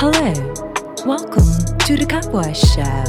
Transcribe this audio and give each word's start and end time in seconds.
Hello, 0.00 0.32
welcome 1.04 1.42
to 1.80 1.96
the 1.96 2.06
Cowboy 2.08 2.52
Show, 2.52 3.02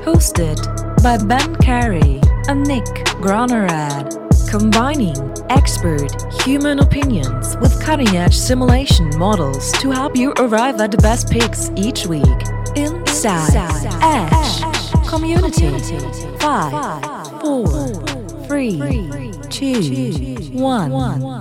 hosted 0.00 0.56
by 1.02 1.18
Ben 1.22 1.54
Carey 1.56 2.18
and 2.48 2.66
Nick 2.66 2.86
Gronerad, 3.20 4.08
combining 4.48 5.14
expert 5.50 6.10
human 6.42 6.78
opinions 6.78 7.58
with 7.58 7.78
cutting 7.82 8.08
edge 8.16 8.34
simulation 8.34 9.10
models 9.18 9.70
to 9.72 9.90
help 9.90 10.16
you 10.16 10.32
arrive 10.38 10.80
at 10.80 10.92
the 10.92 10.96
best 10.96 11.28
picks 11.30 11.70
each 11.76 12.06
week. 12.06 12.24
Inside, 12.74 13.54
Edge 14.02 15.06
Community. 15.06 15.78
Five, 16.38 17.42
four, 17.42 17.66
three, 18.46 18.78
two, 19.50 20.36
one. 20.52 21.33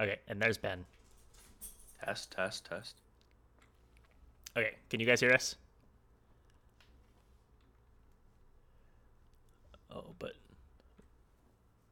Okay, 0.00 0.18
and 0.28 0.40
there's 0.40 0.58
Ben. 0.58 0.84
Test, 2.04 2.32
test, 2.32 2.66
test. 2.66 2.94
Okay, 4.56 4.72
can 4.90 5.00
you 5.00 5.06
guys 5.06 5.20
hear 5.20 5.32
us? 5.32 5.56
Oh, 9.92 10.04
but 10.18 10.32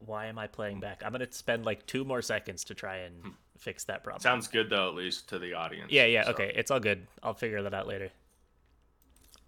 why 0.05 0.25
am 0.25 0.37
I 0.37 0.47
playing 0.47 0.79
back? 0.79 1.01
I'm 1.05 1.11
gonna 1.11 1.31
spend 1.31 1.65
like 1.65 1.85
two 1.85 2.03
more 2.03 2.21
seconds 2.21 2.63
to 2.65 2.73
try 2.73 2.97
and 2.97 3.15
hmm. 3.21 3.29
fix 3.57 3.85
that 3.85 4.03
problem. 4.03 4.21
Sounds 4.21 4.47
good 4.47 4.69
though, 4.69 4.89
at 4.89 4.95
least 4.95 5.29
to 5.29 5.39
the 5.39 5.53
audience. 5.53 5.91
yeah, 5.91 6.05
yeah, 6.05 6.25
so- 6.25 6.31
okay, 6.31 6.51
it's 6.55 6.71
all 6.71 6.79
good. 6.79 7.07
I'll 7.21 7.33
figure 7.33 7.61
that 7.63 7.73
out 7.73 7.87
later. 7.87 8.09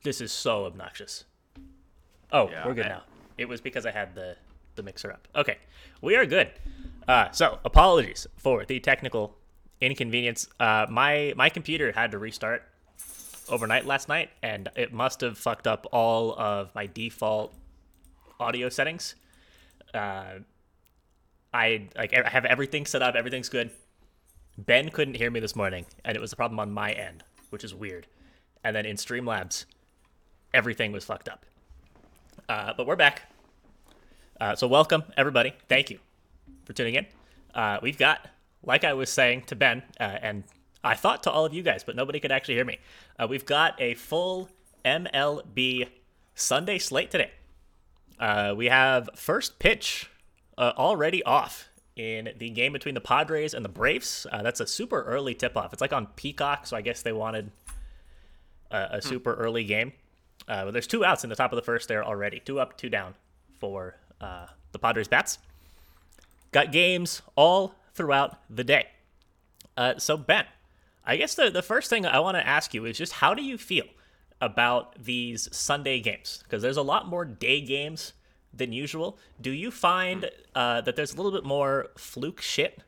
This 0.03 0.21
is 0.21 0.31
so 0.31 0.65
obnoxious. 0.65 1.25
Oh, 2.31 2.49
Yeah, 2.49 2.65
we're 2.65 2.73
good 2.73 2.85
I- 2.85 2.89
now. 2.89 3.03
It 3.37 3.49
was 3.49 3.59
because 3.59 3.85
I 3.85 3.91
had 3.91 4.15
the 4.15 4.37
the 4.75 4.83
mixer 4.83 5.11
up. 5.11 5.27
Okay, 5.35 5.57
we 6.01 6.15
are 6.15 6.25
good. 6.25 6.49
Uh, 7.07 7.29
so 7.31 7.59
apologies 7.63 8.25
for 8.37 8.65
the 8.65 8.79
technical 8.79 9.35
inconvenience. 9.81 10.47
Uh, 10.59 10.85
my 10.89 11.33
my 11.35 11.49
computer 11.49 11.91
had 11.91 12.11
to 12.11 12.17
restart 12.17 12.63
overnight 13.49 13.85
last 13.85 14.09
night, 14.09 14.29
and 14.41 14.69
it 14.75 14.91
must 14.91 15.21
have 15.21 15.37
fucked 15.37 15.67
up 15.67 15.85
all 15.91 16.33
of 16.39 16.73
my 16.73 16.87
default 16.87 17.53
audio 18.39 18.69
settings. 18.69 19.15
Uh, 19.93 20.39
I 21.53 21.89
like 21.95 22.13
I 22.13 22.27
have 22.29 22.45
everything 22.45 22.85
set 22.85 23.01
up, 23.01 23.15
everything's 23.15 23.49
good. 23.49 23.69
Ben 24.57 24.89
couldn't 24.89 25.15
hear 25.15 25.29
me 25.29 25.39
this 25.39 25.55
morning, 25.55 25.85
and 26.03 26.15
it 26.15 26.19
was 26.19 26.33
a 26.33 26.35
problem 26.35 26.59
on 26.59 26.71
my 26.71 26.91
end, 26.91 27.23
which 27.49 27.63
is 27.63 27.75
weird. 27.75 28.07
And 28.63 28.75
then 28.75 28.85
in 28.85 28.95
Streamlabs, 28.95 29.65
everything 30.53 30.91
was 30.91 31.05
fucked 31.05 31.29
up. 31.29 31.45
Uh, 32.49 32.73
but 32.75 32.87
we're 32.87 32.95
back. 32.95 33.31
Uh, 34.41 34.55
so 34.55 34.67
welcome 34.67 35.03
everybody. 35.17 35.53
Thank 35.67 35.91
you 35.91 35.99
for 36.65 36.73
tuning 36.73 36.95
in. 36.95 37.05
Uh, 37.53 37.79
we've 37.81 37.97
got, 37.97 38.27
like 38.63 38.83
I 38.83 38.93
was 38.93 39.09
saying 39.09 39.43
to 39.43 39.55
Ben, 39.55 39.83
uh, 39.99 40.03
and 40.21 40.43
I 40.83 40.95
thought 40.95 41.23
to 41.23 41.31
all 41.31 41.45
of 41.45 41.53
you 41.53 41.63
guys, 41.63 41.83
but 41.83 41.95
nobody 41.95 42.19
could 42.19 42.31
actually 42.31 42.55
hear 42.55 42.65
me. 42.65 42.79
Uh, 43.17 43.27
we've 43.29 43.45
got 43.45 43.79
a 43.81 43.93
full 43.95 44.49
MLB 44.83 45.87
Sunday 46.35 46.77
slate 46.77 47.11
today. 47.11 47.31
Uh, 48.19 48.53
we 48.55 48.67
have 48.67 49.09
first 49.15 49.59
pitch 49.59 50.09
uh, 50.57 50.73
already 50.77 51.23
off 51.23 51.69
in 51.95 52.29
the 52.37 52.49
game 52.49 52.73
between 52.73 52.93
the 52.93 53.01
Padres 53.01 53.53
and 53.53 53.63
the 53.63 53.69
Braves. 53.69 54.27
Uh, 54.31 54.41
that's 54.43 54.59
a 54.59 54.67
super 54.67 55.03
early 55.03 55.33
tip 55.33 55.55
off. 55.55 55.71
It's 55.73 55.81
like 55.81 55.93
on 55.93 56.07
Peacock, 56.15 56.67
so 56.67 56.75
I 56.75 56.81
guess 56.81 57.01
they 57.01 57.13
wanted 57.13 57.51
a, 58.71 58.97
a 58.97 59.01
super 59.01 59.33
early 59.33 59.63
game. 59.63 59.93
Uh, 60.47 60.65
but 60.65 60.71
there's 60.71 60.87
two 60.87 61.03
outs 61.03 61.23
in 61.23 61.29
the 61.29 61.35
top 61.35 61.51
of 61.51 61.55
the 61.55 61.61
first 61.61 61.87
there 61.87 62.03
already. 62.03 62.39
Two 62.39 62.59
up, 62.59 62.77
two 62.77 62.89
down 62.89 63.15
for 63.59 63.95
uh, 64.21 64.45
the 64.71 64.79
Padres 64.79 65.07
bats. 65.07 65.39
Got 66.55 66.71
games 66.71 67.21
all 67.35 67.75
throughout 67.93 68.39
the 68.49 68.63
day. 68.63 68.87
Uh, 69.75 69.97
so 69.97 70.15
Ben, 70.15 70.45
I 71.03 71.17
guess 71.17 71.35
the, 71.35 71.49
the 71.49 71.61
first 71.61 71.89
thing 71.89 72.05
I 72.05 72.19
want 72.19 72.37
to 72.37 72.47
ask 72.47 72.73
you 72.73 72.85
is 72.85 72.97
just 72.97 73.11
how 73.11 73.33
do 73.33 73.43
you 73.43 73.57
feel 73.57 73.83
about 74.39 75.03
these 75.03 75.53
Sunday 75.53 75.99
games? 75.99 76.39
Because 76.43 76.61
there's 76.61 76.77
a 76.77 76.81
lot 76.81 77.09
more 77.09 77.25
day 77.25 77.59
games 77.59 78.13
than 78.53 78.71
usual. 78.71 79.19
Do 79.41 79.51
you 79.51 79.69
find 79.69 80.29
uh, 80.55 80.79
that 80.79 80.95
there's 80.95 81.11
a 81.11 81.17
little 81.17 81.33
bit 81.33 81.43
more 81.43 81.87
fluke 81.97 82.39
shit 82.39 82.83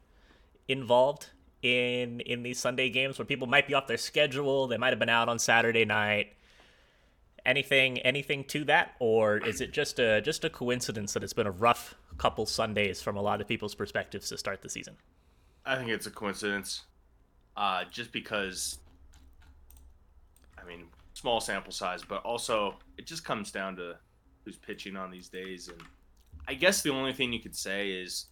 involved 0.70 1.32
in 1.62 2.22
in 2.22 2.44
these 2.44 2.60
Sunday 2.60 2.90
games 2.90 3.20
where 3.20 3.26
people 3.26 3.48
might 3.48 3.68
be 3.68 3.74
off 3.74 3.86
their 3.86 3.98
schedule, 3.98 4.68
they 4.68 4.78
might 4.78 4.92
have 4.92 5.00
been 5.00 5.10
out 5.10 5.28
on 5.28 5.40
Saturday 5.40 5.84
night? 5.84 6.32
Anything 7.46 7.98
anything 7.98 8.46
to 8.46 8.64
that, 8.64 8.96
or 9.00 9.40
is 9.40 9.60
it 9.60 9.74
just 9.74 10.00
a 10.00 10.22
just 10.22 10.46
a 10.46 10.50
coincidence 10.50 11.12
that 11.12 11.22
it's 11.22 11.34
been 11.34 11.48
a 11.48 11.52
rough 11.52 11.96
couple 12.18 12.46
Sundays 12.46 13.02
from 13.02 13.18
a 13.18 13.22
lot 13.22 13.42
of 13.42 13.48
people's 13.48 13.76
perspectives 13.76 14.30
to 14.30 14.38
start 14.38 14.62
the 14.62 14.70
season? 14.70 14.96
I 15.66 15.76
think 15.76 15.90
it's 15.90 16.08
a 16.08 16.12
coincidence. 16.12 16.84
Uh, 17.56 17.84
just 17.92 18.12
because, 18.12 18.78
I 20.62 20.66
mean, 20.68 20.86
small 21.14 21.42
sample 21.42 21.72
size, 21.72 22.04
but 22.04 22.24
also 22.24 22.76
it 22.98 23.08
just 23.08 23.26
comes 23.26 23.52
down 23.52 23.76
to 23.78 23.96
who's 24.46 24.58
pitching 24.58 24.96
on 24.96 25.10
these 25.10 25.28
days. 25.28 25.68
And 25.68 25.82
I 26.48 26.54
guess 26.54 26.84
the 26.84 26.92
only 26.92 27.14
thing 27.14 27.34
you 27.34 27.40
could 27.40 27.56
say 27.56 27.90
is 27.90 28.28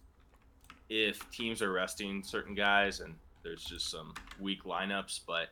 if 0.88 1.28
teams 1.30 1.60
are 1.62 1.72
resting 1.72 2.22
certain 2.22 2.54
guys 2.54 3.00
and 3.00 3.14
there's 3.42 3.64
just 3.64 3.90
some 3.90 4.14
weak 4.38 4.64
lineups, 4.64 5.20
but 5.26 5.48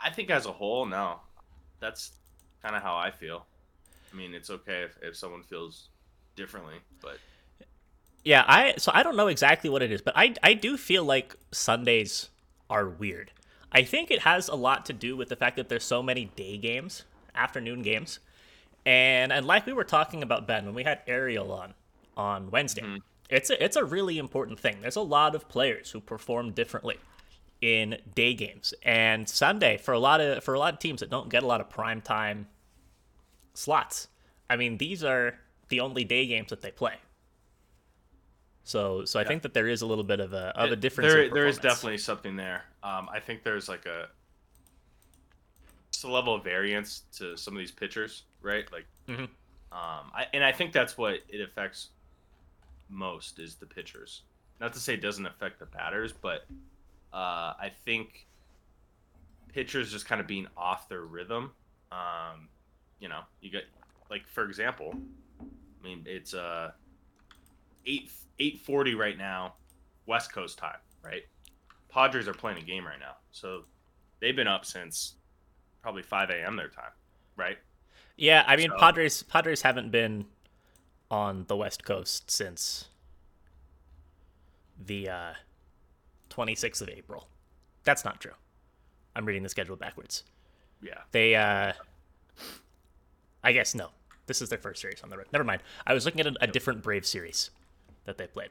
I 0.00 0.10
think 0.10 0.30
as 0.30 0.46
a 0.46 0.52
whole, 0.52 0.84
no. 0.86 1.20
That's 1.78 2.12
kind 2.62 2.74
of 2.74 2.82
how 2.82 2.96
I 2.96 3.10
feel. 3.10 3.46
I 4.12 4.16
mean, 4.16 4.34
it's 4.34 4.50
okay 4.50 4.82
if, 4.82 4.98
if 5.02 5.16
someone 5.16 5.42
feels 5.42 5.90
differently, 6.36 6.76
but 7.00 7.18
Yeah, 8.24 8.44
I 8.46 8.74
so 8.76 8.92
I 8.94 9.02
don't 9.02 9.16
know 9.16 9.28
exactly 9.28 9.70
what 9.70 9.82
it 9.82 9.90
is, 9.90 10.02
but 10.02 10.14
I 10.16 10.34
I 10.42 10.54
do 10.54 10.76
feel 10.76 11.04
like 11.04 11.34
Sundays 11.52 12.28
are 12.70 12.88
weird. 12.88 13.32
I 13.72 13.82
think 13.82 14.10
it 14.10 14.20
has 14.20 14.48
a 14.48 14.54
lot 14.54 14.86
to 14.86 14.92
do 14.92 15.16
with 15.16 15.28
the 15.28 15.36
fact 15.36 15.56
that 15.56 15.68
there's 15.68 15.84
so 15.84 16.02
many 16.02 16.26
day 16.36 16.56
games, 16.56 17.04
afternoon 17.34 17.82
games. 17.82 18.20
And 18.84 19.32
and 19.32 19.46
like 19.46 19.66
we 19.66 19.72
were 19.72 19.84
talking 19.84 20.22
about 20.22 20.46
Ben 20.46 20.64
when 20.64 20.74
we 20.74 20.84
had 20.84 21.00
Ariel 21.06 21.52
on 21.52 21.74
on 22.16 22.50
Wednesday. 22.50 22.82
Mm-hmm. 22.82 22.98
It's 23.28 23.50
a, 23.50 23.62
it's 23.62 23.74
a 23.76 23.84
really 23.84 24.18
important 24.18 24.60
thing. 24.60 24.78
There's 24.80 24.96
a 24.96 25.00
lot 25.00 25.34
of 25.34 25.48
players 25.48 25.90
who 25.90 26.00
perform 26.00 26.52
differently 26.52 26.98
in 27.60 27.98
day 28.14 28.34
games, 28.34 28.72
and 28.82 29.28
Sunday 29.28 29.76
for 29.76 29.92
a 29.92 29.98
lot 29.98 30.20
of 30.20 30.44
for 30.44 30.54
a 30.54 30.58
lot 30.58 30.74
of 30.74 30.78
teams 30.78 31.00
that 31.00 31.10
don't 31.10 31.28
get 31.28 31.42
a 31.42 31.46
lot 31.46 31.60
of 31.60 31.68
prime 31.68 32.00
time 32.00 32.46
slots. 33.54 34.08
I 34.48 34.56
mean, 34.56 34.78
these 34.78 35.02
are 35.02 35.38
the 35.68 35.80
only 35.80 36.04
day 36.04 36.26
games 36.26 36.50
that 36.50 36.60
they 36.62 36.70
play. 36.70 36.94
So, 38.64 39.04
so 39.04 39.20
I 39.20 39.24
think 39.24 39.42
that 39.42 39.54
there 39.54 39.68
is 39.68 39.82
a 39.82 39.86
little 39.86 40.02
bit 40.04 40.18
of 40.18 40.32
a 40.32 40.52
of 40.58 40.72
a 40.72 40.76
difference. 40.76 41.12
There, 41.12 41.30
there 41.30 41.46
is 41.46 41.58
definitely 41.58 41.98
something 41.98 42.34
there. 42.34 42.64
Um, 42.82 43.08
I 43.12 43.20
think 43.20 43.44
there's 43.44 43.68
like 43.68 43.86
a 43.86 44.08
just 45.92 46.04
a 46.04 46.10
level 46.10 46.34
of 46.34 46.42
variance 46.42 47.02
to 47.18 47.36
some 47.36 47.54
of 47.54 47.58
these 47.58 47.70
pitchers, 47.70 48.24
right? 48.42 48.70
Like, 48.72 48.86
Mhm. 49.06 49.22
um, 49.22 50.10
I, 50.12 50.26
and 50.34 50.42
I 50.44 50.50
think 50.52 50.72
that's 50.72 50.98
what 50.98 51.20
it 51.28 51.40
affects 51.40 51.90
most 52.88 53.38
is 53.38 53.54
the 53.54 53.66
pitchers. 53.66 54.22
Not 54.60 54.72
to 54.72 54.80
say 54.80 54.94
it 54.94 55.00
doesn't 55.00 55.26
affect 55.26 55.58
the 55.60 55.66
batters, 55.66 56.12
but 56.12 56.44
uh, 57.12 57.54
I 57.58 57.72
think 57.84 58.26
pitchers 59.48 59.92
just 59.92 60.06
kind 60.06 60.20
of 60.20 60.26
being 60.26 60.48
off 60.56 60.88
their 60.88 61.02
rhythm. 61.02 61.52
Um, 61.92 62.48
you 62.98 63.08
know, 63.08 63.20
you 63.40 63.50
get 63.50 63.64
like 64.10 64.26
for 64.26 64.44
example, 64.44 64.94
I 65.80 65.84
mean 65.84 66.02
it's 66.06 66.34
uh 66.34 66.72
eight 67.86 68.10
eight 68.38 68.60
forty 68.60 68.94
right 68.94 69.16
now, 69.16 69.54
West 70.06 70.32
Coast 70.32 70.58
time, 70.58 70.78
right? 71.02 71.22
Padres 71.88 72.28
are 72.28 72.34
playing 72.34 72.58
a 72.58 72.62
game 72.62 72.84
right 72.86 72.98
now, 73.00 73.16
so 73.32 73.62
they've 74.20 74.36
been 74.36 74.48
up 74.48 74.64
since 74.64 75.14
probably 75.82 76.02
five 76.02 76.30
a.m. 76.30 76.56
their 76.56 76.68
time, 76.68 76.90
right? 77.36 77.58
Yeah, 78.16 78.44
I 78.46 78.56
mean, 78.56 78.70
So- 78.70 78.78
Padres 78.78 79.22
Padres 79.22 79.62
haven't 79.62 79.90
been 79.90 80.26
on 81.10 81.44
the 81.48 81.56
West 81.56 81.84
Coast 81.84 82.30
since 82.30 82.88
the 84.84 85.08
uh, 85.08 85.32
26th 86.30 86.82
of 86.82 86.88
April. 86.88 87.28
That's 87.84 88.04
not 88.04 88.20
true. 88.20 88.32
I'm 89.14 89.24
reading 89.24 89.42
the 89.42 89.48
schedule 89.48 89.76
backwards. 89.76 90.24
Yeah, 90.82 90.98
They, 91.12 91.34
uh, 91.34 91.72
I 93.42 93.52
guess 93.52 93.74
no. 93.74 93.90
This 94.26 94.42
is 94.42 94.48
their 94.48 94.58
first 94.58 94.80
series 94.80 95.02
on 95.02 95.10
the 95.10 95.16
road. 95.16 95.26
Never 95.32 95.44
mind. 95.44 95.62
I 95.86 95.94
was 95.94 96.04
looking 96.04 96.20
at 96.20 96.26
a, 96.26 96.34
a 96.40 96.46
different 96.46 96.82
Brave 96.82 97.06
series 97.06 97.50
that 98.04 98.18
they 98.18 98.26
played. 98.26 98.50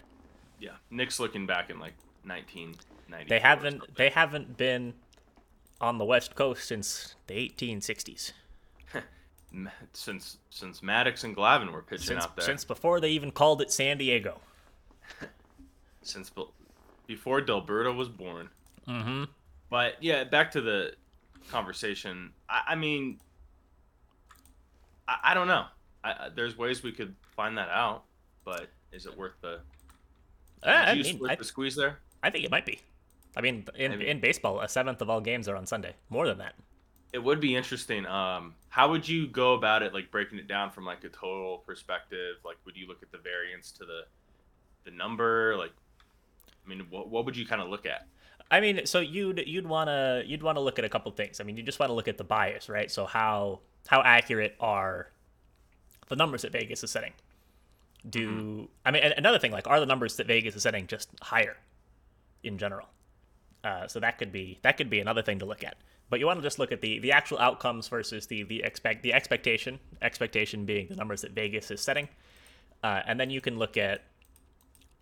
yeah. 0.60 0.72
Nick's 0.90 1.20
looking 1.20 1.46
back 1.46 1.70
in 1.70 1.80
like 1.80 1.94
nineteen 2.24 2.76
ninety. 3.10 3.30
They 3.30 3.40
haven't. 3.40 3.96
They 3.96 4.10
haven't 4.10 4.58
been 4.58 4.94
on 5.82 5.98
the 5.98 6.06
West 6.06 6.36
Coast 6.36 6.66
since 6.68 7.16
the 7.28 7.34
1860s. 7.36 8.32
since 9.94 10.38
since 10.50 10.82
Maddux 10.82 11.24
and 11.24 11.36
Glavine 11.36 11.72
were 11.72 11.82
pitching 11.82 12.08
Since 12.08 12.24
out 12.24 12.36
there. 12.36 12.46
since 12.46 12.64
before 12.66 13.00
they 13.00 13.10
even 13.10 13.32
called 13.32 13.62
it 13.62 13.72
San 13.72 13.98
Diego. 13.98 14.40
since 16.02 16.30
be- 16.30 16.46
before 17.08 17.42
Delberto 17.42 17.96
was 17.96 18.10
born. 18.10 18.50
Mm-hmm. 18.88 19.26
But 19.70 19.96
yeah, 20.02 20.24
back 20.26 20.52
to 20.52 20.62
the 20.62 20.94
conversation. 21.50 22.32
I, 22.50 22.62
I 22.70 22.76
mean, 22.76 23.20
I, 25.08 25.18
I 25.24 25.34
don't 25.34 25.48
know. 25.48 25.66
I, 26.04 26.10
I, 26.12 26.30
there's 26.36 26.58
ways 26.58 26.84
we 26.84 26.92
could 26.92 27.16
find 27.36 27.58
that 27.58 27.70
out, 27.70 28.04
but 28.44 28.68
is 28.92 29.06
it 29.06 29.18
worth 29.18 29.34
the 29.42 29.60
I 30.64 30.96
juice 30.96 31.08
mean, 31.08 31.20
worth 31.20 31.32
I, 31.32 31.36
the 31.36 31.44
squeeze 31.44 31.76
there? 31.76 32.00
I 32.24 32.30
think 32.30 32.46
it 32.46 32.52
might 32.52 32.66
be. 32.66 32.80
I 33.38 33.42
mean, 33.42 33.66
in, 33.76 33.92
Maybe. 33.92 34.08
in 34.08 34.20
baseball, 34.20 34.62
a 34.62 34.70
seventh 34.70 35.02
of 35.02 35.10
all 35.10 35.22
games 35.22 35.48
are 35.50 35.56
on 35.56 35.66
Sunday. 35.66 35.94
More 36.10 36.28
than 36.28 36.38
that. 36.38 36.56
It 37.14 37.24
would 37.24 37.40
be 37.40 37.56
interesting. 37.56 38.06
Um, 38.06 38.56
how 38.70 38.90
would 38.90 39.08
you 39.08 39.28
go 39.28 39.54
about 39.54 39.84
it? 39.84 39.94
Like 39.94 40.12
breaking 40.12 40.40
it 40.40 40.48
down 40.48 40.72
from 40.72 40.86
like 40.86 41.04
a 41.04 41.10
total 41.10 41.60
perspective. 41.60 42.38
Like, 42.44 42.58
would 42.66 42.76
you 42.76 42.88
look 42.88 43.04
at 43.04 43.12
the 43.12 43.18
variance 43.18 43.72
to 43.74 43.86
the 43.86 44.02
the 44.84 44.92
number? 44.92 45.56
Like, 45.58 45.72
I 46.66 46.70
mean, 46.70 46.86
what 46.90 47.10
what 47.10 47.26
would 47.26 47.38
you 47.38 47.46
kind 47.46 47.62
of 47.62 47.70
look 47.70 47.86
at? 47.86 48.08
I 48.52 48.60
mean, 48.60 48.86
so 48.86 49.00
you'd 49.00 49.44
you'd 49.46 49.68
wanna 49.68 50.24
you'd 50.26 50.44
wanna 50.44 50.60
look 50.60 50.78
at 50.78 50.86
a 50.86 50.90
couple 50.90 51.12
things. 51.12 51.40
I 51.40 51.44
mean, 51.44 51.58
you 51.58 51.64
just 51.64 51.80
want 51.80 51.90
to 51.90 51.94
look 51.94 52.08
at 52.08 52.18
the 52.18 52.24
bias, 52.24 52.70
right? 52.70 52.92
So 52.92 53.06
how 53.06 53.62
how 53.88 54.02
accurate 54.02 54.56
are 54.60 55.10
the 56.08 56.16
numbers 56.16 56.44
that 56.44 56.52
Vegas 56.52 56.84
is 56.84 56.92
setting? 56.92 57.14
Do 58.08 58.70
I 58.86 58.92
mean 58.92 59.04
another 59.04 59.40
thing 59.40 59.52
like 59.52 59.68
are 59.68 59.80
the 59.80 59.86
numbers 59.86 60.16
that 60.18 60.28
Vegas 60.28 60.56
is 60.56 60.64
setting 60.64 60.88
just 60.88 61.10
higher 61.22 61.58
in 62.44 62.58
general? 62.58 62.88
Uh, 63.64 63.88
so 63.88 64.00
that 64.00 64.20
could 64.20 64.32
be 64.32 64.60
that 64.62 64.78
could 64.78 64.90
be 64.90 65.00
another 65.00 65.24
thing 65.24 65.40
to 65.40 65.46
look 65.46 65.64
at. 65.64 65.78
But 66.10 66.20
you 66.20 66.28
want 66.28 66.38
to 66.38 66.44
just 66.44 66.60
look 66.60 66.72
at 66.72 66.82
the 66.82 67.00
the 67.00 67.12
actual 67.12 67.40
outcomes 67.40 67.88
versus 67.88 68.28
the 68.28 68.44
the 68.44 68.64
expect 68.64 69.02
the 69.02 69.14
expectation 69.14 69.80
expectation 70.02 70.66
being 70.66 70.88
the 70.88 70.96
numbers 70.96 71.22
that 71.22 71.32
Vegas 71.32 71.72
is 71.72 71.82
setting, 71.82 72.08
uh, 72.84 73.02
and 73.08 73.20
then 73.20 73.32
you 73.32 73.42
can 73.42 73.58
look 73.58 73.76
at 73.76 74.04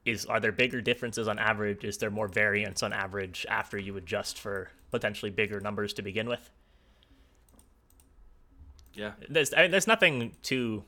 is 0.05 0.25
are 0.25 0.39
there 0.39 0.51
bigger 0.53 0.81
differences 0.81 1.27
on 1.27 1.39
average? 1.39 1.83
Is 1.83 1.97
there 1.97 2.09
more 2.09 2.29
variance 2.29 2.83
on 2.83 2.93
average 2.93 3.45
after 3.49 3.77
you 3.77 3.97
adjust 3.97 4.37
for 4.37 4.69
potentially 4.91 5.31
bigger 5.31 5.59
numbers 5.59 5.93
to 5.93 6.01
begin 6.01 6.27
with? 6.29 6.49
Yeah, 8.93 9.11
There's 9.29 9.53
I 9.53 9.63
mean, 9.63 9.71
there's 9.71 9.87
nothing 9.87 10.35
too 10.43 10.83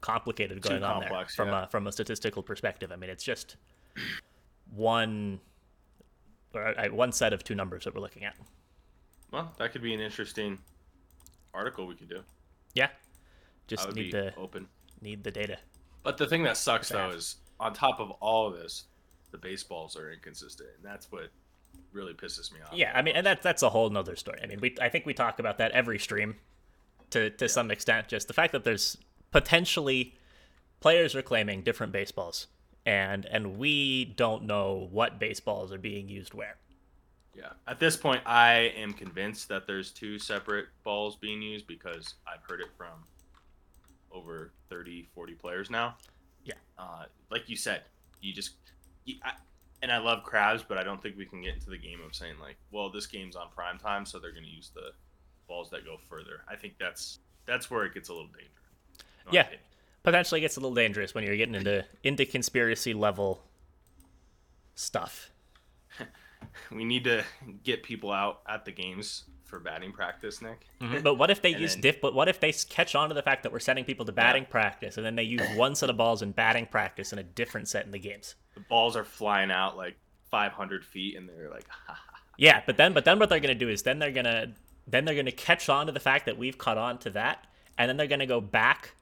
complicated 0.00 0.62
Too 0.62 0.68
going 0.68 0.84
on 0.84 1.02
complex, 1.02 1.36
there 1.36 1.46
from 1.46 1.52
yeah. 1.52 1.64
a 1.64 1.68
from 1.68 1.86
a 1.86 1.92
statistical 1.92 2.42
perspective. 2.42 2.92
I 2.92 2.96
mean, 2.96 3.10
it's 3.10 3.24
just 3.24 3.56
one 4.74 5.40
or 6.54 6.78
uh, 6.78 6.88
one 6.90 7.12
set 7.12 7.32
of 7.32 7.42
two 7.42 7.54
numbers 7.54 7.84
that 7.84 7.94
we're 7.94 8.00
looking 8.00 8.24
at. 8.24 8.36
well, 9.32 9.52
that 9.58 9.72
could 9.72 9.82
be 9.82 9.94
an 9.94 10.00
interesting 10.00 10.58
article 11.52 11.86
we 11.86 11.94
could 11.94 12.08
do. 12.08 12.20
Yeah, 12.74 12.88
just 13.66 13.92
need 13.94 14.12
the 14.12 14.34
open. 14.36 14.68
need 15.00 15.24
the 15.24 15.30
data. 15.30 15.58
But 16.02 16.18
the 16.18 16.26
thing 16.26 16.42
that 16.44 16.56
sucks 16.56 16.88
though 16.90 17.10
is 17.10 17.36
on 17.58 17.72
top 17.72 18.00
of 18.00 18.10
all 18.12 18.46
of 18.46 18.54
this, 18.54 18.84
the 19.30 19.38
baseballs 19.38 19.96
are 19.96 20.12
inconsistent, 20.12 20.68
and 20.76 20.84
that's 20.84 21.10
what 21.10 21.30
really 21.92 22.12
pisses 22.12 22.52
me 22.52 22.58
off. 22.64 22.76
Yeah, 22.76 22.92
I 22.94 23.02
mean, 23.02 23.16
and 23.16 23.26
that's 23.26 23.42
that's 23.42 23.62
a 23.62 23.70
whole 23.70 23.88
nother 23.90 24.16
story. 24.16 24.38
I 24.42 24.46
mean, 24.46 24.60
we 24.60 24.76
I 24.80 24.88
think 24.88 25.06
we 25.06 25.14
talk 25.14 25.38
about 25.38 25.58
that 25.58 25.72
every 25.72 25.98
stream, 25.98 26.36
to 27.10 27.30
to 27.30 27.48
some 27.48 27.70
extent. 27.70 28.08
Just 28.08 28.28
the 28.28 28.34
fact 28.34 28.52
that 28.52 28.64
there's 28.64 28.96
potentially 29.30 30.14
players 30.80 31.14
are 31.14 31.22
claiming 31.22 31.62
different 31.62 31.92
baseballs, 31.92 32.46
and 32.84 33.26
and 33.26 33.56
we 33.58 34.04
don't 34.04 34.44
know 34.44 34.88
what 34.90 35.18
baseballs 35.18 35.72
are 35.72 35.78
being 35.78 36.08
used 36.08 36.34
where. 36.34 36.56
Yeah. 37.36 37.50
At 37.66 37.80
this 37.80 37.96
point, 37.96 38.22
I 38.26 38.72
am 38.76 38.92
convinced 38.92 39.48
that 39.48 39.66
there's 39.66 39.90
two 39.90 40.18
separate 40.18 40.66
balls 40.84 41.16
being 41.16 41.42
used 41.42 41.66
because 41.66 42.14
I've 42.26 42.42
heard 42.48 42.60
it 42.60 42.68
from 42.76 42.92
over 44.12 44.52
30, 44.70 45.08
40 45.14 45.34
players 45.34 45.70
now. 45.70 45.96
Yeah. 46.44 46.54
Uh, 46.78 47.04
like 47.30 47.48
you 47.48 47.56
said, 47.56 47.82
you 48.20 48.32
just, 48.32 48.52
you, 49.04 49.16
I, 49.24 49.32
and 49.82 49.90
I 49.90 49.98
love 49.98 50.22
crabs, 50.22 50.62
but 50.66 50.78
I 50.78 50.84
don't 50.84 51.02
think 51.02 51.16
we 51.16 51.26
can 51.26 51.42
get 51.42 51.54
into 51.54 51.70
the 51.70 51.76
game 51.76 51.98
of 52.06 52.14
saying 52.14 52.36
like, 52.40 52.56
well, 52.70 52.90
this 52.90 53.06
game's 53.06 53.36
on 53.36 53.48
prime 53.54 53.78
time, 53.78 54.06
so 54.06 54.18
they're 54.18 54.32
going 54.32 54.44
to 54.44 54.50
use 54.50 54.70
the 54.74 54.92
balls 55.46 55.70
that 55.70 55.84
go 55.84 55.96
further. 56.08 56.42
I 56.48 56.56
think 56.56 56.74
that's 56.78 57.18
that's 57.46 57.70
where 57.70 57.84
it 57.84 57.94
gets 57.94 58.08
a 58.08 58.12
little 58.12 58.28
dangerous. 58.28 58.50
Yeah. 59.32 59.40
opinion. 59.42 59.60
Potentially 60.02 60.40
gets 60.40 60.56
a 60.56 60.60
little 60.60 60.74
dangerous 60.74 61.14
when 61.14 61.24
you're 61.24 61.36
getting 61.36 61.54
into 61.54 61.84
into 62.02 62.26
conspiracy 62.26 62.94
level 62.94 63.42
stuff. 64.74 65.30
We 66.70 66.84
need 66.84 67.04
to 67.04 67.24
get 67.62 67.82
people 67.82 68.12
out 68.12 68.42
at 68.46 68.64
the 68.66 68.70
games 68.70 69.24
for 69.44 69.58
batting 69.58 69.92
practice, 69.92 70.42
Nick. 70.42 70.66
Mm-hmm. 70.80 71.02
But 71.02 71.14
what 71.14 71.30
if 71.30 71.40
they 71.42 71.48
use 71.56 71.72
then- 71.74 71.80
diff? 71.80 72.00
But 72.00 72.14
what 72.14 72.28
if 72.28 72.38
they 72.38 72.52
catch 72.52 72.94
on 72.94 73.08
to 73.08 73.14
the 73.14 73.22
fact 73.22 73.42
that 73.44 73.52
we're 73.52 73.58
sending 73.60 73.84
people 73.84 74.04
to 74.06 74.12
batting 74.12 74.44
practice, 74.44 74.96
and 74.96 75.04
then 75.06 75.16
they 75.16 75.22
use 75.22 75.40
one 75.56 75.74
set 75.74 75.90
of 75.90 75.96
balls 75.96 76.22
in 76.22 76.32
batting 76.32 76.66
practice 76.66 77.12
and 77.12 77.18
a 77.20 77.22
different 77.24 77.68
set 77.68 77.86
in 77.86 77.92
the 77.92 77.98
games? 77.98 78.34
The 78.54 78.60
balls 78.60 78.94
are 78.94 79.04
flying 79.04 79.50
out 79.50 79.76
like 79.76 79.96
500 80.30 80.84
feet, 80.84 81.16
and 81.16 81.28
they're 81.28 81.50
like, 81.50 81.64
Yeah, 82.36 82.62
but 82.66 82.76
then 82.76 82.92
but 82.92 83.04
then 83.04 83.18
what 83.18 83.30
they're 83.30 83.40
gonna 83.40 83.54
do 83.54 83.68
is 83.68 83.82
then 83.82 83.98
they're 83.98 84.12
gonna 84.12 84.52
then 84.86 85.04
they're 85.04 85.14
gonna 85.14 85.32
catch 85.32 85.68
on 85.68 85.86
to 85.86 85.92
the 85.92 86.00
fact 86.00 86.26
that 86.26 86.38
we've 86.38 86.58
caught 86.58 86.78
on 86.78 86.98
to 86.98 87.10
that, 87.10 87.46
and 87.78 87.88
then 87.88 87.96
they're 87.96 88.06
gonna 88.06 88.26
go 88.26 88.40
back 88.40 88.94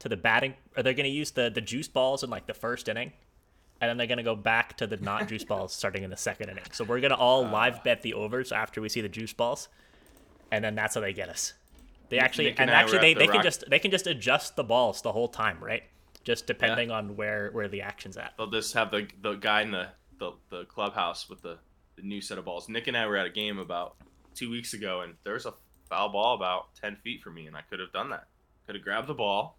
to 0.00 0.08
the 0.08 0.16
batting, 0.16 0.54
or 0.76 0.82
they're 0.82 0.94
gonna 0.94 1.08
use 1.08 1.30
the 1.32 1.50
the 1.50 1.60
juice 1.60 1.88
balls 1.88 2.22
in 2.22 2.30
like 2.30 2.46
the 2.46 2.54
first 2.54 2.88
inning, 2.88 3.12
and 3.80 3.88
then 3.88 3.96
they're 3.96 4.06
gonna 4.06 4.22
go 4.22 4.36
back 4.36 4.76
to 4.78 4.86
the 4.86 4.96
not 4.98 5.28
juice 5.28 5.44
balls 5.50 5.72
starting 5.72 6.02
in 6.02 6.10
the 6.10 6.16
second 6.16 6.50
inning. 6.50 6.64
So 6.72 6.84
we're 6.84 7.00
gonna 7.00 7.14
all 7.14 7.44
uh. 7.44 7.50
live 7.50 7.82
bet 7.84 8.02
the 8.02 8.14
overs 8.14 8.52
after 8.52 8.80
we 8.80 8.88
see 8.88 9.00
the 9.00 9.08
juice 9.08 9.32
balls, 9.32 9.68
and 10.50 10.64
then 10.64 10.74
that's 10.74 10.94
how 10.94 11.00
they 11.00 11.12
get 11.12 11.28
us. 11.28 11.54
They 12.10 12.18
actually 12.18 12.46
Nick 12.46 12.60
and 12.60 12.70
and 12.70 12.78
actually 12.78 12.98
they, 12.98 13.14
the 13.14 13.20
they 13.20 13.26
can 13.28 13.42
just 13.42 13.64
they 13.70 13.78
can 13.78 13.90
just 13.90 14.06
adjust 14.06 14.56
the 14.56 14.64
balls 14.64 15.00
the 15.02 15.12
whole 15.12 15.28
time, 15.28 15.58
right? 15.60 15.84
Just 16.24 16.46
depending 16.46 16.90
on 16.90 17.16
where 17.16 17.50
where 17.52 17.68
the 17.68 17.82
action's 17.82 18.16
at. 18.16 18.34
they'll 18.36 18.50
just 18.50 18.74
have 18.74 18.90
the 18.90 19.06
the 19.22 19.34
guy 19.34 19.62
in 19.62 19.70
the 19.70 19.88
the, 20.20 20.32
the 20.50 20.64
clubhouse 20.66 21.28
with 21.28 21.42
the, 21.42 21.58
the 21.96 22.02
new 22.02 22.20
set 22.20 22.38
of 22.38 22.44
balls. 22.44 22.68
Nick 22.68 22.86
and 22.86 22.96
I 22.96 23.06
were 23.06 23.16
at 23.16 23.26
a 23.26 23.30
game 23.30 23.58
about 23.58 23.96
two 24.34 24.50
weeks 24.50 24.74
ago, 24.74 25.00
and 25.02 25.14
there 25.24 25.34
was 25.34 25.46
a 25.46 25.54
foul 25.88 26.08
ball 26.10 26.34
about 26.34 26.74
10 26.76 26.96
feet 26.96 27.22
from 27.22 27.34
me, 27.34 27.46
and 27.46 27.56
I 27.56 27.62
could 27.62 27.80
have 27.80 27.92
done 27.92 28.10
that. 28.10 28.24
Could 28.66 28.74
have 28.76 28.84
grabbed 28.84 29.06
the 29.08 29.14
ball, 29.14 29.58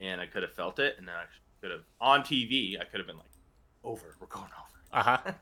and 0.00 0.20
I 0.20 0.26
could 0.26 0.42
have 0.42 0.52
felt 0.52 0.78
it, 0.78 0.96
and 0.98 1.06
then 1.08 1.14
I 1.14 1.24
could 1.60 1.70
have 1.70 1.80
on 2.00 2.22
TV. 2.22 2.80
I 2.80 2.84
could 2.84 2.98
have 3.00 3.06
been 3.06 3.16
like, 3.16 3.30
"Over, 3.84 4.16
we're 4.20 4.26
going 4.26 4.44
over." 4.46 4.52
Uh 4.94 5.02
huh. 5.02 5.32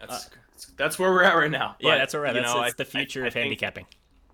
That's 0.00 0.30
that's 0.76 0.98
where 0.98 1.10
we're 1.10 1.22
at 1.24 1.34
right 1.34 1.50
now. 1.50 1.74
Yeah, 1.80 1.92
But, 1.94 1.98
that's 1.98 2.14
all 2.14 2.20
right. 2.20 2.34
you 2.34 2.40
That's, 2.42 2.54
know, 2.54 2.60
that's 2.60 2.74
I- 2.74 2.76
the 2.76 2.84
future 2.84 3.22
I- 3.22 3.24
I 3.24 3.26
of 3.28 3.32
think- 3.32 3.42
handicapping. 3.44 3.86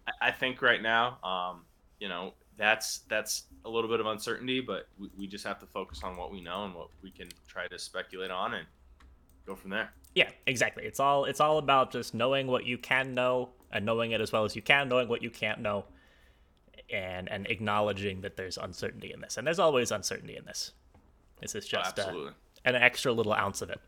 I- 0.07 0.29
I 0.29 0.31
think 0.33 0.61
right 0.61 0.83
now, 0.83 1.19
um, 1.23 1.65
you 2.01 2.09
know, 2.09 2.35
that's 2.57 2.99
that's 3.09 3.45
a 3.65 3.71
little 3.71 3.89
bit 3.89 4.01
of 4.01 4.07
uncertainty, 4.07 4.61
but 4.61 4.89
we, 4.99 5.09
we 5.17 5.27
just 5.27 5.45
have 5.45 5.59
to 5.61 5.67
focus 5.67 6.03
on 6.03 6.17
what 6.17 6.33
we 6.33 6.41
know 6.41 6.65
and 6.65 6.75
what 6.75 6.89
we 7.01 7.11
can 7.11 7.29
try 7.49 7.67
to 7.69 7.79
speculate 7.79 8.31
on 8.31 8.55
and 8.55 8.67
go 9.47 9.55
from 9.55 9.71
there. 9.71 9.91
Yeah, 10.15 10.31
exactly. 10.47 10.85
It's 10.85 11.01
all 11.01 11.25
it's 11.25 11.41
all 11.41 11.59
about 11.59 11.91
just 11.93 12.15
knowing 12.15 12.47
what 12.47 12.67
you 12.67 12.79
can 12.79 13.15
know 13.15 13.51
and 13.71 13.87
knowing 13.87 14.13
it 14.13 14.21
as 14.21 14.31
well 14.33 14.45
as 14.45 14.55
you 14.55 14.63
can, 14.63 14.89
knowing 14.89 15.09
what 15.09 15.23
you 15.23 15.31
can't 15.31 15.61
know, 15.61 15.85
and 16.91 17.29
and 17.31 17.47
acknowledging 17.49 18.21
that 18.21 18.37
there's 18.37 18.59
uncertainty 18.59 19.13
in 19.13 19.21
this. 19.21 19.39
And 19.39 19.47
there's 19.47 19.59
always 19.59 19.91
uncertainty 19.91 20.37
in 20.37 20.45
this. 20.45 20.73
This 21.41 21.55
is 21.55 21.67
just 21.67 21.99
uh, 21.99 22.03
Absolutely. 22.03 22.33
an 22.65 22.75
extra 22.77 23.13
little 23.13 23.33
ounce 23.33 23.63
of 23.63 23.71
it. 23.71 23.81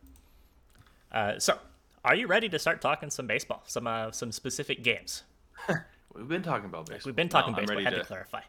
Uh, 1.12 1.38
so, 1.38 1.58
are 2.04 2.14
you 2.16 2.26
ready 2.26 2.48
to 2.48 2.58
start 2.58 2.80
talking 2.80 3.10
some 3.10 3.26
baseball, 3.26 3.62
some 3.66 3.86
uh, 3.86 4.10
some 4.10 4.32
specific 4.32 4.82
games? 4.82 5.24
We've 6.14 6.28
been 6.28 6.42
talking 6.42 6.66
about 6.66 6.86
baseball. 6.86 7.10
We've 7.10 7.16
been 7.16 7.28
talking 7.28 7.52
No, 7.52 7.58
baseball. 7.58 7.78
I 7.78 7.82
had 7.82 7.90
to 7.90 7.98
to- 7.98 8.04
clarify. 8.04 8.40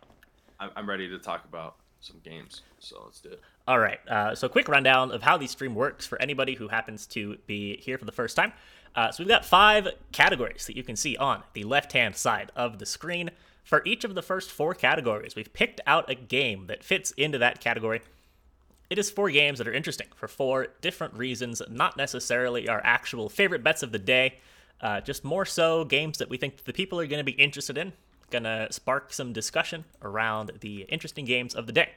I'm 0.60 0.88
ready 0.88 1.10
to 1.10 1.20
talk 1.20 1.44
about 1.44 1.76
some 2.06 2.22
games. 2.24 2.62
So 2.80 3.02
let's 3.06 3.20
do 3.20 3.30
it. 3.30 3.42
All 3.68 3.80
right. 3.80 4.00
Uh, 4.08 4.36
so, 4.36 4.48
quick 4.48 4.68
rundown 4.68 5.12
of 5.12 5.24
how 5.24 5.38
the 5.38 5.48
stream 5.48 5.74
works 5.74 6.06
for 6.06 6.22
anybody 6.22 6.54
who 6.54 6.68
happens 6.68 7.08
to 7.08 7.38
be 7.48 7.78
here 7.78 7.98
for 7.98 8.06
the 8.06 8.12
first 8.12 8.36
time. 8.36 8.54
Uh, 8.96 9.12
so, 9.12 9.24
we've 9.24 9.30
got 9.30 9.44
five 9.44 9.88
categories 10.12 10.68
that 10.68 10.78
you 10.78 10.84
can 10.84 10.96
see 10.96 11.18
on 11.18 11.44
the 11.54 11.64
left 11.64 11.94
hand 11.94 12.16
side 12.16 12.52
of 12.56 12.80
the 12.80 12.86
screen. 12.86 13.32
For 13.64 13.82
each 13.84 14.04
of 14.04 14.14
the 14.14 14.22
first 14.22 14.52
four 14.52 14.76
categories, 14.76 15.36
we've 15.36 15.52
picked 15.52 15.82
out 15.88 16.10
a 16.10 16.14
game 16.14 16.68
that 16.68 16.84
fits 16.84 17.10
into 17.12 17.40
that 17.40 17.60
category. 17.60 18.02
It 18.92 19.00
is 19.00 19.10
four 19.10 19.32
games 19.32 19.58
that 19.58 19.68
are 19.68 19.74
interesting 19.74 20.08
for 20.16 20.28
four 20.28 20.68
different 20.82 21.16
reasons, 21.16 21.64
not 21.68 21.98
necessarily 21.98 22.70
our 22.70 22.80
actual 22.84 23.30
favorite 23.30 23.64
bets 23.64 23.82
of 23.82 23.92
the 23.92 23.98
day, 23.98 24.38
uh, 24.82 25.02
just 25.02 25.24
more 25.24 25.46
so 25.46 25.84
games 25.84 26.20
that 26.20 26.30
we 26.30 26.38
think 26.38 26.66
the 26.66 26.74
people 26.74 27.00
are 27.00 27.08
going 27.08 27.18
to 27.18 27.24
be 27.24 27.32
interested 27.32 27.80
in, 27.80 27.94
to 28.32 28.68
spark 28.72 29.14
some 29.14 29.34
discussion 29.34 29.86
around 30.02 30.52
the 30.60 30.82
interesting 30.90 31.26
games 31.26 31.56
of 31.56 31.68
the 31.68 31.74
day. 31.74 31.90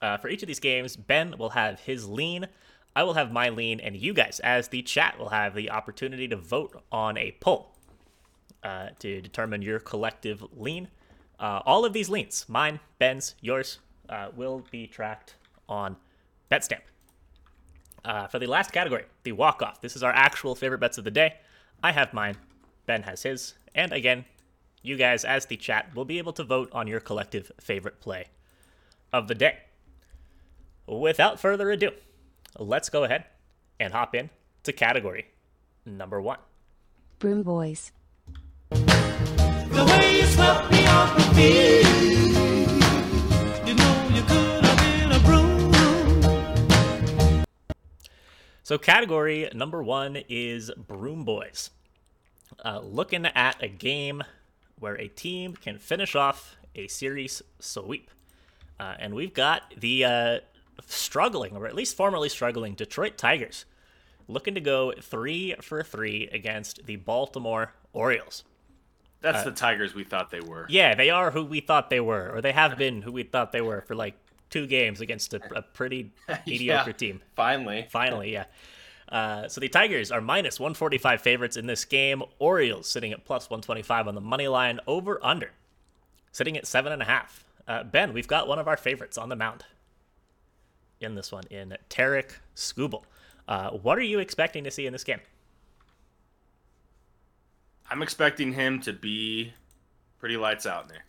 Uh, 0.00 0.16
for 0.16 0.28
each 0.28 0.42
of 0.42 0.48
these 0.48 0.60
games, 0.60 0.96
Ben 0.96 1.36
will 1.38 1.50
have 1.50 1.80
his 1.80 2.08
lean, 2.08 2.48
I 2.94 3.04
will 3.04 3.14
have 3.14 3.32
my 3.32 3.48
lean, 3.48 3.80
and 3.80 3.96
you 3.96 4.12
guys, 4.12 4.40
as 4.40 4.68
the 4.68 4.82
chat, 4.82 5.18
will 5.18 5.30
have 5.30 5.54
the 5.54 5.70
opportunity 5.70 6.28
to 6.28 6.36
vote 6.36 6.82
on 6.92 7.16
a 7.16 7.32
poll 7.40 7.72
uh, 8.62 8.88
to 8.98 9.20
determine 9.20 9.62
your 9.62 9.78
collective 9.78 10.44
lean. 10.56 10.88
Uh, 11.40 11.60
all 11.64 11.84
of 11.84 11.92
these 11.92 12.10
leans, 12.10 12.46
mine, 12.48 12.80
Ben's, 12.98 13.34
yours, 13.40 13.78
uh, 14.08 14.28
will 14.36 14.64
be 14.70 14.86
tracked 14.86 15.36
on 15.68 15.96
BetStamp. 16.50 16.80
Uh, 18.04 18.26
for 18.26 18.38
the 18.38 18.46
last 18.46 18.72
category, 18.72 19.04
the 19.22 19.32
walk 19.32 19.62
off. 19.62 19.80
This 19.80 19.96
is 19.96 20.02
our 20.02 20.12
actual 20.12 20.54
favorite 20.54 20.78
bets 20.78 20.98
of 20.98 21.04
the 21.04 21.10
day. 21.10 21.36
I 21.82 21.92
have 21.92 22.12
mine, 22.12 22.36
Ben 22.84 23.02
has 23.04 23.22
his, 23.22 23.54
and 23.74 23.92
again, 23.92 24.26
you 24.82 24.96
guys, 24.96 25.24
as 25.24 25.46
the 25.46 25.56
chat, 25.56 25.94
will 25.94 26.04
be 26.04 26.18
able 26.18 26.32
to 26.34 26.44
vote 26.44 26.68
on 26.72 26.86
your 26.86 27.00
collective 27.00 27.50
favorite 27.60 28.00
play 28.00 28.26
of 29.12 29.28
the 29.28 29.34
day. 29.34 29.58
Without 30.86 31.40
further 31.40 31.70
ado, 31.70 31.92
let's 32.58 32.88
go 32.88 33.04
ahead 33.04 33.24
and 33.78 33.92
hop 33.92 34.14
in 34.14 34.30
to 34.64 34.72
category 34.72 35.26
number 35.86 36.20
one. 36.20 36.38
Broom 37.18 37.42
Boys. 37.42 37.92
The 38.70 39.84
way 39.86 40.18
you 40.18 40.26
swept 40.26 40.70
me 40.72 40.86
off 40.86 41.16
my 41.16 41.24
feet. 41.34 41.86
You 43.66 43.74
know 43.74 44.08
you 44.12 44.22
could 44.22 44.64
have 44.64 44.78
been 44.78 45.12
a 45.12 45.20
broom. 45.24 45.72
So, 48.64 48.78
category 48.78 49.48
number 49.54 49.82
one 49.82 50.18
is 50.28 50.70
Broom 50.76 51.24
Boys. 51.24 51.70
Uh, 52.64 52.80
looking 52.80 53.26
at 53.26 53.62
a 53.62 53.68
game 53.68 54.22
where 54.82 55.00
a 55.00 55.08
team 55.08 55.54
can 55.54 55.78
finish 55.78 56.14
off 56.16 56.56
a 56.74 56.88
series 56.88 57.40
sweep. 57.60 58.10
Uh, 58.80 58.94
and 58.98 59.14
we've 59.14 59.32
got 59.32 59.72
the 59.78 60.04
uh, 60.04 60.38
struggling, 60.86 61.56
or 61.56 61.66
at 61.66 61.74
least 61.74 61.96
formerly 61.96 62.28
struggling, 62.28 62.74
Detroit 62.74 63.16
Tigers 63.16 63.64
looking 64.28 64.54
to 64.54 64.60
go 64.60 64.92
three 65.00 65.54
for 65.60 65.82
three 65.82 66.28
against 66.32 66.86
the 66.86 66.96
Baltimore 66.96 67.72
Orioles. 67.92 68.44
That's 69.20 69.44
the 69.44 69.52
Tigers 69.52 69.94
we 69.94 70.02
thought 70.02 70.30
they 70.32 70.40
were. 70.40 70.66
Yeah, 70.68 70.96
they 70.96 71.10
are 71.10 71.30
who 71.30 71.44
we 71.44 71.60
thought 71.60 71.90
they 71.90 72.00
were, 72.00 72.32
or 72.34 72.40
they 72.40 72.50
have 72.50 72.76
been 72.76 73.02
who 73.02 73.12
we 73.12 73.22
thought 73.22 73.52
they 73.52 73.60
were 73.60 73.82
for 73.82 73.94
like 73.94 74.14
two 74.50 74.66
games 74.66 75.00
against 75.00 75.32
a, 75.32 75.40
a 75.54 75.62
pretty 75.62 76.10
mediocre 76.46 76.90
Yeah, 76.90 76.96
team. 76.96 77.22
Finally. 77.36 77.86
Finally, 77.88 78.32
yeah. 78.32 78.46
Uh, 79.12 79.46
so 79.46 79.60
the 79.60 79.68
Tigers 79.68 80.10
are 80.10 80.22
minus 80.22 80.58
145 80.58 81.20
favorites 81.20 81.58
in 81.58 81.66
this 81.66 81.84
game. 81.84 82.22
Orioles 82.38 82.88
sitting 82.88 83.12
at 83.12 83.26
plus 83.26 83.50
125 83.50 84.08
on 84.08 84.14
the 84.14 84.22
money 84.22 84.48
line. 84.48 84.80
Over 84.86 85.20
under 85.22 85.50
sitting 86.32 86.56
at 86.56 86.66
seven 86.66 86.92
and 86.92 87.02
a 87.02 87.04
half. 87.04 87.44
Uh, 87.68 87.84
ben, 87.84 88.14
we've 88.14 88.26
got 88.26 88.48
one 88.48 88.58
of 88.58 88.66
our 88.66 88.76
favorites 88.76 89.18
on 89.18 89.28
the 89.28 89.36
mound 89.36 89.64
in 91.00 91.14
this 91.14 91.30
one 91.30 91.44
in 91.50 91.76
Tarik 91.90 92.40
Skubal. 92.56 93.02
Uh, 93.46 93.70
what 93.70 93.98
are 93.98 94.02
you 94.02 94.18
expecting 94.18 94.64
to 94.64 94.70
see 94.70 94.86
in 94.86 94.92
this 94.92 95.04
game? 95.04 95.20
I'm 97.90 98.02
expecting 98.02 98.52
him 98.52 98.80
to 98.80 98.94
be 98.94 99.52
pretty 100.18 100.38
lights 100.38 100.64
out 100.64 100.84
in 100.84 100.88
there. 100.88 101.04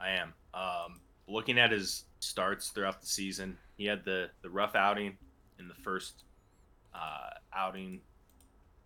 I 0.00 0.10
am. 0.10 0.34
Um, 0.52 1.00
looking 1.28 1.58
at 1.58 1.70
his 1.70 2.04
starts 2.18 2.70
throughout 2.70 3.00
the 3.00 3.06
season, 3.06 3.56
he 3.76 3.86
had 3.86 4.04
the 4.04 4.30
the 4.42 4.50
rough 4.50 4.74
outing 4.74 5.16
in 5.58 5.68
the 5.68 5.74
first 5.74 6.24
uh, 6.98 7.30
outing, 7.54 8.00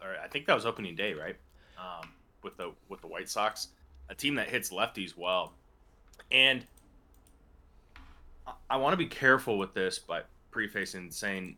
or 0.03 0.15
I 0.23 0.29
think 0.29 0.47
that 0.47 0.55
was 0.55 0.67
opening 0.67 0.95
day, 0.95 1.15
right? 1.15 1.37
Um, 1.79 2.09
with 2.43 2.57
the 2.57 2.73
with 2.89 3.01
the 3.01 3.07
White 3.07 3.29
Sox, 3.31 3.69
a 4.09 4.15
team 4.15 4.35
that 4.35 4.49
hits 4.49 4.71
lefties 4.71 5.17
well, 5.17 5.55
and 6.31 6.67
I, 8.47 8.53
I 8.71 8.77
want 8.77 8.93
to 8.93 8.97
be 8.97 9.07
careful 9.07 9.59
with 9.59 9.75
this, 9.75 9.99
but 9.99 10.27
prefacing 10.51 11.11
saying, 11.11 11.57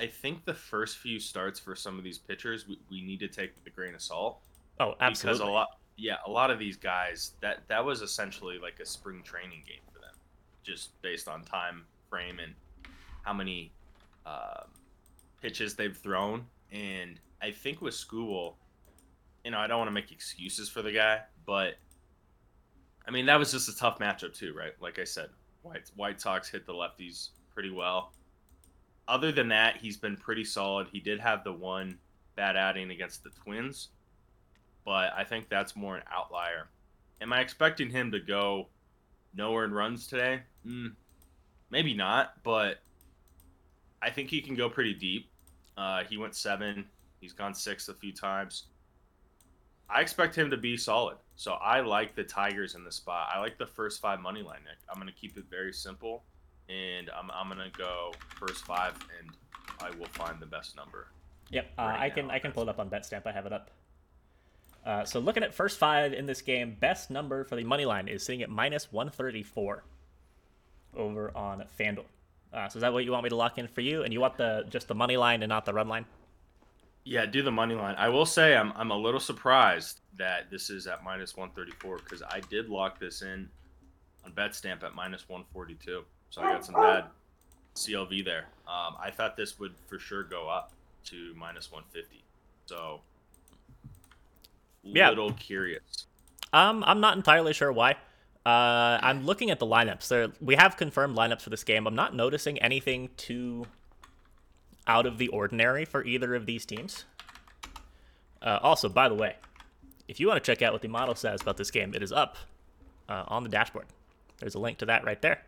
I 0.00 0.06
think 0.06 0.44
the 0.44 0.54
first 0.54 0.98
few 0.98 1.18
starts 1.20 1.60
for 1.60 1.76
some 1.76 1.96
of 1.98 2.04
these 2.04 2.18
pitchers 2.18 2.66
we, 2.66 2.78
we 2.90 3.02
need 3.02 3.20
to 3.20 3.28
take 3.28 3.54
with 3.54 3.66
a 3.66 3.70
grain 3.70 3.94
of 3.94 4.02
salt 4.02 4.40
Oh, 4.80 4.94
absolutely. 5.00 5.38
because 5.38 5.48
a 5.48 5.52
lot 5.52 5.68
yeah 5.96 6.16
a 6.26 6.30
lot 6.30 6.50
of 6.50 6.58
these 6.58 6.76
guys 6.76 7.32
that 7.40 7.58
that 7.68 7.84
was 7.84 8.00
essentially 8.02 8.58
like 8.58 8.80
a 8.80 8.86
spring 8.86 9.22
training 9.22 9.62
game 9.66 9.82
for 9.92 10.00
them 10.00 10.14
just 10.64 11.00
based 11.02 11.28
on 11.28 11.44
time 11.44 11.84
frame 12.10 12.38
and 12.40 12.54
how 13.22 13.32
many 13.32 13.70
um, 14.26 14.64
pitches 15.42 15.74
they've 15.74 15.96
thrown 15.96 16.46
and 16.70 17.20
i 17.42 17.50
think 17.50 17.82
with 17.82 17.94
Skubal 17.94 18.54
you 19.44 19.50
know 19.50 19.58
i 19.58 19.66
don't 19.66 19.78
want 19.78 19.88
to 19.88 19.94
make 19.94 20.12
excuses 20.12 20.68
for 20.68 20.82
the 20.82 20.92
guy 20.92 21.20
but 21.44 21.74
i 23.06 23.10
mean 23.10 23.26
that 23.26 23.38
was 23.38 23.50
just 23.52 23.68
a 23.68 23.76
tough 23.76 23.98
matchup 23.98 24.34
too 24.34 24.54
right 24.54 24.72
like 24.80 24.98
i 24.98 25.04
said 25.04 25.28
white 25.62 25.90
white 25.96 26.20
sox 26.20 26.48
hit 26.48 26.64
the 26.66 26.72
lefties 26.72 27.30
pretty 27.52 27.70
well 27.70 28.12
other 29.08 29.32
than 29.32 29.48
that 29.48 29.76
he's 29.76 29.96
been 29.96 30.16
pretty 30.16 30.44
solid 30.44 30.86
he 30.92 31.00
did 31.00 31.20
have 31.20 31.44
the 31.44 31.52
one 31.52 31.98
bad 32.36 32.56
outing 32.56 32.90
against 32.90 33.22
the 33.24 33.30
twins 33.30 33.88
but 34.84 35.12
I 35.16 35.24
think 35.24 35.48
that's 35.48 35.76
more 35.76 35.96
an 35.96 36.02
outlier. 36.12 36.68
Am 37.20 37.32
I 37.32 37.40
expecting 37.40 37.90
him 37.90 38.10
to 38.12 38.20
go 38.20 38.68
nowhere 39.34 39.64
in 39.64 39.72
runs 39.72 40.06
today? 40.06 40.42
Mm, 40.66 40.94
maybe 41.70 41.94
not, 41.94 42.42
but 42.42 42.78
I 44.00 44.10
think 44.10 44.30
he 44.30 44.40
can 44.40 44.56
go 44.56 44.68
pretty 44.68 44.94
deep. 44.94 45.30
Uh, 45.76 46.04
he 46.08 46.16
went 46.16 46.34
seven. 46.34 46.84
He's 47.20 47.32
gone 47.32 47.54
six 47.54 47.88
a 47.88 47.94
few 47.94 48.12
times. 48.12 48.64
I 49.88 50.00
expect 50.00 50.34
him 50.34 50.50
to 50.50 50.56
be 50.56 50.76
solid. 50.76 51.16
So 51.36 51.52
I 51.52 51.80
like 51.80 52.14
the 52.14 52.24
Tigers 52.24 52.74
in 52.74 52.84
the 52.84 52.92
spot. 52.92 53.28
I 53.34 53.38
like 53.40 53.58
the 53.58 53.66
first 53.66 54.00
five 54.00 54.20
money 54.20 54.42
line, 54.42 54.60
Nick. 54.64 54.78
I'm 54.88 55.00
going 55.00 55.12
to 55.12 55.18
keep 55.18 55.36
it 55.36 55.44
very 55.50 55.72
simple, 55.72 56.22
and 56.68 57.10
I'm, 57.10 57.30
I'm 57.32 57.48
going 57.48 57.70
to 57.70 57.78
go 57.78 58.12
first 58.38 58.64
five, 58.64 58.94
and 59.18 59.30
I 59.80 59.90
will 59.98 60.06
find 60.06 60.40
the 60.40 60.46
best 60.46 60.76
number. 60.76 61.08
Yep, 61.50 61.72
uh, 61.78 61.82
right 61.82 62.00
I 62.00 62.10
can 62.10 62.30
I 62.30 62.38
can 62.38 62.52
pull 62.52 62.62
it 62.62 62.68
up 62.68 62.78
on 62.78 62.88
BetStamp. 62.88 63.26
I 63.26 63.32
have 63.32 63.44
it 63.44 63.52
up. 63.52 63.70
Uh, 64.84 65.04
so 65.04 65.20
looking 65.20 65.42
at 65.42 65.54
first 65.54 65.78
five 65.78 66.12
in 66.12 66.26
this 66.26 66.40
game, 66.40 66.76
best 66.80 67.10
number 67.10 67.44
for 67.44 67.56
the 67.56 67.64
money 67.64 67.84
line 67.84 68.08
is 68.08 68.24
sitting 68.24 68.42
at 68.42 68.50
minus 68.50 68.90
134 68.90 69.84
over 70.96 71.36
on 71.36 71.64
FanDuel. 71.78 72.04
Uh, 72.52 72.68
so 72.68 72.76
is 72.76 72.80
that 72.82 72.92
what 72.92 73.04
you 73.04 73.12
want 73.12 73.24
me 73.24 73.30
to 73.30 73.36
lock 73.36 73.58
in 73.58 73.66
for 73.66 73.80
you? 73.80 74.02
And 74.02 74.12
you 74.12 74.20
want 74.20 74.36
the 74.36 74.64
just 74.68 74.88
the 74.88 74.94
money 74.94 75.16
line 75.16 75.42
and 75.42 75.48
not 75.48 75.64
the 75.64 75.72
run 75.72 75.88
line? 75.88 76.04
Yeah, 77.04 77.26
do 77.26 77.42
the 77.42 77.50
money 77.50 77.74
line. 77.74 77.94
I 77.96 78.08
will 78.08 78.26
say 78.26 78.56
I'm 78.56 78.72
I'm 78.76 78.90
a 78.90 78.96
little 78.96 79.20
surprised 79.20 80.00
that 80.18 80.50
this 80.50 80.70
is 80.70 80.86
at 80.86 81.02
minus 81.02 81.36
134 81.36 81.98
because 81.98 82.22
I 82.22 82.40
did 82.50 82.68
lock 82.68 83.00
this 83.00 83.22
in 83.22 83.48
on 84.24 84.32
BetStamp 84.32 84.82
at 84.82 84.94
minus 84.94 85.28
142. 85.28 86.04
So 86.30 86.42
I 86.42 86.52
got 86.52 86.64
some 86.64 86.74
bad 86.74 87.06
CLV 87.74 88.24
there. 88.24 88.46
Um, 88.68 88.96
I 89.00 89.10
thought 89.10 89.36
this 89.36 89.58
would 89.58 89.74
for 89.88 89.98
sure 89.98 90.22
go 90.22 90.48
up 90.48 90.72
to 91.06 91.34
minus 91.36 91.72
150. 91.72 92.22
So 92.66 93.00
Yeah. 94.82 95.08
little 95.08 95.32
curious. 95.32 96.06
Um, 96.52 96.84
I'm 96.86 97.00
not 97.00 97.16
entirely 97.16 97.52
sure 97.54 97.72
why. 97.72 97.96
Uh, 98.44 98.98
I'm 99.02 99.24
looking 99.24 99.50
at 99.50 99.58
the 99.58 99.66
lineups. 99.66 100.08
There, 100.08 100.28
we 100.40 100.56
have 100.56 100.76
confirmed 100.76 101.16
lineups 101.16 101.42
for 101.42 101.50
this 101.50 101.62
game. 101.62 101.86
I'm 101.86 101.94
not 101.94 102.14
noticing 102.14 102.58
anything 102.58 103.10
too 103.16 103.66
out 104.86 105.06
of 105.06 105.18
the 105.18 105.28
ordinary 105.28 105.84
for 105.84 106.04
either 106.04 106.34
of 106.34 106.46
these 106.46 106.66
teams. 106.66 107.04
Uh, 108.40 108.58
also, 108.62 108.88
by 108.88 109.08
the 109.08 109.14
way, 109.14 109.36
if 110.08 110.18
you 110.18 110.26
want 110.26 110.42
to 110.42 110.52
check 110.52 110.60
out 110.60 110.72
what 110.72 110.82
the 110.82 110.88
model 110.88 111.14
says 111.14 111.40
about 111.40 111.56
this 111.56 111.70
game, 111.70 111.94
it 111.94 112.02
is 112.02 112.10
up 112.10 112.36
uh, 113.08 113.24
on 113.28 113.44
the 113.44 113.48
dashboard. 113.48 113.86
There's 114.40 114.56
a 114.56 114.58
link 114.58 114.78
to 114.78 114.86
that 114.86 115.04
right 115.04 115.22
there. 115.22 115.42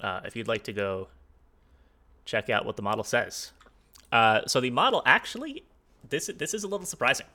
Uh, 0.00 0.20
if 0.24 0.34
you'd 0.36 0.48
like 0.48 0.62
to 0.64 0.72
go 0.72 1.08
check 2.24 2.48
out 2.48 2.64
what 2.64 2.76
the 2.76 2.82
model 2.82 3.04
says. 3.04 3.52
Uh, 4.10 4.40
so 4.46 4.60
the 4.60 4.70
model 4.70 5.02
actually, 5.04 5.64
this 6.08 6.30
this 6.38 6.54
is 6.54 6.64
a 6.64 6.68
little 6.68 6.86
surprising. 6.86 7.26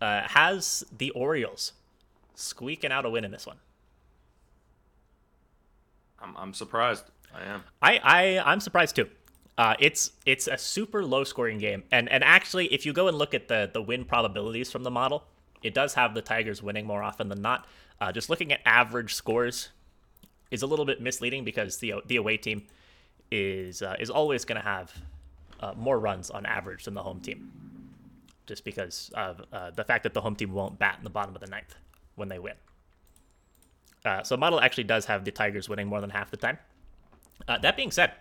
Uh, 0.00 0.22
has 0.28 0.84
the 0.96 1.10
Orioles 1.10 1.72
squeaking 2.34 2.92
out 2.92 3.04
a 3.04 3.10
win 3.10 3.24
in 3.24 3.30
this 3.30 3.46
one. 3.46 3.56
I'm, 6.20 6.36
I'm 6.36 6.54
surprised. 6.54 7.04
I 7.34 7.44
am. 7.44 7.62
I, 7.82 8.00
I 8.02 8.52
I'm 8.52 8.60
surprised 8.60 8.96
too. 8.96 9.08
Uh, 9.56 9.74
it's 9.78 10.12
it's 10.26 10.48
a 10.48 10.58
super 10.58 11.04
low 11.04 11.24
scoring 11.24 11.58
game, 11.58 11.84
and 11.92 12.08
and 12.08 12.24
actually, 12.24 12.66
if 12.66 12.84
you 12.86 12.92
go 12.92 13.08
and 13.08 13.16
look 13.16 13.34
at 13.34 13.48
the 13.48 13.70
the 13.72 13.82
win 13.82 14.04
probabilities 14.04 14.70
from 14.70 14.82
the 14.82 14.90
model, 14.90 15.24
it 15.62 15.74
does 15.74 15.94
have 15.94 16.14
the 16.14 16.22
Tigers 16.22 16.62
winning 16.62 16.86
more 16.86 17.02
often 17.02 17.28
than 17.28 17.42
not. 17.42 17.66
Uh, 18.00 18.10
just 18.10 18.28
looking 18.28 18.52
at 18.52 18.60
average 18.64 19.14
scores 19.14 19.70
is 20.50 20.62
a 20.62 20.66
little 20.66 20.84
bit 20.84 21.00
misleading 21.00 21.44
because 21.44 21.78
the 21.78 21.94
the 22.06 22.16
away 22.16 22.36
team 22.36 22.64
is 23.30 23.82
uh, 23.82 23.96
is 24.00 24.10
always 24.10 24.44
going 24.44 24.60
to 24.60 24.66
have 24.66 24.92
uh, 25.60 25.72
more 25.76 25.98
runs 25.98 26.30
on 26.30 26.46
average 26.46 26.84
than 26.84 26.94
the 26.94 27.02
home 27.02 27.20
team, 27.20 27.52
just 28.46 28.64
because 28.64 29.10
of 29.14 29.40
uh, 29.52 29.70
the 29.70 29.84
fact 29.84 30.02
that 30.02 30.14
the 30.14 30.20
home 30.20 30.34
team 30.34 30.52
won't 30.52 30.78
bat 30.78 30.96
in 30.98 31.04
the 31.04 31.10
bottom 31.10 31.34
of 31.34 31.40
the 31.40 31.48
ninth 31.48 31.76
when 32.16 32.28
they 32.28 32.38
win. 32.38 32.54
Uh, 34.04 34.22
so 34.22 34.36
model 34.36 34.60
actually 34.60 34.84
does 34.84 35.06
have 35.06 35.24
the 35.24 35.30
Tigers 35.30 35.68
winning 35.68 35.86
more 35.86 36.00
than 36.00 36.10
half 36.10 36.30
the 36.30 36.36
time. 36.36 36.58
Uh, 37.48 37.58
that 37.58 37.76
being 37.76 37.90
said, 37.90 38.12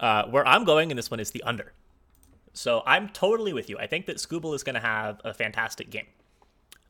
uh, 0.00 0.24
where 0.24 0.46
I'm 0.46 0.64
going 0.64 0.90
in 0.90 0.96
this 0.96 1.10
one 1.10 1.20
is 1.20 1.30
the 1.30 1.42
under. 1.42 1.72
So 2.52 2.82
I'm 2.86 3.08
totally 3.10 3.52
with 3.52 3.68
you. 3.68 3.78
I 3.78 3.86
think 3.86 4.06
that 4.06 4.16
Skubal 4.16 4.54
is 4.54 4.62
going 4.62 4.74
to 4.74 4.80
have 4.80 5.20
a 5.24 5.32
fantastic 5.32 5.90
game. 5.90 6.06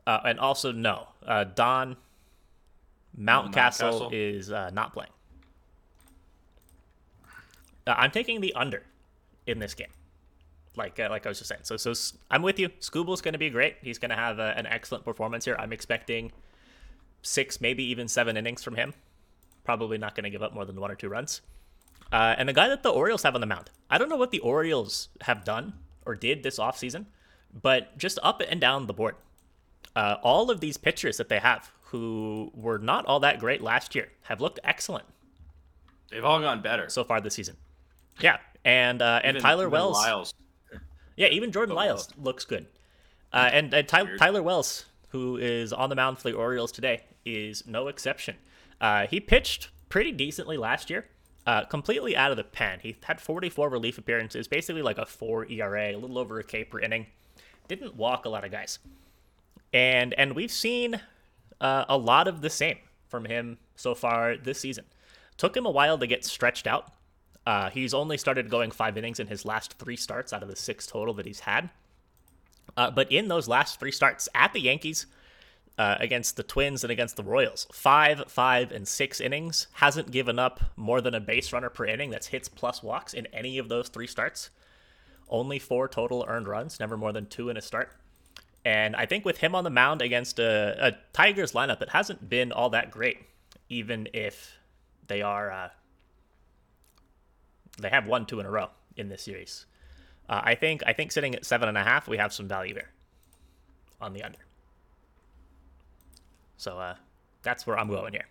Uh, 0.06 0.20
and 0.24 0.40
also, 0.40 0.72
no, 0.72 1.08
uh, 1.26 1.44
Don 1.44 1.96
Mountcastle 3.18 3.52
Mountcastle? 3.52 4.10
is 4.12 4.50
uh, 4.50 4.70
not 4.72 4.92
playing. 4.92 5.10
Uh, 7.86 7.94
I'm 7.96 8.10
taking 8.10 8.40
the 8.40 8.54
under 8.54 8.84
in 9.46 9.58
this 9.58 9.74
game. 9.74 9.88
Like 10.76 10.98
uh, 11.00 11.08
like 11.10 11.26
I 11.26 11.28
was 11.28 11.38
just 11.38 11.48
saying. 11.48 11.62
So 11.64 11.76
so 11.76 11.92
I'm 12.30 12.42
with 12.42 12.58
you. 12.58 12.68
Skubal's 12.80 13.20
going 13.20 13.32
to 13.32 13.38
be 13.38 13.50
great. 13.50 13.76
He's 13.82 13.98
going 13.98 14.10
to 14.10 14.16
have 14.16 14.38
a, 14.38 14.56
an 14.56 14.66
excellent 14.66 15.04
performance 15.04 15.44
here. 15.44 15.56
I'm 15.58 15.72
expecting 15.72 16.32
six, 17.22 17.60
maybe 17.60 17.82
even 17.84 18.08
seven 18.08 18.36
innings 18.36 18.62
from 18.62 18.76
him. 18.76 18.94
Probably 19.64 19.98
not 19.98 20.14
going 20.14 20.24
to 20.24 20.30
give 20.30 20.42
up 20.42 20.54
more 20.54 20.64
than 20.64 20.80
one 20.80 20.90
or 20.90 20.94
two 20.94 21.08
runs. 21.08 21.42
Uh, 22.12 22.34
and 22.38 22.48
the 22.48 22.52
guy 22.52 22.68
that 22.68 22.82
the 22.82 22.88
Orioles 22.90 23.22
have 23.22 23.34
on 23.34 23.40
the 23.40 23.46
mound, 23.46 23.70
I 23.88 23.98
don't 23.98 24.08
know 24.08 24.16
what 24.16 24.30
the 24.30 24.40
Orioles 24.40 25.08
have 25.22 25.44
done 25.44 25.74
or 26.06 26.14
did 26.14 26.42
this 26.42 26.58
offseason, 26.58 27.06
but 27.62 27.96
just 27.98 28.18
up 28.22 28.42
and 28.48 28.60
down 28.60 28.86
the 28.86 28.94
board. 28.94 29.16
Uh, 29.94 30.16
all 30.22 30.50
of 30.50 30.60
these 30.60 30.76
pitchers 30.76 31.16
that 31.18 31.28
they 31.28 31.38
have 31.40 31.70
who 31.86 32.50
were 32.54 32.78
not 32.78 33.04
all 33.06 33.20
that 33.20 33.38
great 33.40 33.60
last 33.60 33.94
year 33.94 34.08
have 34.22 34.40
looked 34.40 34.60
excellent 34.62 35.04
They've 36.10 36.24
all 36.24 36.40
gotten 36.40 36.62
better. 36.62 36.88
so 36.88 37.04
far 37.04 37.20
this 37.20 37.34
season. 37.34 37.56
Yeah, 38.20 38.38
and 38.64 39.00
uh, 39.02 39.20
and 39.22 39.36
Even- 39.36 39.42
Tyler 39.42 39.64
even 39.64 39.72
Wells, 39.72 39.96
Lyles. 39.96 40.34
Yeah, 41.16 41.28
even 41.28 41.52
Jordan 41.52 41.72
Oh, 41.72 41.76
Lyles 41.76 42.08
looks 42.18 42.44
good. 42.44 42.66
Uh, 43.32 43.48
and 43.52 43.72
and 43.74 43.86
Ty- 43.86 44.16
Tyler 44.16 44.42
Wells, 44.42 44.86
who 45.10 45.36
is 45.36 45.72
on 45.72 45.88
the 45.88 45.96
mound 45.96 46.18
for 46.18 46.30
the 46.30 46.36
Orioles 46.36 46.72
today, 46.72 47.02
is 47.24 47.66
no 47.66 47.88
exception. 47.88 48.36
Uh, 48.80 49.06
he 49.06 49.20
pitched 49.20 49.68
pretty 49.88 50.10
decently 50.12 50.56
last 50.56 50.88
year, 50.90 51.06
uh, 51.46 51.64
completely 51.64 52.16
out 52.16 52.30
of 52.30 52.36
the 52.36 52.44
pen. 52.44 52.78
He 52.82 52.96
had 53.04 53.20
44 53.20 53.68
relief 53.68 53.98
appearances, 53.98 54.48
basically 54.48 54.82
like 54.82 54.98
a 54.98 55.06
4 55.06 55.46
ERA, 55.50 55.92
a 55.94 55.96
little 55.96 56.18
over 56.18 56.38
a 56.38 56.44
K 56.44 56.64
per 56.64 56.80
inning. 56.80 57.06
Didn't 57.68 57.94
walk 57.96 58.24
a 58.24 58.28
lot 58.28 58.44
of 58.44 58.50
guys. 58.50 58.78
And 59.72 60.14
and 60.14 60.34
we've 60.34 60.50
seen 60.50 61.00
uh, 61.60 61.84
a 61.88 61.96
lot 61.96 62.26
of 62.26 62.40
the 62.40 62.50
same 62.50 62.78
from 63.08 63.24
him 63.26 63.58
so 63.76 63.94
far 63.94 64.36
this 64.36 64.58
season. 64.60 64.84
Took 65.36 65.56
him 65.56 65.66
a 65.66 65.70
while 65.70 65.98
to 65.98 66.06
get 66.06 66.24
stretched 66.24 66.66
out. 66.66 66.92
Uh, 67.50 67.68
he's 67.70 67.92
only 67.92 68.16
started 68.16 68.48
going 68.48 68.70
five 68.70 68.96
innings 68.96 69.18
in 69.18 69.26
his 69.26 69.44
last 69.44 69.72
three 69.72 69.96
starts 69.96 70.32
out 70.32 70.40
of 70.40 70.48
the 70.48 70.54
six 70.54 70.86
total 70.86 71.12
that 71.12 71.26
he's 71.26 71.40
had. 71.40 71.68
Uh, 72.76 72.92
but 72.92 73.10
in 73.10 73.26
those 73.26 73.48
last 73.48 73.80
three 73.80 73.90
starts 73.90 74.28
at 74.36 74.52
the 74.52 74.60
Yankees, 74.60 75.06
uh, 75.76 75.96
against 75.98 76.36
the 76.36 76.44
Twins 76.44 76.84
and 76.84 76.92
against 76.92 77.16
the 77.16 77.24
Royals, 77.24 77.66
five, 77.72 78.22
five, 78.28 78.70
and 78.70 78.86
six 78.86 79.20
innings, 79.20 79.66
hasn't 79.72 80.12
given 80.12 80.38
up 80.38 80.60
more 80.76 81.00
than 81.00 81.12
a 81.12 81.18
base 81.18 81.52
runner 81.52 81.70
per 81.70 81.86
inning. 81.86 82.10
That's 82.10 82.28
hits 82.28 82.48
plus 82.48 82.84
walks 82.84 83.14
in 83.14 83.26
any 83.32 83.58
of 83.58 83.68
those 83.68 83.88
three 83.88 84.06
starts. 84.06 84.50
Only 85.28 85.58
four 85.58 85.88
total 85.88 86.24
earned 86.28 86.46
runs, 86.46 86.78
never 86.78 86.96
more 86.96 87.12
than 87.12 87.26
two 87.26 87.48
in 87.48 87.56
a 87.56 87.60
start. 87.60 87.96
And 88.64 88.94
I 88.94 89.06
think 89.06 89.24
with 89.24 89.38
him 89.38 89.56
on 89.56 89.64
the 89.64 89.70
mound 89.70 90.02
against 90.02 90.38
a, 90.38 90.76
a 90.86 90.92
Tigers 91.12 91.50
lineup 91.50 91.80
that 91.80 91.88
hasn't 91.88 92.28
been 92.28 92.52
all 92.52 92.70
that 92.70 92.92
great, 92.92 93.18
even 93.68 94.08
if 94.14 94.56
they 95.08 95.20
are 95.20 95.50
uh, 95.50 95.68
they 97.80 97.90
have 97.90 98.06
won 98.06 98.26
two 98.26 98.40
in 98.40 98.46
a 98.46 98.50
row 98.50 98.70
in 98.96 99.08
this 99.08 99.22
series. 99.22 99.66
Uh, 100.28 100.40
I 100.44 100.54
think 100.54 100.82
I 100.86 100.92
think 100.92 101.12
sitting 101.12 101.34
at 101.34 101.44
seven 101.44 101.68
and 101.68 101.76
a 101.76 101.82
half, 101.82 102.08
we 102.08 102.16
have 102.16 102.32
some 102.32 102.48
value 102.48 102.74
there 102.74 102.90
on 104.00 104.12
the 104.12 104.22
under. 104.22 104.38
So 106.56 106.78
uh, 106.78 106.94
that's 107.42 107.66
where 107.66 107.78
I'm 107.78 107.88
going 107.88 108.12
here. 108.12 108.26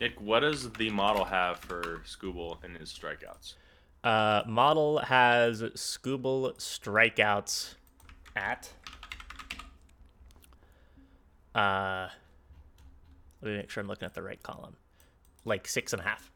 Nick, 0.00 0.20
what 0.20 0.40
does 0.40 0.70
the 0.70 0.90
model 0.90 1.24
have 1.24 1.58
for 1.58 2.02
Skubal 2.04 2.58
and 2.64 2.76
his 2.76 2.90
strikeouts? 2.92 3.54
Uh, 4.02 4.42
model 4.48 4.98
has 4.98 5.62
Skubal 5.62 6.56
strikeouts 6.56 7.74
at. 8.34 8.68
Uh, 11.54 12.08
let 13.40 13.50
me 13.50 13.56
make 13.58 13.70
sure 13.70 13.80
I'm 13.80 13.86
looking 13.86 14.06
at 14.06 14.14
the 14.14 14.22
right 14.22 14.42
column. 14.42 14.76
Like 15.44 15.68
six 15.68 15.92
and 15.92 16.00
a 16.00 16.04
half. 16.04 16.31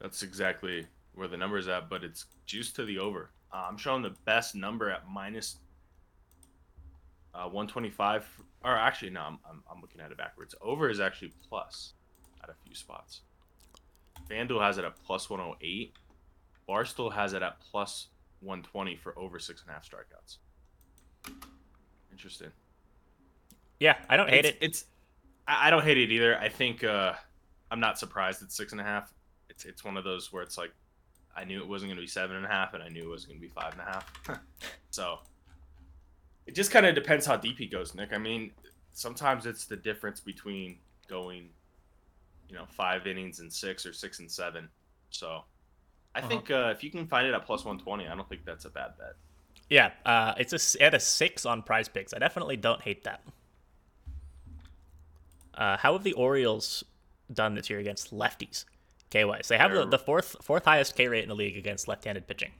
That's 0.00 0.22
exactly 0.22 0.86
where 1.14 1.28
the 1.28 1.36
number 1.36 1.58
is 1.58 1.68
at, 1.68 1.88
but 1.88 2.04
it's 2.04 2.26
juiced 2.44 2.76
to 2.76 2.84
the 2.84 2.98
over. 2.98 3.30
Uh, 3.52 3.66
I'm 3.68 3.78
showing 3.78 4.02
the 4.02 4.14
best 4.24 4.54
number 4.54 4.90
at 4.90 5.08
minus 5.08 5.56
uh, 7.34 7.44
125. 7.44 8.26
Or 8.64 8.76
actually, 8.76 9.10
no, 9.10 9.20
I'm, 9.20 9.38
I'm, 9.48 9.62
I'm 9.70 9.80
looking 9.80 10.00
at 10.00 10.10
it 10.10 10.18
backwards. 10.18 10.54
Over 10.60 10.90
is 10.90 11.00
actually 11.00 11.32
plus 11.48 11.94
at 12.42 12.50
a 12.50 12.54
few 12.64 12.74
spots. 12.74 13.22
FanDuel 14.28 14.60
has 14.60 14.78
it 14.78 14.84
at 14.84 14.94
plus 15.04 15.30
108. 15.30 15.94
Barstool 16.68 17.12
has 17.12 17.32
it 17.32 17.42
at 17.42 17.60
plus 17.60 18.08
120 18.40 18.96
for 18.96 19.18
over 19.18 19.38
six 19.38 19.62
and 19.62 19.70
a 19.70 19.72
half 19.72 19.88
strikeouts. 19.88 20.38
Interesting. 22.10 22.48
Yeah, 23.78 23.96
I 24.08 24.16
don't 24.16 24.28
hate 24.28 24.46
it's, 24.46 24.48
it. 24.48 24.58
It's 24.60 24.84
I 25.46 25.68
I 25.68 25.70
don't 25.70 25.84
hate 25.84 25.98
it 25.98 26.10
either. 26.10 26.38
I 26.38 26.48
think 26.48 26.82
uh, 26.82 27.12
I'm 27.70 27.80
not 27.80 27.98
surprised 27.98 28.42
it's 28.42 28.56
six 28.56 28.72
and 28.72 28.80
a 28.80 28.84
half. 28.84 29.12
It's 29.56 29.64
it's 29.64 29.84
one 29.84 29.96
of 29.96 30.04
those 30.04 30.32
where 30.32 30.42
it's 30.42 30.56
like 30.58 30.72
I 31.34 31.44
knew 31.44 31.60
it 31.60 31.68
wasn't 31.68 31.88
going 31.90 31.96
to 31.96 32.02
be 32.02 32.06
seven 32.06 32.36
and 32.36 32.44
a 32.44 32.48
half, 32.48 32.74
and 32.74 32.82
I 32.82 32.88
knew 32.88 33.04
it 33.04 33.08
wasn't 33.10 33.32
going 33.32 33.40
to 33.40 33.46
be 33.46 33.52
five 33.52 33.72
and 33.72 33.80
a 33.80 33.84
half. 33.84 34.40
so 34.90 35.18
it 36.46 36.54
just 36.54 36.70
kind 36.70 36.86
of 36.86 36.94
depends 36.94 37.26
how 37.26 37.36
deep 37.36 37.58
he 37.58 37.66
goes, 37.66 37.94
Nick. 37.94 38.12
I 38.12 38.18
mean, 38.18 38.52
sometimes 38.92 39.46
it's 39.46 39.64
the 39.66 39.76
difference 39.76 40.20
between 40.20 40.78
going, 41.08 41.48
you 42.48 42.54
know, 42.54 42.64
five 42.70 43.06
innings 43.06 43.40
and 43.40 43.52
six 43.52 43.84
or 43.84 43.92
six 43.92 44.18
and 44.20 44.30
seven. 44.30 44.68
So 45.10 45.42
I 46.14 46.20
Uh-huh. 46.20 46.28
think 46.28 46.50
uh, 46.50 46.72
if 46.74 46.82
you 46.84 46.90
can 46.90 47.06
find 47.06 47.26
it 47.26 47.34
at 47.34 47.44
plus 47.44 47.64
120, 47.64 48.06
I 48.08 48.14
don't 48.14 48.28
think 48.28 48.44
that's 48.44 48.64
a 48.64 48.70
bad 48.70 48.92
bet. 48.98 49.14
Yeah, 49.68 49.90
uh, 50.04 50.34
it's 50.38 50.52
a 50.78 50.82
at 50.82 50.94
a 50.94 51.00
six 51.00 51.44
on 51.44 51.62
Prize 51.62 51.88
Picks. 51.88 52.14
I 52.14 52.18
definitely 52.18 52.56
don't 52.56 52.80
hate 52.82 53.04
that. 53.04 53.20
Uh, 55.54 55.76
how 55.78 55.94
have 55.94 56.04
the 56.04 56.12
Orioles 56.12 56.84
done 57.32 57.54
this 57.54 57.68
year 57.70 57.78
against 57.80 58.14
lefties? 58.14 58.64
K 59.10 59.24
wise, 59.24 59.48
they 59.48 59.58
have 59.58 59.72
the, 59.72 59.84
the 59.84 59.98
fourth 59.98 60.36
fourth 60.42 60.64
highest 60.64 60.96
K 60.96 61.08
rate 61.08 61.22
in 61.22 61.28
the 61.28 61.34
league 61.34 61.56
against 61.56 61.88
left-handed 61.88 62.26
pitching. 62.26 62.52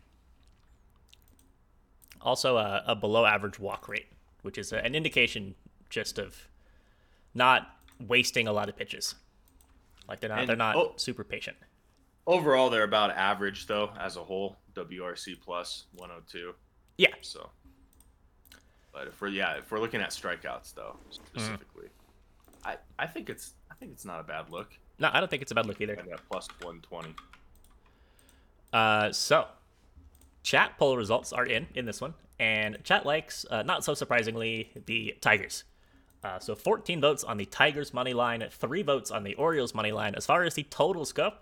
Also, 2.22 2.56
a, 2.56 2.82
a 2.86 2.96
below 2.96 3.24
average 3.24 3.58
walk 3.58 3.88
rate, 3.88 4.06
which 4.42 4.58
is 4.58 4.72
a, 4.72 4.78
an 4.84 4.94
indication 4.94 5.54
just 5.90 6.18
of 6.18 6.48
not 7.34 7.68
wasting 8.06 8.48
a 8.48 8.52
lot 8.52 8.68
of 8.68 8.76
pitches. 8.76 9.14
Like 10.08 10.20
they're 10.20 10.30
not 10.30 10.40
And- 10.40 10.48
they're 10.48 10.56
not 10.56 10.76
oh. 10.76 10.92
super 10.96 11.24
patient. 11.24 11.56
Overall, 12.26 12.70
they're 12.70 12.82
about 12.82 13.12
average 13.12 13.66
though 13.66 13.90
as 13.98 14.16
a 14.16 14.24
whole. 14.24 14.56
WRC 14.74 15.40
plus 15.40 15.84
102. 15.94 16.52
Yeah, 16.98 17.08
So, 17.22 17.50
but 18.92 19.06
if 19.06 19.20
we're 19.20 19.28
yeah, 19.28 19.58
if 19.58 19.70
we're 19.70 19.80
looking 19.80 20.00
at 20.00 20.10
strikeouts 20.10 20.74
though 20.74 20.96
mm-hmm. 20.98 21.12
specifically, 21.12 21.88
I 22.64 22.76
I 22.98 23.06
think 23.06 23.30
it's 23.30 23.52
I 23.70 23.74
think 23.74 23.92
it's 23.92 24.04
not 24.04 24.20
a 24.20 24.22
bad 24.22 24.50
look. 24.50 24.76
No, 24.98 25.10
I 25.12 25.20
don't 25.20 25.28
think 25.28 25.42
it's 25.42 25.52
a 25.52 25.54
bad 25.54 25.66
look 25.66 25.80
either. 25.80 25.94
And 25.94 26.08
at 26.12 26.20
plus 26.30 26.48
120. 26.60 27.14
Uh, 28.72 29.12
so, 29.12 29.46
chat 30.42 30.78
poll 30.78 30.96
results 30.96 31.32
are 31.32 31.44
in 31.44 31.66
in 31.74 31.84
this 31.84 32.00
one, 32.00 32.14
and 32.38 32.78
chat 32.84 33.06
likes, 33.06 33.46
uh, 33.50 33.62
not 33.62 33.84
so 33.84 33.94
surprisingly, 33.94 34.70
the 34.86 35.16
Tigers. 35.20 35.64
Uh, 36.24 36.40
so 36.40 36.54
14 36.54 37.00
votes 37.00 37.22
on 37.22 37.36
the 37.36 37.44
Tigers 37.44 37.94
money 37.94 38.12
line, 38.12 38.44
three 38.50 38.82
votes 38.82 39.10
on 39.10 39.22
the 39.22 39.34
Orioles 39.34 39.74
money 39.74 39.92
line. 39.92 40.14
As 40.16 40.26
far 40.26 40.42
as 40.42 40.54
the 40.54 40.64
totals 40.64 41.12
go, 41.12 41.32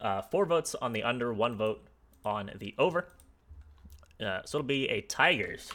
uh, 0.00 0.22
four 0.22 0.44
votes 0.44 0.74
on 0.74 0.92
the 0.92 1.02
under, 1.02 1.32
one 1.32 1.56
vote 1.56 1.86
on 2.24 2.50
the 2.58 2.74
over. 2.78 3.06
Uh, 4.20 4.40
so 4.44 4.58
it'll 4.58 4.66
be 4.66 4.88
a 4.88 5.02
Tigers 5.02 5.70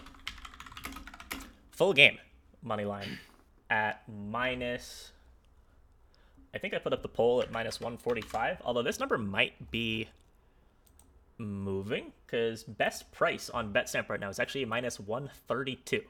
full 1.71 1.93
game 1.93 2.17
money 2.61 2.85
line 2.85 3.19
at 3.69 4.03
minus. 4.07 5.11
I 6.53 6.59
think 6.59 6.73
I 6.73 6.77
put 6.77 6.93
up 6.93 7.01
the 7.01 7.07
poll 7.07 7.41
at 7.41 7.51
minus 7.51 7.79
145, 7.79 8.61
although 8.63 8.83
this 8.83 8.99
number 8.99 9.17
might 9.17 9.71
be 9.71 10.07
moving 11.37 12.11
because 12.25 12.63
best 12.63 13.11
price 13.11 13.49
on 13.49 13.73
BetStamp 13.73 14.09
right 14.09 14.19
now 14.19 14.29
is 14.29 14.39
actually 14.39 14.65
minus 14.65 14.99
132 14.99 16.01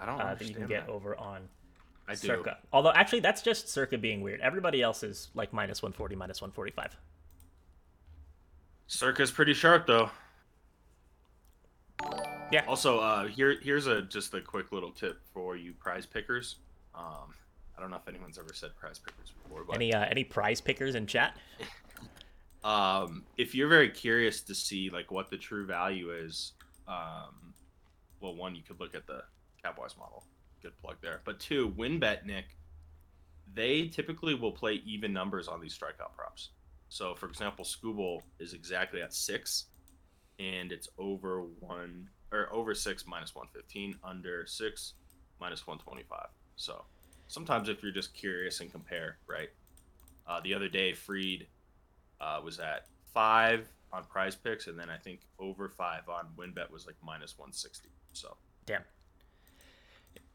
I 0.00 0.06
don't 0.06 0.14
uh, 0.14 0.18
that 0.18 0.26
understand 0.26 0.48
you 0.48 0.54
can 0.56 0.66
get 0.66 0.86
that. 0.86 0.92
over 0.92 1.16
on 1.16 1.48
I 2.08 2.14
do. 2.14 2.26
Circa. 2.26 2.58
Although 2.72 2.92
actually 2.92 3.20
that's 3.20 3.42
just 3.42 3.68
Circa 3.68 3.98
being 3.98 4.20
weird. 4.22 4.40
Everybody 4.40 4.82
else 4.82 5.02
is 5.02 5.28
like 5.34 5.52
minus 5.52 5.82
140, 5.82 6.16
minus 6.16 6.40
145. 6.40 6.96
Circa's 8.86 9.30
pretty 9.30 9.54
sharp 9.54 9.86
though. 9.86 10.10
Yeah. 12.50 12.64
Also, 12.66 12.98
uh, 12.98 13.26
here 13.26 13.56
here's 13.62 13.86
a 13.86 14.02
just 14.02 14.34
a 14.34 14.40
quick 14.40 14.72
little 14.72 14.90
tip 14.90 15.20
for 15.32 15.56
you 15.56 15.72
prize 15.74 16.06
pickers. 16.06 16.56
Um, 16.94 17.34
I 17.80 17.82
don't 17.82 17.92
know 17.92 17.96
if 17.96 18.08
anyone's 18.08 18.38
ever 18.38 18.52
said 18.52 18.76
prize 18.76 18.98
pickers 18.98 19.32
before, 19.42 19.64
but 19.64 19.76
Any 19.76 19.94
uh, 19.94 20.04
any 20.04 20.22
prize 20.22 20.60
pickers 20.60 20.94
in 20.94 21.06
chat? 21.06 21.34
um, 22.64 23.24
if 23.38 23.54
you're 23.54 23.68
very 23.68 23.88
curious 23.88 24.42
to 24.42 24.54
see 24.54 24.90
like 24.90 25.10
what 25.10 25.30
the 25.30 25.38
true 25.38 25.64
value 25.64 26.10
is, 26.10 26.52
um, 26.86 27.54
well, 28.20 28.34
one 28.34 28.54
you 28.54 28.62
could 28.62 28.78
look 28.80 28.94
at 28.94 29.06
the 29.06 29.22
Cowboys 29.62 29.94
model. 29.98 30.24
Good 30.60 30.78
plug 30.82 30.96
there. 31.00 31.22
But 31.24 31.40
two, 31.40 31.70
WynnBET 31.70 32.26
Nick, 32.26 32.56
they 33.54 33.88
typically 33.88 34.34
will 34.34 34.52
play 34.52 34.82
even 34.84 35.14
numbers 35.14 35.48
on 35.48 35.62
these 35.62 35.76
strikeout 35.76 36.14
props. 36.14 36.50
So, 36.90 37.14
for 37.14 37.30
example, 37.30 37.64
Skubal 37.64 38.20
is 38.40 38.52
exactly 38.52 39.00
at 39.00 39.14
six, 39.14 39.68
and 40.38 40.70
it's 40.70 40.88
over 40.98 41.44
one 41.60 42.10
or 42.30 42.52
over 42.52 42.74
six 42.74 43.06
minus 43.06 43.34
one 43.34 43.46
fifteen, 43.54 43.94
under 44.04 44.44
six 44.46 44.92
minus 45.40 45.66
one 45.66 45.78
twenty 45.78 46.02
five. 46.02 46.28
So, 46.56 46.84
sometimes 47.30 47.68
if 47.68 47.80
you're 47.82 47.92
just 47.92 48.12
curious 48.12 48.60
and 48.60 48.70
compare, 48.72 49.16
right? 49.28 49.48
Uh, 50.26 50.40
the 50.42 50.52
other 50.52 50.68
day, 50.68 50.92
Fried 50.92 51.46
uh, 52.20 52.40
was 52.44 52.58
at 52.58 52.86
five 53.14 53.68
on 53.92 54.04
Prize 54.04 54.34
Picks, 54.34 54.66
and 54.66 54.78
then 54.78 54.90
I 54.90 54.96
think 54.96 55.20
over 55.38 55.68
five 55.68 56.08
on 56.08 56.26
WynnBET 56.36 56.70
was 56.70 56.86
like 56.86 56.96
minus 57.02 57.38
one 57.38 57.52
sixty. 57.52 57.88
So, 58.12 58.36
Damn. 58.66 58.82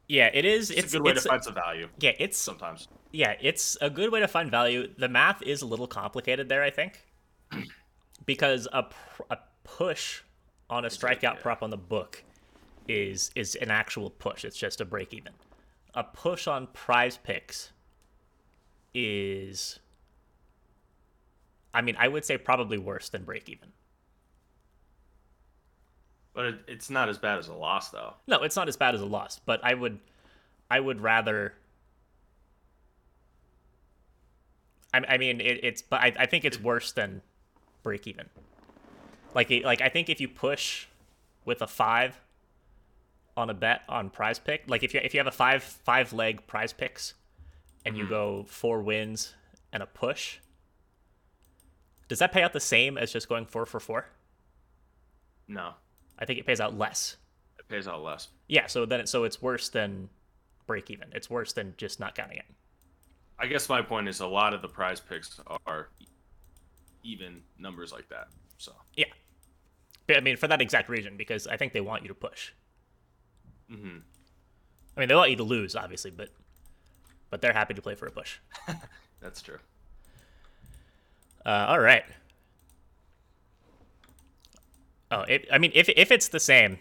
Yeah, 0.08 0.30
it 0.34 0.46
is. 0.46 0.70
it's, 0.70 0.80
It's, 0.80 0.94
a 0.94 0.98
good 0.98 1.06
way 1.06 1.14
to 1.14 1.22
find 1.22 1.44
some 1.44 1.56
value 1.56 1.90
Yeah, 2.00 2.12
it's 2.20 2.38
sometimes. 2.38 2.88
yeah, 3.12 3.36
it's 3.42 3.76
a 3.82 3.90
good 3.90 4.12
way 4.12 4.20
to 4.20 4.28
find 4.28 4.52
value. 4.52 4.88
The 4.98 5.10
math 5.10 5.42
is 5.42 5.64
a 5.64 5.66
little 5.66 5.88
complicated 5.88 6.48
there, 6.48 6.64
I 6.64 6.70
think, 6.70 7.04
because 8.26 8.68
a 8.72 8.84
pr- 8.84 9.24
a 9.32 9.38
push 9.64 10.22
on 10.70 10.86
a 10.86 10.90
strikeout 10.90 11.22
yeah. 11.22 11.34
prop 11.42 11.64
on 11.64 11.72
the 11.72 11.78
book 11.78 12.24
is 12.88 13.32
is 13.36 13.56
an 13.56 13.72
actual 13.72 14.10
push. 14.12 14.46
It's 14.46 14.58
just 14.58 14.80
a 14.80 14.86
break 14.86 15.14
even. 15.14 15.34
A 15.96 16.04
push 16.04 16.46
on 16.46 16.68
Prize 16.68 17.18
Picks 17.18 17.72
is, 18.94 19.80
I 21.74 21.82
mean, 21.82 21.96
I 21.98 22.10
would 22.10 22.26
say 22.26 22.38
probably 22.38 22.78
worse 22.78 23.10
than 23.10 23.24
break 23.24 23.48
even. 23.50 23.70
But 26.34 26.46
it, 26.46 26.60
it's 26.68 26.90
not 26.90 27.08
as 27.08 27.18
bad 27.18 27.40
as 27.40 27.48
a 27.48 27.54
loss, 27.54 27.92
though. 27.92 28.14
No, 28.28 28.44
it's 28.44 28.58
not 28.58 28.68
as 28.68 28.76
bad 28.76 28.94
as 28.94 29.00
a 29.00 29.06
loss, 29.06 29.40
but 29.40 29.62
I 29.64 29.74
would, 29.74 30.00
I 30.70 30.82
would 30.82 31.00
rather. 31.00 31.54
I, 34.94 35.02
I 35.08 35.18
mean, 35.18 35.40
it, 35.40 35.64
it's, 35.64 35.82
but 35.82 36.02
I, 36.02 36.14
I 36.20 36.26
think 36.26 36.44
it's 36.44 36.60
worse 36.60 36.92
than 36.92 37.22
break 37.84 38.06
even. 38.06 38.28
Like, 39.34 39.50
like 39.64 39.80
I 39.80 39.88
think 39.88 40.10
if 40.10 40.20
you 40.20 40.28
push 40.28 40.88
with 41.46 41.62
a 41.62 41.68
five 41.68 42.20
on 43.38 43.50
a 43.50 43.54
bet 43.54 43.82
on 43.90 44.10
Prize 44.10 44.40
Pick, 44.40 44.64
like 44.68 44.84
if 44.84 44.94
you 44.94 45.02
if 45.04 45.14
you 45.14 45.20
have 45.20 45.28
a 45.28 45.32
five 45.32 45.64
five 45.64 46.14
leg 46.14 46.46
Prize 46.48 46.74
Picks, 46.74 47.14
and 47.86 47.98
you 47.98 48.04
mm-hmm. 48.04 48.14
go 48.14 48.46
four 48.48 48.82
wins 48.82 49.34
and 49.72 49.84
a 49.84 49.86
push, 49.86 50.40
does 52.08 52.20
that 52.20 52.32
pay 52.32 52.42
out 52.42 52.54
the 52.54 52.60
same 52.60 52.98
as 52.98 53.12
just 53.12 53.30
going 53.30 53.46
four 53.46 53.66
for 53.66 53.80
four? 53.80 54.08
No, 55.48 55.74
I 56.18 56.26
think 56.26 56.40
it 56.40 56.46
pays 56.46 56.60
out 56.60 56.78
less. 56.78 57.18
it 57.60 57.68
pays 57.68 57.88
out 57.88 58.02
less. 58.02 58.30
Yeah, 58.48 58.68
so 58.68 58.86
then 58.86 59.02
it, 59.02 59.10
so 59.10 59.24
it's 59.24 59.42
worse 59.42 59.70
than 59.70 60.10
break 60.68 60.90
even. 60.90 61.10
It's 61.14 61.30
worse 61.30 61.54
than 61.54 61.74
just 61.78 62.00
not 62.00 62.16
counting 62.16 62.38
it. 62.38 62.46
I 63.38 63.48
guess 63.48 63.68
my 63.70 63.82
point 63.82 64.08
is 64.08 64.22
a 64.22 64.28
lot 64.28 64.54
of 64.54 64.62
the 64.62 64.68
Prize 64.68 65.00
Picks 65.00 65.40
are 65.68 65.90
even 67.04 67.42
numbers 67.60 67.92
like 67.92 68.08
that. 68.10 68.28
So, 68.58 68.72
Yeah. 68.96 69.06
I 70.10 70.20
mean, 70.20 70.38
for 70.38 70.48
that 70.48 70.62
exact 70.62 70.88
reason, 70.88 71.18
because 71.18 71.48
I 71.48 71.58
think 71.58 71.74
they 71.74 71.82
want 71.82 72.04
you 72.04 72.08
to 72.10 72.14
push. 72.14 72.52
Hmm 73.70 73.98
I 74.96 75.00
mean, 75.02 75.10
they 75.10 75.16
want 75.16 75.30
you 75.30 75.36
to 75.38 75.44
lose, 75.44 75.76
obviously, 75.76 76.12
but 76.12 76.30
but 77.30 77.42
they're 77.42 77.54
happy 77.54 77.74
to 77.74 77.82
play 77.82 77.96
for 77.96 78.06
a 78.08 78.12
push. 78.12 78.38
that's 79.20 79.42
true. 79.42 79.58
Uh, 81.46 81.66
all 81.70 81.80
right. 81.80 82.04
Oh, 85.12 85.22
it, 85.22 85.48
I 85.52 85.58
mean, 85.58 85.72
if 85.76 85.90
if 85.90 86.12
it's 86.12 86.30
the 86.30 86.40
same, 86.40 86.80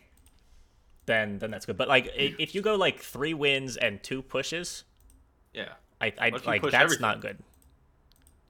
then 1.07 1.39
then 1.39 1.51
that's 1.51 1.67
good. 1.67 1.77
But 1.77 1.89
like, 1.89 2.11
if 2.17 2.55
you 2.55 2.63
go 2.63 2.75
like 2.77 3.01
three 3.01 3.35
wins 3.35 3.77
and 3.77 4.03
two 4.03 4.23
pushes, 4.23 4.85
Yeah. 5.53 5.73
I, 6.01 6.13
I 6.19 6.31
What 6.31 6.41
if 6.41 6.47
you 6.47 6.51
like 6.53 6.63
that's 6.63 6.75
everything? 6.75 7.01
not 7.03 7.21
good. 7.21 7.39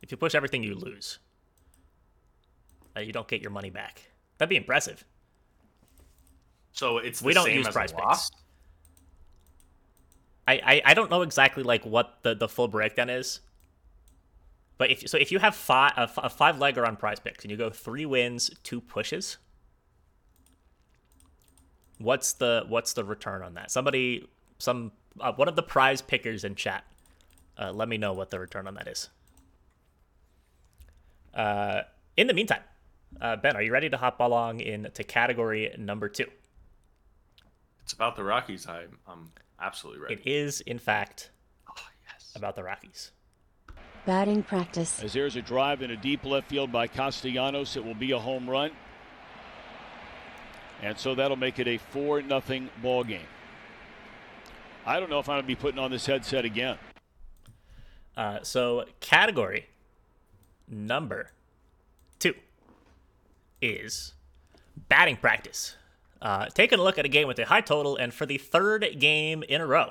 If 0.02 0.10
you 0.10 0.16
push 0.16 0.34
everything, 0.34 0.62
you 0.62 0.74
lose. 0.74 1.18
Uh, 2.96 3.00
you 3.00 3.12
don't 3.12 3.26
get 3.28 3.40
your 3.40 3.50
money 3.50 3.70
back. 3.70 4.02
That'd 4.38 4.50
be 4.50 4.56
impressive. 4.56 5.04
So 6.74 6.98
it's 6.98 7.22
We 7.22 7.32
don't 7.32 7.50
use 7.52 7.68
Prize 7.68 7.92
Picks. 7.92 8.30
I, 10.46 10.54
I, 10.54 10.82
I 10.86 10.94
don't 10.94 11.08
know 11.08 11.22
exactly 11.22 11.62
like 11.62 11.86
what 11.86 12.18
the, 12.22 12.34
the 12.34 12.48
full 12.48 12.68
breakdown 12.68 13.08
is. 13.08 13.40
But 14.76 14.90
if 14.90 15.08
so, 15.08 15.16
if 15.16 15.30
you 15.30 15.38
have 15.38 15.54
five 15.54 15.92
a, 15.96 16.10
a 16.16 16.28
five 16.28 16.56
legger 16.56 16.86
on 16.86 16.96
Prize 16.96 17.20
Picks 17.20 17.44
and 17.44 17.50
you 17.50 17.56
go 17.56 17.70
three 17.70 18.04
wins, 18.04 18.50
two 18.64 18.80
pushes, 18.80 19.38
what's 21.98 22.32
the 22.32 22.64
what's 22.68 22.92
the 22.92 23.04
return 23.04 23.42
on 23.42 23.54
that? 23.54 23.70
Somebody, 23.70 24.28
some 24.58 24.90
uh, 25.20 25.32
one 25.32 25.46
of 25.46 25.54
the 25.54 25.62
prize 25.62 26.02
pickers 26.02 26.42
in 26.42 26.56
chat, 26.56 26.84
uh, 27.56 27.70
let 27.70 27.88
me 27.88 27.98
know 27.98 28.12
what 28.12 28.30
the 28.30 28.40
return 28.40 28.66
on 28.66 28.74
that 28.74 28.88
is. 28.88 29.10
Uh, 31.32 31.82
in 32.16 32.26
the 32.26 32.34
meantime, 32.34 32.62
uh, 33.20 33.36
Ben, 33.36 33.54
are 33.54 33.62
you 33.62 33.72
ready 33.72 33.88
to 33.88 33.96
hop 33.96 34.18
along 34.18 34.58
into 34.58 35.04
category 35.04 35.72
number 35.78 36.08
two? 36.08 36.26
It's 37.84 37.92
about 37.92 38.16
the 38.16 38.24
Rockies. 38.24 38.66
I'm 38.66 38.98
I'm 39.06 39.30
absolutely 39.60 40.02
ready. 40.02 40.14
It 40.14 40.22
is, 40.24 40.62
in 40.62 40.78
fact, 40.78 41.30
oh, 41.68 41.74
yes. 42.10 42.32
about 42.34 42.56
the 42.56 42.64
Rockies. 42.64 43.12
Batting 44.06 44.42
practice. 44.42 45.02
As 45.02 45.12
there's 45.12 45.36
a 45.36 45.42
drive 45.42 45.82
in 45.82 45.90
a 45.90 45.96
deep 45.96 46.24
left 46.24 46.48
field 46.48 46.72
by 46.72 46.86
Castellanos, 46.86 47.76
it 47.76 47.84
will 47.84 47.94
be 47.94 48.12
a 48.12 48.18
home 48.18 48.48
run. 48.48 48.70
And 50.82 50.98
so 50.98 51.14
that'll 51.14 51.36
make 51.36 51.58
it 51.58 51.68
a 51.68 51.78
4 51.78 52.20
nothing 52.22 52.68
ball 52.82 53.04
game. 53.04 53.26
I 54.84 55.00
don't 55.00 55.08
know 55.08 55.18
if 55.18 55.28
I'm 55.28 55.36
going 55.36 55.44
to 55.44 55.46
be 55.46 55.54
putting 55.54 55.78
on 55.78 55.90
this 55.90 56.04
headset 56.04 56.44
again. 56.44 56.76
Uh, 58.16 58.40
so 58.42 58.84
category 59.00 59.66
number 60.68 61.30
two 62.18 62.34
is 63.62 64.12
batting 64.88 65.16
practice. 65.16 65.76
Uh, 66.24 66.46
taking 66.46 66.78
a 66.78 66.82
look 66.82 66.98
at 66.98 67.04
a 67.04 67.08
game 67.08 67.28
with 67.28 67.38
a 67.38 67.44
high 67.44 67.60
total, 67.60 67.98
and 67.98 68.14
for 68.14 68.24
the 68.24 68.38
third 68.38 68.96
game 68.98 69.42
in 69.42 69.60
a 69.60 69.66
row 69.66 69.90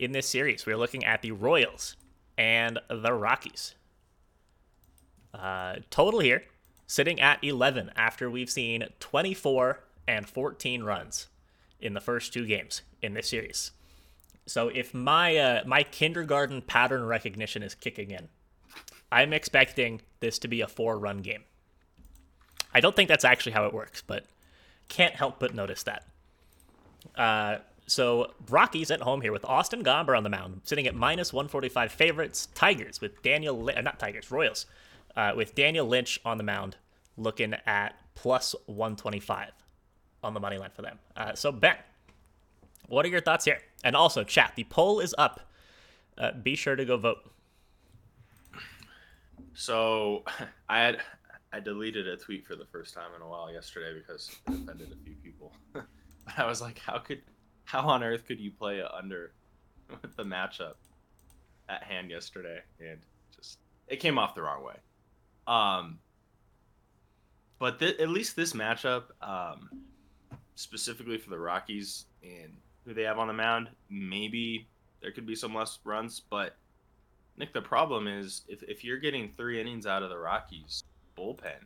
in 0.00 0.10
this 0.10 0.28
series, 0.28 0.66
we're 0.66 0.76
looking 0.76 1.04
at 1.04 1.22
the 1.22 1.30
Royals 1.30 1.94
and 2.36 2.80
the 2.88 3.12
Rockies. 3.12 3.76
Uh, 5.32 5.76
total 5.90 6.18
here 6.18 6.42
sitting 6.88 7.20
at 7.20 7.38
11 7.44 7.92
after 7.94 8.28
we've 8.28 8.50
seen 8.50 8.84
24 8.98 9.78
and 10.08 10.28
14 10.28 10.82
runs 10.82 11.28
in 11.80 11.94
the 11.94 12.00
first 12.00 12.32
two 12.32 12.44
games 12.44 12.82
in 13.00 13.14
this 13.14 13.28
series. 13.28 13.70
So 14.46 14.66
if 14.66 14.92
my 14.92 15.36
uh, 15.36 15.62
my 15.66 15.84
kindergarten 15.84 16.62
pattern 16.62 17.04
recognition 17.04 17.62
is 17.62 17.76
kicking 17.76 18.10
in, 18.10 18.28
I'm 19.12 19.32
expecting 19.32 20.00
this 20.18 20.40
to 20.40 20.48
be 20.48 20.62
a 20.62 20.66
four-run 20.66 21.18
game. 21.18 21.44
I 22.74 22.80
don't 22.80 22.96
think 22.96 23.08
that's 23.08 23.24
actually 23.24 23.52
how 23.52 23.66
it 23.66 23.72
works, 23.72 24.02
but 24.04 24.24
can't 24.90 25.14
help 25.14 25.38
but 25.38 25.54
notice 25.54 25.84
that. 25.84 26.04
Uh, 27.16 27.58
so 27.86 28.32
Rockies 28.48 28.90
at 28.90 29.00
home 29.00 29.22
here 29.22 29.32
with 29.32 29.44
Austin 29.44 29.82
Gomber 29.82 30.16
on 30.16 30.22
the 30.22 30.28
mound, 30.28 30.60
sitting 30.64 30.86
at 30.86 30.94
minus 30.94 31.32
145 31.32 31.90
favorites. 31.90 32.48
Tigers 32.54 33.00
with 33.00 33.22
Daniel, 33.22 33.70
uh, 33.74 33.80
not 33.80 33.98
Tigers, 33.98 34.30
Royals, 34.30 34.66
uh, 35.16 35.32
with 35.34 35.54
Daniel 35.54 35.86
Lynch 35.86 36.20
on 36.24 36.36
the 36.36 36.44
mound, 36.44 36.76
looking 37.16 37.54
at 37.66 37.94
plus 38.14 38.54
125 38.66 39.50
on 40.22 40.34
the 40.34 40.40
money 40.40 40.58
line 40.58 40.70
for 40.74 40.82
them. 40.82 40.98
Uh, 41.16 41.34
so 41.34 41.50
Ben, 41.50 41.76
what 42.88 43.06
are 43.06 43.08
your 43.08 43.20
thoughts 43.20 43.44
here? 43.44 43.58
And 43.82 43.96
also, 43.96 44.24
chat, 44.24 44.52
the 44.56 44.64
poll 44.64 45.00
is 45.00 45.14
up. 45.16 45.40
Uh, 46.18 46.32
be 46.32 46.54
sure 46.54 46.76
to 46.76 46.84
go 46.84 46.96
vote. 46.96 47.18
So 49.54 50.24
I 50.68 50.80
had 50.80 51.00
I 51.52 51.60
deleted 51.60 52.06
a 52.06 52.16
tweet 52.16 52.46
for 52.46 52.54
the 52.54 52.64
first 52.66 52.94
time 52.94 53.10
in 53.16 53.22
a 53.22 53.28
while 53.28 53.52
yesterday 53.52 53.98
because 53.98 54.30
it 54.46 54.54
offended 54.54 54.92
a 54.92 55.04
few 55.04 55.14
people. 55.22 55.52
but 55.72 55.84
I 56.36 56.46
was 56.46 56.60
like, 56.60 56.78
how 56.78 56.98
could 56.98 57.22
how 57.64 57.80
on 57.88 58.02
earth 58.02 58.26
could 58.26 58.40
you 58.40 58.50
play 58.50 58.80
a 58.80 58.88
under 58.88 59.32
with 60.02 60.14
the 60.16 60.24
matchup 60.24 60.74
at 61.68 61.82
hand 61.82 62.10
yesterday 62.10 62.58
and 62.80 62.98
just 63.34 63.58
it 63.88 63.96
came 63.96 64.18
off 64.18 64.34
the 64.34 64.42
wrong 64.42 64.64
way. 64.64 64.76
Um, 65.46 65.98
but 67.58 67.78
th- 67.78 67.98
at 67.98 68.08
least 68.08 68.36
this 68.36 68.52
matchup, 68.52 69.04
um, 69.20 69.68
specifically 70.54 71.18
for 71.18 71.30
the 71.30 71.38
Rockies 71.38 72.06
and 72.22 72.52
who 72.84 72.94
they 72.94 73.02
have 73.02 73.18
on 73.18 73.26
the 73.26 73.34
mound, 73.34 73.68
maybe 73.88 74.68
there 75.02 75.10
could 75.10 75.26
be 75.26 75.34
some 75.34 75.54
less 75.54 75.78
runs. 75.84 76.20
But 76.20 76.56
Nick, 77.36 77.52
the 77.52 77.62
problem 77.62 78.06
is 78.06 78.42
if, 78.48 78.62
if 78.62 78.84
you're 78.84 78.98
getting 78.98 79.32
three 79.36 79.60
innings 79.60 79.86
out 79.86 80.02
of 80.02 80.10
the 80.10 80.18
Rockies 80.18 80.84
bullpen, 81.20 81.64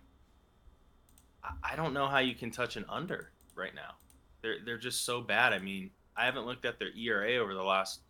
I, 1.45 1.73
I 1.73 1.77
don't 1.77 1.95
know 1.95 2.09
how 2.09 2.19
you 2.19 2.35
can 2.35 2.51
touch 2.51 2.77
an 2.77 2.85
under 2.89 3.31
right 3.55 3.75
now. 3.75 3.95
They're 4.43 4.57
they're 4.65 4.79
just 4.79 5.05
so 5.05 5.21
bad. 5.21 5.53
I 5.53 5.59
mean, 5.59 5.91
I 6.17 6.25
haven't 6.25 6.47
looked 6.47 6.65
at 6.65 6.79
their 6.79 6.91
ERA 6.97 7.37
over 7.37 7.55
the 7.55 7.63
last 7.63 8.01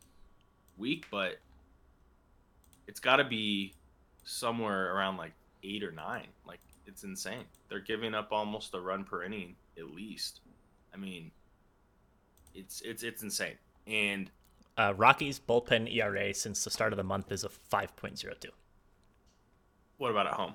week, 0.79 1.07
but 1.11 1.37
it's 2.87 3.01
got 3.01 3.17
to 3.17 3.25
be 3.25 3.75
somewhere 4.25 4.95
around 4.95 5.17
like 5.17 5.33
eight 5.63 5.83
or 5.85 5.93
nine. 5.93 6.27
Like 6.47 6.61
it's 6.87 7.05
insane. 7.05 7.45
They're 7.69 7.81
giving 7.81 8.15
up 8.15 8.29
almost 8.33 8.75
a 8.75 8.81
run 8.81 9.05
per 9.05 9.23
inning 9.25 9.57
at 9.79 9.91
least. 9.91 10.41
I 10.93 10.97
mean, 10.97 11.31
it's 12.55 12.81
it's 12.83 13.03
it's 13.03 13.23
insane. 13.23 13.59
And 13.87 14.31
Uh, 14.77 14.93
Rockies 14.97 15.39
bullpen 15.39 15.93
ERA 15.95 16.35
since 16.35 16.65
the 16.65 16.71
start 16.71 16.93
of 16.93 16.97
the 16.97 17.05
month 17.05 17.31
is 17.31 17.45
a 17.45 17.49
5.02. 17.49 18.47
what 19.99 20.11
about 20.11 20.27
at 20.27 20.35
home? 20.35 20.55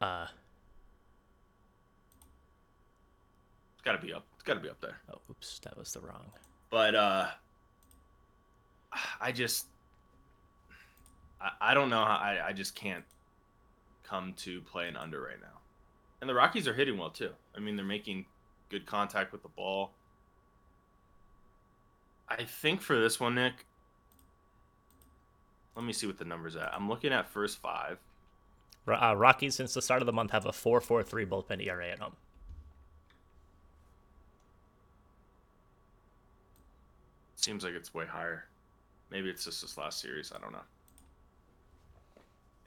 Uh, 0.00 0.26
It's 3.74 3.82
got 3.84 3.92
to 3.92 4.04
be 4.04 4.12
up. 4.12 4.24
It's 4.34 4.42
got 4.44 4.54
to 4.54 4.60
be 4.60 4.68
up 4.68 4.80
there. 4.80 4.98
oh, 5.12 5.18
oops, 5.30 5.60
that 5.60 5.76
was 5.78 5.92
the 5.92 6.00
wrong. 6.00 6.26
But 6.70 6.94
uh, 6.94 7.26
I 9.20 9.32
just 9.32 9.66
I, 11.40 11.50
I 11.60 11.74
don't 11.74 11.90
know 11.90 12.04
how 12.04 12.16
I, 12.16 12.48
I 12.48 12.52
just 12.52 12.74
can't 12.74 13.04
come 14.02 14.34
to 14.38 14.60
play 14.62 14.88
an 14.88 14.96
under 14.96 15.20
right 15.20 15.40
now. 15.40 15.58
And 16.20 16.28
the 16.28 16.34
Rockies 16.34 16.66
are 16.66 16.74
hitting 16.74 16.98
well 16.98 17.10
too. 17.10 17.30
I 17.56 17.60
mean, 17.60 17.76
they're 17.76 17.84
making 17.84 18.26
good 18.70 18.86
contact 18.86 19.32
with 19.32 19.42
the 19.42 19.48
ball. 19.50 19.92
I 22.28 22.42
think 22.42 22.80
for 22.80 22.98
this 22.98 23.20
one, 23.20 23.34
Nick. 23.36 23.66
Let 25.76 25.84
me 25.84 25.92
see 25.92 26.06
what 26.06 26.18
the 26.18 26.24
numbers 26.24 26.56
at. 26.56 26.72
I'm 26.74 26.88
looking 26.88 27.12
at 27.12 27.28
first 27.28 27.58
five. 27.58 27.98
Uh, 28.86 29.14
Rockies 29.16 29.54
since 29.54 29.74
the 29.74 29.82
start 29.82 30.02
of 30.02 30.06
the 30.06 30.12
month 30.12 30.30
have 30.30 30.46
a 30.46 30.50
4.43 30.50 31.26
bullpen 31.26 31.66
ERA 31.66 31.88
at 31.88 31.98
home. 31.98 32.14
Seems 37.34 37.64
like 37.64 37.74
it's 37.74 37.92
way 37.92 38.06
higher. 38.06 38.44
Maybe 39.10 39.28
it's 39.28 39.44
just 39.44 39.62
this 39.62 39.76
last 39.76 40.00
series. 40.00 40.32
I 40.34 40.40
don't 40.40 40.52
know. 40.52 40.64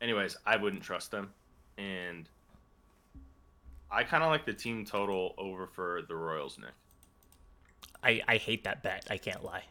Anyways, 0.01 0.37
I 0.45 0.55
wouldn't 0.55 0.81
trust 0.81 1.11
them, 1.11 1.33
and 1.77 2.29
I 3.91 4.03
kind 4.03 4.23
of 4.23 4.29
like 4.29 4.45
the 4.45 4.53
team 4.53 4.85
total 4.85 5.33
over 5.37 5.67
for 5.67 6.03
the 6.07 6.15
Royals, 6.15 6.57
Nick. 6.57 6.71
I, 8.01 8.21
I 8.27 8.37
hate 8.37 8.63
that 8.63 8.81
bet. 8.81 9.07
I 9.09 9.17
can't 9.17 9.43
lie. 9.43 9.63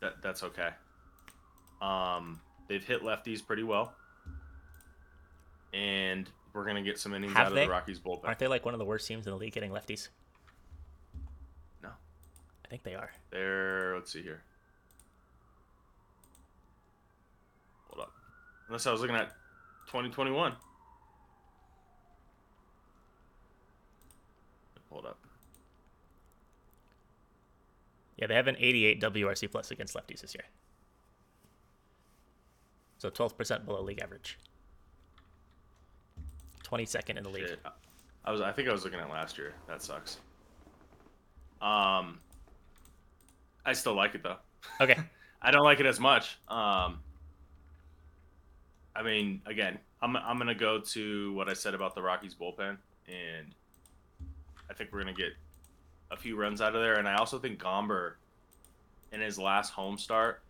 That 0.00 0.22
that's 0.22 0.42
okay. 0.42 0.70
Um, 1.82 2.40
they've 2.68 2.84
hit 2.84 3.02
lefties 3.02 3.44
pretty 3.46 3.62
well, 3.62 3.92
and 5.72 6.28
we're 6.52 6.64
gonna 6.66 6.82
get 6.82 6.98
some 6.98 7.14
innings 7.14 7.32
Have 7.34 7.48
out 7.48 7.54
they? 7.54 7.62
of 7.62 7.68
the 7.68 7.72
Rockies 7.72 8.00
bullpen. 8.00 8.24
Aren't 8.24 8.38
they 8.38 8.46
like 8.48 8.64
one 8.64 8.74
of 8.74 8.78
the 8.78 8.84
worst 8.84 9.06
teams 9.08 9.26
in 9.26 9.32
the 9.32 9.38
league 9.38 9.52
getting 9.52 9.70
lefties? 9.70 10.08
No, 11.82 11.88
I 12.64 12.68
think 12.68 12.82
they 12.82 12.94
are. 12.94 13.10
they're 13.30 13.94
let's 13.94 14.12
see 14.12 14.22
here. 14.22 14.42
Hold 17.88 18.02
up, 18.02 18.12
unless 18.68 18.86
I 18.86 18.92
was 18.92 19.00
looking 19.00 19.16
at 19.16 19.30
2021. 19.86 20.52
Hold 24.90 25.06
up. 25.06 25.18
Yeah, 28.18 28.26
they 28.26 28.34
have 28.34 28.46
an 28.46 28.56
88 28.58 29.00
WRC 29.00 29.50
plus 29.50 29.70
against 29.70 29.94
lefties 29.96 30.20
this 30.20 30.34
year. 30.34 30.44
So 32.98 33.10
12% 33.10 33.64
below 33.64 33.80
league 33.82 34.00
average. 34.02 34.38
22nd 36.72 37.16
in 37.16 37.22
the 37.22 37.28
league. 37.28 37.48
Shit. 37.48 37.60
I 38.24 38.30
was 38.30 38.40
I 38.40 38.52
think 38.52 38.68
I 38.68 38.72
was 38.72 38.84
looking 38.84 39.00
at 39.00 39.10
last 39.10 39.36
year. 39.36 39.54
That 39.68 39.82
sucks. 39.82 40.18
Um 41.60 42.18
I 43.64 43.72
still 43.72 43.94
like 43.94 44.14
it 44.14 44.22
though. 44.22 44.36
Okay. 44.80 44.98
I 45.42 45.50
don't 45.50 45.64
like 45.64 45.80
it 45.80 45.86
as 45.86 46.00
much. 46.00 46.38
Um 46.48 47.00
I 48.94 49.02
mean, 49.02 49.42
again, 49.46 49.78
I'm 50.00 50.16
I'm 50.16 50.36
going 50.36 50.48
to 50.48 50.54
go 50.54 50.78
to 50.78 51.32
what 51.32 51.48
I 51.48 51.54
said 51.54 51.74
about 51.74 51.94
the 51.94 52.02
Rockies 52.02 52.34
bullpen 52.34 52.76
and 53.08 53.54
I 54.70 54.74
think 54.74 54.90
we're 54.92 55.02
going 55.02 55.14
to 55.14 55.20
get 55.20 55.32
a 56.10 56.16
few 56.16 56.36
runs 56.36 56.60
out 56.60 56.74
of 56.74 56.82
there 56.82 56.98
and 56.98 57.08
I 57.08 57.14
also 57.14 57.38
think 57.38 57.58
Gomber 57.58 58.14
in 59.12 59.20
his 59.20 59.38
last 59.38 59.70
home 59.70 59.98
start 59.98 60.42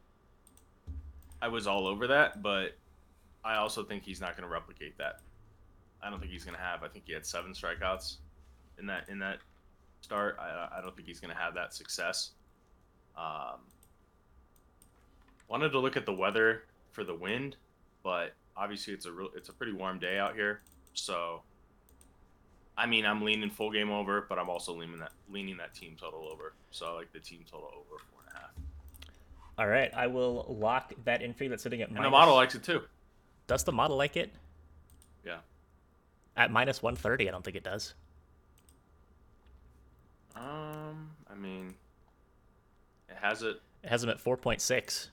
I 1.41 1.49
was 1.49 1.67
all 1.67 1.89
over 1.89 2.07
that, 2.07 2.41
but 2.41 2.77
I 3.45 3.57
also 3.57 3.83
think 3.83 4.05
he's 4.05 4.21
not 4.21 4.37
going 4.37 4.49
to 4.49 4.53
replicate 4.53 4.97
that. 4.99 5.19
I 6.03 6.11
don't 6.11 6.21
think 6.21 6.33
he's 6.33 6.45
going 6.45 6.57
to 6.57 6.63
have. 6.63 6.83
I 6.83 6.89
think 6.89 7.05
he 7.07 7.13
had 7.13 7.25
seven 7.25 7.53
strikeouts 7.53 8.17
in 8.79 8.87
that 8.87 9.09
in 9.09 9.19
that 9.21 9.39
start. 10.01 10.37
I, 10.41 10.79
I 10.79 10.81
don't 10.81 10.95
think 10.95 11.07
he's 11.09 11.21
going 11.21 11.35
to 11.35 11.41
have 11.41 11.55
that 11.55 11.75
success. 11.75 12.33
Um, 13.17 13.61
wanted 15.49 15.71
to 15.71 15.79
look 15.79 15.97
at 15.97 16.07
the 16.07 16.15
weather 16.15 16.65
for 16.91 17.05
the 17.05 17.15
wind, 17.15 17.57
but 18.03 18.35
obviously 18.57 18.95
it's 18.95 19.07
a 19.07 19.13
real, 19.13 19.29
it's 19.37 19.49
a 19.49 19.53
pretty 19.53 19.73
warm 19.73 19.99
day 19.99 20.19
out 20.19 20.35
here. 20.35 20.63
So, 20.95 21.43
I 22.77 22.87
mean, 22.87 23.07
I'm 23.07 23.23
leaning 23.23 23.51
full 23.51 23.71
game 23.71 23.91
over, 23.91 24.27
but 24.29 24.39
I'm 24.39 24.49
also 24.51 24.75
leaning 24.75 24.99
that 24.99 25.13
leaning 25.31 25.57
that 25.59 25.75
team 25.75 25.97
total 25.99 26.29
over. 26.31 26.55
So 26.71 26.87
I 26.87 26.93
like 26.93 27.13
the 27.13 27.21
team 27.21 27.45
total 27.51 27.69
over 27.69 28.03
four 28.11 28.21
and 28.27 28.37
a 28.37 28.41
half. 28.41 28.51
All 29.59 29.69
right. 29.69 29.93
I 29.95 30.07
will 30.07 30.57
lock 30.59 30.93
that 31.05 31.23
in 31.23 31.35
for 31.35 31.45
you. 31.45 31.51
That's 31.51 31.63
sitting 31.63 31.83
at 31.83 31.89
And 31.89 32.05
the 32.05 32.11
model 32.11 32.35
likes 32.35 32.55
it 32.55 32.63
too. 32.63 32.83
Does 33.47 33.65
the 33.65 33.73
model 33.73 33.97
like 33.97 34.17
it? 34.17 34.33
Yeah. 35.25 35.39
At 36.37 36.51
minus 36.51 36.83
130, 36.83 37.29
I 37.29 37.31
don't 37.33 37.45
think 37.45 37.57
it 37.57 37.65
does. 37.65 37.95
Um, 40.35 41.11
I 41.31 41.35
mean, 41.35 41.75
it 43.09 43.17
has 43.21 43.43
it. 43.43 43.61
It 43.83 43.89
has 43.91 44.01
them 44.01 44.11
at 44.11 44.23
4.6. 44.23 45.09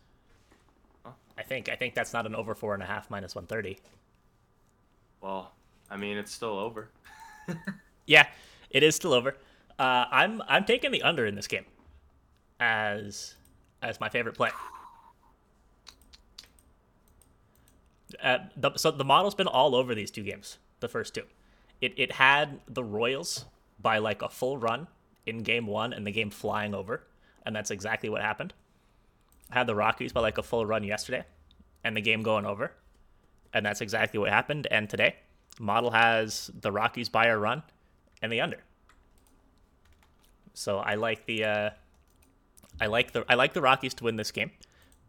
Huh. 1.03 1.11
I 1.37 1.43
think. 1.43 1.67
I 1.69 1.75
think 1.75 1.93
that's 1.93 2.13
not 2.13 2.25
an 2.25 2.35
over 2.35 2.55
four 2.55 2.73
and 2.73 2.81
a 2.81 2.85
half 2.85 3.09
minus 3.09 3.35
130. 3.35 3.79
Well, 5.21 5.51
I 5.91 5.97
mean, 5.97 6.17
it's 6.17 6.31
still 6.31 6.57
over. 6.57 6.89
Yeah, 8.09 8.25
it 8.71 8.81
is 8.81 8.95
still 8.95 9.13
over. 9.13 9.35
Uh, 9.77 10.05
I'm 10.09 10.41
I'm 10.47 10.65
taking 10.65 10.89
the 10.89 11.03
under 11.03 11.27
in 11.27 11.35
this 11.35 11.45
game 11.45 11.65
as 12.59 13.35
as 13.83 13.99
my 13.99 14.09
favorite 14.09 14.33
play. 14.33 14.49
Uh, 18.21 18.39
the, 18.57 18.75
so 18.77 18.89
the 18.89 19.05
model's 19.05 19.35
been 19.35 19.45
all 19.45 19.75
over 19.75 19.93
these 19.93 20.09
two 20.09 20.23
games, 20.23 20.57
the 20.79 20.87
first 20.87 21.13
two. 21.13 21.23
It 21.81 21.93
it 21.97 22.13
had 22.13 22.59
the 22.67 22.83
Royals 22.83 23.45
by 23.79 23.97
like 23.97 24.21
a 24.21 24.29
full 24.29 24.57
run 24.57 24.87
in 25.25 25.43
game 25.43 25.67
one 25.67 25.93
and 25.93 26.05
the 26.05 26.11
game 26.11 26.29
flying 26.29 26.73
over, 26.73 27.03
and 27.45 27.55
that's 27.55 27.71
exactly 27.71 28.09
what 28.09 28.21
happened. 28.21 28.53
Had 29.49 29.67
the 29.67 29.75
Rockies 29.75 30.13
by 30.13 30.21
like 30.21 30.37
a 30.37 30.43
full 30.43 30.65
run 30.65 30.83
yesterday, 30.83 31.23
and 31.83 31.95
the 31.95 32.01
game 32.01 32.23
going 32.23 32.45
over, 32.45 32.71
and 33.53 33.65
that's 33.65 33.81
exactly 33.81 34.19
what 34.19 34.29
happened. 34.29 34.67
And 34.69 34.89
today, 34.89 35.15
model 35.59 35.91
has 35.91 36.51
the 36.59 36.71
Rockies 36.71 37.09
by 37.09 37.27
a 37.27 37.37
run 37.37 37.63
and 38.21 38.31
the 38.31 38.41
under. 38.41 38.59
So 40.53 40.79
I 40.79 40.95
like 40.95 41.25
the 41.25 41.45
uh, 41.45 41.69
I 42.81 42.87
like 42.87 43.11
the 43.11 43.25
I 43.29 43.35
like 43.35 43.53
the 43.53 43.61
Rockies 43.61 43.93
to 43.95 44.03
win 44.03 44.17
this 44.17 44.31
game, 44.31 44.51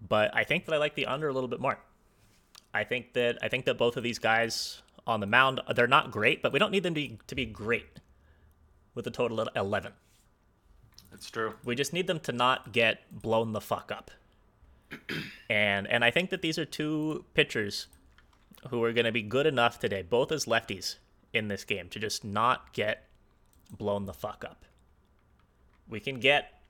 but 0.06 0.34
I 0.34 0.44
think 0.44 0.66
that 0.66 0.74
I 0.74 0.78
like 0.78 0.94
the 0.94 1.06
under 1.06 1.28
a 1.28 1.32
little 1.32 1.48
bit 1.48 1.60
more. 1.60 1.78
I 2.72 2.84
think 2.84 3.14
that 3.14 3.38
I 3.42 3.48
think 3.48 3.64
that 3.64 3.76
both 3.76 3.96
of 3.96 4.02
these 4.02 4.18
guys 4.18 4.82
on 5.10 5.20
the 5.20 5.26
mound 5.26 5.60
they're 5.74 5.86
not 5.86 6.10
great, 6.10 6.42
but 6.42 6.52
we 6.52 6.58
don't 6.58 6.70
need 6.70 6.82
them 6.82 6.94
to 6.94 7.00
be, 7.00 7.18
to 7.26 7.34
be 7.34 7.46
great 7.46 8.00
with 8.94 9.06
a 9.06 9.10
total 9.10 9.40
of 9.40 9.48
11. 9.54 9.92
It's 11.12 11.30
true. 11.30 11.54
We 11.64 11.74
just 11.74 11.92
need 11.92 12.06
them 12.06 12.20
to 12.20 12.32
not 12.32 12.72
get 12.72 13.00
blown 13.10 13.52
the 13.52 13.60
fuck 13.60 13.92
up. 13.92 14.10
and 15.50 15.86
and 15.86 16.04
I 16.04 16.10
think 16.10 16.30
that 16.30 16.42
these 16.42 16.58
are 16.58 16.64
two 16.64 17.24
pitchers 17.34 17.86
who 18.68 18.82
are 18.84 18.92
going 18.92 19.04
to 19.04 19.12
be 19.12 19.22
good 19.22 19.46
enough 19.46 19.78
today, 19.78 20.02
both 20.02 20.32
as 20.32 20.44
lefties 20.44 20.96
in 21.32 21.48
this 21.48 21.64
game, 21.64 21.88
to 21.90 21.98
just 21.98 22.24
not 22.24 22.72
get 22.72 23.08
blown 23.76 24.06
the 24.06 24.12
fuck 24.12 24.44
up. 24.44 24.64
We 25.88 26.00
can 26.00 26.20
get 26.20 26.60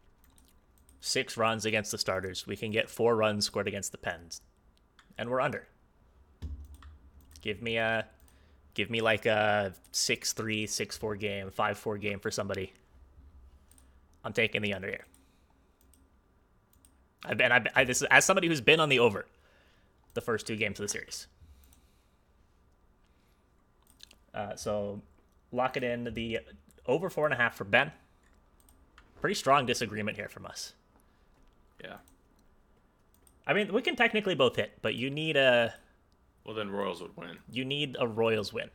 six 1.00 1.37
runs 1.37 1.64
against 1.64 1.90
the 1.90 1.98
starters. 1.98 2.46
We 2.46 2.57
can 2.57 2.70
get 2.70 2.88
four 2.88 3.16
runs 3.16 3.46
scored 3.46 3.68
against 3.68 3.92
the 3.92 3.98
Pens, 3.98 4.40
and 5.18 5.31
we're 5.31 5.40
under. 5.40 5.66
Give 7.40 7.62
me 7.62 7.76
a, 7.76 8.07
give 8.81 8.88
me 8.88 9.03
like 9.03 9.27
a 9.27 9.75
six 9.93 10.33
three, 10.33 10.66
six 10.66 10.97
four 10.97 11.14
game, 11.14 11.51
five 11.51 11.77
four 11.77 11.99
game 11.99 12.19
for 12.19 12.31
somebody. 12.31 12.73
I'm 14.25 14.33
taking 14.33 14.62
the 14.62 14.73
under 14.73 14.88
here. 14.88 15.05
I've 17.27 17.37
been, 17.37 17.53
I've, 17.53 17.66
I, 17.75 17.85
this 17.85 18.01
is, 18.01 18.09
as 18.11 18.25
somebody 18.25 18.49
who's 18.49 18.62
been 18.62 18.81
on 18.81 18.88
the 18.88 18.99
over 18.99 19.27
the 20.14 20.23
first 20.23 20.47
two 20.47 20.57
games 20.57 20.81
of 20.81 20.85
the 20.85 20.88
series. 20.88 21.27
Uh, 24.33 24.57
so 24.57 25.03
lock 25.53 25.77
it 25.77 25.85
in 25.85 26.14
the 26.14 26.38
over 26.87 27.11
four 27.11 27.27
and 27.27 27.35
a 27.35 27.37
half 27.37 27.55
for 27.55 27.64
Ben. 27.64 27.93
Pretty 29.21 29.35
strong 29.35 29.66
disagreement 29.66 30.16
here 30.16 30.31
from 30.31 30.47
us. 30.47 30.73
Yeah. 31.85 31.97
I 33.47 33.53
mean, 33.53 33.75
we 33.75 33.83
can 33.83 33.95
technically 33.95 34.35
both 34.35 34.57
hit, 34.57 34.79
but 34.81 34.95
you 34.95 35.11
need 35.11 35.37
a 35.37 35.75
Well, 36.44 36.55
then 36.55 36.70
Royals 36.70 37.03
would 37.03 37.16
win. 37.16 37.38
you 37.50 37.64
need 37.64 37.96
a 38.00 38.07
Royals 38.09 38.53
win. 38.53 38.70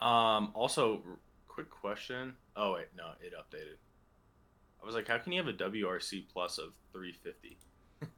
Um. 0.00 0.52
Also, 0.54 1.02
quick 1.48 1.68
question. 1.68 2.34
Oh 2.56 2.72
wait, 2.74 2.86
no, 2.96 3.10
it 3.20 3.34
updated. 3.34 3.76
I 4.82 4.86
was 4.86 4.94
like, 4.94 5.06
how 5.08 5.18
can 5.18 5.32
you 5.32 5.38
have 5.44 5.48
a 5.48 5.52
WRC 5.52 6.24
plus 6.32 6.58
of 6.58 6.72
350? 6.92 7.58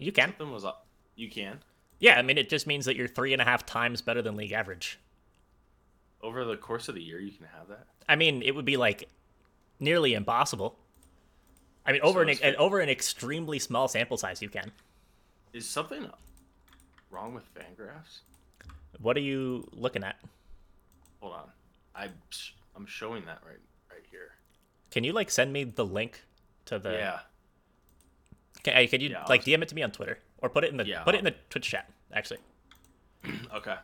You 0.00 0.12
can. 0.12 0.28
Something 0.28 0.52
was 0.52 0.64
up. 0.64 0.86
You 1.16 1.28
can 1.28 1.58
Yeah, 1.98 2.20
I 2.20 2.22
mean, 2.22 2.38
it 2.38 2.48
just 2.48 2.68
means 2.68 2.84
that 2.84 2.94
you're 2.94 3.08
three 3.08 3.32
and 3.32 3.42
a 3.42 3.44
half 3.44 3.66
times 3.66 4.00
better 4.00 4.22
than 4.22 4.36
league 4.36 4.52
average. 4.52 5.00
over 6.22 6.44
the 6.44 6.56
course 6.56 6.88
of 6.88 6.94
the 6.94 7.02
year. 7.02 7.18
You 7.18 7.32
can 7.32 7.46
have 7.56 7.66
that. 7.68 7.86
I 8.08 8.14
mean, 8.14 8.40
it 8.42 8.54
would 8.54 8.64
be 8.64 8.76
like 8.76 9.08
nearly 9.80 10.14
impossible. 10.14 10.78
I 11.88 11.92
mean, 11.92 12.02
over 12.02 12.24
So 12.34 12.44
an, 12.46 12.56
over 12.56 12.80
an 12.80 12.88
extremely 12.90 13.58
small 13.58 13.88
sample 13.88 14.18
size, 14.18 14.42
you 14.42 14.50
can. 14.50 14.70
Is 15.54 15.66
something 15.66 16.06
wrong 17.10 17.32
with 17.32 17.44
Fangraphs? 17.54 18.20
What 19.00 19.16
are 19.16 19.20
you 19.20 19.66
looking 19.72 20.04
at? 20.04 20.16
Hold 21.20 21.32
on. 21.32 21.48
I 21.94 22.08
I'm 22.76 22.84
showing 22.86 23.24
that 23.24 23.40
right 23.46 23.58
right 23.90 24.04
here. 24.10 24.32
Can 24.90 25.02
you 25.02 25.12
like 25.12 25.30
send 25.30 25.50
me 25.52 25.64
the 25.64 25.84
link 25.84 26.22
to 26.66 26.78
the? 26.78 26.92
yeah. 26.92 27.18
Can, 28.62 28.74
uh, 28.76 28.86
can 28.88 29.00
you 29.00 29.08
Yeah, 29.10 29.20
I'll 29.20 29.26
like 29.28 29.44
DM 29.44 29.62
it 29.62 29.68
to 29.68 29.74
me 29.74 29.82
on 29.82 29.90
Twitter 29.90 30.18
or 30.42 30.50
put 30.50 30.64
it 30.64 30.70
in 30.70 30.76
the 30.76 30.86
Yeah, 30.86 31.02
put 31.04 31.14
it 31.14 31.18
in 31.18 31.24
the 31.24 31.34
Twitch 31.48 31.68
chat? 31.70 31.90
Actually, 32.12 32.40
Okay. 33.54 33.76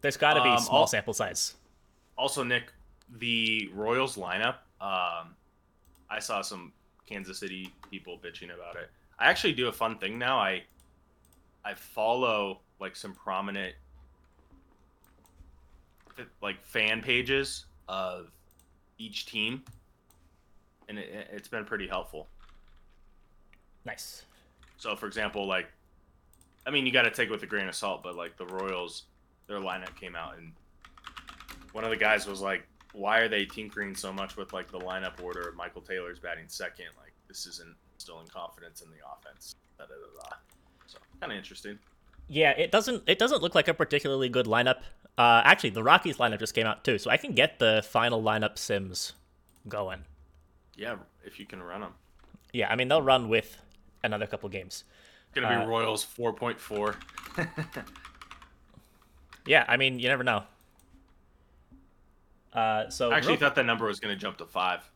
there's 0.00 0.16
got 0.16 0.34
to 0.34 0.42
be 0.42 0.50
Um, 0.50 0.58
small 0.58 0.80
I'll- 0.82 0.86
sample 0.86 1.12
size. 1.14 1.54
Also, 2.16 2.44
Nick, 2.44 2.72
the 3.10 3.68
Royals 3.74 4.16
lineup. 4.16 4.56
Um, 4.80 5.34
I 6.12 6.18
saw 6.18 6.42
some 6.42 6.72
Kansas 7.06 7.38
City 7.38 7.72
people 7.90 8.18
bitching 8.22 8.54
about 8.54 8.76
it. 8.76 8.90
I 9.18 9.30
actually 9.30 9.54
do 9.54 9.68
a 9.68 9.72
fun 9.72 9.98
thing 9.98 10.18
now. 10.18 10.38
I 10.38 10.62
I 11.64 11.74
follow 11.74 12.60
like 12.80 12.96
some 12.96 13.14
prominent 13.14 13.74
like 16.42 16.62
fan 16.62 17.00
pages 17.00 17.64
of 17.88 18.30
each 18.98 19.24
team, 19.24 19.64
and 20.88 20.98
it, 20.98 21.28
it's 21.32 21.48
been 21.48 21.64
pretty 21.64 21.88
helpful. 21.88 22.28
Nice. 23.86 24.24
So, 24.76 24.94
for 24.94 25.06
example, 25.06 25.46
like, 25.46 25.68
I 26.66 26.70
mean, 26.70 26.84
you 26.86 26.92
got 26.92 27.02
to 27.02 27.10
take 27.10 27.28
it 27.28 27.32
with 27.32 27.42
a 27.42 27.46
grain 27.46 27.68
of 27.68 27.74
salt, 27.74 28.02
but 28.02 28.16
like 28.16 28.36
the 28.36 28.46
Royals, 28.46 29.04
their 29.46 29.58
lineup 29.58 29.96
came 29.98 30.14
out, 30.14 30.36
and 30.36 30.52
one 31.72 31.84
of 31.84 31.90
the 31.90 31.96
guys 31.96 32.26
was 32.26 32.40
like, 32.40 32.66
"Why 32.92 33.18
are 33.18 33.28
they 33.28 33.44
tinkering 33.44 33.94
so 33.94 34.12
much 34.12 34.36
with 34.36 34.52
like 34.52 34.70
the 34.70 34.78
lineup 34.80 35.20
order? 35.22 35.52
Michael 35.56 35.82
Taylor's 35.82 36.18
batting 36.18 36.44
second. 36.48 36.86
Like, 37.00 37.12
this 37.28 37.46
isn't 37.46 37.76
instilling 37.94 38.26
confidence 38.28 38.82
in 38.82 38.90
the 38.90 38.98
offense." 39.06 39.54
Da, 39.78 39.84
da, 39.84 39.94
da, 39.94 40.22
da. 40.30 40.36
So, 40.86 40.98
kind 41.20 41.32
of 41.32 41.38
interesting. 41.38 41.78
Yeah, 42.28 42.50
it 42.50 42.70
doesn't 42.70 43.02
it 43.06 43.18
doesn't 43.18 43.42
look 43.42 43.54
like 43.54 43.68
a 43.68 43.74
particularly 43.74 44.28
good 44.28 44.46
lineup. 44.46 44.80
Uh, 45.18 45.42
actually, 45.44 45.70
the 45.70 45.82
Rockies 45.82 46.16
lineup 46.16 46.38
just 46.38 46.54
came 46.54 46.66
out 46.66 46.84
too, 46.84 46.98
so 46.98 47.10
I 47.10 47.16
can 47.16 47.32
get 47.34 47.58
the 47.58 47.84
final 47.86 48.22
lineup 48.22 48.56
sims 48.58 49.12
going. 49.68 50.04
Yeah, 50.76 50.96
if 51.24 51.38
you 51.38 51.44
can 51.46 51.62
run 51.62 51.82
them. 51.82 51.94
Yeah, 52.52 52.70
I 52.70 52.76
mean 52.76 52.88
they'll 52.88 53.02
run 53.02 53.28
with 53.28 53.58
another 54.02 54.26
couple 54.26 54.48
games. 54.48 54.84
It's 55.28 55.34
Gonna 55.34 55.48
be 55.48 55.64
Uh, 55.64 55.66
Royals 55.66 56.04
4.4. 56.04 57.84
Yeah, 59.46 59.64
I 59.68 59.76
mean 59.76 59.98
you 59.98 60.08
never 60.08 60.22
know. 60.22 60.44
Uh, 62.52 62.88
so 62.90 63.10
I 63.10 63.16
actually 63.16 63.32
real- 63.34 63.40
thought 63.40 63.54
that 63.54 63.66
number 63.66 63.86
was 63.86 63.98
gonna 64.00 64.16
jump 64.16 64.36
to 64.38 64.46
five 64.46 64.90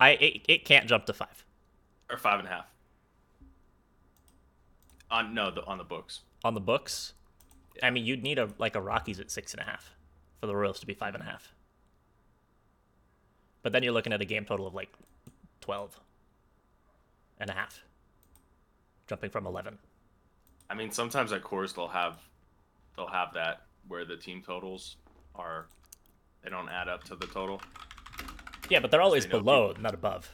I 0.00 0.10
it, 0.12 0.42
it 0.48 0.64
can't 0.64 0.88
jump 0.88 1.06
to 1.06 1.12
five 1.12 1.44
or 2.10 2.16
five 2.16 2.38
and 2.40 2.48
a 2.48 2.50
half. 2.50 2.66
On 5.10 5.34
no, 5.34 5.50
the 5.50 5.64
on 5.64 5.78
the 5.78 5.84
books. 5.84 6.20
on 6.44 6.54
the 6.54 6.60
books. 6.60 7.12
I 7.82 7.90
mean 7.90 8.04
you'd 8.04 8.22
need 8.22 8.38
a 8.38 8.48
like 8.58 8.74
a 8.74 8.80
Rockies 8.80 9.20
at 9.20 9.30
six 9.30 9.52
and 9.52 9.60
a 9.60 9.64
half 9.64 9.94
for 10.40 10.46
the 10.46 10.56
Royals 10.56 10.80
to 10.80 10.86
be 10.86 10.94
five 10.94 11.14
and 11.14 11.22
a 11.22 11.26
half. 11.26 11.52
But 13.62 13.72
then 13.72 13.82
you're 13.82 13.92
looking 13.92 14.12
at 14.12 14.20
a 14.22 14.24
game 14.24 14.44
total 14.44 14.66
of 14.66 14.74
like 14.74 14.88
12 15.60 16.00
and 17.38 17.50
a 17.50 17.52
half, 17.52 17.82
jumping 19.06 19.28
from 19.28 19.46
11. 19.46 19.78
I 20.70 20.74
mean, 20.74 20.90
sometimes 20.90 21.30
at 21.32 21.42
course 21.42 21.72
they'll 21.74 21.88
have 21.88 22.18
they'll 22.96 23.06
have 23.06 23.34
that 23.34 23.62
where 23.88 24.04
the 24.04 24.16
team 24.16 24.42
totals 24.42 24.96
are 25.34 25.66
they 26.42 26.50
don't 26.50 26.68
add 26.68 26.88
up 26.88 27.04
to 27.04 27.16
the 27.16 27.26
total. 27.26 27.60
Yeah, 28.68 28.80
but 28.80 28.90
they're 28.90 29.02
always 29.02 29.24
they 29.24 29.30
below, 29.30 29.74
not 29.80 29.94
above. 29.94 30.30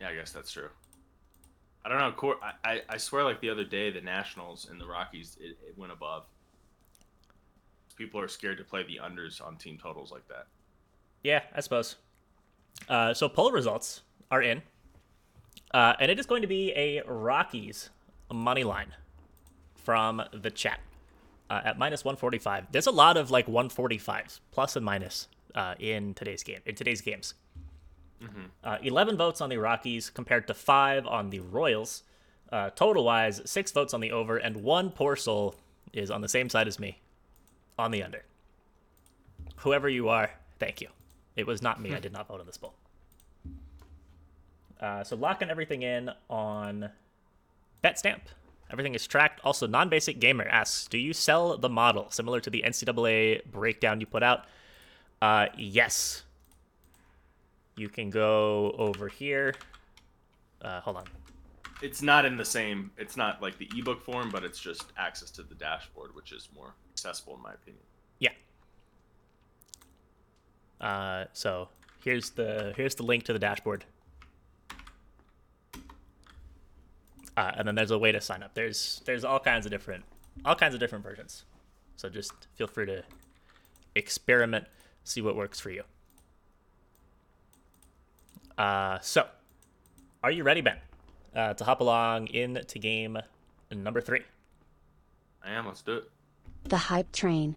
Yeah, 0.00 0.08
I 0.08 0.14
guess 0.14 0.32
that's 0.32 0.50
true. 0.50 0.68
I 1.84 1.88
don't 1.88 1.98
know. 1.98 2.12
Cor- 2.12 2.38
I, 2.42 2.52
I, 2.64 2.82
I 2.90 2.96
swear, 2.96 3.24
like 3.24 3.40
the 3.40 3.50
other 3.50 3.64
day, 3.64 3.90
the 3.90 4.00
Nationals 4.00 4.68
and 4.70 4.80
the 4.80 4.86
Rockies, 4.86 5.36
it, 5.40 5.56
it 5.66 5.76
went 5.76 5.92
above. 5.92 6.24
People 7.96 8.20
are 8.20 8.28
scared 8.28 8.58
to 8.58 8.64
play 8.64 8.82
the 8.82 9.00
unders 9.02 9.44
on 9.44 9.56
team 9.56 9.78
totals 9.80 10.10
like 10.10 10.26
that. 10.28 10.46
Yeah, 11.22 11.42
I 11.54 11.60
suppose. 11.60 11.96
Uh, 12.88 13.14
so 13.14 13.28
poll 13.28 13.52
results 13.52 14.02
are 14.30 14.42
in, 14.42 14.62
uh, 15.72 15.94
and 15.98 16.10
it 16.10 16.18
is 16.18 16.26
going 16.26 16.42
to 16.42 16.48
be 16.48 16.72
a 16.72 17.02
Rockies 17.06 17.90
money 18.32 18.64
line 18.64 18.92
from 19.76 20.22
the 20.32 20.50
chat 20.50 20.80
uh, 21.50 21.60
at 21.64 21.78
minus 21.78 22.04
145. 22.04 22.66
There's 22.72 22.86
a 22.86 22.90
lot 22.92 23.16
of 23.16 23.30
like 23.30 23.46
145s 23.46 24.40
plus 24.50 24.76
and 24.76 24.84
minus 24.84 25.28
uh, 25.54 25.74
in 25.78 26.14
today's 26.14 26.42
game 26.42 26.60
in 26.66 26.74
today's 26.74 27.00
games. 27.00 27.34
Uh, 28.64 28.78
11 28.82 29.16
votes 29.16 29.40
on 29.40 29.50
the 29.50 29.58
Rockies 29.58 30.10
compared 30.10 30.46
to 30.48 30.54
five 30.54 31.06
on 31.06 31.30
the 31.30 31.40
Royals. 31.40 32.02
Uh, 32.50 32.70
total 32.70 33.04
wise, 33.04 33.42
six 33.44 33.72
votes 33.72 33.92
on 33.92 34.00
the 34.00 34.10
over, 34.12 34.36
and 34.36 34.56
one 34.62 34.90
poor 34.90 35.16
soul 35.16 35.54
is 35.92 36.10
on 36.10 36.20
the 36.20 36.28
same 36.28 36.48
side 36.48 36.66
as 36.68 36.78
me 36.78 37.00
on 37.78 37.90
the 37.90 38.02
under. 38.02 38.22
Whoever 39.56 39.88
you 39.88 40.08
are, 40.08 40.30
thank 40.58 40.80
you. 40.80 40.88
It 41.36 41.46
was 41.46 41.60
not 41.60 41.80
me. 41.80 41.94
I 41.94 41.98
did 42.00 42.12
not 42.12 42.28
vote 42.28 42.40
on 42.40 42.46
this 42.46 42.56
poll. 42.56 42.74
Uh, 44.80 45.04
so 45.04 45.16
locking 45.16 45.50
everything 45.50 45.82
in 45.82 46.10
on 46.30 46.90
BetStamp. 47.84 48.20
Everything 48.70 48.94
is 48.94 49.06
tracked. 49.06 49.40
Also, 49.44 49.66
non-basic 49.66 50.18
gamer 50.18 50.44
asks, 50.44 50.86
"Do 50.86 50.98
you 50.98 51.12
sell 51.12 51.56
the 51.56 51.68
model 51.68 52.10
similar 52.10 52.40
to 52.40 52.50
the 52.50 52.62
NCAA 52.64 53.42
breakdown 53.50 54.00
you 54.00 54.06
put 54.06 54.22
out?" 54.22 54.46
Uh, 55.22 55.46
yes. 55.56 56.24
You 57.76 57.88
can 57.88 58.10
go 58.10 58.74
over 58.78 59.08
here. 59.08 59.54
Uh, 60.62 60.80
hold 60.80 60.96
on. 60.96 61.04
It's 61.82 62.00
not 62.00 62.24
in 62.24 62.36
the 62.36 62.44
same. 62.44 62.90
It's 62.96 63.16
not 63.16 63.42
like 63.42 63.58
the 63.58 63.68
ebook 63.76 64.02
form, 64.02 64.30
but 64.30 64.44
it's 64.44 64.58
just 64.58 64.92
access 64.96 65.30
to 65.32 65.42
the 65.42 65.54
dashboard, 65.54 66.14
which 66.14 66.32
is 66.32 66.48
more 66.54 66.74
accessible 66.92 67.34
in 67.34 67.42
my 67.42 67.52
opinion. 67.52 67.82
Yeah. 68.18 68.30
Uh, 70.80 71.26
so 71.32 71.68
here's 72.02 72.30
the 72.30 72.72
here's 72.76 72.94
the 72.94 73.02
link 73.02 73.24
to 73.24 73.32
the 73.32 73.38
dashboard. 73.38 73.84
Uh, 77.36 77.52
and 77.56 77.68
then 77.68 77.74
there's 77.74 77.90
a 77.90 77.98
way 77.98 78.12
to 78.12 78.20
sign 78.20 78.42
up. 78.42 78.54
There's 78.54 79.02
there's 79.04 79.24
all 79.24 79.38
kinds 79.38 79.66
of 79.66 79.72
different 79.72 80.04
all 80.44 80.54
kinds 80.54 80.74
of 80.74 80.80
different 80.80 81.04
versions. 81.04 81.44
So 81.96 82.08
just 82.08 82.32
feel 82.54 82.66
free 82.66 82.86
to 82.86 83.02
experiment, 83.94 84.66
see 85.04 85.20
what 85.20 85.36
works 85.36 85.60
for 85.60 85.70
you. 85.70 85.82
Uh, 88.56 88.98
so 89.00 89.26
are 90.22 90.30
you 90.30 90.42
ready, 90.44 90.60
Ben, 90.60 90.78
uh, 91.34 91.54
to 91.54 91.64
hop 91.64 91.80
along 91.80 92.28
into 92.28 92.78
game 92.78 93.18
number 93.70 94.00
three? 94.00 94.22
I 95.44 95.52
am. 95.52 95.66
Let's 95.66 95.82
do 95.82 95.96
it. 95.98 96.10
The 96.64 96.76
hype 96.76 97.12
train. 97.12 97.56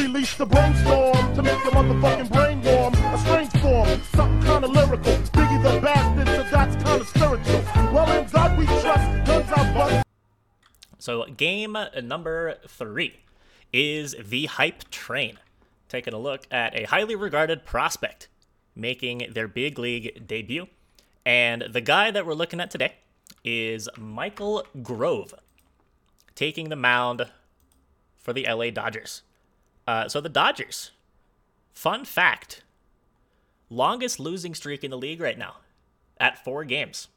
Release 0.00 0.34
the 0.36 0.46
brainstorm 0.46 1.34
to 1.34 1.42
make 1.42 1.62
your 1.62 1.72
motherfucking 1.72 2.32
brain 2.32 2.62
warm. 2.62 2.94
A 2.94 3.18
strange 3.18 3.52
form, 3.60 4.02
something 4.14 4.42
kinda 4.42 4.66
lyrical. 4.66 5.12
Biggie 5.12 5.62
the 5.62 5.80
bastard, 5.80 6.26
so 6.26 6.42
that's 6.50 6.76
kinda 6.82 7.04
spiritual. 7.04 7.92
Well, 7.92 8.10
in 8.18 8.26
God 8.30 8.58
we 8.58 8.64
trust, 8.64 9.26
guns 9.26 9.50
out 9.52 9.74
bust. 9.74 10.06
So, 10.98 11.24
game 11.26 11.76
number 12.02 12.58
three 12.66 13.20
is 13.72 14.14
the 14.18 14.46
Hype 14.46 14.90
Train. 14.90 15.38
Taking 15.88 16.14
a 16.14 16.18
look 16.18 16.46
at 16.50 16.74
a 16.74 16.84
highly 16.84 17.14
regarded 17.14 17.66
prospect 17.66 18.28
making 18.74 19.30
their 19.34 19.48
big 19.48 19.78
league 19.78 20.26
debut. 20.26 20.66
And 21.26 21.62
the 21.70 21.82
guy 21.82 22.10
that 22.10 22.24
we're 22.24 22.34
looking 22.34 22.60
at 22.60 22.70
today 22.70 22.94
is 23.44 23.88
Michael 23.98 24.66
Grove. 24.82 25.34
taking 26.34 26.70
the 26.70 26.76
mound 26.76 27.28
for 28.18 28.32
the 28.32 28.46
LA 28.46 28.70
Dodgers. 28.70 29.22
Uh, 29.90 30.08
so 30.08 30.20
the 30.20 30.28
Dodgers, 30.28 30.92
fun 31.72 32.04
fact, 32.04 32.62
longest 33.68 34.20
losing 34.20 34.54
streak 34.54 34.84
in 34.84 34.90
the 34.92 34.96
league 34.96 35.20
right 35.20 35.36
now 35.36 35.56
at 36.20 36.44
four 36.44 36.62
games. 36.62 37.08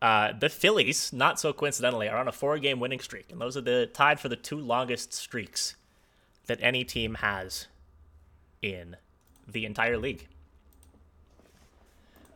Uh, 0.00 0.32
the 0.32 0.48
Phillies, 0.48 1.12
not 1.12 1.38
so 1.38 1.52
coincidentally, 1.52 2.08
are 2.08 2.16
on 2.16 2.28
a 2.28 2.32
four 2.32 2.58
game 2.58 2.80
winning 2.80 2.98
streak, 2.98 3.30
and 3.30 3.38
those 3.38 3.58
are 3.58 3.60
the 3.60 3.90
tied 3.92 4.20
for 4.20 4.30
the 4.30 4.36
two 4.36 4.56
longest 4.56 5.12
streaks 5.12 5.76
that 6.46 6.58
any 6.62 6.82
team 6.82 7.16
has 7.16 7.66
in 8.62 8.96
the 9.46 9.66
entire 9.66 9.98
league. 9.98 10.28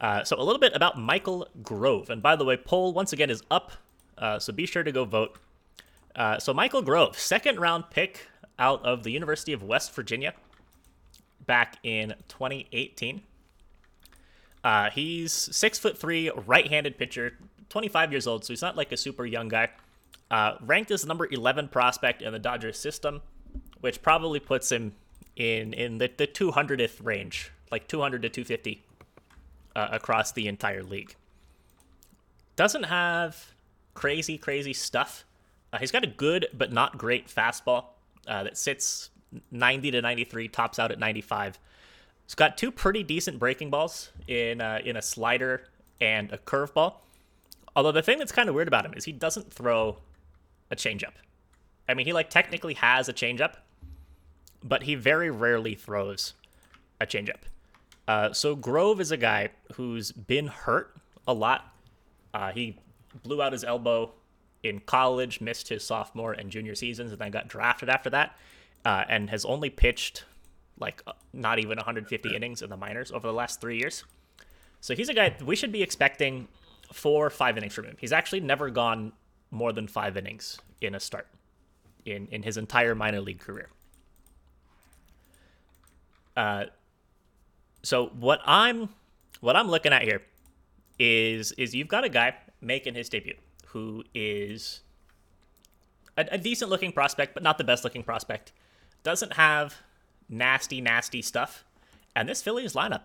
Uh, 0.03 0.23
so 0.23 0.39
a 0.39 0.45
little 0.45 0.61
bit 0.61 0.77
about 0.77 0.99
Michael 0.99 1.49
Grove, 1.63 2.11
and 2.11 2.21
by 2.21 2.37
the 2.37 2.45
way, 2.45 2.59
poll 2.59 2.93
once 2.93 3.15
again 3.15 3.31
is 3.31 3.43
up, 3.51 3.73
uh, 4.19 4.39
so 4.39 4.53
be 4.53 4.67
sure 4.67 4.83
to 4.83 4.93
go 4.93 5.07
vote. 5.07 5.39
Uh, 6.15 6.39
so 6.39 6.53
Michael 6.53 6.83
Grove, 6.83 7.19
second 7.19 7.59
round 7.59 7.85
pick 7.89 8.29
out 8.59 8.85
of 8.85 9.03
the 9.03 9.11
University 9.11 9.53
of 9.53 9.63
West 9.63 9.95
Virginia, 9.95 10.35
back 11.47 11.79
in 11.83 12.15
2018. 12.29 13.23
Uh, 14.65 14.91
he's 14.91 15.33
six 15.33 15.79
foot 15.79 15.97
three, 15.97 16.31
right-handed 16.31 16.99
pitcher, 16.99 17.39
25 17.69 18.13
years 18.13 18.27
old, 18.27 18.45
so 18.45 18.53
he's 18.53 18.63
not 18.63 18.77
like 18.77 18.93
a 18.93 18.97
super 18.97 19.25
young 19.25 19.49
guy. 19.49 19.69
Uh, 20.31 20.57
ranked 20.61 20.91
as 20.91 21.07
number 21.07 21.29
11 21.31 21.69
prospect 21.69 22.21
in 22.21 22.33
the 22.33 22.39
Dodgers 22.39 22.79
system, 22.79 23.23
which 23.81 24.03
probably 24.03 24.41
puts 24.41 24.73
him 24.73 24.93
in 25.37 25.73
in 25.73 25.99
the, 25.99 26.11
the 26.17 26.27
200th 26.27 27.05
range, 27.05 27.53
like 27.71 27.87
200 27.87 28.23
to 28.23 28.29
250 28.29 28.83
uh, 29.77 29.89
across 29.93 30.33
the 30.33 30.49
entire 30.49 30.83
league. 30.83 31.15
Doesn't 32.57 32.85
have 32.85 33.53
crazy, 33.95 34.37
crazy 34.37 34.73
stuff. 34.73 35.25
Uh, 35.73 35.79
he's 35.79 35.93
got 35.93 36.03
a 36.03 36.09
good 36.09 36.49
but 36.53 36.73
not 36.73 36.99
great 36.99 37.29
fastball 37.29 37.85
uh, 38.27 38.45
that 38.45 38.57
sits 38.57 39.11
90 39.51 39.91
to 39.93 40.03
93, 40.03 40.49
tops 40.49 40.79
out 40.79 40.91
at 40.91 40.99
95. 40.99 41.59
It's 42.25 42.35
got 42.35 42.59
two 42.59 42.71
pretty 42.71 43.03
decent 43.03 43.39
breaking 43.39 43.71
balls 43.71 44.11
in 44.27 44.61
uh, 44.61 44.81
in 44.85 44.97
a 44.97 45.03
slider 45.03 45.63
and 46.01 46.33
a 46.33 46.39
curveball. 46.39 46.95
Although 47.75 47.93
the 47.93 48.03
thing 48.03 48.19
that's 48.19 48.33
kind 48.33 48.49
of 48.49 48.55
weird 48.55 48.69
about 48.69 48.85
him 48.85 48.95
is 48.95 49.05
he 49.05 49.13
doesn't 49.13 49.53
throw 49.53 49.99
a 50.71 50.77
changeup. 50.77 51.13
I 51.89 51.95
mean, 51.95 52.07
he 52.07 52.13
like 52.13 52.31
technically 52.31 52.75
has 52.75 53.09
a 53.09 53.13
changeup, 53.13 53.55
but 54.65 54.83
he 54.83 54.95
very 54.95 55.31
rarely 55.31 55.75
throws 55.75 56.35
a 57.01 57.07
changeup. 57.07 57.43
Uh, 58.09 58.33
so 58.33 58.57
Grove 58.57 59.01
is 59.01 59.11
a 59.11 59.17
guy 59.17 59.51
who's 59.75 60.13
been 60.13 60.47
hurt 60.49 60.97
a 61.27 61.35
lot. 61.35 61.73
Uh, 62.33 62.53
he 62.53 62.79
blew 63.23 63.43
out 63.43 63.53
his 63.53 63.65
elbow 63.65 64.13
in 64.63 64.81
college, 64.81 65.41
missed 65.41 65.69
his 65.69 65.85
sophomore 65.85 66.33
and 66.33 66.51
junior 66.51 66.75
seasons, 66.75 67.13
and 67.13 67.21
then 67.21 67.31
got 67.31 67.49
drafted 67.49 67.89
after 67.89 68.11
that, 68.11 68.37
uh, 68.85 69.05
and 69.09 69.31
has 69.31 69.45
only 69.45 69.71
pitched 69.71 70.25
like 70.79 71.03
uh, 71.07 71.13
not 71.33 71.59
even 71.59 71.77
150 71.77 72.35
innings 72.35 72.63
in 72.63 72.71
the 72.71 72.77
minors 72.77 73.11
over 73.11 73.27
the 73.27 73.33
last 73.33 73.61
three 73.61 73.79
years. 73.79 74.05
So 74.81 74.95
he's 74.95 75.09
a 75.09 75.15
guy 75.15 75.35
we 75.45 75.57
should 75.57 75.73
be 75.73 75.83
expecting 75.83 76.49
four, 76.93 77.31
five 77.31 77.57
innings 77.57 77.75
from 77.75 77.85
him. 77.85 77.97
He's 77.99 78.13
actually 78.13 78.41
never 78.41 78.71
gone 78.71 79.13
more 79.51 79.73
than 79.73 79.89
five 79.89 80.17
innings 80.17 80.59
in 80.81 80.95
a 80.95 81.01
start 81.01 81.27
in 82.05 82.29
in 82.31 82.43
his 82.43 82.57
entire 82.57 82.95
minor 82.95 83.21
league 83.21 83.41
career. 83.41 83.69
Uh, 86.37 86.67
so 87.83 88.09
what 88.19 88.41
I'm 88.45 88.91
what 89.41 89.57
I'm 89.57 89.69
looking 89.69 89.93
at 89.93 90.03
here 90.03 90.23
is 90.99 91.53
is 91.53 91.75
you've 91.75 91.89
got 91.89 92.05
a 92.05 92.09
guy 92.09 92.35
making 92.61 92.95
his 92.95 93.09
debut 93.09 93.35
who 93.77 94.03
is 94.15 94.81
a, 96.17 96.27
a 96.31 96.39
decent 96.39 96.71
looking 96.71 96.93
prospect, 96.93 97.35
but 97.35 97.43
not 97.43 97.59
the 97.59 97.65
best 97.65 97.85
looking 97.85 98.03
prospect. 98.03 98.53
Doesn't 99.03 99.35
have 99.35 99.83
nasty, 100.31 100.81
nasty 100.81 101.21
stuff, 101.21 101.63
and 102.15 102.27
this 102.27 102.41
Phillies 102.41 102.73
lineup 102.73 103.03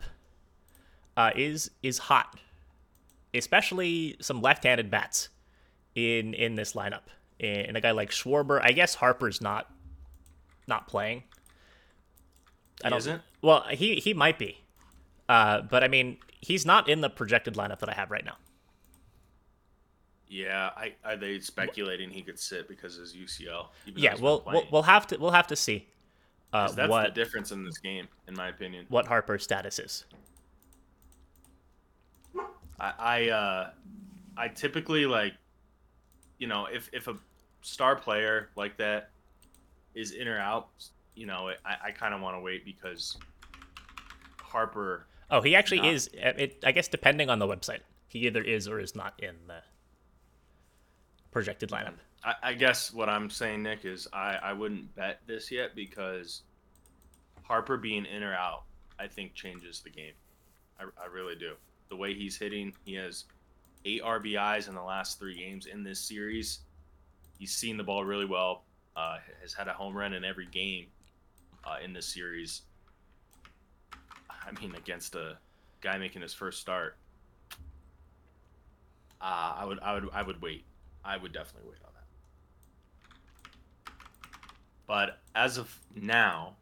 uh, 1.17 1.32
is 1.36 1.72
is 1.84 1.97
hot, 1.97 2.39
especially 3.34 4.15
some 4.22 4.41
left-handed 4.41 4.89
bats 4.89 5.28
in 5.93 6.34
in 6.34 6.55
this 6.55 6.72
lineup. 6.72 7.03
And 7.41 7.76
a 7.76 7.82
guy 7.82 7.91
like 7.91 8.11
Schwarber, 8.11 8.61
I 8.63 8.72
guess 8.72 8.95
Harper's 8.95 9.41
not 9.41 9.69
not 10.67 10.88
playing. 10.88 11.24
I 12.82 12.89
don't. 12.89 12.99
isn't? 12.99 13.22
Well, 13.41 13.65
he 13.72 13.95
he 13.95 14.13
might 14.13 14.39
be, 14.39 14.61
uh, 15.28 15.63
but 15.63 15.84
I 15.84 15.89
mean, 15.89 16.17
he's 16.39 16.65
not 16.65 16.88
in 16.88 17.01
the 17.01 17.09
projected 17.09 17.55
lineup 17.55 17.80
that 17.80 17.89
I 17.89 17.93
have 17.93 18.09
right 18.09 18.24
now. 18.24 18.38
Yeah, 20.32 20.69
I 20.77 20.93
are 21.03 21.17
they 21.17 21.41
speculating 21.41 22.09
he 22.09 22.21
could 22.21 22.39
sit 22.39 22.69
because 22.69 22.95
of 22.95 23.01
his 23.01 23.13
UCL? 23.13 23.67
Yeah, 23.97 24.15
we'll, 24.17 24.41
we'll 24.47 24.65
we'll 24.71 24.82
have 24.84 25.05
to 25.07 25.17
we'll 25.17 25.32
have 25.32 25.47
to 25.47 25.57
see 25.57 25.89
uh, 26.53 26.71
that's 26.71 26.89
what 26.89 27.13
the 27.13 27.21
difference 27.23 27.51
in 27.51 27.65
this 27.65 27.77
game, 27.79 28.07
in 28.29 28.36
my 28.36 28.47
opinion. 28.47 28.86
what 28.88 29.07
Harper's 29.07 29.43
status 29.43 29.77
is. 29.77 30.05
I 32.79 32.93
I, 32.97 33.29
uh, 33.29 33.69
I 34.38 34.47
typically 34.47 35.05
like, 35.05 35.34
you 36.39 36.47
know, 36.47 36.65
if 36.71 36.89
if 36.93 37.09
a 37.09 37.17
star 37.61 37.97
player 37.97 38.51
like 38.55 38.77
that 38.77 39.09
is 39.95 40.11
in 40.11 40.29
or 40.29 40.39
out, 40.39 40.69
you 41.13 41.25
know, 41.25 41.51
I, 41.65 41.88
I 41.88 41.91
kind 41.91 42.13
of 42.13 42.21
want 42.21 42.38
to 42.38 42.39
wait 42.39 42.63
because 42.63 43.17
Harper. 44.41 45.07
Oh, 45.29 45.41
he 45.41 45.57
actually 45.57 45.82
Not- 45.82 45.93
is. 45.93 46.09
It, 46.13 46.63
I 46.65 46.71
guess 46.71 46.88
depending 46.88 47.29
on 47.29 47.39
the 47.39 47.47
website, 47.47 47.82
he 48.07 48.19
either 48.27 48.41
is 48.41 48.69
or 48.69 48.79
is 48.79 48.95
not 48.95 49.13
in 49.21 49.36
the 49.47 49.61
projected 51.32 51.69
lineup. 51.69 51.93
I, 52.23 52.34
I 52.43 52.53
guess 52.53 52.93
what 52.93 53.09
I'm 53.09 53.29
saying, 53.29 53.63
Nick, 53.63 53.86
is 53.86 54.07
I 54.13 54.38
I 54.41 54.53
wouldn't 54.53 54.93
bet 54.95 55.21
this 55.25 55.51
yet 55.51 55.75
because 55.75 56.43
Harper 57.43 57.77
being 57.77 58.05
in 58.05 58.23
or 58.23 58.34
out, 58.34 58.63
I 58.99 59.07
think 59.07 59.34
changes 59.34 59.82
the 59.82 59.89
game. 59.89 60.13
I, 60.79 60.84
I 61.01 61.07
really 61.07 61.36
do. 61.36 61.53
The 61.89 61.95
way 61.95 62.13
he's 62.13 62.38
hitting, 62.38 62.73
he 62.86 62.93
has 62.95 63.25
eight 63.86 64.03
RBIs 64.03 64.69
in 64.69 64.75
the 64.75 64.84
last 64.84 65.19
three 65.19 65.36
games 65.36 65.65
in 65.65 65.84
this 65.84 65.99
series. 65.99 66.59
He's 67.39 67.51
seen 67.51 67.77
the 67.77 67.84
ball 67.84 68.05
really 68.05 68.25
well. 68.25 68.63
Uh, 68.95 69.17
has 69.41 69.53
had 69.53 69.67
a 69.67 69.73
home 69.73 69.97
run 69.97 70.13
in 70.13 70.23
every 70.23 70.45
game 70.47 70.88
uh, 71.65 71.77
in 71.84 71.93
this 71.93 72.05
series. 72.05 72.63
I 74.29 74.51
mean, 74.59 74.75
against 74.75 75.15
a 75.15 75.38
guy 75.82 75.97
making 75.97 76.21
his 76.21 76.34
first 76.34 76.59
start, 76.59 76.97
uh, 79.21 79.55
I 79.57 79.65
would, 79.65 79.79
I 79.79 79.93
would, 79.93 80.09
I 80.13 80.21
would 80.23 80.41
wait. 80.41 80.65
I 81.03 81.17
would 81.17 81.33
definitely 81.33 81.69
wait 81.71 81.79
on 81.85 81.91
that. 81.93 83.91
But 84.87 85.19
as 85.35 85.57
of 85.57 85.77
now, 85.95 86.53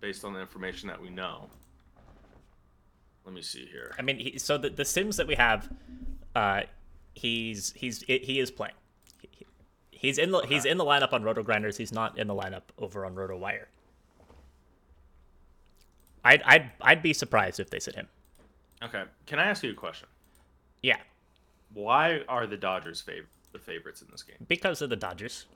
based 0.00 0.24
on 0.24 0.32
the 0.34 0.40
information 0.40 0.88
that 0.88 1.00
we 1.00 1.10
know, 1.10 1.48
let 3.24 3.34
me 3.34 3.42
see 3.42 3.66
here. 3.66 3.94
I 3.98 4.02
mean, 4.02 4.18
he, 4.18 4.38
so 4.38 4.58
the, 4.58 4.70
the 4.70 4.84
Sims 4.84 5.16
that 5.16 5.26
we 5.26 5.34
have, 5.34 5.68
uh, 6.34 6.62
he's 7.14 7.72
he's 7.72 8.02
he 8.02 8.38
is 8.38 8.50
playing. 8.50 8.74
He- 9.20 9.46
He's 9.90 10.18
in 10.18 10.32
the 10.32 10.40
he's 10.40 10.66
in 10.66 10.76
the 10.76 10.84
lineup 10.84 11.14
on 11.14 11.22
RotoGrinders. 11.22 11.78
He's 11.78 11.92
not 11.92 12.18
in 12.18 12.26
the 12.26 12.34
lineup 12.34 12.62
over 12.78 13.06
on 13.06 13.14
RotoWire. 13.14 13.64
I'd 16.22 16.42
I'd 16.42 16.70
I'd 16.82 17.02
be 17.02 17.14
surprised 17.14 17.58
if 17.58 17.70
they 17.70 17.78
sit 17.78 17.94
him. 17.94 18.08
Okay, 18.82 19.04
can 19.24 19.38
I 19.38 19.46
ask 19.46 19.62
you 19.62 19.70
a 19.70 19.74
question? 19.74 20.08
Yeah, 20.82 20.98
Why 21.74 22.20
are 22.28 22.46
the 22.46 22.56
Dodgers 22.56 23.02
fav- 23.06 23.26
the 23.52 23.58
favorites 23.58 24.00
in 24.00 24.08
this 24.10 24.22
game? 24.22 24.36
because 24.48 24.80
of 24.80 24.90
the 24.90 24.96
Dodgers. 24.96 25.46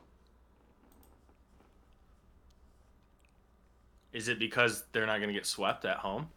Is 4.13 4.29
it 4.29 4.39
because 4.39 4.85
they're 4.93 5.07
not 5.07 5.19
going 5.19 5.29
to 5.29 5.35
get 5.35 5.47
swept 5.47 5.85
at 5.85 5.99
home? 5.99 6.29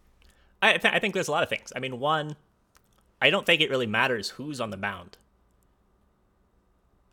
I 0.61 0.77
th- 0.77 0.93
I 0.93 0.99
think 0.99 1.13
there's 1.13 1.27
a 1.27 1.31
lot 1.31 1.43
of 1.43 1.49
things. 1.49 1.71
I 1.75 1.79
mean, 1.79 1.99
one, 1.99 2.35
I 3.21 3.29
don't 3.29 3.45
think 3.45 3.61
it 3.61 3.69
really 3.69 3.87
matters 3.87 4.29
who's 4.29 4.59
on 4.61 4.69
the 4.69 4.77
mound. 4.77 5.17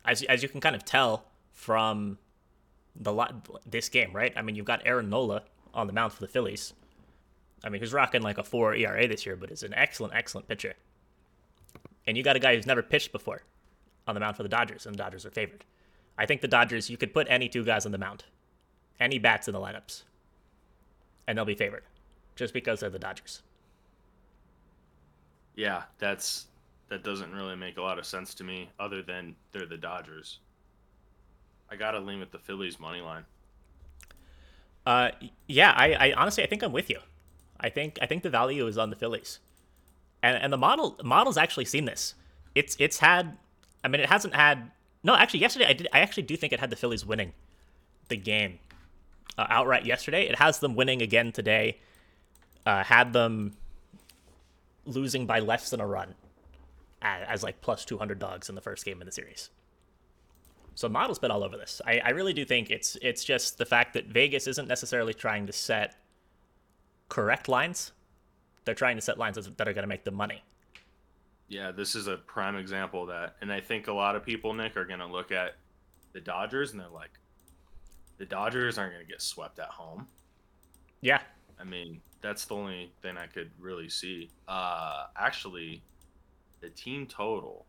As 0.04 0.22
as 0.24 0.42
you 0.42 0.48
can 0.48 0.60
kind 0.60 0.76
of 0.76 0.84
tell 0.84 1.24
from 1.52 2.18
the 2.94 3.12
lot 3.12 3.48
this 3.64 3.88
game, 3.88 4.12
right? 4.12 4.32
I 4.36 4.42
mean, 4.42 4.56
you've 4.56 4.66
got 4.66 4.82
Aaron 4.84 5.08
Nola 5.08 5.42
on 5.72 5.86
the 5.86 5.92
mound 5.92 6.12
for 6.12 6.20
the 6.20 6.28
Phillies. 6.28 6.74
I 7.64 7.68
mean, 7.68 7.80
he's 7.80 7.92
rocking 7.92 8.22
like 8.22 8.38
a 8.38 8.44
four 8.44 8.74
ERA 8.74 9.06
this 9.08 9.24
year, 9.24 9.36
but 9.36 9.50
is 9.50 9.62
an 9.62 9.74
excellent, 9.74 10.14
excellent 10.14 10.48
pitcher. 10.48 10.74
And 12.08 12.16
you 12.16 12.24
got 12.24 12.36
a 12.36 12.40
guy 12.40 12.56
who's 12.56 12.66
never 12.66 12.82
pitched 12.82 13.12
before 13.12 13.42
on 14.06 14.14
the 14.14 14.20
mound 14.20 14.34
for 14.34 14.42
the 14.42 14.48
Dodgers, 14.48 14.86
and 14.86 14.94
the 14.94 14.98
Dodgers 14.98 15.26
are 15.26 15.30
favored. 15.30 15.66
I 16.16 16.24
think 16.24 16.40
the 16.40 16.48
Dodgers, 16.48 16.88
you 16.88 16.96
could 16.96 17.12
put 17.12 17.26
any 17.28 17.50
two 17.50 17.62
guys 17.62 17.84
on 17.84 17.92
the 17.92 17.98
mound, 17.98 18.24
any 18.98 19.18
bats 19.18 19.46
in 19.46 19.52
the 19.52 19.60
lineups, 19.60 20.04
and 21.26 21.36
they'll 21.36 21.44
be 21.44 21.54
favored, 21.54 21.84
just 22.34 22.54
because 22.54 22.80
they're 22.80 22.88
the 22.88 22.98
Dodgers. 22.98 23.42
Yeah, 25.54 25.82
that's 25.98 26.46
that 26.88 27.04
doesn't 27.04 27.30
really 27.34 27.56
make 27.56 27.76
a 27.76 27.82
lot 27.82 27.98
of 27.98 28.06
sense 28.06 28.32
to 28.36 28.44
me 28.44 28.70
other 28.80 29.02
than 29.02 29.36
they're 29.52 29.66
the 29.66 29.76
Dodgers. 29.76 30.38
I 31.70 31.76
got 31.76 31.90
to 31.90 32.00
lean 32.00 32.20
with 32.20 32.30
the 32.30 32.38
Phillies 32.38 32.80
money 32.80 33.02
line. 33.02 33.26
Uh, 34.86 35.10
yeah, 35.46 35.74
I, 35.76 35.92
I 35.92 36.12
honestly 36.14 36.42
I 36.42 36.46
think 36.46 36.62
I'm 36.62 36.72
with 36.72 36.88
you. 36.88 37.00
I 37.60 37.68
think 37.68 37.98
I 38.00 38.06
think 38.06 38.22
the 38.22 38.30
value 38.30 38.66
is 38.66 38.78
on 38.78 38.88
the 38.88 38.96
Phillies, 38.96 39.40
and 40.22 40.36
and 40.42 40.52
the 40.52 40.58
model 40.58 40.98
model's 41.02 41.36
actually 41.36 41.64
seen 41.64 41.84
this. 41.84 42.14
It's 42.54 42.76
it's 42.78 42.98
had, 42.98 43.36
I 43.84 43.88
mean, 43.88 44.00
it 44.00 44.08
hasn't 44.08 44.34
had 44.34 44.70
No, 45.02 45.14
actually, 45.14 45.40
yesterday 45.40 45.66
I 45.66 45.72
did. 45.72 45.88
I 45.92 46.00
actually 46.00 46.24
do 46.24 46.36
think 46.36 46.52
it 46.52 46.60
had 46.60 46.70
the 46.70 46.76
Phillies 46.76 47.04
winning 47.06 47.32
the 48.08 48.16
game 48.16 48.58
uh, 49.36 49.46
outright 49.48 49.86
yesterday. 49.86 50.28
It 50.28 50.36
has 50.36 50.58
them 50.58 50.74
winning 50.74 51.02
again 51.02 51.32
today. 51.32 51.78
Uh, 52.66 52.84
had 52.84 53.12
them 53.12 53.54
losing 54.84 55.26
by 55.26 55.38
less 55.38 55.70
than 55.70 55.80
a 55.80 55.86
run 55.86 56.14
as, 57.02 57.26
as 57.28 57.42
like 57.42 57.60
plus 57.60 57.84
200 57.84 58.18
dogs 58.18 58.48
in 58.48 58.54
the 58.54 58.60
first 58.60 58.84
game 58.84 59.00
of 59.00 59.06
the 59.06 59.12
series. 59.12 59.50
So 60.74 60.88
model's 60.88 61.18
been 61.18 61.30
all 61.30 61.42
over 61.42 61.56
this. 61.56 61.80
I, 61.86 61.98
I 61.98 62.10
really 62.10 62.32
do 62.32 62.44
think 62.44 62.70
it's 62.70 62.96
it's 63.02 63.24
just 63.24 63.58
the 63.58 63.66
fact 63.66 63.94
that 63.94 64.06
Vegas 64.06 64.46
isn't 64.46 64.68
necessarily 64.68 65.12
trying 65.12 65.46
to 65.46 65.52
set 65.52 65.96
correct 67.08 67.48
lines. 67.48 67.92
They're 68.68 68.74
trying 68.74 68.96
to 68.96 69.00
set 69.00 69.16
lines 69.16 69.36
that 69.36 69.66
are 69.66 69.72
going 69.72 69.82
to 69.82 69.88
make 69.88 70.04
them 70.04 70.12
money. 70.12 70.44
Yeah, 71.48 71.72
this 71.72 71.94
is 71.94 72.06
a 72.06 72.18
prime 72.18 72.54
example 72.54 73.00
of 73.00 73.08
that. 73.08 73.36
And 73.40 73.50
I 73.50 73.62
think 73.62 73.88
a 73.88 73.92
lot 73.94 74.14
of 74.14 74.22
people, 74.22 74.52
Nick, 74.52 74.76
are 74.76 74.84
going 74.84 74.98
to 74.98 75.06
look 75.06 75.32
at 75.32 75.56
the 76.12 76.20
Dodgers 76.20 76.72
and 76.72 76.80
they're 76.80 76.90
like, 76.90 77.12
the 78.18 78.26
Dodgers 78.26 78.76
aren't 78.76 78.92
going 78.92 79.06
to 79.06 79.10
get 79.10 79.22
swept 79.22 79.58
at 79.58 79.68
home. 79.68 80.06
Yeah, 81.00 81.22
I 81.58 81.64
mean, 81.64 82.02
that's 82.20 82.44
the 82.44 82.56
only 82.56 82.92
thing 83.00 83.16
I 83.16 83.24
could 83.24 83.50
really 83.58 83.88
see. 83.88 84.28
Uh, 84.46 85.06
actually, 85.16 85.80
the 86.60 86.68
team 86.68 87.06
total 87.06 87.64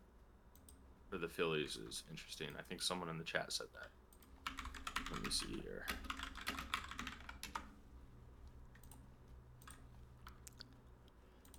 for 1.08 1.16
the 1.16 1.28
Phillies 1.28 1.76
is 1.76 2.02
interesting. 2.10 2.48
I 2.58 2.62
think 2.68 2.82
someone 2.82 3.08
in 3.08 3.16
the 3.16 3.24
chat 3.24 3.54
said 3.54 3.68
that. 3.72 4.52
Let 5.10 5.22
me 5.22 5.30
see 5.30 5.62
here. 5.62 5.86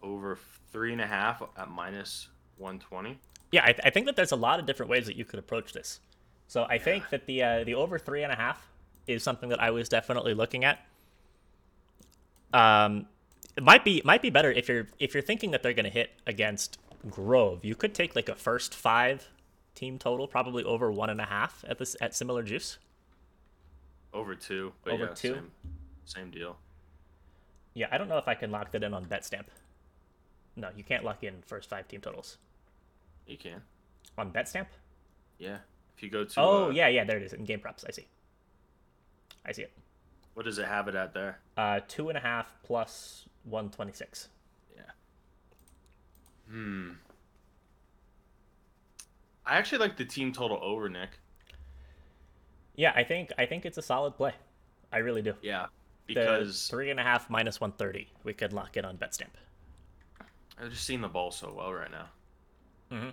Over 0.02 0.38
three 0.72 0.92
and 0.92 1.02
a 1.02 1.08
half 1.08 1.42
at 1.58 1.70
minus 1.70 2.30
120. 2.58 3.20
yeah. 3.52 3.64
I, 3.66 3.76
I 3.86 3.90
think 3.90 4.06
that 4.06 4.16
there's 4.16 4.32
a 4.32 4.36
lot 4.36 4.60
of 4.60 4.66
different 4.66 4.90
ways 4.90 5.06
that 5.06 5.16
you 5.16 5.26
could 5.26 5.40
approach 5.40 5.74
this. 5.74 6.00
So 6.48 6.66
I 6.70 6.78
think 6.78 7.10
that 7.12 7.28
the 7.28 7.44
uh, 7.44 7.64
the 7.64 7.76
over 7.76 7.98
three 7.98 8.24
and 8.24 8.32
a 8.32 8.36
half 8.36 8.68
is 9.08 9.24
something 9.24 9.50
that 9.50 9.62
I 9.62 9.72
was 9.72 9.88
definitely 9.90 10.34
looking 10.34 10.66
at. 10.66 10.86
Um, 12.54 13.08
it 13.56 13.64
might 13.64 13.86
be 13.86 14.02
might 14.04 14.22
be 14.22 14.30
better 14.30 14.52
if 14.52 14.68
you're 14.68 14.88
if 15.00 15.14
you're 15.14 15.24
thinking 15.24 15.52
that 15.52 15.64
they're 15.64 15.74
going 15.74 15.86
to 15.86 15.92
hit 15.92 16.12
against 16.28 16.78
Grove. 17.10 17.64
You 17.64 17.76
could 17.76 17.94
take 17.94 18.16
like 18.16 18.30
a 18.30 18.36
first 18.36 18.76
five 18.76 19.30
team 19.76 19.98
total, 19.98 20.28
probably 20.28 20.64
over 20.64 20.92
one 20.92 21.10
and 21.10 21.22
a 21.22 21.26
half 21.26 21.64
at 21.68 21.78
this 21.80 21.96
at 22.02 22.16
similar 22.16 22.44
juice. 22.44 22.78
Over 24.14 24.36
two. 24.36 24.74
But 24.84 24.94
Over 24.94 25.06
yeah, 25.06 25.14
two? 25.14 25.34
Same, 25.34 25.52
same 26.06 26.32
deal. 26.32 26.58
Yeah, 27.74 27.88
I 27.92 27.98
don't 27.98 28.10
know 28.10 28.18
if 28.18 28.28
I 28.28 28.36
can 28.36 28.52
lock 28.52 28.72
that 28.72 28.84
in 28.84 28.94
on 28.94 29.06
BetStamp. 29.06 29.46
No, 30.56 30.70
you 30.76 30.84
can't 30.84 31.04
lock 31.04 31.24
in 31.24 31.36
first 31.46 31.70
five 31.70 31.88
team 31.88 32.02
totals 32.02 32.38
You 33.26 33.38
can. 33.38 33.62
on 34.18 34.32
BetStamp. 34.32 34.68
Yeah. 35.38 35.58
If 35.96 36.04
you 36.04 36.10
go 36.10 36.24
to. 36.24 36.40
Oh 36.40 36.66
uh, 36.66 36.70
yeah, 36.70 36.88
yeah, 36.88 37.04
there 37.04 37.18
it 37.18 37.24
is 37.24 37.34
in 37.34 37.46
game 37.46 37.60
props. 37.60 37.86
I 37.88 37.92
see. 37.92 38.08
I 39.46 39.52
see 39.52 39.64
it. 39.64 39.72
What 40.34 40.46
does 40.46 40.58
it 40.60 40.66
have 40.68 40.88
it 40.88 40.96
at 40.96 41.14
there? 41.14 41.40
Uh, 41.58 41.80
two 41.88 42.10
and 42.10 42.18
a 42.18 42.22
half 42.22 42.54
plus 42.64 43.26
one 43.44 43.70
twenty 43.70 43.92
six. 43.92 44.30
Yeah. 44.76 44.82
Hmm. 46.50 46.92
I 49.46 49.58
actually 49.58 49.80
like 49.80 49.98
the 49.98 50.06
team 50.06 50.32
total 50.32 50.60
over, 50.62 50.88
Nick. 50.90 51.20
Yeah, 52.76 52.94
I 52.96 53.04
think 53.04 53.32
I 53.38 53.46
think 53.46 53.66
it's 53.66 53.78
a 53.78 53.82
solid 53.82 54.16
play. 54.16 54.34
I 54.92 54.98
really 55.00 55.22
do. 55.22 55.34
Yeah. 55.42 55.68
The 56.08 56.14
Because 56.16 56.68
three 56.68 56.90
and 56.90 57.00
a 57.00 57.04
half 57.04 57.30
minus 57.30 57.60
one 57.62 57.72
thirty, 57.74 58.10
we 58.24 58.34
could 58.34 58.54
lock 58.54 58.78
in 58.78 58.86
on 58.86 58.98
BetStamp. 58.98 59.34
I've 60.62 60.70
just 60.70 60.86
seen 60.86 61.02
the 61.02 61.08
ball 61.08 61.32
so 61.32 61.54
well 61.58 61.74
right 61.74 61.90
now. 61.90 62.06
Mm-hmm. 62.92 63.10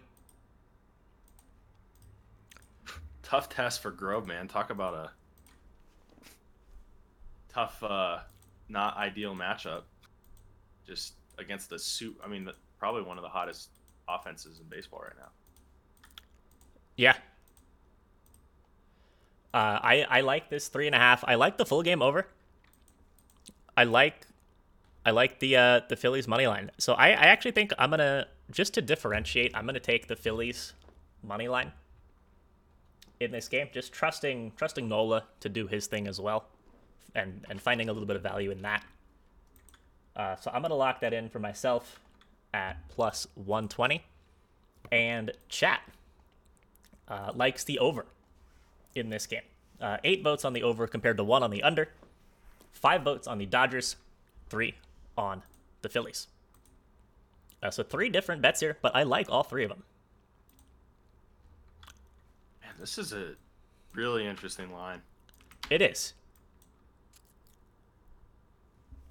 Tough 3.23 3.49
test 3.49 3.81
for 3.81 3.91
Grove, 3.91 4.27
man. 4.27 4.49
Talk 4.49 4.69
about 4.71 4.95
a 4.95 5.11
tough, 7.49 7.83
uh, 7.83 8.19
not 8.69 8.97
ideal 8.97 9.35
matchup. 9.35 9.83
Just 10.87 11.15
against 11.39 11.71
the 11.71 11.79
suit. 11.79 12.19
I 12.23 12.29
mean, 12.29 12.45
the, 12.45 12.55
probably 12.79 13.03
one 13.03 13.17
of 13.19 13.23
the 13.23 13.29
hottest 13.29 13.71
offenses 14.09 14.61
in 14.61 14.67
baseball 14.69 15.01
right 15.01 15.17
now. 15.19 15.29
Yeah. 16.97 17.17
Uh, 19.55 19.79
I 19.83 20.07
I 20.09 20.21
like 20.21 20.51
this 20.51 20.69
three 20.69 20.87
and 20.87 20.95
a 20.95 20.99
half. 20.99 21.25
I 21.27 21.37
like 21.37 21.57
the 21.57 21.65
full 21.65 21.83
game 21.83 22.03
over. 22.03 22.27
I 23.77 23.85
like, 23.85 24.27
I 25.09 25.11
like 25.11 25.39
the 25.39 25.57
uh, 25.57 25.81
the 25.89 25.97
Phillies 25.97 26.29
money 26.29 26.47
line. 26.47 26.71
So 26.77 26.93
I, 26.93 27.09
I 27.09 27.29
actually 27.33 27.53
think 27.53 27.73
I'm 27.79 27.89
gonna 27.89 28.27
just 28.51 28.75
to 28.75 28.83
differentiate. 28.83 29.57
I'm 29.57 29.65
gonna 29.65 29.81
take 29.81 30.07
the 30.07 30.17
Phillies 30.17 30.75
money 31.23 31.49
line 31.49 31.73
in 33.19 33.31
this 33.31 33.49
game. 33.49 33.69
Just 33.73 33.91
trusting 33.91 34.53
trusting 34.59 34.87
Nola 34.87 35.25
to 35.41 35.49
do 35.49 35.67
his 35.67 35.87
thing 35.87 36.07
as 36.07 36.21
well, 36.21 36.45
and 37.15 37.47
and 37.49 37.59
finding 37.59 37.89
a 37.89 37.93
little 37.95 38.07
bit 38.07 38.17
of 38.17 38.23
value 38.23 38.51
in 38.51 38.61
that. 38.61 38.85
Uh, 40.15 40.37
so 40.37 40.51
I'm 40.53 40.61
gonna 40.61 40.75
lock 40.75 41.01
that 41.01 41.15
in 41.15 41.31
for 41.31 41.39
myself 41.39 42.01
at 42.53 42.77
plus 42.91 43.27
120, 43.35 44.05
and 44.93 45.33
chat 45.49 45.81
uh, 47.09 47.33
likes 47.35 47.65
the 47.65 47.79
over 47.79 48.05
in 48.95 49.09
this 49.09 49.27
game. 49.27 49.49
Uh, 49.81 49.97
eight 50.05 50.23
votes 50.23 50.45
on 50.45 50.53
the 50.53 50.63
over 50.63 50.87
compared 50.87 51.17
to 51.17 51.25
one 51.25 51.43
on 51.43 51.51
the 51.51 51.63
under. 51.63 51.89
Five 52.73 53.05
votes 53.05 53.27
on 53.27 53.39
the 53.39 53.47
Dodgers, 53.47 53.97
three 54.51 54.75
on 55.19 55.43
the 55.83 55.89
Phillies. 55.89 56.29
Uh, 57.62 57.71
so 57.71 57.83
three 57.83 58.09
different 58.09 58.41
bets 58.41 58.61
here, 58.61 58.79
but 58.81 58.95
I 58.95 59.03
like 59.03 59.29
all 59.29 59.43
three 59.43 59.64
of 59.64 59.71
them. 59.71 59.83
Man, 62.62 62.73
this 62.79 62.97
is 62.97 63.12
a 63.12 63.33
really 63.95 64.27
interesting 64.27 64.73
line. 64.73 65.03
It 65.69 65.83
is. 65.83 66.14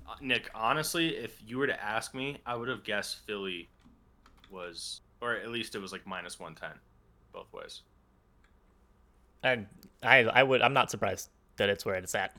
Uh, 0.07 0.13
Nick, 0.21 0.49
honestly, 0.55 1.17
if 1.17 1.41
you 1.45 1.57
were 1.57 1.67
to 1.67 1.83
ask 1.83 2.15
me, 2.15 2.37
I 2.45 2.55
would 2.55 2.69
have 2.69 2.85
guessed 2.85 3.25
Philly 3.27 3.69
was, 4.49 5.01
or 5.21 5.35
at 5.35 5.49
least 5.49 5.75
it 5.75 5.79
was 5.79 5.91
like 5.91 6.07
minus 6.07 6.39
110 6.39 6.79
both 7.33 7.51
ways. 7.51 7.81
And 9.43 9.67
I, 10.01 10.19
I 10.19 10.43
would, 10.43 10.61
I'm 10.61 10.73
not 10.73 10.89
surprised 10.89 11.29
that 11.57 11.69
it's 11.69 11.85
where 11.85 11.95
it's 11.95 12.15
at. 12.15 12.33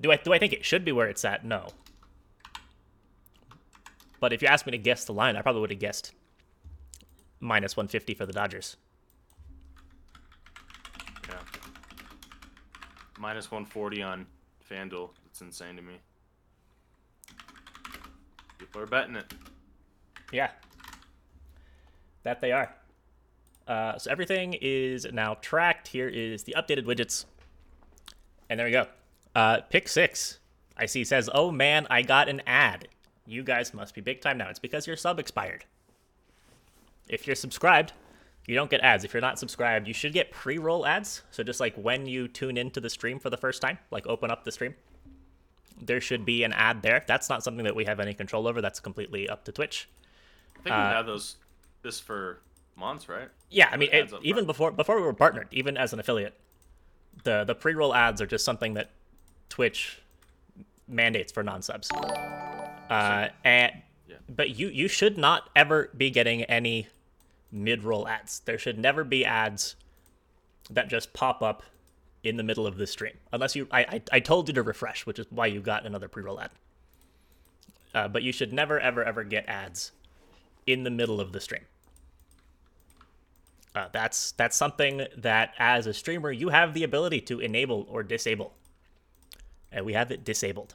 Do 0.00 0.12
I, 0.12 0.16
do 0.16 0.32
I 0.32 0.38
think 0.38 0.52
it 0.52 0.64
should 0.64 0.84
be 0.84 0.92
where 0.92 1.08
it's 1.08 1.24
at? 1.24 1.44
No. 1.44 1.68
But 4.20 4.32
if 4.32 4.42
you 4.42 4.48
asked 4.48 4.66
me 4.66 4.72
to 4.72 4.78
guess 4.78 5.04
the 5.04 5.12
line, 5.12 5.36
I 5.36 5.42
probably 5.42 5.60
would 5.60 5.70
have 5.70 5.78
guessed 5.78 6.12
minus 7.40 7.76
150 7.76 8.14
for 8.14 8.26
the 8.26 8.32
Dodgers. 8.32 8.76
Yeah. 11.28 11.36
Minus 13.18 13.50
140 13.50 14.02
on 14.02 14.26
FanDuel. 14.68 15.10
That's 15.24 15.40
insane 15.40 15.76
to 15.76 15.82
me. 15.82 15.94
People 18.58 18.82
are 18.82 18.86
betting 18.86 19.16
it. 19.16 19.32
Yeah. 20.32 20.50
That 22.24 22.40
they 22.40 22.52
are. 22.52 22.74
Uh, 23.66 23.98
so 23.98 24.10
everything 24.10 24.56
is 24.60 25.06
now 25.12 25.34
tracked. 25.34 25.88
Here 25.88 26.08
is 26.08 26.44
the 26.44 26.54
updated 26.56 26.84
widgets. 26.84 27.26
And 28.50 28.58
there 28.58 28.66
we 28.66 28.72
go. 28.72 28.86
Uh, 29.34 29.60
pick 29.70 29.88
six. 29.88 30.38
I 30.76 30.86
see 30.86 31.04
says, 31.04 31.28
oh 31.32 31.50
man, 31.50 31.86
I 31.90 32.02
got 32.02 32.28
an 32.28 32.42
ad. 32.46 32.88
You 33.26 33.42
guys 33.42 33.74
must 33.74 33.94
be 33.94 34.00
big 34.00 34.20
time 34.20 34.38
now. 34.38 34.48
It's 34.48 34.58
because 34.58 34.86
your 34.86 34.96
sub 34.96 35.18
expired. 35.18 35.64
If 37.08 37.26
you're 37.26 37.36
subscribed, 37.36 37.92
you 38.46 38.54
don't 38.54 38.70
get 38.70 38.80
ads. 38.80 39.04
If 39.04 39.12
you're 39.12 39.20
not 39.20 39.38
subscribed, 39.38 39.86
you 39.86 39.94
should 39.94 40.12
get 40.12 40.30
pre 40.30 40.58
roll 40.58 40.86
ads. 40.86 41.22
So 41.30 41.42
just 41.42 41.60
like 41.60 41.74
when 41.76 42.06
you 42.06 42.28
tune 42.28 42.56
into 42.56 42.80
the 42.80 42.90
stream 42.90 43.18
for 43.18 43.28
the 43.28 43.36
first 43.36 43.60
time, 43.60 43.78
like 43.90 44.06
open 44.06 44.30
up 44.30 44.44
the 44.44 44.52
stream, 44.52 44.74
there 45.80 46.00
should 46.00 46.24
be 46.24 46.44
an 46.44 46.52
ad 46.52 46.82
there. 46.82 47.04
That's 47.06 47.28
not 47.28 47.42
something 47.42 47.64
that 47.64 47.76
we 47.76 47.84
have 47.84 48.00
any 48.00 48.14
control 48.14 48.46
over. 48.48 48.60
That's 48.60 48.80
completely 48.80 49.28
up 49.28 49.44
to 49.44 49.52
Twitch. 49.52 49.88
I 50.58 50.62
think 50.62 50.74
Uh, 50.74 50.78
we've 50.78 50.96
had 50.96 51.06
those 51.06 51.36
this 51.82 52.00
for 52.00 52.40
months, 52.76 53.08
right? 53.08 53.28
Yeah, 53.50 53.68
I 53.70 53.76
mean, 53.76 53.90
it, 53.92 54.12
even 54.22 54.46
before 54.46 54.70
before 54.70 54.96
we 54.96 55.02
were 55.02 55.12
partnered, 55.12 55.48
even 55.50 55.76
as 55.76 55.92
an 55.92 56.00
affiliate, 56.00 56.34
the 57.24 57.44
the 57.44 57.54
pre 57.54 57.74
roll 57.74 57.94
ads 57.94 58.22
are 58.22 58.26
just 58.26 58.44
something 58.44 58.74
that 58.74 58.90
Twitch 59.48 60.00
mandates 60.86 61.32
for 61.32 61.42
non 61.42 61.62
subs. 61.62 61.90
Uh, 61.92 63.28
and 63.44 63.72
Yeah. 64.08 64.16
but 64.28 64.50
you 64.50 64.68
you 64.68 64.88
should 64.88 65.18
not 65.18 65.50
ever 65.54 65.90
be 65.96 66.10
getting 66.10 66.44
any 66.44 66.88
mid 67.52 67.84
roll 67.84 68.08
ads. 68.08 68.40
There 68.40 68.58
should 68.58 68.78
never 68.78 69.04
be 69.04 69.24
ads 69.24 69.76
that 70.70 70.88
just 70.88 71.12
pop 71.12 71.42
up 71.42 71.62
in 72.24 72.36
the 72.36 72.42
middle 72.42 72.66
of 72.66 72.76
the 72.76 72.86
stream, 72.86 73.16
unless 73.32 73.54
you. 73.56 73.68
I 73.70 73.80
I, 73.80 74.02
I 74.12 74.20
told 74.20 74.48
you 74.48 74.54
to 74.54 74.62
refresh, 74.62 75.06
which 75.06 75.18
is 75.18 75.26
why 75.30 75.46
you 75.46 75.60
got 75.60 75.86
another 75.86 76.08
pre 76.08 76.22
roll 76.22 76.40
ad. 76.40 76.50
Uh, 77.94 78.08
but 78.08 78.22
you 78.22 78.32
should 78.32 78.52
never 78.52 78.78
ever 78.80 79.02
ever 79.04 79.24
get 79.24 79.46
ads 79.48 79.92
in 80.66 80.84
the 80.84 80.90
middle 80.90 81.20
of 81.20 81.32
the 81.32 81.40
stream. 81.40 81.64
Uh, 83.74 83.88
that's 83.92 84.32
that's 84.32 84.56
something 84.56 85.06
that 85.16 85.54
as 85.58 85.86
a 85.86 85.94
streamer 85.94 86.30
you 86.32 86.48
have 86.48 86.74
the 86.74 86.84
ability 86.84 87.20
to 87.20 87.38
enable 87.40 87.86
or 87.90 88.02
disable, 88.02 88.52
and 89.72 89.84
we 89.84 89.92
have 89.92 90.10
it 90.10 90.24
disabled. 90.24 90.74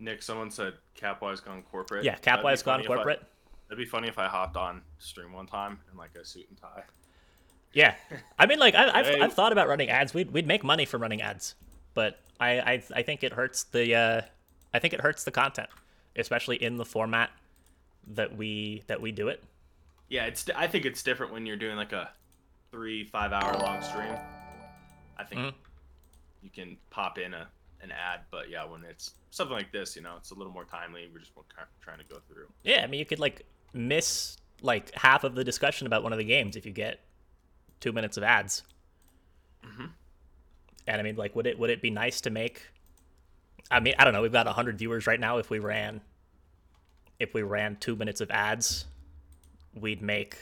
Nick, 0.00 0.22
someone 0.22 0.50
said 0.50 0.74
Capwise 0.98 1.42
gone 1.44 1.62
corporate. 1.62 2.04
Yeah, 2.04 2.16
Capwise 2.16 2.64
gone 2.64 2.80
if 2.80 2.90
I- 2.90 2.94
corporate. 2.94 3.22
That'd 3.68 3.78
be 3.82 3.88
funny 3.88 4.08
if 4.08 4.18
I 4.18 4.26
hopped 4.26 4.56
on 4.56 4.82
stream 4.98 5.32
one 5.32 5.46
time 5.46 5.78
in 5.90 5.96
like 5.96 6.14
a 6.20 6.24
suit 6.24 6.46
and 6.50 6.58
tie. 6.60 6.82
Yeah, 7.72 7.94
I 8.38 8.46
mean, 8.46 8.58
like 8.58 8.74
I, 8.74 8.98
I've 9.00 9.06
Hey. 9.06 9.20
I've 9.20 9.32
thought 9.32 9.52
about 9.52 9.68
running 9.68 9.88
ads. 9.88 10.12
We'd 10.12 10.30
we'd 10.32 10.46
make 10.46 10.62
money 10.62 10.84
from 10.84 11.00
running 11.02 11.22
ads, 11.22 11.54
but 11.94 12.20
I 12.38 12.60
I, 12.60 12.82
I 12.94 13.02
think 13.02 13.24
it 13.24 13.32
hurts 13.32 13.64
the 13.64 13.94
uh, 13.94 14.20
I 14.74 14.78
think 14.80 14.92
it 14.92 15.00
hurts 15.00 15.24
the 15.24 15.30
content, 15.30 15.68
especially 16.16 16.62
in 16.62 16.76
the 16.76 16.84
format 16.84 17.30
that 18.08 18.36
we 18.36 18.82
that 18.88 19.00
we 19.00 19.10
do 19.12 19.28
it. 19.28 19.42
Yeah, 20.10 20.26
it's. 20.26 20.48
I 20.54 20.66
think 20.66 20.84
it's 20.84 21.02
different 21.02 21.32
when 21.32 21.46
you're 21.46 21.56
doing 21.56 21.76
like 21.76 21.92
a 21.92 22.10
three, 22.70 23.04
five 23.04 23.32
hour 23.32 23.56
long 23.58 23.80
stream. 23.82 24.14
I 25.16 25.24
think 25.24 25.40
Mhm. 25.40 25.54
You 26.44 26.50
can 26.50 26.76
pop 26.90 27.18
in 27.18 27.34
a 27.34 27.48
an 27.82 27.90
ad, 27.90 28.20
but 28.30 28.48
yeah, 28.48 28.64
when 28.64 28.82
it's 28.84 29.12
something 29.30 29.54
like 29.56 29.70
this, 29.72 29.94
you 29.96 30.00
know, 30.02 30.14
it's 30.16 30.30
a 30.30 30.34
little 30.34 30.52
more 30.52 30.64
timely. 30.64 31.08
We're 31.12 31.18
just 31.18 31.32
trying 31.80 31.98
to 31.98 32.04
go 32.04 32.16
through. 32.28 32.46
Yeah, 32.62 32.82
I 32.82 32.86
mean, 32.86 32.98
you 32.98 33.04
could 33.04 33.18
like 33.18 33.44
miss 33.72 34.36
like 34.62 34.94
half 34.94 35.24
of 35.24 35.34
the 35.34 35.44
discussion 35.44 35.86
about 35.86 36.02
one 36.02 36.12
of 36.12 36.18
the 36.18 36.24
games 36.24 36.56
if 36.56 36.64
you 36.64 36.72
get 36.72 37.00
two 37.80 37.92
minutes 37.92 38.16
of 38.16 38.22
ads. 38.22 38.62
Mhm. 39.62 39.90
And 40.86 41.00
I 41.00 41.02
mean, 41.02 41.16
like, 41.16 41.34
would 41.36 41.46
it 41.46 41.58
would 41.58 41.70
it 41.70 41.82
be 41.82 41.90
nice 41.90 42.20
to 42.22 42.30
make? 42.30 42.68
I 43.70 43.80
mean, 43.80 43.94
I 43.98 44.04
don't 44.04 44.12
know. 44.12 44.22
We've 44.22 44.32
got 44.32 44.46
hundred 44.46 44.78
viewers 44.78 45.06
right 45.06 45.20
now. 45.20 45.38
If 45.38 45.50
we 45.50 45.58
ran, 45.58 46.00
if 47.18 47.34
we 47.34 47.42
ran 47.42 47.76
two 47.76 47.96
minutes 47.96 48.20
of 48.20 48.30
ads, 48.30 48.86
we'd 49.74 50.00
make, 50.00 50.36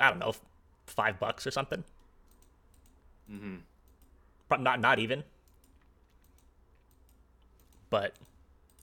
I 0.00 0.10
don't 0.10 0.18
know, 0.18 0.34
five 0.86 1.18
bucks 1.20 1.46
or 1.46 1.50
something. 1.50 1.84
Mm-hmm. 3.30 3.56
Not 4.50 4.80
not 4.80 4.98
even. 4.98 5.24
But 7.90 8.14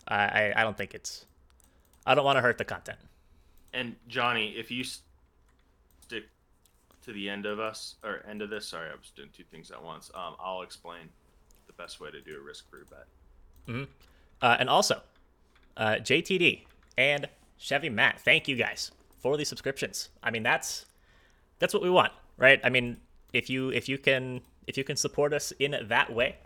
I 0.07 0.16
I, 0.16 0.53
I 0.57 0.64
don't 0.64 0.78
think 0.78 0.93
it's. 0.93 1.26
I 2.05 2.16
don't 2.16 2.26
want 2.26 2.38
to 2.38 2.41
hurt 2.41 2.57
the 2.57 2.66
content. 2.66 2.97
And 3.74 3.95
Johnny, 4.07 4.55
if 4.57 4.72
you 4.72 4.84
stick 4.84 6.26
to 7.03 7.14
the 7.14 7.30
end 7.30 7.45
of 7.45 7.59
us 7.59 7.95
or 8.03 8.24
end 8.28 8.41
of 8.41 8.49
this, 8.49 8.68
sorry, 8.68 8.89
I 8.89 8.95
was 8.95 9.12
doing 9.16 9.30
two 9.36 9.43
things 9.43 9.72
at 9.72 9.82
once. 9.82 10.12
Um, 10.14 10.36
I'll 10.39 10.62
explain 10.62 11.09
the 11.68 11.74
best 11.74 11.99
way 11.99 12.12
to 12.12 12.22
do 12.22 12.38
a 12.38 12.41
risk-free 12.41 12.82
bet. 12.89 13.05
Uh, 14.41 14.57
and 14.59 14.70
also, 14.70 15.01
uh, 15.78 15.95
JTD 15.95 16.64
and 16.97 17.30
Chevy 17.57 17.89
Matt, 17.89 18.20
thank 18.20 18.47
you 18.47 18.55
guys 18.55 18.91
for 19.20 19.38
the 19.38 19.45
subscriptions. 19.45 20.09
I 20.24 20.32
mean, 20.32 20.43
that's 20.43 20.86
that's 21.59 21.74
what 21.74 21.84
we 21.84 21.89
want, 21.89 22.12
right? 22.38 22.59
I 22.64 22.70
mean, 22.70 22.97
if 23.34 23.49
you 23.49 23.70
if 23.70 23.88
you 23.88 23.97
can 23.97 24.41
if 24.68 24.78
you 24.78 24.84
can 24.84 24.95
support 24.95 25.34
us 25.34 25.51
in 25.59 25.76
that 25.88 26.14
way, 26.14 26.38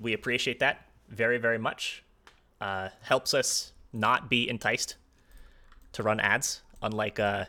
we 0.00 0.12
appreciate 0.12 0.58
that 0.60 0.86
very 1.08 1.38
very 1.38 1.58
much. 1.58 2.02
Uh, 2.60 2.90
helps 3.00 3.32
us 3.32 3.72
not 3.92 4.28
be 4.28 4.48
enticed 4.48 4.96
to 5.92 6.02
run 6.02 6.20
ads, 6.20 6.60
unlike 6.82 7.18
uh, 7.18 7.46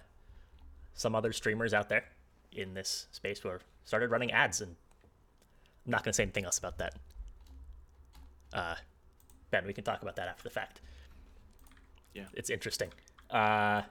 some 0.94 1.16
other 1.16 1.34
streamers 1.34 1.74
out 1.74 1.90
there 1.90 2.06
in 2.54 2.74
this 2.74 3.08
space 3.12 3.40
who 3.40 3.50
are 3.50 3.60
started 3.84 4.10
running 4.10 4.32
ads, 4.32 4.62
and 4.62 4.76
I'm 5.86 5.92
not 5.92 6.04
gonna 6.04 6.14
say 6.14 6.24
anything 6.24 6.46
else 6.46 6.58
about 6.58 6.78
that. 6.78 6.96
Uh, 8.54 8.76
Ben, 9.52 9.66
we 9.66 9.74
can 9.74 9.84
talk 9.84 10.02
about 10.02 10.16
that 10.16 10.28
after 10.28 10.44
the 10.44 10.50
fact. 10.50 10.82
Yeah. 12.14 12.26
It's 12.34 12.50
interesting. 12.50 12.90
Uh, 13.30 13.84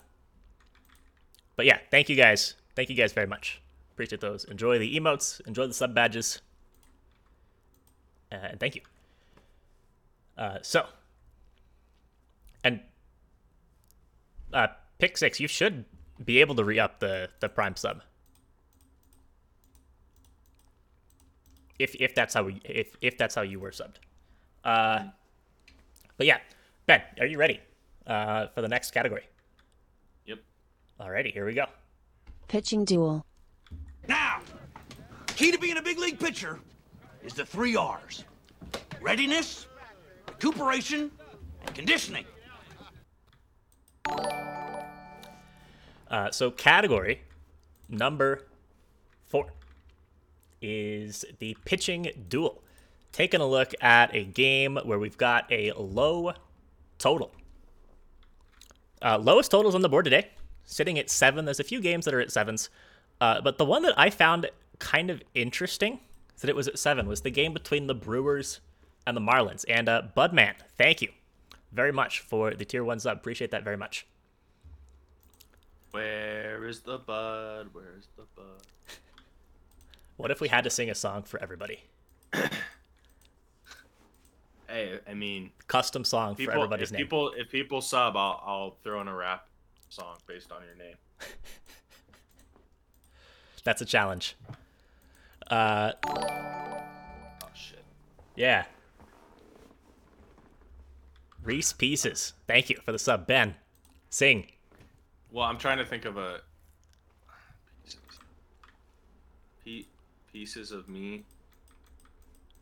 but 1.57 1.67
yeah, 1.67 1.79
thank 1.91 2.09
you 2.09 2.17
guys. 2.17 2.55
Thank 2.75 2.91
you 2.91 2.97
guys 2.97 3.13
very 3.13 3.27
much. 3.27 3.61
Appreciate 4.01 4.23
those. 4.23 4.45
Enjoy 4.45 4.79
the 4.79 4.99
emotes. 4.99 5.47
Enjoy 5.47 5.67
the 5.67 5.75
sub 5.75 5.95
badges. 5.95 6.41
Uh, 8.33 8.37
and 8.53 8.59
thank 8.59 8.75
you. 8.75 8.81
Uh, 10.39 10.57
so, 10.63 10.87
and 12.65 12.81
uh, 14.55 14.69
pick 14.99 15.19
six, 15.19 15.39
you 15.39 15.47
should 15.47 15.85
be 16.25 16.41
able 16.41 16.55
to 16.55 16.65
re 16.65 16.79
up 16.79 17.01
the 17.01 17.29
the 17.41 17.49
prime 17.51 17.77
sub. 17.77 18.01
If 21.79 21.95
if 21.97 22.15
that's 22.15 22.33
how 22.33 22.45
we 22.45 22.59
if 22.65 22.97
if 23.03 23.19
that's 23.19 23.35
how 23.35 23.43
you 23.43 23.61
were 23.61 23.71
subbed. 23.71 23.97
Uh, 24.65 25.11
but 26.17 26.27
yeah, 26.27 26.39
Ben, 26.87 27.03
are 27.19 27.27
you 27.27 27.37
ready 27.37 27.61
uh, 28.07 28.47
for 28.55 28.63
the 28.63 28.69
next 28.69 28.93
category? 28.93 29.25
Yep. 30.25 30.39
Alrighty, 30.99 31.35
here 31.35 31.45
we 31.45 31.53
go. 31.53 31.67
Pitching 32.49 32.87
duel. 32.87 33.27
Now, 34.11 34.41
key 35.37 35.53
to 35.53 35.59
being 35.59 35.77
a 35.77 35.83
big 35.83 35.97
league 35.97 36.19
pitcher 36.19 36.59
is 37.23 37.33
the 37.33 37.47
three 37.47 37.77
R's 37.77 38.25
readiness, 39.01 39.69
recuperation, 40.27 41.13
and 41.65 41.75
conditioning. 41.77 42.25
Uh, 46.11 46.33
so 46.33 46.51
category 46.51 47.23
number 47.89 48.49
four 49.27 49.53
is 50.61 51.25
the 51.39 51.57
pitching 51.65 52.11
duel. 52.29 52.65
Taking 53.13 53.41
a 53.41 53.47
look 53.47 53.73
at 53.81 54.13
a 54.13 54.25
game 54.25 54.77
where 54.83 54.99
we've 54.99 55.19
got 55.19 55.47
a 55.53 55.71
low 55.79 56.33
total. 56.99 57.31
Uh, 59.01 59.19
lowest 59.19 59.53
totals 59.53 59.77
on 59.77 59.83
the 59.83 59.89
board 59.89 60.05
today, 60.05 60.31
sitting 60.65 60.99
at 60.99 61.09
seven. 61.11 61.45
There's 61.45 61.61
a 61.61 61.65
few 61.65 61.81
games 61.81 62.07
that 62.07 62.15
are 62.15 62.21
at 62.21 62.33
sevens, 62.33 62.71
uh, 63.21 63.41
but 63.41 63.59
the 63.59 63.65
one 63.65 63.83
that 63.83 63.95
I 63.99 64.11
found 64.11 64.51
kind 64.79 65.11
of 65.11 65.23
interesting 65.35 66.01
that 66.41 66.49
it 66.49 66.57
was 66.57 66.67
at 66.69 66.79
seven 66.79 67.07
was 67.07 67.21
the 67.21 67.31
game 67.31 67.53
between 67.53 67.87
the 67.87 67.95
Brewers 67.95 68.61
and 69.07 69.17
the 69.17 69.21
Marlins. 69.21 69.65
And 69.69 69.89
uh, 69.89 70.03
Budman, 70.17 70.55
thank 70.79 71.03
you 71.03 71.09
very 71.73 71.93
much 71.93 72.21
for 72.21 72.55
the 72.55 72.65
tier 72.65 72.83
one 72.83 72.99
sub. 72.99 73.17
Appreciate 73.19 73.51
that 73.51 73.63
very 73.63 73.77
much. 73.77 74.07
Where 75.91 76.67
is 76.67 76.81
the 76.81 76.99
bud? 76.99 77.69
Where's 77.73 78.07
the 78.17 78.25
bud? 78.37 78.63
What 80.17 80.31
if 80.31 80.41
we 80.41 80.49
had 80.49 80.65
to 80.65 80.71
sing 80.71 80.89
a 80.91 80.95
song 80.95 81.23
for 81.23 81.41
everybody? 81.43 81.85
Hey, 84.69 85.01
I 85.09 85.15
mean, 85.15 85.51
Custom 85.67 86.05
song 86.05 86.37
people, 86.37 86.53
for 86.53 86.59
everybody's 86.59 86.91
if 86.91 86.93
name. 86.93 87.03
people 87.03 87.33
if 87.37 87.51
people 87.51 87.81
sub, 87.81 88.17
I'll 88.17 88.41
I'll 88.47 88.77
throw 88.85 89.01
in 89.01 89.09
a 89.09 89.15
rap 89.15 89.49
song 89.89 90.17
based 90.29 90.53
on 90.53 90.63
your 90.63 90.77
name. 90.77 90.95
That's 93.65 93.81
a 93.83 93.85
challenge. 93.85 94.37
Uh, 95.49 95.93
Oh 96.07 97.49
shit. 97.55 97.83
yeah. 98.37 98.65
Reese 101.43 101.73
Pieces. 101.73 102.35
Thank 102.47 102.71
you 102.71 102.79
for 102.85 102.93
the 102.93 102.99
sub, 102.99 103.27
Ben. 103.27 103.55
Sing. 104.11 104.47
Well, 105.33 105.45
I'm 105.47 105.59
trying 105.59 105.79
to 105.79 105.85
think 105.87 106.05
of 106.05 106.17
a 106.17 106.41
pieces. 107.85 108.01
Pe- 109.65 109.85
pieces 110.33 110.71
of 110.73 110.89
me. 110.89 111.25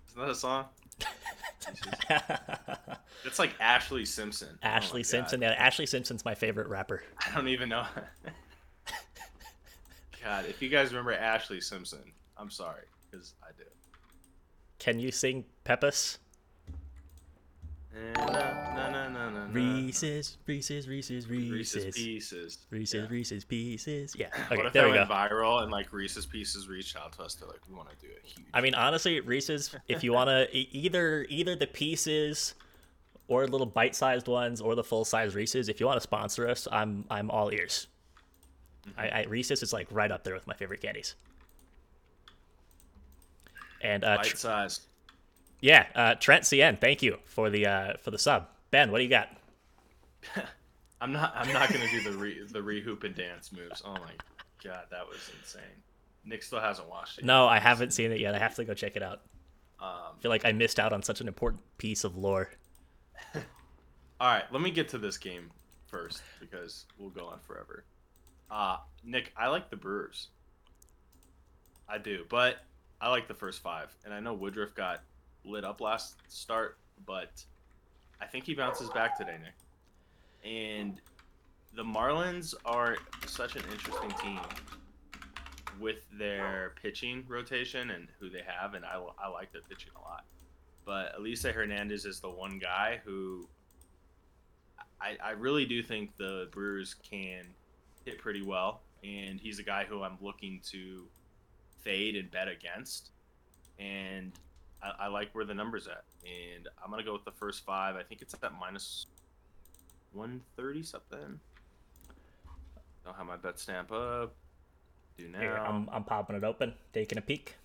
Isn't 0.09 0.21
that 0.21 0.31
a 0.31 0.35
song? 0.35 0.67
It's 3.25 3.39
like 3.39 3.59
Ashlee 3.59 4.07
Simpson. 4.07 4.59
Oh 4.63 4.67
Ashlee 4.67 4.99
God. 4.99 5.07
Simpson. 5.07 5.43
Yeah, 5.43 5.69
Ashlee 5.69 5.89
Simpson's 5.89 6.25
my 6.25 6.35
favorite 6.35 6.69
rapper. 6.69 7.03
I 7.27 7.35
don't 7.35 7.49
even 7.49 7.69
know. 7.69 7.85
God, 10.23 10.47
if 10.47 10.61
you 10.63 10.69
guys 10.69 10.91
remember 10.91 11.17
Ashlee 11.17 11.63
Simpson, 11.63 12.13
I'm 12.37 12.51
sorry 12.51 12.85
because 13.11 13.35
I 13.43 13.51
do. 13.57 13.65
Can 14.79 14.99
you 14.99 15.11
sing 15.11 15.45
na, 18.15 18.25
na, 18.75 18.91
na, 18.91 19.09
na, 19.09 19.31
na. 19.31 19.47
Reese's, 19.53 20.37
Reese's, 20.47 20.87
Reese's, 20.89 21.29
Reese's 21.29 21.53
Reese's. 21.53 21.95
Pieces. 21.97 22.59
Reese's, 22.71 22.95
Yeah. 22.95 23.07
Reese's 23.09 23.45
Pieces. 23.45 24.15
Yeah. 24.17 24.29
What 24.49 24.67
if 24.67 24.73
there 24.73 24.83
that 24.83 24.89
we 24.89 24.95
go. 24.95 24.99
went 25.01 25.11
viral 25.11 25.63
and 25.63 25.73
like 25.73 25.93
Reese's 25.93 26.27
Pieces 26.27 26.69
reached 26.69 26.97
out 26.97 27.13
to 27.15 27.23
us? 27.23 27.35
They're 27.35 27.49
like, 27.49 27.61
we 27.69 27.75
want 27.75 27.89
to 27.91 27.97
do 27.97 28.07
a 28.07 28.27
huge. 28.27 28.47
I 28.55 28.61
mean, 28.61 28.75
honestly, 28.75 29.21
Reese's. 29.21 29.75
If 29.89 30.05
you 30.05 30.13
want 30.19 30.29
to, 30.29 30.49
either 30.57 31.27
either 31.29 31.57
the 31.57 31.67
pieces, 31.67 32.55
or 33.27 33.47
little 33.47 33.67
bite-sized 33.67 34.29
ones, 34.29 34.61
or 34.61 34.75
the 34.75 34.85
full-size 34.85 35.35
Reese's. 35.35 35.69
If 35.69 35.81
you 35.81 35.87
want 35.87 35.97
to 35.97 36.03
sponsor 36.03 36.49
us, 36.49 36.69
I'm 36.71 37.05
I'm 37.11 37.31
all 37.31 37.53
ears. 37.53 37.89
I, 38.97 39.09
I 39.09 39.25
Reese's 39.29 39.63
is 39.63 39.73
like 39.73 39.89
right 39.91 40.11
up 40.11 40.25
there 40.25 40.35
with 40.35 40.47
my 40.47 40.55
favorite 40.55 40.81
candies. 40.81 41.15
And 43.81 44.05
uh, 44.05 44.17
bite 44.17 44.37
sized. 44.37 44.83
yeah, 45.61 45.87
uh, 45.95 46.15
Trent 46.15 46.45
CN, 46.45 46.81
thank 46.81 47.03
you 47.03 47.19
for 47.25 47.51
the 47.51 47.67
uh, 47.67 47.93
for 48.03 48.11
the 48.11 48.19
sub. 48.19 48.49
Ben, 48.71 48.91
what 48.91 48.99
do 48.99 49.05
you 49.05 49.11
got? 49.11 49.29
I'm 51.01 51.13
not. 51.13 51.33
I'm 51.37 51.53
not 51.53 51.73
gonna 51.73 51.89
do 51.91 52.01
the 52.01 52.17
re 52.17 52.41
the 52.51 52.59
rehoop 52.61 53.05
and 53.05 53.15
dance 53.15 53.53
moves. 53.53 53.83
Oh 53.85 53.93
my 53.95 54.13
god, 54.65 54.87
that 54.91 55.07
was 55.07 55.31
insane. 55.41 55.63
Nick 56.25 56.43
still 56.43 56.61
hasn't 56.61 56.89
watched 56.89 57.19
it. 57.19 57.25
No, 57.25 57.47
I 57.47 57.59
haven't 57.59 57.93
seen 57.93 58.13
it 58.13 58.21
yet. 58.21 58.35
I 58.35 58.39
have 58.39 58.55
to 58.57 58.65
go 58.65 58.75
check 58.75 58.97
it 58.97 59.03
out. 59.03 59.21
Um, 59.81 60.17
I 60.19 60.21
feel 60.21 60.31
like 60.31 60.45
I 60.45 60.53
missed 60.53 60.81
out 60.81 60.93
on 60.93 61.03
such 61.03 61.21
an 61.21 61.29
important 61.29 61.63
piece 61.79 62.03
of 62.05 62.17
lore. 62.17 62.51
all 63.35 63.43
right, 64.21 64.45
let 64.51 64.61
me 64.61 64.71
get 64.71 64.89
to 64.91 64.99
this 64.99 65.17
game 65.17 65.51
first 65.87 66.23
because 66.41 66.87
we'll 66.99 67.11
go 67.11 67.27
on 67.27 67.39
forever. 67.47 67.85
Uh 68.51 68.79
Nick, 69.05 69.33
I 69.37 69.49
like 69.49 69.71
the 69.71 69.77
Brewers. 69.77 70.29
I 71.89 71.99
do, 71.99 72.25
but 72.29 72.59
I 73.01 73.11
like 73.11 73.29
the 73.29 73.35
first 73.35 73.63
five, 73.63 73.95
and 74.05 74.13
I 74.13 74.21
know 74.21 74.35
Woodruff 74.35 74.75
got 74.75 75.03
lit 75.45 75.65
up 75.65 75.81
last 75.81 76.17
start, 76.29 76.79
but 77.07 77.45
I 78.21 78.27
think 78.27 78.45
he 78.45 78.55
bounces 78.55 78.91
back 78.91 79.17
today, 79.17 79.37
Nick. 79.41 79.55
And 80.45 81.01
the 81.75 81.85
Marlins 81.85 82.55
are 82.65 82.97
such 83.27 83.57
an 83.57 83.63
interesting 83.71 84.11
team 84.23 84.41
with 85.81 85.99
their 86.19 86.75
pitching 86.83 87.25
rotation 87.29 87.91
and 87.91 88.09
who 88.19 88.29
they 88.29 88.43
have, 88.47 88.75
and 88.75 88.85
I, 88.85 89.01
I 89.19 89.29
like 89.29 89.53
their 89.53 89.63
pitching 89.63 89.93
a 89.97 90.01
lot. 90.01 90.25
But 90.85 91.15
Elieser 91.19 91.53
Hernandez 91.53 92.05
is 92.05 92.21
the 92.21 92.31
one 92.31 92.59
guy 92.59 93.01
who 93.05 93.49
I, 95.01 95.17
I 95.23 95.31
really 95.31 95.65
do 95.65 95.83
think 95.83 96.17
the 96.17 96.49
Brewers 96.51 96.95
can 96.95 97.47
hit 98.09 98.19
pretty 98.19 98.43
well, 98.43 98.81
and 99.05 99.39
he's 99.41 99.59
a 99.59 99.63
guy 99.63 99.85
who 99.89 100.03
I'm 100.03 100.19
looking 100.21 100.61
to 100.71 101.05
fade 101.83 102.17
and 102.17 102.31
bet 102.31 102.49
against. 102.49 103.11
And 103.79 104.33
I, 104.83 105.05
I 105.05 105.07
like 105.09 105.35
where 105.35 105.45
the 105.45 105.55
numbers 105.55 105.87
at, 105.87 106.05
and 106.25 106.69
I'm 106.83 106.91
gonna 106.91 107.05
go 107.05 107.13
with 107.13 107.25
the 107.25 107.33
first 107.33 107.65
five. 107.65 107.97
I 107.97 108.03
think 108.03 108.23
it's 108.23 108.35
at 108.35 108.53
minus 108.59 109.07
130 110.13 110.83
something. 110.83 111.41
Don't 113.05 113.17
have 113.17 113.27
my 113.27 113.37
bet 113.37 113.59
stamp 113.59 113.93
up. 113.93 114.35
Do 115.17 115.29
now. 115.29 115.41
Here, 115.41 115.57
I'm, 115.57 115.89
I'm 115.93 116.05
popping 116.05 116.37
it 116.37 116.45
open, 116.45 116.75
taking 116.93 117.19
a 117.19 117.23
peek. 117.23 117.57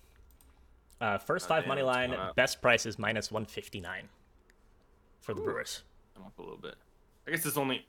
Uh, 1.00 1.18
first 1.18 1.48
five 1.48 1.66
money 1.66 1.82
line, 1.82 2.14
best 2.36 2.62
price 2.62 2.86
is 2.86 2.98
minus 2.98 3.30
159 3.30 4.08
for 5.20 5.34
the 5.34 5.40
Brewers. 5.40 5.82
I'm 6.16 6.22
up 6.22 6.38
a 6.38 6.42
little 6.42 6.56
bit. 6.56 6.76
I 7.26 7.30
guess 7.30 7.44
it's 7.44 7.56
only 7.56 7.84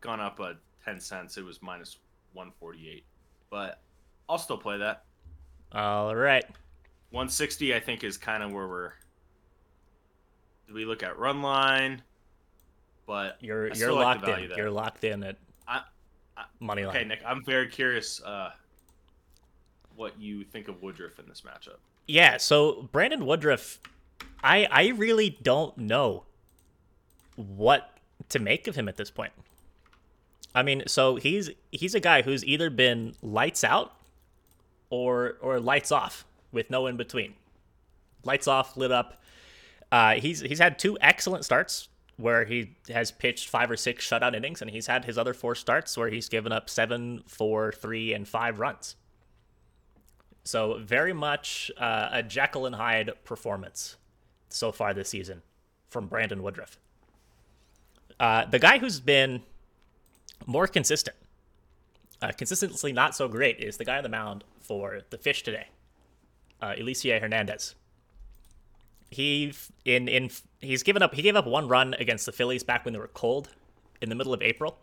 gone 0.00 0.20
up 0.20 0.40
uh, 0.40 0.54
10 0.86 1.00
cents. 1.00 1.36
It 1.36 1.44
was 1.44 1.60
minus 1.62 1.98
148. 2.32 3.04
But 3.50 3.80
I'll 4.28 4.38
still 4.38 4.58
play 4.58 4.78
that. 4.78 5.04
All 5.72 6.14
right. 6.14 6.44
160, 7.10 7.74
I 7.74 7.80
think, 7.80 8.04
is 8.04 8.16
kind 8.16 8.42
of 8.42 8.52
where 8.52 8.68
we're. 8.68 8.92
Do 10.68 10.74
we 10.74 10.84
look 10.84 11.02
at 11.02 11.18
run 11.18 11.42
line? 11.42 12.02
But 13.06 13.36
You're 13.40 13.72
you're 13.74 13.92
like 13.92 14.22
locked 14.22 14.28
in. 14.28 14.50
You're 14.56 14.70
locked 14.70 15.04
in 15.04 15.22
at 15.22 15.36
I- 15.68 15.82
I- 16.36 16.44
money 16.58 16.84
line. 16.84 16.96
Okay, 16.96 17.04
Nick, 17.04 17.20
I'm 17.24 17.44
very 17.44 17.68
curious 17.68 18.20
uh, 18.22 18.50
what 19.94 20.20
you 20.20 20.42
think 20.42 20.66
of 20.66 20.82
Woodruff 20.82 21.20
in 21.20 21.28
this 21.28 21.42
matchup. 21.42 21.76
Yeah, 22.08 22.36
so 22.38 22.88
Brandon 22.90 23.24
Woodruff, 23.24 23.78
I 24.42 24.66
I 24.70 24.88
really 24.88 25.38
don't 25.40 25.78
know 25.78 26.24
what 27.36 27.96
to 28.30 28.40
make 28.40 28.66
of 28.66 28.74
him 28.74 28.88
at 28.88 28.96
this 28.96 29.10
point. 29.10 29.32
I 30.56 30.62
mean, 30.62 30.84
so 30.86 31.16
he's 31.16 31.50
he's 31.70 31.94
a 31.94 32.00
guy 32.00 32.22
who's 32.22 32.42
either 32.42 32.70
been 32.70 33.14
lights 33.20 33.62
out 33.62 33.92
or 34.88 35.36
or 35.42 35.60
lights 35.60 35.92
off 35.92 36.24
with 36.50 36.70
no 36.70 36.86
in 36.86 36.96
between. 36.96 37.34
Lights 38.24 38.48
off, 38.48 38.74
lit 38.74 38.90
up. 38.90 39.22
Uh, 39.92 40.14
he's 40.14 40.40
he's 40.40 40.58
had 40.58 40.78
two 40.78 40.96
excellent 41.02 41.44
starts 41.44 41.90
where 42.16 42.46
he 42.46 42.74
has 42.88 43.12
pitched 43.12 43.50
five 43.50 43.70
or 43.70 43.76
six 43.76 44.08
shutout 44.08 44.34
innings, 44.34 44.62
and 44.62 44.70
he's 44.70 44.86
had 44.86 45.04
his 45.04 45.18
other 45.18 45.34
four 45.34 45.54
starts 45.54 45.98
where 45.98 46.08
he's 46.08 46.30
given 46.30 46.52
up 46.52 46.70
seven, 46.70 47.22
four, 47.26 47.70
three, 47.70 48.14
and 48.14 48.26
five 48.26 48.58
runs. 48.58 48.96
So 50.42 50.78
very 50.78 51.12
much 51.12 51.70
uh, 51.76 52.08
a 52.12 52.22
Jekyll 52.22 52.64
and 52.64 52.76
Hyde 52.76 53.10
performance 53.24 53.96
so 54.48 54.72
far 54.72 54.94
this 54.94 55.10
season 55.10 55.42
from 55.90 56.06
Brandon 56.06 56.42
Woodruff. 56.42 56.78
Uh, 58.18 58.46
the 58.46 58.58
guy 58.58 58.78
who's 58.78 59.00
been 59.00 59.42
more 60.46 60.66
consistent, 60.66 61.16
uh, 62.22 62.32
consistently 62.32 62.92
not 62.92 63.14
so 63.14 63.28
great, 63.28 63.60
is 63.60 63.76
the 63.76 63.84
guy 63.84 63.98
on 63.98 64.02
the 64.02 64.08
mound 64.08 64.44
for 64.60 65.00
the 65.10 65.18
Fish 65.18 65.42
today, 65.42 65.68
uh, 66.62 66.74
Hernandez. 66.76 67.74
He 69.10 69.52
in 69.84 70.08
in 70.08 70.30
he's 70.60 70.82
given 70.82 71.02
up 71.02 71.14
he 71.14 71.22
gave 71.22 71.36
up 71.36 71.46
one 71.46 71.68
run 71.68 71.94
against 71.94 72.26
the 72.26 72.32
Phillies 72.32 72.64
back 72.64 72.84
when 72.84 72.92
they 72.92 72.98
were 72.98 73.08
cold 73.08 73.50
in 74.00 74.08
the 74.08 74.14
middle 74.14 74.32
of 74.32 74.42
April. 74.42 74.78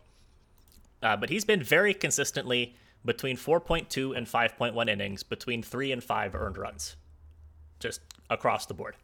Uh, 1.02 1.16
but 1.16 1.28
he's 1.28 1.44
been 1.44 1.62
very 1.62 1.92
consistently 1.92 2.74
between 3.04 3.36
4.2 3.36 4.16
and 4.16 4.26
5.1 4.26 4.88
innings, 4.88 5.22
between 5.22 5.62
three 5.62 5.92
and 5.92 6.02
five 6.02 6.34
earned 6.34 6.56
runs, 6.56 6.96
just 7.78 8.00
across 8.30 8.64
the 8.64 8.72
board. 8.72 8.96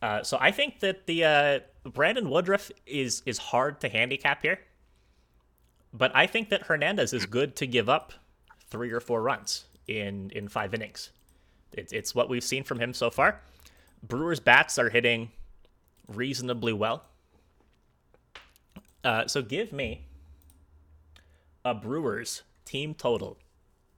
Uh, 0.00 0.22
so 0.22 0.38
I 0.40 0.52
think 0.52 0.80
that 0.80 1.06
the 1.06 1.24
uh, 1.24 1.58
Brandon 1.90 2.28
Woodruff 2.30 2.70
is 2.86 3.22
is 3.26 3.38
hard 3.38 3.80
to 3.80 3.88
handicap 3.88 4.42
here, 4.42 4.60
but 5.94 6.14
I 6.14 6.26
think 6.26 6.50
that 6.50 6.62
Hernandez 6.64 7.12
is 7.12 7.24
good 7.24 7.54
to 7.56 7.66
give 7.66 7.88
up 7.88 8.12
three 8.68 8.90
or 8.90 9.00
four 9.00 9.22
runs 9.22 9.64
in 9.86 10.30
in 10.30 10.48
five 10.48 10.74
innings. 10.74 11.10
It's 11.72 11.92
it's 11.92 12.14
what 12.14 12.28
we've 12.28 12.44
seen 12.44 12.64
from 12.64 12.80
him 12.80 12.92
so 12.92 13.10
far. 13.10 13.40
Brewers 14.02 14.40
bats 14.40 14.78
are 14.78 14.90
hitting 14.90 15.30
reasonably 16.08 16.72
well. 16.72 17.04
Uh, 19.02 19.26
so 19.26 19.40
give 19.40 19.72
me 19.72 20.02
a 21.64 21.74
Brewers 21.74 22.42
team 22.64 22.94
total 22.94 23.38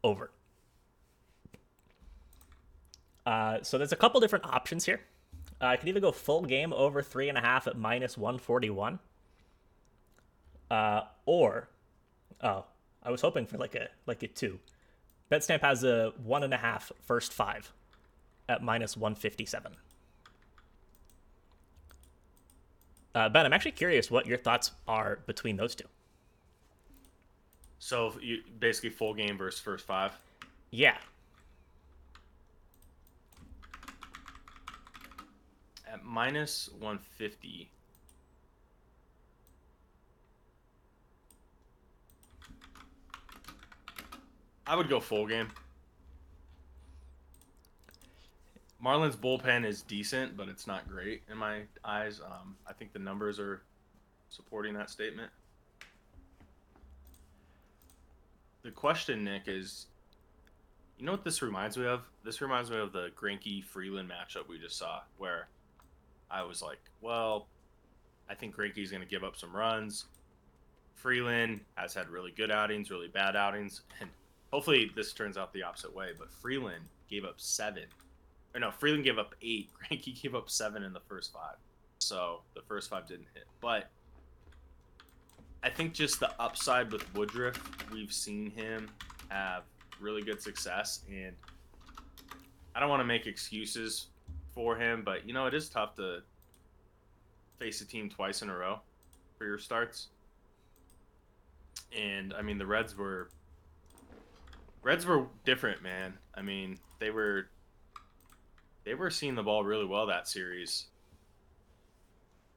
over. 0.04 0.30
Uh, 3.24 3.58
so 3.62 3.78
there's 3.78 3.92
a 3.92 3.96
couple 3.96 4.20
different 4.20 4.44
options 4.44 4.84
here. 4.84 5.00
Uh, 5.60 5.66
I 5.66 5.76
could 5.76 5.88
either 5.88 6.00
go 6.00 6.12
full 6.12 6.42
game 6.42 6.72
over 6.72 7.02
three 7.02 7.28
and 7.28 7.38
a 7.38 7.40
half 7.40 7.66
at 7.66 7.76
minus 7.76 8.16
141, 8.16 8.98
uh, 10.70 11.00
or 11.24 11.68
oh, 12.42 12.64
I 13.02 13.10
was 13.10 13.20
hoping 13.20 13.46
for 13.46 13.58
like 13.58 13.74
a 13.74 13.88
like 14.06 14.22
a 14.22 14.28
two. 14.28 14.58
Betstamp 15.30 15.60
has 15.60 15.84
a 15.84 16.12
one 16.22 16.42
and 16.42 16.54
a 16.54 16.56
half 16.56 16.92
first 17.02 17.32
five 17.32 17.72
at 18.48 18.62
minus 18.62 18.96
157. 18.96 19.72
Uh, 23.14 23.28
ben, 23.30 23.46
I'm 23.46 23.52
actually 23.52 23.72
curious 23.72 24.10
what 24.10 24.26
your 24.26 24.38
thoughts 24.38 24.72
are 24.86 25.20
between 25.26 25.56
those 25.56 25.74
two. 25.74 25.86
So 27.78 28.14
you 28.20 28.42
basically 28.58 28.90
full 28.90 29.14
game 29.14 29.36
versus 29.38 29.60
first 29.60 29.86
five. 29.86 30.12
Yeah, 30.70 30.98
At 35.96 36.04
minus 36.04 36.68
150. 36.80 37.70
I 44.66 44.74
would 44.74 44.88
go 44.88 45.00
full 45.00 45.26
game. 45.26 45.48
Marlins 48.84 49.16
bullpen 49.16 49.64
is 49.64 49.82
decent, 49.82 50.36
but 50.36 50.48
it's 50.48 50.66
not 50.66 50.88
great 50.88 51.22
in 51.30 51.36
my 51.36 51.62
eyes. 51.84 52.20
Um, 52.20 52.56
I 52.66 52.72
think 52.72 52.92
the 52.92 52.98
numbers 52.98 53.40
are 53.40 53.62
supporting 54.28 54.74
that 54.74 54.90
statement. 54.90 55.30
The 58.62 58.70
question, 58.70 59.24
Nick, 59.24 59.44
is 59.46 59.86
you 60.98 61.06
know 61.06 61.12
what 61.12 61.24
this 61.24 61.42
reminds 61.42 61.76
me 61.76 61.86
of? 61.86 62.02
This 62.24 62.40
reminds 62.40 62.70
me 62.70 62.78
of 62.78 62.92
the 62.92 63.10
Greinke 63.16 63.64
Freeland 63.64 64.10
matchup 64.10 64.48
we 64.48 64.58
just 64.58 64.76
saw, 64.76 65.00
where 65.18 65.48
I 66.30 66.42
was 66.42 66.62
like, 66.62 66.80
well, 67.00 67.46
I 68.28 68.34
think 68.34 68.56
Greinke's 68.56 68.90
going 68.90 69.02
to 69.02 69.08
give 69.08 69.22
up 69.22 69.36
some 69.36 69.54
runs. 69.54 70.06
Freeland 70.94 71.60
has 71.76 71.94
had 71.94 72.08
really 72.08 72.32
good 72.32 72.50
outings, 72.50 72.90
really 72.90 73.08
bad 73.08 73.36
outings, 73.36 73.82
and 74.00 74.10
hopefully 74.52 74.90
this 74.94 75.12
turns 75.12 75.36
out 75.36 75.52
the 75.52 75.62
opposite 75.62 75.94
way. 75.94 76.10
But 76.18 76.30
Freeland 76.30 76.84
gave 77.10 77.24
up 77.24 77.34
seven, 77.36 77.84
or 78.54 78.60
no, 78.60 78.70
Freeland 78.70 79.04
gave 79.04 79.18
up 79.18 79.34
eight. 79.42 79.70
Greinke 79.90 80.20
gave 80.20 80.34
up 80.34 80.50
seven 80.50 80.82
in 80.82 80.92
the 80.92 81.00
first 81.00 81.32
five, 81.32 81.56
so 81.98 82.40
the 82.54 82.62
first 82.62 82.90
five 82.90 83.06
didn't 83.06 83.28
hit. 83.34 83.44
But 83.60 83.90
I 85.62 85.70
think 85.70 85.92
just 85.92 86.20
the 86.20 86.30
upside 86.40 86.92
with 86.92 87.12
Woodruff, 87.14 87.60
we've 87.92 88.12
seen 88.12 88.50
him 88.50 88.90
have 89.28 89.64
really 90.00 90.22
good 90.22 90.40
success, 90.40 91.02
and 91.10 91.34
I 92.74 92.80
don't 92.80 92.88
want 92.88 93.00
to 93.00 93.06
make 93.06 93.26
excuses 93.26 94.08
for 94.54 94.76
him, 94.76 95.02
but 95.04 95.26
you 95.26 95.34
know 95.34 95.46
it 95.46 95.54
is 95.54 95.68
tough 95.68 95.94
to 95.96 96.20
face 97.58 97.80
a 97.80 97.86
team 97.86 98.08
twice 98.08 98.42
in 98.42 98.50
a 98.50 98.56
row 98.56 98.80
for 99.38 99.44
your 99.44 99.58
starts. 99.58 100.08
And 101.96 102.32
I 102.34 102.42
mean 102.42 102.58
the 102.58 102.66
Reds 102.66 102.96
were 102.96 103.30
Reds 104.86 105.04
were 105.04 105.26
different, 105.44 105.82
man. 105.82 106.14
I 106.32 106.42
mean, 106.42 106.78
they 107.00 107.10
were 107.10 107.48
they 108.84 108.94
were 108.94 109.10
seeing 109.10 109.34
the 109.34 109.42
ball 109.42 109.64
really 109.64 109.84
well 109.84 110.06
that 110.06 110.28
series. 110.28 110.86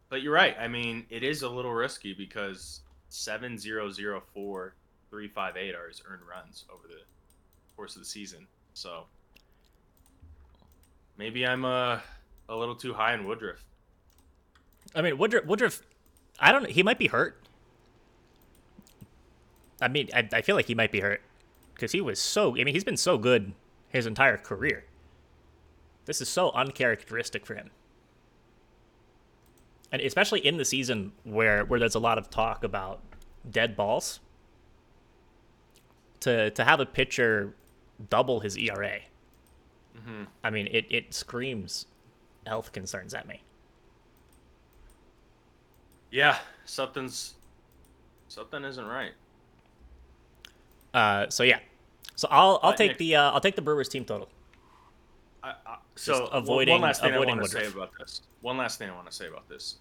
But 0.09 0.21
you're 0.21 0.33
right. 0.33 0.55
I 0.59 0.67
mean, 0.67 1.07
it 1.09 1.23
is 1.23 1.41
a 1.41 1.49
little 1.49 1.73
risky 1.73 2.13
because 2.13 2.81
7004 3.09 4.75
358 5.09 5.73
are 5.73 5.87
his 5.87 6.03
earned 6.07 6.21
runs 6.29 6.65
over 6.71 6.87
the 6.87 7.01
course 7.75 7.95
of 7.95 8.03
the 8.03 8.07
season. 8.07 8.45
So 8.75 9.05
maybe 11.17 11.47
I'm 11.47 11.65
uh, 11.65 11.99
a 12.47 12.55
little 12.55 12.75
too 12.75 12.93
high 12.93 13.15
in 13.15 13.25
Woodruff. 13.25 13.65
I 14.93 15.01
mean 15.01 15.17
Woodruff. 15.17 15.45
Woodruff, 15.45 15.81
I 16.39 16.51
don't. 16.51 16.69
He 16.69 16.83
might 16.83 16.99
be 16.99 17.07
hurt. 17.07 17.41
I 19.81 19.87
mean, 19.87 20.09
I, 20.13 20.29
I 20.31 20.41
feel 20.43 20.55
like 20.55 20.67
he 20.67 20.75
might 20.75 20.91
be 20.91 20.99
hurt 20.99 21.23
because 21.79 21.93
he 21.93 22.01
was 22.01 22.19
so. 22.19 22.51
I 22.57 22.63
mean, 22.63 22.73
he's 22.75 22.83
been 22.83 22.97
so 22.97 23.17
good 23.17 23.53
his 23.89 24.05
entire 24.05 24.37
career. 24.37 24.85
This 26.05 26.21
is 26.21 26.29
so 26.29 26.51
uncharacteristic 26.51 27.45
for 27.45 27.55
him. 27.55 27.71
and 29.91 30.01
especially 30.01 30.45
in 30.45 30.57
the 30.57 30.65
season 30.65 31.11
where 31.23 31.65
where 31.65 31.79
there's 31.79 31.95
a 31.95 31.99
lot 31.99 32.17
of 32.17 32.29
talk 32.29 32.63
about 32.63 33.01
dead 33.49 33.75
balls. 33.75 34.19
To 36.21 36.49
to 36.51 36.63
have 36.65 36.81
a 36.81 36.85
pitcher 36.85 37.55
double 38.09 38.41
his 38.41 38.57
ERA, 38.57 38.99
I 40.43 40.49
mean, 40.49 40.67
it 40.71 40.85
it 40.89 41.13
screams 41.13 41.85
health 42.45 42.73
concerns 42.73 43.13
at 43.13 43.27
me. 43.27 43.41
Yeah, 46.11 46.39
something's 46.65 47.35
something 48.27 48.65
isn't 48.65 48.85
right. 48.85 49.11
Uh, 50.93 51.29
so 51.29 51.43
yeah, 51.43 51.59
so 52.19 52.27
I'll 52.29 52.59
I'll 52.61 52.73
take 52.73 52.91
Nick- 52.91 52.97
the 52.97 53.15
uh, 53.15 53.31
I'll 53.31 53.39
take 53.39 53.55
the 53.55 53.61
Brewers 53.61 53.87
team 53.87 54.03
total. 54.03 54.27
I, 55.41 55.53
I, 55.65 55.77
so 55.95 56.23
one- 56.23 56.29
avoiding- 56.33 56.71
one 56.73 56.81
last 56.81 56.99
thing 56.99 57.13
avoiding 57.13 57.35
I 57.35 57.37
want 57.37 57.51
to 57.51 57.57
say 57.61 57.67
about 57.67 57.91
this. 57.97 58.23
One 58.41 58.57
last 58.57 58.77
thing 58.77 58.89
I 58.89 58.93
want 58.93 59.09
to 59.09 59.15
say 59.15 59.27
about 59.27 59.47
this. 59.47 59.77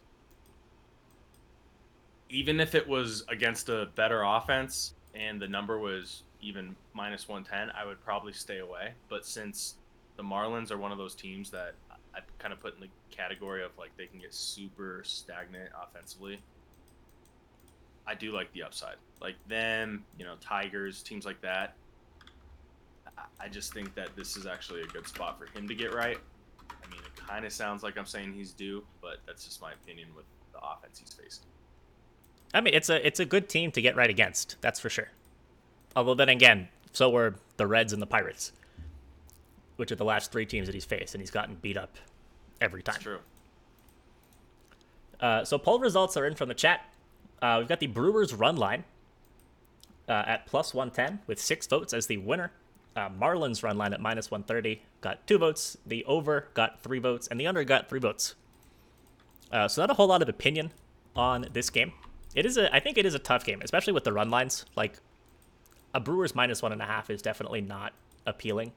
Even 2.30 2.60
if 2.60 2.76
it 2.76 2.86
was 2.86 3.24
against 3.28 3.68
a 3.70 3.88
better 3.96 4.22
offense 4.22 4.94
and 5.16 5.42
the 5.42 5.48
number 5.48 5.80
was 5.80 6.22
even 6.40 6.76
minus 6.94 7.26
110, 7.28 7.74
I 7.76 7.84
would 7.84 8.00
probably 8.04 8.32
stay 8.32 8.58
away. 8.58 8.92
But 9.08 9.26
since 9.26 9.74
the 10.16 10.22
Marlins 10.22 10.70
are 10.70 10.78
one 10.78 10.92
of 10.92 10.98
those 10.98 11.16
teams 11.16 11.50
that 11.50 11.74
I 12.14 12.20
kind 12.38 12.52
of 12.52 12.60
put 12.60 12.76
in 12.76 12.80
the 12.82 12.88
category 13.10 13.64
of 13.64 13.72
like 13.76 13.90
they 13.96 14.06
can 14.06 14.20
get 14.20 14.32
super 14.32 15.02
stagnant 15.04 15.70
offensively, 15.82 16.38
I 18.06 18.14
do 18.14 18.30
like 18.30 18.52
the 18.52 18.62
upside. 18.62 18.96
Like 19.20 19.34
them, 19.48 20.04
you 20.16 20.24
know, 20.24 20.36
Tigers, 20.40 21.02
teams 21.02 21.26
like 21.26 21.40
that. 21.40 21.74
I- 23.40 23.48
just 23.48 23.72
think 23.72 23.94
that 23.94 24.14
this 24.14 24.36
is 24.36 24.46
actually 24.46 24.82
a 24.82 24.86
good 24.86 25.08
spot 25.08 25.38
for 25.38 25.46
him 25.58 25.66
to 25.68 25.74
get 25.74 25.94
right. 25.94 26.18
I 26.70 26.90
mean, 26.90 27.00
it 27.00 27.16
kind 27.16 27.44
of 27.46 27.52
sounds 27.52 27.82
like 27.82 27.96
I'm 27.96 28.06
saying 28.06 28.34
he's 28.34 28.52
due, 28.52 28.84
but 29.00 29.18
that's 29.26 29.44
just 29.44 29.62
my 29.62 29.72
opinion 29.72 30.08
with 30.14 30.26
the 30.52 30.58
offense 30.58 30.98
he's 30.98 31.14
facing. 31.14 31.44
I 32.52 32.60
mean, 32.60 32.74
it's 32.74 32.88
a 32.90 33.06
it's 33.06 33.20
a 33.20 33.24
good 33.24 33.48
team 33.48 33.70
to 33.72 33.82
get 33.82 33.96
right 33.96 34.10
against. 34.10 34.56
That's 34.60 34.78
for 34.80 34.90
sure. 34.90 35.08
Although 35.96 36.14
then 36.14 36.28
again, 36.28 36.68
so 36.92 37.10
were 37.10 37.36
the 37.56 37.66
Reds 37.66 37.92
and 37.92 38.00
the 38.00 38.06
Pirates, 38.06 38.52
which 39.76 39.90
are 39.92 39.96
the 39.96 40.04
last 40.04 40.30
three 40.32 40.46
teams 40.46 40.66
that 40.66 40.74
he's 40.74 40.84
faced, 40.84 41.14
and 41.14 41.22
he's 41.22 41.30
gotten 41.30 41.56
beat 41.56 41.76
up 41.76 41.96
every 42.60 42.82
time. 42.82 42.96
It's 42.96 43.04
true. 43.04 43.18
Uh, 45.20 45.44
so 45.44 45.58
poll 45.58 45.78
results 45.78 46.16
are 46.16 46.26
in 46.26 46.34
from 46.34 46.48
the 46.48 46.54
chat. 46.54 46.84
Uh, 47.40 47.56
we've 47.58 47.68
got 47.68 47.80
the 47.80 47.86
Brewers 47.86 48.34
run 48.34 48.56
line 48.56 48.84
uh, 50.08 50.24
at 50.26 50.46
plus 50.46 50.72
110 50.74 51.20
with 51.26 51.40
six 51.40 51.66
votes 51.66 51.92
as 51.92 52.06
the 52.06 52.16
winner. 52.18 52.52
Uh, 52.96 53.08
Marlins 53.10 53.62
run 53.62 53.78
line 53.78 53.92
at 53.92 54.00
minus 54.00 54.30
130 54.30 54.82
got 55.00 55.26
two 55.26 55.38
votes. 55.38 55.76
The 55.86 56.04
over 56.04 56.48
got 56.54 56.82
three 56.82 56.98
votes, 56.98 57.28
and 57.28 57.38
the 57.38 57.46
under 57.46 57.62
got 57.64 57.88
three 57.88 58.00
votes. 58.00 58.34
Uh, 59.52 59.68
so 59.68 59.82
not 59.82 59.90
a 59.90 59.94
whole 59.94 60.08
lot 60.08 60.22
of 60.22 60.28
opinion 60.28 60.72
on 61.14 61.46
this 61.52 61.70
game. 61.70 61.92
It 62.34 62.44
is 62.44 62.56
a, 62.56 62.74
I 62.74 62.80
think 62.80 62.98
it 62.98 63.06
is 63.06 63.14
a 63.14 63.18
tough 63.18 63.44
game, 63.44 63.60
especially 63.62 63.92
with 63.92 64.04
the 64.04 64.12
run 64.12 64.30
lines. 64.30 64.64
Like 64.76 64.98
a 65.94 66.00
Brewers 66.00 66.34
minus 66.34 66.62
one 66.62 66.72
and 66.72 66.82
a 66.82 66.86
half 66.86 67.10
is 67.10 67.22
definitely 67.22 67.60
not 67.60 67.92
appealing. 68.26 68.72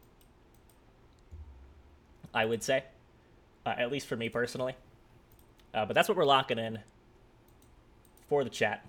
I 2.34 2.46
would 2.46 2.64
say, 2.64 2.86
uh, 3.66 3.74
at 3.78 3.92
least 3.92 4.08
for 4.08 4.16
me 4.16 4.30
personally. 4.30 4.76
Uh, 5.74 5.86
but 5.86 5.94
that's 5.94 6.08
what 6.08 6.18
we're 6.18 6.26
locking 6.26 6.58
in 6.58 6.80
for 8.30 8.44
the 8.44 8.50
chat. 8.50 8.86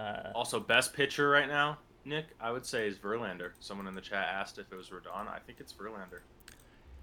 Uh, 0.00 0.32
also, 0.34 0.58
best 0.60 0.94
pitcher 0.94 1.28
right 1.28 1.48
now, 1.48 1.78
Nick, 2.04 2.26
I 2.40 2.50
would 2.50 2.64
say 2.64 2.86
is 2.88 2.96
Verlander. 2.96 3.50
Someone 3.60 3.86
in 3.86 3.94
the 3.94 4.00
chat 4.00 4.26
asked 4.32 4.58
if 4.58 4.72
it 4.72 4.76
was 4.76 4.88
Rodon. 4.88 5.28
I 5.28 5.38
think 5.46 5.60
it's 5.60 5.72
Verlander, 5.72 6.20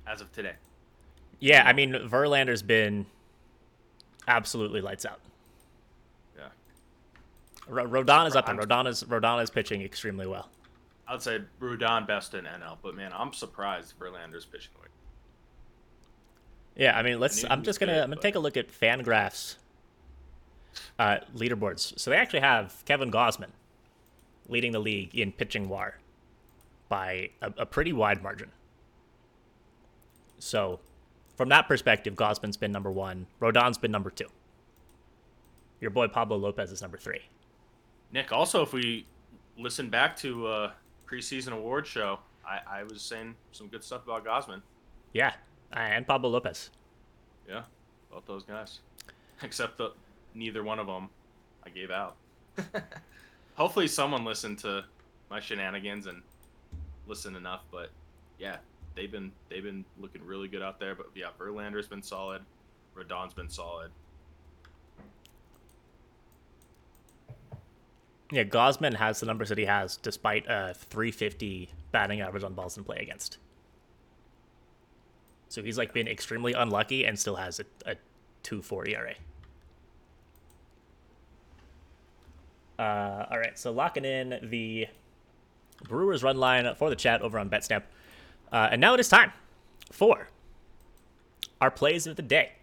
as 0.08 0.22
of 0.22 0.32
today. 0.32 0.54
Yeah, 1.40 1.64
I 1.66 1.74
mean 1.74 1.94
Verlander's 1.94 2.64
been 2.64 3.06
absolutely 4.28 4.82
lights 4.82 5.06
out. 5.06 5.20
Yeah, 6.36 6.48
Ro- 7.68 7.86
Rodon 7.88 8.26
is 8.28 8.36
up, 8.36 8.50
and 8.50 8.60
I'm- 8.60 8.68
Rodon 8.68 8.88
is 8.88 9.04
Rodon 9.04 9.44
is 9.44 9.50
pitching 9.52 9.82
extremely 9.84 10.26
well. 10.26 10.50
I 11.08 11.14
would 11.14 11.22
say 11.22 11.40
Rodon 11.62 12.08
best 12.08 12.34
in 12.34 12.46
NL, 12.46 12.78
but 12.82 12.96
man, 12.96 13.12
I'm 13.14 13.32
surprised 13.34 13.94
Verlander's 14.00 14.46
pitching 14.46 14.72
away. 14.80 14.88
Yeah, 16.76 16.98
I 16.98 17.04
mean, 17.04 17.20
let's. 17.20 17.44
knew 17.44 17.50
I'm 17.50 17.62
just 17.64 17.80
gonna. 17.80 17.92
good, 17.94 17.98
I'm 18.00 18.10
gonna 18.10 18.16
but- 18.16 18.22
take 18.24 18.36
a 18.36 18.40
look 18.40 18.58
at 18.58 18.68
Fangraphs 18.70 19.56
uh, 21.00 21.18
leaderboards. 21.36 21.98
So 22.00 22.12
they 22.12 22.18
actually 22.18 22.42
have 22.42 22.84
Kevin 22.86 23.12
Gausman 23.12 23.52
leading 24.50 24.72
the 24.72 24.80
league 24.80 25.16
in 25.16 25.32
pitching 25.32 25.70
WAR 25.70 25.96
by 26.90 27.30
a, 27.42 27.52
a 27.58 27.66
pretty 27.66 27.94
wide 27.94 28.24
margin. 28.24 28.52
So, 30.40 30.80
from 31.36 31.50
that 31.50 31.68
perspective, 31.68 32.16
Gausman's 32.16 32.58
been 32.58 32.72
number 32.72 32.92
one. 32.92 33.28
Rodon's 33.40 33.78
been 33.78 33.92
number 33.92 34.10
two. 34.10 34.28
Your 35.80 35.92
boy 35.92 36.08
Pablo 36.08 36.38
Lopez 36.38 36.72
is 36.72 36.82
number 36.82 36.98
three. 36.98 37.22
Nick, 38.12 38.32
also, 38.32 38.64
if 38.64 38.74
we 38.74 39.06
listen 39.58 39.90
back 39.90 40.16
to 40.18 40.48
uh, 40.48 40.72
preseason 41.06 41.52
award 41.52 41.86
show, 41.86 42.20
I, 42.48 42.80
I 42.80 42.84
was 42.84 43.02
saying 43.02 43.36
some 43.52 43.68
good 43.68 43.84
stuff 43.84 44.04
about 44.04 44.26
Gausman. 44.26 44.62
Yeah, 45.14 45.34
and 45.74 46.08
Pablo 46.08 46.30
Lopez. 46.30 46.70
Yeah, 47.48 47.64
both 48.12 48.26
those 48.26 48.44
guys, 48.44 48.80
except 49.42 49.78
the 49.78 49.92
neither 50.38 50.64
one 50.64 50.80
of 50.80 50.88
them 50.88 51.10
I 51.66 51.70
gave 51.70 51.92
out. 51.92 52.16
Hopefully, 53.56 53.88
someone 53.88 54.24
listened 54.24 54.60
to 54.60 54.86
my 55.30 55.40
shenanigans 55.40 56.08
and 56.08 56.22
listened 57.08 57.36
enough. 57.36 57.64
But 57.72 57.90
yeah, 58.40 58.58
they've 58.96 59.12
been 59.12 59.32
they've 59.50 59.64
been 59.64 59.84
looking 60.00 60.24
really 60.26 60.48
good 60.48 60.62
out 60.62 60.80
there. 60.80 60.96
But 60.96 61.08
yeah, 61.16 61.28
Verlander's 61.40 61.88
been 61.88 62.04
solid. 62.04 62.42
Rodon's 62.96 63.34
been 63.34 63.50
solid. 63.50 63.92
Yeah, 68.32 68.44
Gausman 68.44 68.96
has 68.96 69.22
the 69.22 69.26
numbers 69.26 69.50
that 69.50 69.58
he 69.58 69.66
has 69.66 69.98
despite 69.98 70.46
a 70.48 70.74
350 70.74 71.70
batting 71.92 72.20
average 72.20 72.44
on 72.44 72.54
balls 72.54 72.78
in 72.78 72.84
play 72.84 72.98
against. 72.98 73.38
So 75.48 75.64
he's 75.64 75.78
like 75.78 75.94
been 75.94 76.10
extremely 76.10 76.52
unlucky 76.52 77.06
and 77.06 77.18
still 77.18 77.38
has 77.38 77.62
a, 77.62 77.92
a 77.92 77.96
2-4 78.44 78.90
ERA. 78.90 79.14
Uh, 82.78 83.26
all 83.32 83.40
right, 83.40 83.58
so 83.58 83.72
locking 83.72 84.06
in 84.06 84.40
the 84.44 84.88
Brewers 85.88 86.24
run 86.24 86.38
line 86.38 86.74
for 86.76 86.90
the 86.90 86.96
chat 86.96 87.22
over 87.22 87.40
on 87.40 87.50
BetStamp. 87.50 87.84
Uh, 88.52 88.70
and 88.72 88.82
now 88.82 88.94
it 88.94 89.00
is 89.00 89.10
time 89.10 89.32
for 89.92 90.30
our 91.60 91.72
plays 91.72 92.08
of 92.08 92.16
the 92.16 92.22
day. 92.22 92.54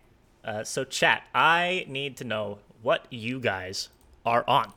Uh, 0.45 0.63
so, 0.63 0.85
chat, 0.85 1.25
I 1.35 1.85
need 1.89 2.17
to 2.19 2.25
know 2.25 2.59
what 2.83 3.07
you 3.11 3.41
guys 3.41 3.89
are 4.27 4.45
on. 4.47 4.73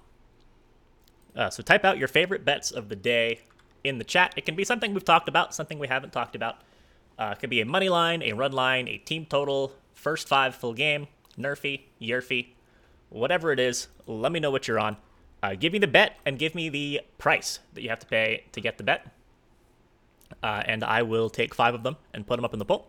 Uh, 1.36 1.50
so 1.50 1.62
type 1.62 1.86
out 1.86 1.98
your 1.98 2.08
favorite 2.08 2.44
bets 2.44 2.72
of 2.72 2.90
the 2.90 2.96
day 2.96 3.42
in 3.84 4.00
the 4.00 4.04
chat. 4.04 4.34
It 4.36 4.46
can 4.46 4.56
be 4.56 4.64
something 4.64 4.94
we've 4.94 5.06
talked 5.06 5.30
about, 5.30 5.54
something 5.54 5.78
we 5.78 5.88
haven't 5.88 6.12
talked 6.12 6.36
about. 6.36 6.58
Uh, 7.20 7.34
it 7.36 7.40
could 7.40 7.50
be 7.50 7.62
a 7.62 7.66
money 7.66 7.90
line, 7.90 8.24
a 8.24 8.34
run 8.34 8.52
line, 8.54 8.88
a 8.88 8.98
team 8.98 9.26
total, 9.26 9.74
first 9.94 10.28
five 10.28 10.56
full 10.56 10.74
game, 10.74 11.08
NRFI, 11.38 11.82
YRFI, 12.02 12.48
whatever 13.10 13.52
it 13.52 13.60
is. 13.60 13.88
Let 14.08 14.32
me 14.32 14.40
know 14.40 14.52
what 14.52 14.68
you're 14.68 14.80
on. 14.80 14.98
Uh, 15.42 15.56
give 15.56 15.72
me 15.72 15.80
the 15.80 15.88
bet 15.88 16.18
and 16.26 16.40
give 16.40 16.56
me 16.56 16.70
the 16.70 17.02
price 17.18 17.60
that 17.74 17.82
you 17.82 17.90
have 17.90 18.00
to 18.00 18.08
pay 18.08 18.44
to 18.52 18.62
get 18.62 18.78
the 18.78 18.84
bet. 18.84 19.12
Uh, 20.44 20.64
and 20.66 20.84
I 20.84 21.04
will 21.04 21.30
take 21.30 21.54
five 21.54 21.74
of 21.74 21.84
them 21.84 21.98
and 22.14 22.26
put 22.26 22.38
them 22.38 22.46
up 22.46 22.54
in 22.54 22.60
the 22.60 22.66
poll. 22.66 22.88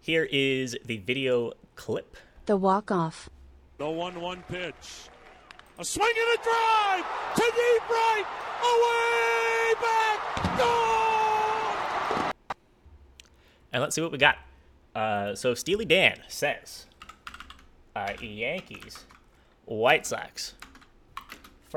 Here 0.00 0.28
is 0.30 0.76
the 0.84 0.98
video 0.98 1.52
clip. 1.74 2.16
The 2.46 2.56
walk 2.56 2.90
off. 2.90 3.28
The 3.78 3.90
1 3.90 4.20
1 4.20 4.42
pitch. 4.48 5.08
A 5.78 5.84
swing 5.84 6.08
and 6.08 6.40
a 6.40 6.42
drive 6.42 7.04
to 7.34 7.42
deep 7.42 7.90
right. 7.90 8.24
Away 8.62 9.74
back. 9.82 10.18
Gone. 10.58 12.32
And 13.72 13.82
let's 13.82 13.94
see 13.94 14.00
what 14.00 14.12
we 14.12 14.18
got. 14.18 14.38
Uh, 14.94 15.34
so 15.34 15.52
Steely 15.54 15.84
Dan 15.84 16.20
says 16.28 16.86
uh, 17.94 18.12
Yankees, 18.22 19.04
White 19.66 20.06
Sox, 20.06 20.54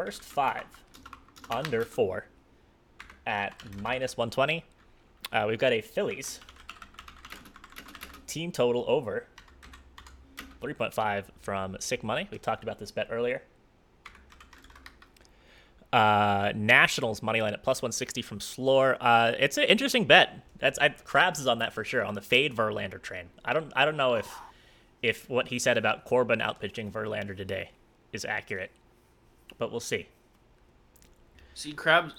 first 0.06 0.24
five, 0.24 0.64
under 1.50 1.84
four, 1.84 2.26
at 3.28 3.54
minus 3.82 4.16
120. 4.16 4.64
Uh, 5.34 5.43
we've 5.45 5.60
got 5.60 5.74
a 5.74 5.82
Phillies 5.82 6.39
team 8.26 8.50
total 8.50 8.86
over 8.88 9.26
3.5 10.62 11.26
from 11.41 11.76
Sick 11.82 12.02
Money. 12.02 12.30
We 12.32 12.38
talked 12.38 12.64
about 12.64 12.80
this 12.80 12.91
bet 12.91 13.08
earlier. 13.12 13.41
Uh, 15.91 16.54
Nationals 16.56 17.22
money 17.22 17.41
line 17.41 17.54
at 17.54 17.62
plus 17.62 17.82
160 17.82 18.22
from 18.22 18.39
Slore. 18.39 18.95
Uh, 19.02 19.34
it's 19.38 19.58
an 19.58 19.66
interesting 19.66 20.06
bet. 20.06 20.45
That's 20.60 20.80
I, 20.80 20.89
Krabs 20.89 21.39
is 21.39 21.47
on 21.47 21.60
that 21.60 21.74
for 21.74 21.84
sure 21.84 22.06
on 22.06 22.14
the 22.14 22.22
fade 22.22 22.56
Verlander 22.56 23.02
train. 23.02 23.26
I 23.43 23.52
don't 23.52 23.74
I 23.76 23.84
don't 23.84 23.97
know 23.97 24.14
if 24.14 24.34
if 25.02 25.30
what 25.30 25.50
he 25.50 25.60
said 25.60 25.78
about 25.78 26.06
Corbin 26.06 26.39
outpitching 26.39 26.89
Verlander 26.89 27.36
today 27.36 27.72
is 28.14 28.24
accurate, 28.24 28.72
but 29.60 29.70
we'll 29.70 29.80
see. 29.80 30.07
See, 31.53 31.74
Krabs 31.74 32.14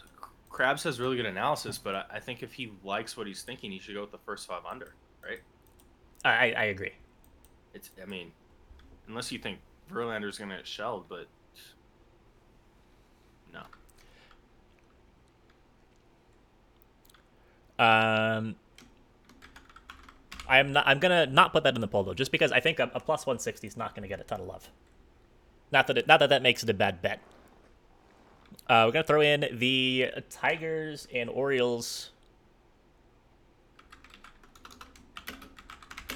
Krabs 0.50 0.84
has 0.84 1.00
really 1.00 1.16
good 1.16 1.26
analysis, 1.26 1.78
but 1.78 1.94
I, 1.94 2.04
I 2.14 2.20
think 2.20 2.42
if 2.42 2.52
he 2.52 2.72
likes 2.84 3.16
what 3.16 3.26
he's 3.26 3.42
thinking, 3.42 3.72
he 3.72 3.78
should 3.78 3.94
go 3.94 4.02
with 4.02 4.12
the 4.12 4.18
first 4.18 4.46
five 4.46 4.62
under, 4.70 4.94
right? 5.24 5.40
I 6.24 6.52
I 6.52 6.64
agree. 6.64 6.92
It's 7.74 7.90
I 8.00 8.06
mean, 8.06 8.30
unless 9.08 9.32
you 9.32 9.38
think 9.38 9.58
Verlander's 9.90 10.38
gonna 10.38 10.56
get 10.56 10.66
shelled, 10.66 11.06
but 11.08 11.26
no. 13.52 13.62
Um, 17.82 18.56
I'm 20.46 20.72
not. 20.72 20.86
I'm 20.86 20.98
gonna 20.98 21.26
not 21.26 21.52
put 21.52 21.64
that 21.64 21.74
in 21.74 21.80
the 21.80 21.88
poll 21.88 22.04
though, 22.04 22.12
just 22.12 22.30
because 22.30 22.52
I 22.52 22.60
think 22.60 22.78
a, 22.78 22.90
a 22.94 23.00
plus 23.00 23.26
160 23.26 23.66
is 23.66 23.76
not 23.76 23.94
gonna 23.94 24.08
get 24.08 24.20
a 24.20 24.24
ton 24.24 24.40
of 24.40 24.46
love. 24.46 24.68
Not 25.72 25.86
that 25.86 25.98
it, 25.98 26.06
not 26.06 26.20
that 26.20 26.30
that 26.30 26.42
makes 26.42 26.62
it 26.62 26.70
a 26.70 26.74
bad 26.74 27.00
bet. 27.00 27.20
Uh, 28.68 28.84
we're 28.86 28.92
gonna 28.92 29.04
throw 29.04 29.20
in 29.20 29.46
the 29.52 30.10
Tigers 30.30 31.06
and 31.12 31.30
Orioles. 31.30 32.10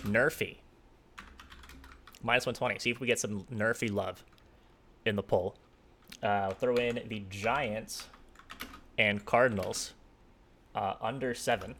NRFI. 0.04 0.58
Minus 2.22 2.46
120. 2.46 2.78
See 2.78 2.90
if 2.90 3.00
we 3.00 3.06
get 3.06 3.18
some 3.18 3.44
NRFI 3.44 3.92
love 3.92 4.24
in 5.04 5.16
the 5.16 5.22
poll. 5.22 5.56
Uh, 6.22 6.50
throw 6.50 6.74
in 6.76 7.00
the 7.08 7.24
Giants 7.30 8.08
and 8.98 9.24
Cardinals 9.24 9.94
uh, 10.74 10.94
under 11.00 11.34
seven. 11.34 11.74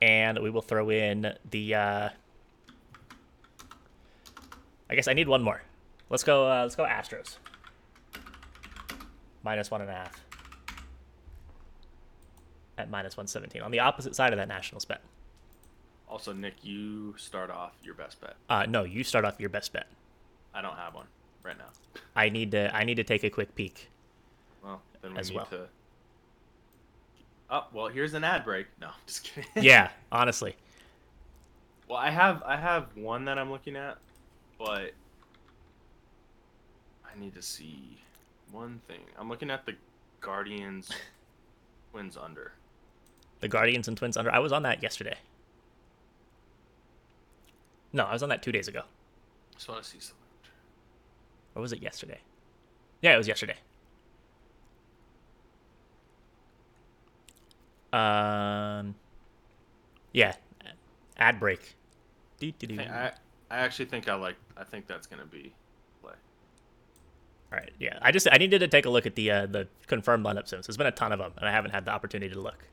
And 0.00 0.38
we 0.40 0.50
will 0.50 0.62
throw 0.62 0.90
in 0.90 1.34
the. 1.50 2.12
I 4.94 4.96
guess 4.96 5.08
I 5.08 5.12
need 5.12 5.26
one 5.26 5.42
more. 5.42 5.60
Let's 6.08 6.22
go. 6.22 6.48
Uh, 6.48 6.62
let's 6.62 6.76
go 6.76 6.84
Astros. 6.84 7.38
Minus 9.42 9.68
one 9.68 9.80
and 9.80 9.90
a 9.90 9.92
half. 9.92 10.24
At 12.78 12.88
minus 12.90 13.16
one 13.16 13.26
seventeen 13.26 13.62
on 13.62 13.72
the 13.72 13.80
opposite 13.80 14.14
side 14.14 14.32
of 14.32 14.36
that 14.36 14.46
Nationals 14.46 14.84
bet. 14.84 15.00
Also, 16.08 16.32
Nick, 16.32 16.54
you 16.62 17.12
start 17.18 17.50
off 17.50 17.72
your 17.82 17.94
best 17.94 18.20
bet. 18.20 18.36
Uh, 18.48 18.66
no, 18.68 18.84
you 18.84 19.02
start 19.02 19.24
off 19.24 19.40
your 19.40 19.48
best 19.48 19.72
bet. 19.72 19.88
I 20.54 20.62
don't 20.62 20.76
have 20.76 20.94
one 20.94 21.06
right 21.42 21.58
now. 21.58 21.70
I 22.14 22.28
need 22.28 22.52
to. 22.52 22.72
I 22.72 22.84
need 22.84 22.94
to 22.94 23.02
take 23.04 23.24
a 23.24 23.30
quick 23.30 23.52
peek. 23.56 23.88
Well, 24.62 24.80
then 25.02 25.14
we 25.14 25.18
As 25.18 25.30
need 25.30 25.36
well. 25.38 25.46
to. 25.46 25.66
Oh 27.50 27.66
well, 27.72 27.88
here's 27.88 28.14
an 28.14 28.22
ad 28.22 28.44
break. 28.44 28.68
No, 28.80 28.90
just 29.08 29.24
kidding. 29.24 29.50
Yeah, 29.56 29.90
honestly. 30.12 30.54
Well, 31.88 31.98
I 31.98 32.10
have 32.10 32.44
I 32.44 32.56
have 32.56 32.86
one 32.94 33.24
that 33.24 33.40
I'm 33.40 33.50
looking 33.50 33.74
at, 33.74 33.98
but 34.64 34.92
I 37.04 37.18
need 37.20 37.34
to 37.34 37.42
see 37.42 37.98
one 38.50 38.80
thing. 38.88 39.00
I'm 39.18 39.28
looking 39.28 39.50
at 39.50 39.66
the 39.66 39.74
Guardians 40.20 40.90
Twins 41.92 42.16
under. 42.16 42.52
The 43.40 43.48
Guardians 43.48 43.88
and 43.88 43.96
Twins 43.96 44.16
under. 44.16 44.32
I 44.32 44.38
was 44.38 44.52
on 44.52 44.62
that 44.62 44.82
yesterday. 44.82 45.16
No, 47.92 48.04
I 48.04 48.12
was 48.12 48.22
on 48.22 48.30
that 48.30 48.42
two 48.42 48.52
days 48.52 48.66
ago. 48.68 48.80
I 48.80 49.54
just 49.54 49.68
want 49.68 49.82
to 49.82 49.88
see 49.88 49.98
something. 50.00 50.16
Or 51.54 51.62
was 51.62 51.72
it 51.72 51.82
yesterday? 51.82 52.18
Yeah, 53.02 53.14
it 53.14 53.18
was 53.18 53.28
yesterday. 53.28 53.56
Um, 57.92 58.96
yeah, 60.12 60.34
ad 61.16 61.38
break. 61.38 61.76
I, 62.74 62.76
think- 62.76 62.90
I 62.90 63.12
I 63.50 63.58
actually 63.58 63.86
think 63.86 64.08
I 64.08 64.14
like. 64.14 64.36
I 64.56 64.64
think 64.64 64.86
that's 64.86 65.06
gonna 65.06 65.26
be 65.26 65.52
play. 66.02 66.14
All 67.52 67.58
right, 67.58 67.70
yeah. 67.78 67.98
I 68.02 68.10
just 68.10 68.26
I 68.30 68.38
needed 68.38 68.60
to 68.60 68.68
take 68.68 68.86
a 68.86 68.90
look 68.90 69.06
at 69.06 69.14
the 69.14 69.30
uh, 69.30 69.46
the 69.46 69.68
confirmed 69.86 70.24
lineup 70.24 70.48
since 70.48 70.66
there's 70.66 70.76
been 70.76 70.86
a 70.86 70.92
ton 70.92 71.12
of 71.12 71.18
them, 71.18 71.32
and 71.36 71.48
I 71.48 71.52
haven't 71.52 71.72
had 71.72 71.84
the 71.84 71.90
opportunity 71.90 72.34
to 72.34 72.40
look. 72.40 72.64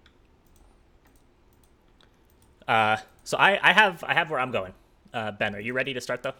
Uh, 2.67 2.97
so 3.23 3.37
I 3.37 3.59
I 3.61 3.73
have 3.73 4.03
I 4.03 4.13
have 4.13 4.29
where 4.29 4.39
I'm 4.39 4.51
going. 4.51 4.73
Uh, 5.13 5.31
Ben, 5.31 5.55
are 5.55 5.59
you 5.59 5.73
ready 5.73 5.93
to 5.93 6.01
start 6.01 6.23
though? 6.23 6.33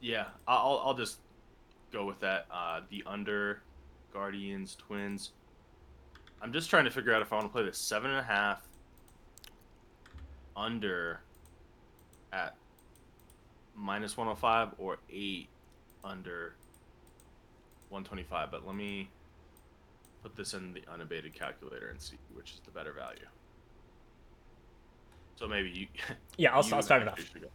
Yeah, 0.00 0.26
I'll 0.48 0.82
I'll 0.84 0.94
just 0.94 1.18
go 1.92 2.04
with 2.04 2.20
that. 2.20 2.46
Uh, 2.50 2.80
the 2.90 3.02
under, 3.06 3.62
Guardians, 4.12 4.76
Twins. 4.76 5.30
I'm 6.42 6.52
just 6.52 6.68
trying 6.68 6.84
to 6.84 6.90
figure 6.90 7.14
out 7.14 7.22
if 7.22 7.32
I 7.32 7.36
want 7.36 7.46
to 7.46 7.52
play 7.52 7.64
the 7.64 7.72
seven 7.72 8.10
and 8.10 8.18
a 8.18 8.24
half 8.24 8.66
under 10.56 11.20
at 12.32 12.56
minus 13.74 14.16
105 14.16 14.74
or 14.78 14.98
eight 15.10 15.48
under 16.04 16.54
125. 17.88 18.50
But 18.50 18.66
let 18.66 18.74
me 18.74 19.08
put 20.22 20.36
this 20.36 20.54
in 20.54 20.72
the 20.72 20.82
unabated 20.92 21.34
calculator 21.34 21.88
and 21.88 22.00
see 22.00 22.16
which 22.34 22.52
is 22.52 22.60
the 22.64 22.70
better 22.70 22.92
value. 22.92 23.26
So 25.36 25.48
maybe 25.48 25.70
you. 25.70 25.86
Yeah, 26.36 26.54
I'll, 26.54 26.64
you 26.64 26.74
I'll 26.74 26.82
start 26.82 27.02
it 27.02 27.08
off. 27.08 27.14
actually 27.18 27.30
should 27.32 27.42
go. 27.42 27.48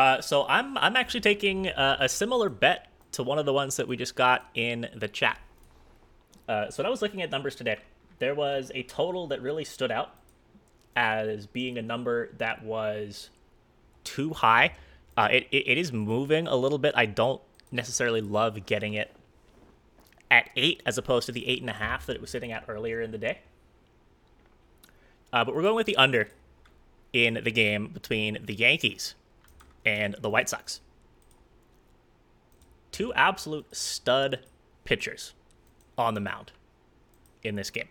Uh, 0.00 0.20
so 0.20 0.46
I'm 0.48 0.78
I'm 0.78 0.96
actually 0.96 1.20
taking 1.20 1.68
uh, 1.68 1.96
a 2.00 2.08
similar 2.08 2.48
bet 2.48 2.88
to 3.12 3.22
one 3.22 3.38
of 3.38 3.46
the 3.46 3.52
ones 3.52 3.76
that 3.76 3.88
we 3.88 3.96
just 3.96 4.14
got 4.14 4.48
in 4.54 4.88
the 4.94 5.08
chat. 5.08 5.38
Uh, 6.48 6.70
so 6.70 6.82
when 6.82 6.86
I 6.86 6.90
was 6.90 7.02
looking 7.02 7.20
at 7.22 7.30
numbers 7.30 7.54
today, 7.54 7.78
there 8.18 8.34
was 8.34 8.70
a 8.74 8.82
total 8.84 9.26
that 9.28 9.42
really 9.42 9.64
stood 9.64 9.90
out 9.90 10.14
as 10.96 11.46
being 11.46 11.78
a 11.78 11.82
number 11.82 12.30
that 12.38 12.64
was 12.64 13.30
too 14.04 14.32
high. 14.32 14.74
Uh, 15.16 15.28
it, 15.30 15.46
it, 15.50 15.68
it 15.68 15.78
is 15.78 15.92
moving 15.92 16.46
a 16.46 16.56
little 16.56 16.78
bit. 16.78 16.94
I 16.96 17.06
don't 17.06 17.40
necessarily 17.70 18.20
love 18.20 18.66
getting 18.66 18.94
it 18.94 19.14
at 20.30 20.48
eight 20.56 20.82
as 20.86 20.96
opposed 20.96 21.26
to 21.26 21.32
the 21.32 21.46
eight 21.46 21.60
and 21.60 21.68
a 21.70 21.74
half 21.74 22.06
that 22.06 22.16
it 22.16 22.20
was 22.20 22.30
sitting 22.30 22.52
at 22.52 22.64
earlier 22.68 23.00
in 23.00 23.10
the 23.10 23.18
day. 23.18 23.40
Uh, 25.32 25.44
but 25.44 25.54
we're 25.54 25.62
going 25.62 25.76
with 25.76 25.86
the 25.86 25.96
under 25.96 26.28
in 27.12 27.38
the 27.42 27.50
game 27.50 27.88
between 27.88 28.38
the 28.42 28.54
Yankees 28.54 29.14
and 29.84 30.14
the 30.20 30.30
White 30.30 30.48
Sox. 30.48 30.80
Two 32.90 33.12
absolute 33.14 33.66
stud 33.74 34.40
pitchers 34.84 35.34
on 35.96 36.14
the 36.14 36.20
mound 36.20 36.52
in 37.42 37.56
this 37.56 37.70
game. 37.70 37.88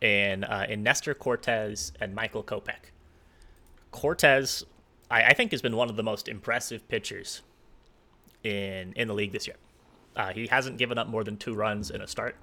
In, 0.00 0.44
uh, 0.44 0.66
in 0.68 0.82
Nestor 0.82 1.14
Cortes 1.14 1.92
and 2.00 2.14
Michael 2.14 2.42
Kopech. 2.42 2.90
Cortes, 3.92 4.64
I, 5.10 5.24
I 5.24 5.34
think, 5.34 5.52
has 5.52 5.62
been 5.62 5.76
one 5.76 5.90
of 5.90 5.96
the 5.96 6.02
most 6.02 6.28
impressive 6.28 6.86
pitchers 6.88 7.42
in 8.42 8.92
in 8.94 9.08
the 9.08 9.14
league 9.14 9.32
this 9.32 9.46
year. 9.46 9.56
Uh, 10.14 10.32
he 10.32 10.46
hasn't 10.46 10.78
given 10.78 10.98
up 10.98 11.08
more 11.08 11.24
than 11.24 11.36
two 11.36 11.54
runs 11.54 11.90
in 11.90 12.00
a 12.00 12.06
start 12.06 12.36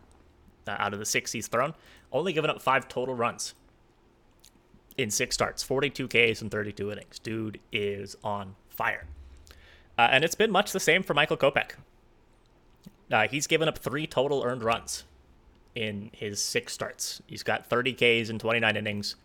uh, 0.67 0.75
out 0.77 0.93
of 0.93 0.99
the 0.99 1.05
six 1.05 1.31
he's 1.31 1.47
thrown. 1.47 1.73
Only 2.11 2.33
given 2.33 2.49
up 2.49 2.61
five 2.61 2.87
total 2.87 3.15
runs 3.15 3.55
in 4.97 5.09
six 5.09 5.35
starts, 5.35 5.63
42 5.63 6.07
Ks 6.07 6.41
and 6.41 6.51
32 6.51 6.91
innings. 6.91 7.19
Dude 7.19 7.59
is 7.71 8.15
on 8.23 8.55
fire. 8.69 9.05
Uh, 9.97 10.09
and 10.11 10.23
it's 10.23 10.35
been 10.35 10.51
much 10.51 10.71
the 10.71 10.79
same 10.79 11.03
for 11.03 11.13
Michael 11.13 11.37
Kopech. 11.37 11.71
Uh, 13.11 13.27
he's 13.27 13.47
given 13.47 13.67
up 13.67 13.77
three 13.77 14.07
total 14.07 14.43
earned 14.43 14.63
runs 14.63 15.03
in 15.75 16.09
his 16.13 16.41
six 16.41 16.73
starts. 16.73 17.21
He's 17.27 17.43
got 17.43 17.67
30 17.67 17.93
Ks 17.93 18.29
and 18.29 18.39
29 18.39 18.75
innings. 18.75 19.15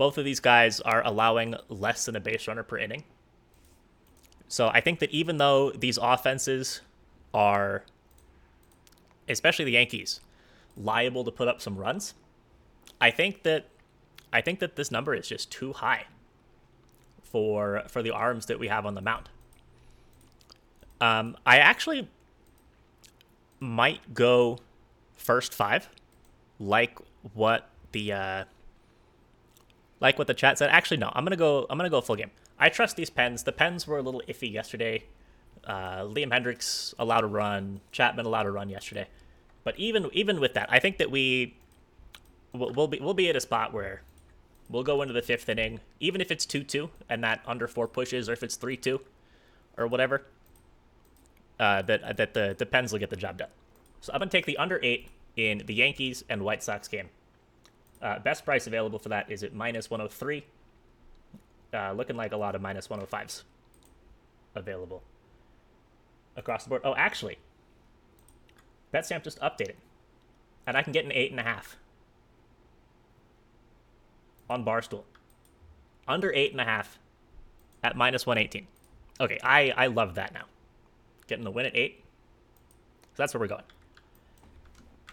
Both 0.00 0.16
of 0.16 0.24
these 0.24 0.40
guys 0.40 0.80
are 0.80 1.04
allowing 1.04 1.56
less 1.68 2.06
than 2.06 2.16
a 2.16 2.20
base 2.20 2.48
runner 2.48 2.62
per 2.62 2.78
inning. 2.78 3.04
So 4.48 4.68
I 4.68 4.80
think 4.80 4.98
that 5.00 5.10
even 5.10 5.36
though 5.36 5.72
these 5.72 5.98
offenses 6.00 6.80
are, 7.34 7.84
especially 9.28 9.66
the 9.66 9.72
Yankees, 9.72 10.20
liable 10.74 11.22
to 11.24 11.30
put 11.30 11.48
up 11.48 11.60
some 11.60 11.76
runs, 11.76 12.14
I 12.98 13.10
think 13.10 13.42
that 13.42 13.66
I 14.32 14.40
think 14.40 14.60
that 14.60 14.76
this 14.76 14.90
number 14.90 15.14
is 15.14 15.28
just 15.28 15.52
too 15.52 15.74
high 15.74 16.06
for 17.22 17.82
for 17.88 18.02
the 18.02 18.10
arms 18.10 18.46
that 18.46 18.58
we 18.58 18.68
have 18.68 18.86
on 18.86 18.94
the 18.94 19.02
mound. 19.02 19.28
Um, 21.02 21.36
I 21.44 21.58
actually 21.58 22.08
might 23.60 24.14
go 24.14 24.60
first 25.14 25.52
five, 25.52 25.90
like 26.58 26.98
what 27.34 27.68
the 27.92 28.14
uh, 28.14 28.44
like 30.00 30.18
what 30.18 30.26
the 30.26 30.34
chat 30.34 30.58
said. 30.58 30.70
Actually, 30.70 30.96
no, 30.96 31.12
I'm 31.14 31.24
gonna 31.24 31.36
go. 31.36 31.66
I'm 31.70 31.78
gonna 31.78 31.90
go 31.90 32.00
full 32.00 32.16
game. 32.16 32.30
I 32.58 32.68
trust 32.68 32.96
these 32.96 33.10
pens. 33.10 33.44
The 33.44 33.52
pens 33.52 33.86
were 33.86 33.98
a 33.98 34.02
little 34.02 34.22
iffy 34.28 34.50
yesterday. 34.50 35.04
Uh, 35.64 36.02
Liam 36.02 36.30
Hendriks 36.30 36.94
allowed 36.98 37.24
a 37.24 37.26
run. 37.26 37.80
Chapman 37.92 38.26
allowed 38.26 38.46
a 38.46 38.50
run 38.50 38.68
yesterday. 38.68 39.06
But 39.62 39.78
even 39.78 40.08
even 40.12 40.40
with 40.40 40.54
that, 40.54 40.68
I 40.72 40.78
think 40.78 40.98
that 40.98 41.10
we 41.10 41.54
we'll, 42.52 42.72
we'll 42.72 42.88
be 42.88 42.98
we'll 42.98 43.14
be 43.14 43.28
at 43.28 43.36
a 43.36 43.40
spot 43.40 43.72
where 43.72 44.02
we'll 44.68 44.82
go 44.82 45.02
into 45.02 45.12
the 45.12 45.22
fifth 45.22 45.48
inning, 45.48 45.80
even 46.00 46.20
if 46.20 46.30
it's 46.30 46.46
two 46.46 46.64
two 46.64 46.90
and 47.08 47.22
that 47.24 47.42
under 47.46 47.68
four 47.68 47.86
pushes, 47.86 48.28
or 48.28 48.32
if 48.32 48.42
it's 48.42 48.56
three 48.56 48.76
two, 48.76 49.00
or 49.76 49.86
whatever. 49.86 50.22
Uh, 51.58 51.82
that 51.82 52.16
that 52.16 52.32
the 52.32 52.56
the 52.58 52.64
Pens 52.64 52.90
will 52.90 52.98
get 52.98 53.10
the 53.10 53.16
job 53.16 53.36
done. 53.36 53.50
So 54.00 54.12
I'm 54.14 54.20
gonna 54.20 54.30
take 54.30 54.46
the 54.46 54.56
under 54.56 54.80
eight 54.82 55.08
in 55.36 55.62
the 55.66 55.74
Yankees 55.74 56.24
and 56.28 56.42
White 56.42 56.62
Sox 56.62 56.88
game. 56.88 57.10
Uh, 58.02 58.18
best 58.18 58.44
price 58.44 58.66
available 58.66 58.98
for 58.98 59.10
that 59.10 59.30
is 59.30 59.42
at 59.42 59.54
minus 59.54 59.90
103. 59.90 60.44
Uh, 61.72 61.92
looking 61.92 62.16
like 62.16 62.32
a 62.32 62.36
lot 62.36 62.54
of 62.54 62.62
minus 62.62 62.88
105s 62.88 63.42
available 64.54 65.02
across 66.36 66.64
the 66.64 66.70
board. 66.70 66.82
Oh, 66.84 66.94
actually, 66.96 67.38
BetStamp 68.92 69.22
just 69.22 69.38
updated, 69.40 69.76
and 70.66 70.76
I 70.76 70.82
can 70.82 70.92
get 70.92 71.04
an 71.04 71.12
eight 71.12 71.30
and 71.30 71.38
a 71.38 71.44
half 71.44 71.76
on 74.48 74.64
Barstool 74.64 75.04
under 76.08 76.32
eight 76.34 76.52
and 76.52 76.60
a 76.60 76.64
half 76.64 76.98
at 77.82 77.96
minus 77.96 78.26
118. 78.26 78.66
Okay, 79.20 79.38
I, 79.42 79.72
I 79.76 79.86
love 79.86 80.16
that 80.16 80.34
now. 80.34 80.44
Getting 81.28 81.44
the 81.44 81.50
win 81.50 81.66
at 81.66 81.76
eight. 81.76 82.02
So 83.02 83.22
that's 83.22 83.32
where 83.32 83.40
we're 83.40 83.46
going. 83.46 83.62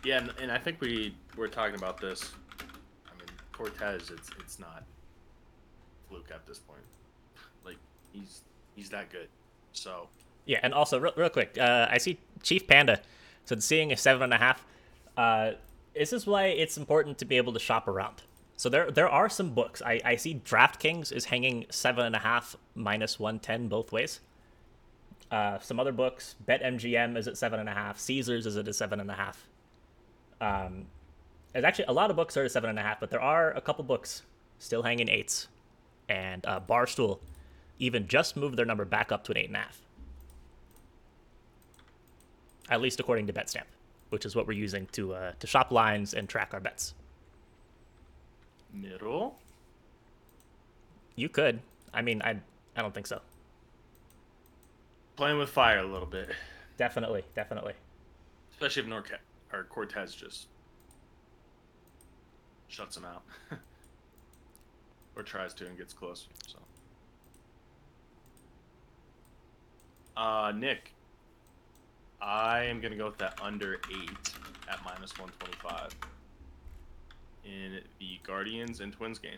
Yeah, 0.04 0.18
and, 0.18 0.34
and 0.42 0.52
I 0.52 0.58
think 0.58 0.82
we 0.82 1.14
were 1.36 1.48
talking 1.48 1.76
about 1.76 2.00
this. 2.00 2.32
Cortes, 3.58 4.12
it's 4.12 4.30
it's 4.40 4.60
not 4.60 4.84
fluke 6.10 6.30
at 6.34 6.46
this 6.46 6.60
point. 6.60 6.82
Like 7.66 7.78
he's 8.14 8.42
he's 8.76 8.90
that 8.90 9.10
good. 9.12 9.28
So 9.74 10.08
Yeah, 10.46 10.60
and 10.64 10.74
also 10.74 11.00
real, 11.00 11.14
real 11.16 11.30
quick, 11.30 11.58
uh, 11.60 11.88
I 11.90 11.98
see 11.98 12.20
Chief 12.44 12.68
Panda 12.68 13.02
So 13.46 13.58
seeing 13.60 13.92
a 13.92 13.98
seven 13.98 14.24
and 14.24 14.34
a 14.34 14.38
half. 14.38 14.66
Uh, 15.16 15.52
this 15.96 16.14
is 16.14 16.28
why 16.28 16.46
it's 16.46 16.78
important 16.78 17.18
to 17.18 17.26
be 17.26 17.38
able 17.38 17.54
to 17.54 17.60
shop 17.60 17.88
around. 17.88 18.22
So 18.56 18.70
there 18.70 18.92
there 18.92 19.10
are 19.10 19.30
some 19.30 19.52
books. 19.52 19.82
I, 19.82 20.00
I 20.06 20.16
see 20.16 20.42
DraftKings 20.46 21.12
is 21.12 21.26
hanging 21.26 21.66
seven 21.70 22.06
and 22.06 22.16
a 22.16 22.20
half 22.20 22.56
minus 22.76 23.20
one 23.20 23.40
ten 23.40 23.68
both 23.68 23.92
ways. 23.92 24.20
Uh, 25.30 25.60
some 25.60 25.80
other 25.80 25.92
books, 25.92 26.36
BetMGM 26.48 27.18
is 27.18 27.28
at 27.28 27.38
seven 27.38 27.60
and 27.60 27.68
a 27.68 27.74
half. 27.74 28.00
Caesars 28.00 28.46
is 28.46 28.56
at 28.56 28.68
a 28.68 28.74
seven 28.74 29.00
and 29.00 29.12
a 29.12 29.16
half. 29.16 29.46
Um, 30.40 30.86
there's 31.58 31.66
actually 31.66 31.86
a 31.88 31.92
lot 31.94 32.12
of 32.12 32.16
books 32.16 32.38
are 32.38 32.44
at 32.44 32.52
seven 32.52 32.70
and 32.70 32.78
a 32.78 32.84
half, 32.84 33.00
but 33.00 33.10
there 33.10 33.20
are 33.20 33.50
a 33.52 33.62
couple 33.62 33.84
books 33.84 34.22
still 34.60 34.84
hanging 34.84 35.10
eights, 35.10 35.48
and 36.08 36.46
uh, 36.46 36.60
Barstool 36.60 37.18
even 37.80 38.08
just 38.08 38.38
moved 38.38 38.58
their 38.58 38.66
number 38.66 38.86
back 38.86 39.12
up 39.12 39.24
to 39.24 39.32
an 39.32 39.40
eight 39.40 39.48
and 39.48 39.56
a 39.56 39.60
half. 39.62 39.82
At 42.70 42.80
least 42.80 43.00
according 43.00 43.26
to 43.26 43.34
BetStamp, 43.34 43.64
which 44.12 44.24
is 44.24 44.36
what 44.36 44.46
we're 44.46 44.54
using 44.54 44.86
to 44.92 45.16
uh, 45.16 45.32
to 45.40 45.48
shop 45.48 45.72
lines 45.72 46.14
and 46.14 46.30
track 46.30 46.52
our 46.54 46.60
bets. 46.60 46.94
middle. 48.72 49.40
You 51.16 51.28
could. 51.28 51.60
I 51.92 52.04
mean, 52.04 52.22
I 52.22 52.38
I 52.76 52.84
don't 52.84 52.94
think 52.94 53.08
so. 53.08 53.20
Playing 55.16 55.40
with 55.40 55.50
fire 55.50 55.80
a 55.80 55.88
little 55.88 56.06
bit. 56.08 56.30
Definitely, 56.78 57.24
definitely. 57.36 57.74
Especially 58.52 58.84
if 58.84 58.88
Norca 58.88 59.18
or 59.52 59.64
Cortes 59.64 60.14
just 60.14 60.46
shuts 62.68 62.98
him 62.98 63.06
out. 63.06 63.24
or 65.16 65.24
tries 65.24 65.54
to 65.56 65.66
and 65.66 65.78
gets 65.78 65.94
close. 65.94 66.28
So 66.46 66.60
uh 70.16 70.54
Nick. 70.56 70.94
I 72.22 72.64
am 72.64 72.82
gonna 72.82 72.96
go 72.96 73.06
with 73.06 73.18
that 73.20 73.40
under 73.42 73.76
eight 73.76 74.34
at 74.70 74.80
minus 74.86 75.18
one 75.20 75.30
twenty 75.40 75.58
five 75.58 75.96
in 77.46 77.80
the 78.00 78.20
Guardians 78.24 78.80
and 78.80 78.92
Twins 78.94 79.20
game. 79.20 79.38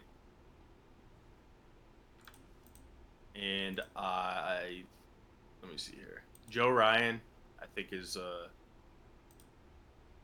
And 3.36 3.82
I 3.96 4.84
let 5.62 5.72
me 5.72 5.78
see 5.78 5.96
here. 5.96 6.24
Joe 6.50 6.70
Ryan, 6.70 7.22
I 7.62 7.66
think 7.76 7.90
is 7.92 8.18
uh 8.18 8.48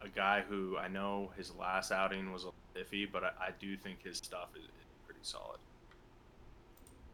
a 0.01 0.10
guy 0.10 0.43
who 0.47 0.78
I 0.78 0.88
know 0.88 1.32
his 1.38 1.53
last 1.56 1.91
outing 1.91 2.32
was 2.32 2.45
a 2.45 2.49
iffy, 2.76 3.08
but 3.12 3.24
I, 3.24 3.30
I 3.40 3.50
do 3.60 3.76
think 3.78 4.04
his 4.04 4.18
stuff 4.18 4.50
is, 4.56 4.64
is 4.64 4.70
pretty 5.06 5.22
solid. 5.24 5.60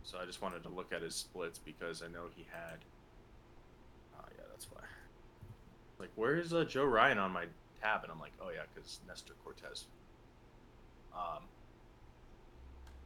So 0.04 0.18
I 0.22 0.26
just 0.26 0.42
wanted 0.42 0.64
to 0.64 0.70
look 0.70 0.92
at 0.92 1.02
his 1.02 1.16
splits 1.16 1.60
because 1.60 2.02
I 2.04 2.08
know 2.08 2.26
he 2.36 2.46
had. 2.52 2.80
Oh 4.20 4.26
yeah, 4.38 4.44
that's 4.52 4.68
why. 4.72 4.82
Like, 6.00 6.10
where 6.16 6.36
is 6.38 6.54
uh, 6.54 6.66
Joe 6.66 6.86
Ryan 6.86 7.18
on 7.18 7.32
my 7.32 7.46
tab? 7.82 8.04
And 8.04 8.12
I'm 8.12 8.20
like, 8.20 8.34
oh 8.42 8.50
yeah, 8.54 8.64
because 8.74 9.00
Nestor 9.08 9.34
Cortes. 9.44 9.86
Um, 11.14 11.44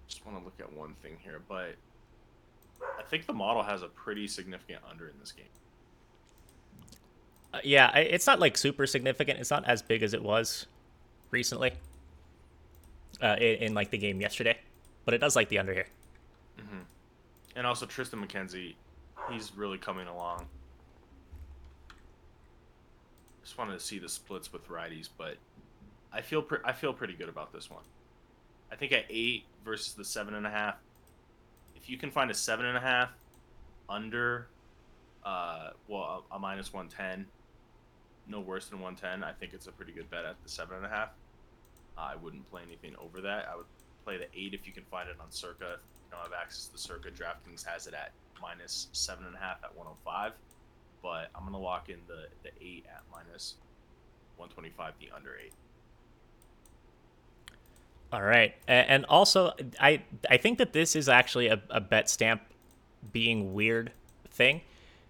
just 0.07 0.25
want 0.25 0.37
to 0.37 0.45
look 0.45 0.59
at 0.59 0.71
one 0.71 0.95
thing 1.01 1.17
here, 1.23 1.41
but 1.47 1.75
I 2.97 3.03
think 3.03 3.25
the 3.25 3.33
model 3.33 3.63
has 3.63 3.81
a 3.81 3.87
pretty 3.87 4.27
significant 4.27 4.79
under 4.89 5.07
in 5.07 5.13
this 5.19 5.31
game. 5.31 5.45
Uh, 7.53 7.59
yeah, 7.63 7.95
it's 7.97 8.27
not 8.27 8.39
like 8.39 8.57
super 8.57 8.85
significant. 8.85 9.39
It's 9.39 9.49
not 9.49 9.65
as 9.65 9.81
big 9.81 10.03
as 10.03 10.13
it 10.13 10.21
was 10.21 10.67
recently. 11.31 11.71
Uh, 13.21 13.35
in, 13.39 13.55
in 13.63 13.73
like 13.73 13.91
the 13.91 13.97
game 13.97 14.19
yesterday, 14.19 14.57
but 15.05 15.13
it 15.13 15.19
does 15.19 15.35
like 15.35 15.47
the 15.49 15.57
under 15.57 15.73
here. 15.73 15.87
And 17.55 17.65
also 17.65 17.85
Triston 17.85 18.21
McKenzie, 18.25 18.75
he's 19.31 19.55
really 19.55 19.77
coming 19.77 20.07
along. 20.07 20.45
Just 23.41 23.57
wanted 23.57 23.73
to 23.73 23.79
see 23.79 23.99
the 23.99 24.09
splits 24.09 24.51
with 24.51 24.67
righties, 24.67 25.07
but 25.17 25.37
I 26.11 26.21
feel 26.21 26.41
pre- 26.41 26.59
I 26.65 26.73
feel 26.73 26.91
pretty 26.93 27.13
good 27.13 27.29
about 27.29 27.53
this 27.53 27.69
one. 27.69 27.83
I 28.71 28.75
think 28.75 28.91
at 28.91 29.05
eight 29.09 29.45
versus 29.63 29.93
the 29.93 30.03
seven 30.03 30.33
and 30.33 30.45
a 30.45 30.49
half. 30.49 30.75
If 31.75 31.89
you 31.89 31.97
can 31.97 32.11
find 32.11 32.29
a 32.29 32.33
seven 32.33 32.65
and 32.65 32.75
a 32.75 32.81
half 32.81 33.11
under, 33.87 34.47
uh, 35.23 35.69
well, 35.87 36.25
a, 36.31 36.35
a 36.35 36.39
minus 36.39 36.73
one 36.73 36.89
ten, 36.89 37.25
no 38.27 38.41
worse 38.41 38.67
than 38.67 38.81
one 38.81 38.95
ten. 38.95 39.23
I 39.23 39.31
think 39.31 39.53
it's 39.53 39.67
a 39.67 39.71
pretty 39.71 39.93
good 39.93 40.09
bet 40.09 40.25
at 40.25 40.35
the 40.43 40.49
seven 40.49 40.77
and 40.77 40.85
a 40.85 40.89
half. 40.89 41.09
I 41.97 42.15
wouldn't 42.15 42.49
play 42.49 42.61
anything 42.65 42.95
over 42.99 43.21
that. 43.21 43.47
I 43.51 43.55
would 43.55 43.65
play 44.03 44.17
the 44.17 44.27
eight 44.37 44.53
if 44.53 44.67
you 44.67 44.73
can 44.73 44.83
find 44.83 45.09
it 45.09 45.15
on 45.19 45.31
Circa. 45.31 45.73
If 45.73 45.79
you 46.05 46.11
don't 46.11 46.21
have 46.21 46.33
access 46.33 46.67
to 46.67 46.77
Circa, 46.77 47.09
DraftKings 47.11 47.65
has 47.65 47.87
it 47.87 47.93
at 47.93 48.11
minus 48.41 48.87
seven 48.91 49.25
and 49.25 49.35
a 49.35 49.39
half 49.39 49.63
at 49.63 49.75
105. 49.75 50.33
But 51.01 51.29
I'm 51.35 51.45
gonna 51.45 51.59
lock 51.59 51.89
in 51.89 51.99
the 52.07 52.27
the 52.43 52.51
eight 52.61 52.85
at 52.89 53.03
minus 53.11 53.55
125, 54.37 54.93
the 54.99 55.15
under 55.15 55.37
eight. 55.37 55.53
All 58.11 58.21
right, 58.23 58.55
and 58.67 59.05
also 59.05 59.53
I 59.79 60.01
I 60.29 60.37
think 60.37 60.57
that 60.59 60.73
this 60.73 60.95
is 60.95 61.09
actually 61.09 61.47
a, 61.47 61.61
a 61.69 61.81
bet 61.81 62.09
stamp 62.09 62.41
being 63.11 63.53
weird 63.53 63.91
thing 64.29 64.61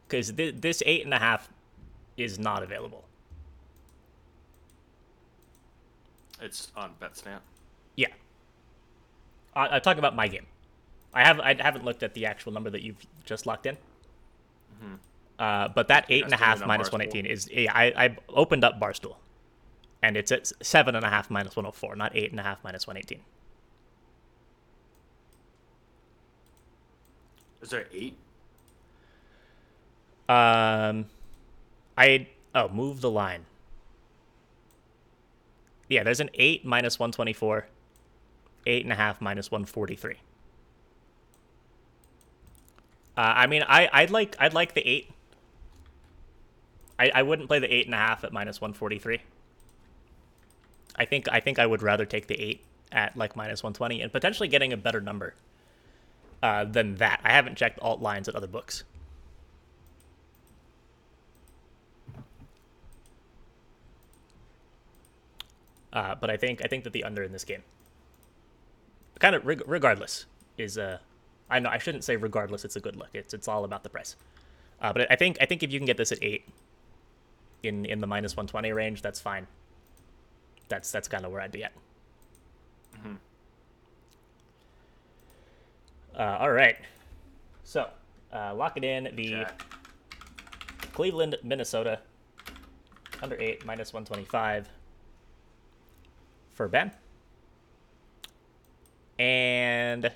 because 0.08 0.32
th- 0.32 0.56
this 0.60 0.82
eight 0.86 1.06
and 1.06 1.14
a 1.14 1.20
half 1.20 1.50
is 2.18 2.40
not 2.40 2.64
available. 2.64 3.06
It's 6.46 6.72
on 6.78 6.92
BetStamp. 7.02 7.40
Yeah, 7.96 8.08
I, 9.56 9.68
I'm 9.68 9.82
talking 9.82 10.00
about 10.00 10.16
my 10.16 10.28
game. 10.28 10.46
I 11.14 11.24
have 11.24 11.40
I 11.40 11.56
haven't 11.60 11.84
looked 11.84 12.04
at 12.04 12.14
the 12.14 12.26
actual 12.26 12.52
number 12.52 12.70
that 12.70 12.82
you've 12.82 13.06
just 13.26 13.46
locked 13.46 13.66
in. 13.66 13.78
Uh, 15.38 15.68
but 15.68 15.90
that 15.90 16.06
eight 16.10 16.24
and 16.24 16.34
a 16.34 16.38
half 16.38 16.60
one 16.60 16.68
minus 16.68 16.88
Barstool. 16.90 16.94
118 16.94 17.26
is 17.26 17.50
yeah, 17.52 17.72
I, 17.74 18.06
I 18.06 18.18
opened 18.30 18.64
up 18.64 18.80
Barstool, 18.80 19.16
and 20.02 20.16
it's 20.16 20.32
at 20.32 20.52
seven 20.64 20.96
and 20.96 21.06
a 21.06 21.10
half 21.10 21.30
minus 21.30 21.56
104, 21.56 21.96
not 21.96 22.16
eight 22.16 22.32
and 22.32 22.40
a 22.40 22.44
half 22.44 22.64
minus 22.64 22.88
118. 22.88 23.22
Is 27.62 27.70
there 27.70 27.88
eight? 27.92 28.16
Um, 30.30 31.06
I 31.98 32.28
oh 32.54 32.70
move 32.70 33.02
the 33.02 33.12
line. 33.12 33.46
Yeah, 35.88 36.04
there's 36.04 36.20
an 36.20 36.30
eight 36.34 36.66
minus 36.66 37.00
124, 37.00 37.68
eight 38.66 38.84
and 38.84 38.92
a 38.92 38.96
half 38.96 39.22
minus 39.22 39.52
143. 39.52 40.16
Uh, 43.18 43.22
I 43.22 43.48
mean, 43.48 43.64
I 43.68 43.90
I'd 43.94 44.12
like 44.12 44.36
I'd 44.40 44.54
like 44.54 44.74
the 44.74 44.88
eight. 44.88 45.12
I, 46.98 47.12
I 47.14 47.24
wouldn't 47.24 47.48
play 47.48 47.60
the 47.60 47.74
eight 47.74 47.86
and 47.86 47.96
a 47.96 47.98
half 47.98 48.24
at 48.24 48.34
minus 48.34 48.60
143. 48.60 49.22
I 50.98 51.06
think 51.06 51.28
I 51.32 51.40
think 51.40 51.60
I 51.60 51.66
would 51.66 51.82
rather 51.82 52.06
take 52.06 52.28
the 52.28 52.40
eight 52.42 52.64
at 52.92 53.16
like 53.16 53.36
minus 53.36 53.64
120 53.64 54.02
and 54.02 54.12
potentially 54.12 54.48
getting 54.48 54.74
a 54.74 54.78
better 54.78 55.02
number 55.02 55.36
uh, 56.42 56.66
than 56.66 56.96
that. 56.96 57.22
I 57.24 57.32
haven't 57.32 57.58
checked 57.58 57.80
alt 57.80 58.02
lines 58.02 58.28
at 58.28 58.36
other 58.36 58.48
books. 58.48 58.84
Uh, 65.96 66.14
but 66.14 66.30
I 66.30 66.36
think 66.36 66.62
I 66.64 66.68
think 66.68 66.84
that 66.84 66.92
the 66.92 67.06
under 67.06 67.24
in 67.24 67.32
this 67.32 67.46
game, 67.46 67.64
kind 69.18 69.34
of 69.34 69.46
reg- 69.46 69.64
regardless, 69.66 70.26
is 70.58 70.78
uh, 70.78 70.98
I 71.50 71.60
know 71.60 71.70
I 71.70 71.78
shouldn't 71.78 72.04
say 72.04 72.18
regardless. 72.18 72.66
It's 72.66 72.76
a 72.76 72.82
good 72.82 72.98
look. 72.98 73.10
It's 73.14 73.34
it's 73.34 73.48
all 73.48 73.64
about 73.64 73.84
the 73.84 73.90
price. 73.90 74.18
Uh, 74.82 74.92
but 74.92 75.10
I 75.10 75.16
think 75.16 75.38
I 75.40 75.46
think 75.46 75.64
if 75.64 75.72
you 75.72 75.80
can 75.80 75.86
get 75.86 75.96
this 75.96 76.12
at 76.12 76.22
eight, 76.22 76.50
in 77.64 77.86
in 77.86 78.02
the 78.02 78.08
minus 78.08 78.36
one 78.36 78.46
twenty 78.46 78.74
range, 78.74 79.02
that's 79.02 79.22
fine. 79.22 79.48
That's 80.68 80.92
that's 80.92 81.08
kind 81.08 81.24
of 81.26 81.32
where 81.32 81.40
I'd 81.40 81.54
be 81.54 81.64
at. 81.64 81.72
Uh, 86.18 86.38
all 86.40 86.52
right, 86.52 86.78
so 87.64 87.90
uh, 88.34 88.54
lock 88.54 88.76
it 88.76 88.84
in. 88.84 89.16
The 89.16 89.30
Jack. 89.30 89.64
Cleveland, 90.94 91.38
Minnesota, 91.44 92.00
under 93.22 93.38
eight 93.40 93.66
minus 93.66 93.94
one 93.94 94.04
twenty 94.04 94.26
five 94.26 94.68
for 96.56 96.68
Ben. 96.68 96.92
And 99.20 100.12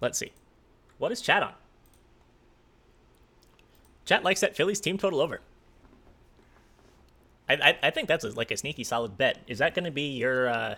let's 0.00 0.18
see. 0.18 0.32
What 0.98 1.10
is 1.10 1.20
chat 1.22 1.42
on? 1.42 1.54
Chat 4.04 4.22
likes 4.22 4.40
that 4.40 4.56
Phillies 4.56 4.80
team 4.80 4.98
total 4.98 5.20
over. 5.20 5.40
I, 7.48 7.54
I, 7.54 7.78
I 7.84 7.90
think 7.90 8.06
that's 8.06 8.24
a, 8.24 8.30
like 8.30 8.50
a 8.50 8.56
sneaky 8.56 8.84
solid 8.84 9.16
bet. 9.16 9.38
Is 9.46 9.58
that 9.58 9.74
going 9.74 9.84
to 9.84 9.90
be 9.90 10.16
your 10.16 10.48
uh, 10.48 10.74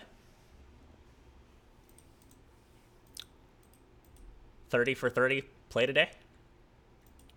30 4.69 4.93
for 4.95 5.09
30 5.09 5.43
play 5.69 5.85
today? 5.85 6.09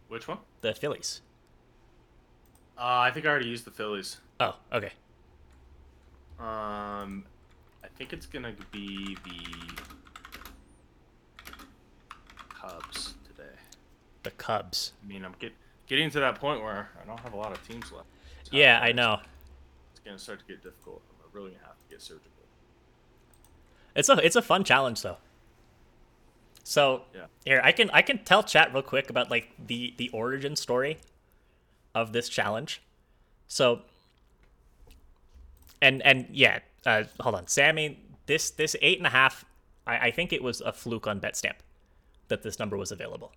Which 0.08 0.28
one? 0.28 0.38
The 0.60 0.74
Phillies. 0.74 1.20
Uh, 2.78 3.00
I 3.00 3.10
think 3.10 3.26
I 3.26 3.30
already 3.30 3.48
used 3.48 3.64
the 3.64 3.70
Phillies. 3.70 4.18
Oh, 4.38 4.54
okay. 4.72 4.92
Um, 6.38 7.24
I 7.82 7.88
think 7.96 8.12
it's 8.12 8.26
gonna 8.26 8.54
be 8.70 9.16
the 9.24 9.82
Cubs 12.54 13.14
today. 13.26 13.54
The 14.22 14.30
Cubs. 14.32 14.92
I 15.02 15.06
mean, 15.06 15.24
I'm 15.24 15.34
get, 15.38 15.52
getting 15.86 16.10
to 16.10 16.20
that 16.20 16.36
point 16.36 16.62
where 16.62 16.90
I 17.02 17.06
don't 17.06 17.20
have 17.20 17.32
a 17.32 17.36
lot 17.36 17.52
of 17.52 17.66
teams 17.66 17.90
left. 17.92 18.06
It's 18.40 18.52
Yeah. 18.52 18.80
I 18.82 18.92
know. 18.92 19.20
It's 19.92 20.00
gonna 20.00 20.18
start 20.18 20.40
to 20.40 20.44
get 20.46 20.62
difficult. 20.62 21.02
I'm 21.10 21.30
really 21.32 21.52
gonna 21.52 21.64
have 21.64 21.78
to 21.78 21.84
get 21.88 22.02
surgical. 22.02 22.30
It's 23.94 24.08
a 24.10 24.14
it's 24.24 24.36
a 24.36 24.42
fun 24.42 24.62
challenge 24.62 25.00
though. 25.02 25.16
So 26.64 27.04
Yeah. 27.14 27.26
here 27.44 27.60
I 27.64 27.72
can 27.72 27.88
I 27.90 28.02
can 28.02 28.24
tell 28.24 28.42
chat 28.42 28.72
real 28.74 28.82
quick 28.82 29.08
about 29.08 29.30
like 29.30 29.52
the 29.58 29.94
the 29.96 30.10
origin 30.10 30.54
story 30.56 30.98
of 31.94 32.12
this 32.12 32.28
challenge. 32.28 32.82
So 33.48 33.82
and 35.82 36.02
and 36.02 36.26
yeah, 36.30 36.60
uh, 36.84 37.04
hold 37.20 37.34
on, 37.34 37.46
Sammy. 37.46 38.00
This 38.26 38.50
this 38.50 38.76
eight 38.82 38.98
and 38.98 39.06
a 39.06 39.10
half. 39.10 39.44
I, 39.86 40.08
I 40.08 40.10
think 40.10 40.32
it 40.32 40.42
was 40.42 40.60
a 40.60 40.72
fluke 40.72 41.06
on 41.06 41.20
BetStamp 41.20 41.56
that 42.28 42.42
this 42.42 42.58
number 42.58 42.76
was 42.76 42.90
available 42.92 43.32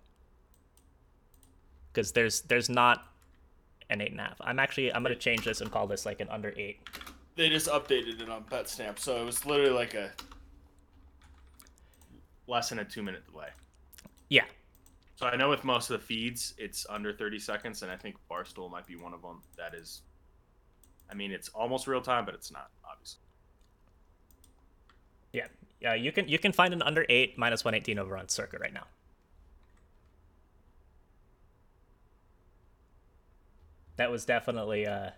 because 1.92 2.12
there's 2.12 2.42
there's 2.42 2.68
not 2.68 3.06
an 3.88 4.00
eight 4.00 4.10
and 4.12 4.20
a 4.20 4.24
half. 4.24 4.36
I'm 4.40 4.58
actually 4.58 4.92
I'm 4.92 5.02
gonna 5.02 5.14
change 5.14 5.44
this 5.44 5.60
and 5.60 5.70
call 5.70 5.86
this 5.86 6.06
like 6.06 6.20
an 6.20 6.28
under 6.28 6.52
eight. 6.56 6.78
They 7.36 7.48
just 7.48 7.68
updated 7.68 8.20
it 8.20 8.28
on 8.28 8.44
BetStamp, 8.44 8.98
so 8.98 9.20
it 9.20 9.24
was 9.24 9.46
literally 9.46 9.72
like 9.72 9.94
a 9.94 10.10
less 12.46 12.68
than 12.68 12.80
a 12.80 12.84
two 12.84 13.02
minute 13.02 13.22
delay. 13.30 13.48
Yeah, 14.28 14.44
So 15.16 15.26
I 15.26 15.36
know 15.36 15.48
with 15.50 15.64
most 15.64 15.90
of 15.90 15.98
the 16.00 16.06
feeds, 16.06 16.54
it's 16.56 16.86
under 16.88 17.12
30 17.12 17.38
seconds, 17.40 17.82
and 17.82 17.90
I 17.90 17.96
think 17.96 18.16
Barstool 18.30 18.70
might 18.70 18.86
be 18.86 18.94
one 18.96 19.12
of 19.12 19.22
them 19.22 19.40
that 19.56 19.74
is. 19.74 20.02
I 21.10 21.14
mean, 21.14 21.32
it's 21.32 21.48
almost 21.50 21.86
real 21.86 22.00
time, 22.00 22.24
but 22.24 22.34
it's 22.34 22.52
not 22.52 22.70
obviously. 22.88 23.20
Yeah, 25.32 25.46
yeah. 25.80 25.94
You 25.94 26.12
can 26.12 26.28
you 26.28 26.38
can 26.38 26.52
find 26.52 26.72
an 26.72 26.82
under 26.82 27.04
eight 27.08 27.36
minus 27.38 27.64
one 27.64 27.74
eighteen 27.74 27.98
over 27.98 28.16
on 28.16 28.28
Circa 28.28 28.58
right 28.58 28.72
now. 28.72 28.86
That 33.96 34.10
was 34.10 34.24
definitely 34.24 34.86
uh. 34.86 35.10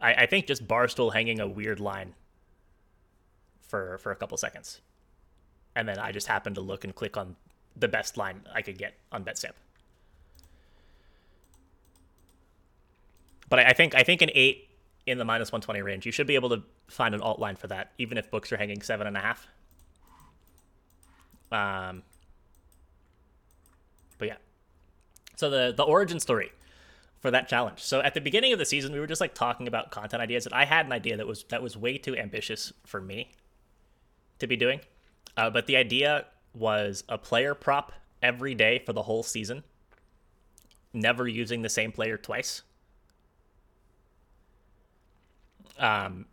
I 0.00 0.14
I 0.14 0.26
think 0.26 0.46
just 0.46 0.66
Barstool 0.68 1.12
hanging 1.12 1.40
a 1.40 1.46
weird 1.46 1.80
line. 1.80 2.14
For 3.68 3.98
for 3.98 4.10
a 4.10 4.16
couple 4.16 4.36
seconds, 4.36 4.80
and 5.76 5.88
then 5.88 5.96
I 5.96 6.10
just 6.10 6.26
happened 6.26 6.56
to 6.56 6.60
look 6.60 6.82
and 6.82 6.92
click 6.92 7.16
on 7.16 7.36
the 7.76 7.86
best 7.86 8.16
line 8.16 8.40
I 8.52 8.62
could 8.62 8.76
get 8.78 8.94
on 9.12 9.22
BetStamp. 9.22 9.52
But 13.50 13.58
I, 13.58 13.64
I 13.64 13.72
think 13.74 13.94
I 13.94 14.02
think 14.02 14.22
an 14.22 14.30
eight 14.32 14.70
in 15.06 15.18
the 15.18 15.24
minus 15.26 15.52
one 15.52 15.60
twenty 15.60 15.82
range, 15.82 16.06
you 16.06 16.12
should 16.12 16.26
be 16.26 16.36
able 16.36 16.48
to 16.48 16.62
find 16.88 17.14
an 17.14 17.20
alt 17.20 17.38
line 17.38 17.56
for 17.56 17.66
that, 17.66 17.92
even 17.98 18.16
if 18.16 18.30
books 18.30 18.50
are 18.52 18.56
hanging 18.56 18.80
seven 18.80 19.06
and 19.06 19.16
a 19.16 19.20
half. 19.20 19.46
Um. 21.52 22.02
But 24.16 24.28
yeah. 24.28 24.36
So 25.36 25.50
the 25.50 25.74
the 25.76 25.82
origin 25.82 26.20
story 26.20 26.52
for 27.20 27.30
that 27.30 27.48
challenge. 27.48 27.80
So 27.80 28.00
at 28.00 28.14
the 28.14 28.20
beginning 28.20 28.52
of 28.52 28.58
the 28.58 28.64
season, 28.64 28.92
we 28.92 29.00
were 29.00 29.06
just 29.06 29.20
like 29.20 29.34
talking 29.34 29.68
about 29.68 29.90
content 29.90 30.22
ideas, 30.22 30.46
and 30.46 30.54
I 30.54 30.64
had 30.64 30.86
an 30.86 30.92
idea 30.92 31.16
that 31.16 31.26
was 31.26 31.44
that 31.44 31.62
was 31.62 31.76
way 31.76 31.98
too 31.98 32.16
ambitious 32.16 32.72
for 32.86 33.00
me 33.00 33.32
to 34.38 34.46
be 34.46 34.56
doing. 34.56 34.80
Uh, 35.36 35.50
but 35.50 35.66
the 35.66 35.76
idea 35.76 36.26
was 36.54 37.04
a 37.08 37.18
player 37.18 37.54
prop 37.54 37.92
every 38.22 38.54
day 38.54 38.82
for 38.84 38.92
the 38.92 39.02
whole 39.02 39.22
season, 39.22 39.64
never 40.92 41.28
using 41.28 41.62
the 41.62 41.68
same 41.68 41.92
player 41.92 42.16
twice. 42.16 42.62
Um, 45.80 46.26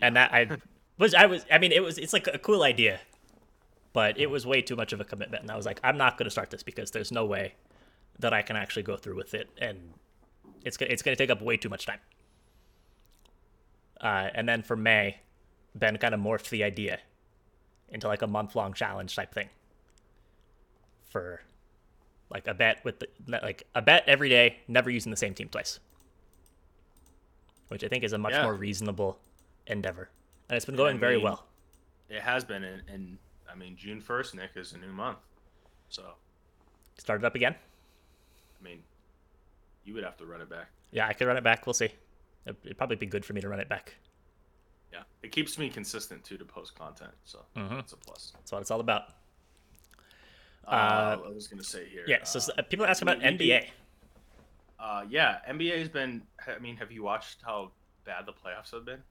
and 0.00 0.16
that 0.16 0.32
I 0.32 0.48
was 0.96 1.12
I 1.12 1.26
was 1.26 1.44
I 1.50 1.58
mean 1.58 1.72
it 1.72 1.82
was 1.82 1.98
it's 1.98 2.12
like 2.12 2.26
a 2.28 2.38
cool 2.38 2.62
idea, 2.62 3.00
but 3.92 4.18
it 4.18 4.30
was 4.30 4.46
way 4.46 4.62
too 4.62 4.76
much 4.76 4.92
of 4.92 5.00
a 5.00 5.04
commitment, 5.04 5.42
and 5.42 5.50
I 5.50 5.56
was 5.56 5.66
like 5.66 5.80
I'm 5.82 5.98
not 5.98 6.16
going 6.16 6.24
to 6.26 6.30
start 6.30 6.50
this 6.50 6.62
because 6.62 6.92
there's 6.92 7.12
no 7.12 7.26
way 7.26 7.54
that 8.20 8.32
I 8.32 8.42
can 8.42 8.56
actually 8.56 8.84
go 8.84 8.96
through 8.96 9.16
with 9.16 9.34
it, 9.34 9.50
and 9.58 9.94
it's 10.64 10.78
it's 10.80 11.02
gonna 11.02 11.16
take 11.16 11.30
up 11.30 11.42
way 11.42 11.56
too 11.56 11.68
much 11.68 11.86
time. 11.86 12.00
Uh, 14.00 14.28
and 14.32 14.48
then 14.48 14.62
for 14.62 14.76
May, 14.76 15.18
Ben 15.74 15.96
kind 15.96 16.14
of 16.14 16.20
morphed 16.20 16.50
the 16.50 16.62
idea 16.62 17.00
into 17.88 18.06
like 18.06 18.22
a 18.22 18.26
month 18.26 18.54
long 18.54 18.72
challenge 18.72 19.16
type 19.16 19.34
thing 19.34 19.48
for 21.10 21.40
like 22.30 22.46
a 22.46 22.54
bet 22.54 22.84
with 22.84 23.00
the 23.00 23.08
like 23.26 23.64
a 23.74 23.82
bet 23.82 24.04
every 24.06 24.28
day, 24.28 24.58
never 24.68 24.90
using 24.90 25.10
the 25.10 25.16
same 25.16 25.34
team 25.34 25.48
twice, 25.48 25.80
which 27.68 27.84
I 27.84 27.88
think 27.88 28.04
is 28.04 28.12
a 28.12 28.18
much 28.18 28.32
Yeah. 28.32 28.42
more 28.44 28.54
reasonable 28.54 29.18
endeavor, 29.66 30.10
and 30.48 30.56
it's 30.56 30.66
been 30.66 30.76
going 30.76 30.96
I 30.96 31.00
very 31.00 31.18
well. 31.18 31.46
It 32.08 32.20
has 32.22 32.44
been, 32.44 32.64
and, 32.64 32.82
and 32.88 33.18
I 33.50 33.54
mean, 33.54 33.76
June 33.76 34.00
1st, 34.00 34.34
Nick, 34.34 34.50
is 34.56 34.72
a 34.72 34.78
new 34.78 34.92
month. 34.92 35.18
So, 35.88 36.14
Started 36.98 37.24
up 37.24 37.34
again. 37.34 37.54
I 38.60 38.64
mean, 38.64 38.82
you 39.84 39.94
would 39.94 40.02
have 40.04 40.16
to 40.16 40.26
run 40.26 40.40
it 40.40 40.48
back. 40.50 40.68
Yeah, 40.90 41.06
I 41.06 41.12
could 41.12 41.26
run 41.26 41.36
it 41.36 41.44
back. 41.44 41.66
We'll 41.66 41.74
see. 41.74 41.90
It'd 42.46 42.76
probably 42.78 42.96
be 42.96 43.06
good 43.06 43.24
for 43.24 43.34
me 43.34 43.40
to 43.42 43.48
run 43.48 43.60
it 43.60 43.68
back. 43.68 43.94
Yeah. 44.92 45.02
It 45.22 45.32
keeps 45.32 45.58
me 45.58 45.68
consistent, 45.68 46.24
too, 46.24 46.38
to 46.38 46.44
post 46.46 46.74
content. 46.74 47.12
So, 47.24 47.44
Mm-hmm. 47.56 47.74
that's 47.76 47.92
a 47.92 47.96
plus. 47.98 48.32
That's 48.34 48.50
what 48.52 48.62
it's 48.62 48.70
all 48.70 48.80
about. 48.80 49.02
Uh, 50.66 51.16
I 51.24 51.28
was 51.28 51.46
going 51.46 51.60
to 51.62 51.66
say 51.68 51.86
here. 51.88 52.04
Yeah. 52.06 52.24
So 52.24 52.38
uh, 52.40 52.58
uh, 52.58 52.62
people 52.62 52.84
ask 52.86 53.00
about 53.02 53.18
we- 53.18 53.24
we 53.30 53.36
do- 53.36 53.44
NBA. 53.44 53.66
Uh, 54.78 55.04
yeah, 55.08 55.38
NBA 55.48 55.78
has 55.78 55.88
been. 55.88 56.22
I 56.46 56.58
mean, 56.60 56.76
have 56.76 56.92
you 56.92 57.02
watched 57.02 57.38
how 57.44 57.72
bad 58.04 58.26
the 58.26 58.32
playoffs 58.32 58.70
have 58.72 58.84
been? 58.84 59.02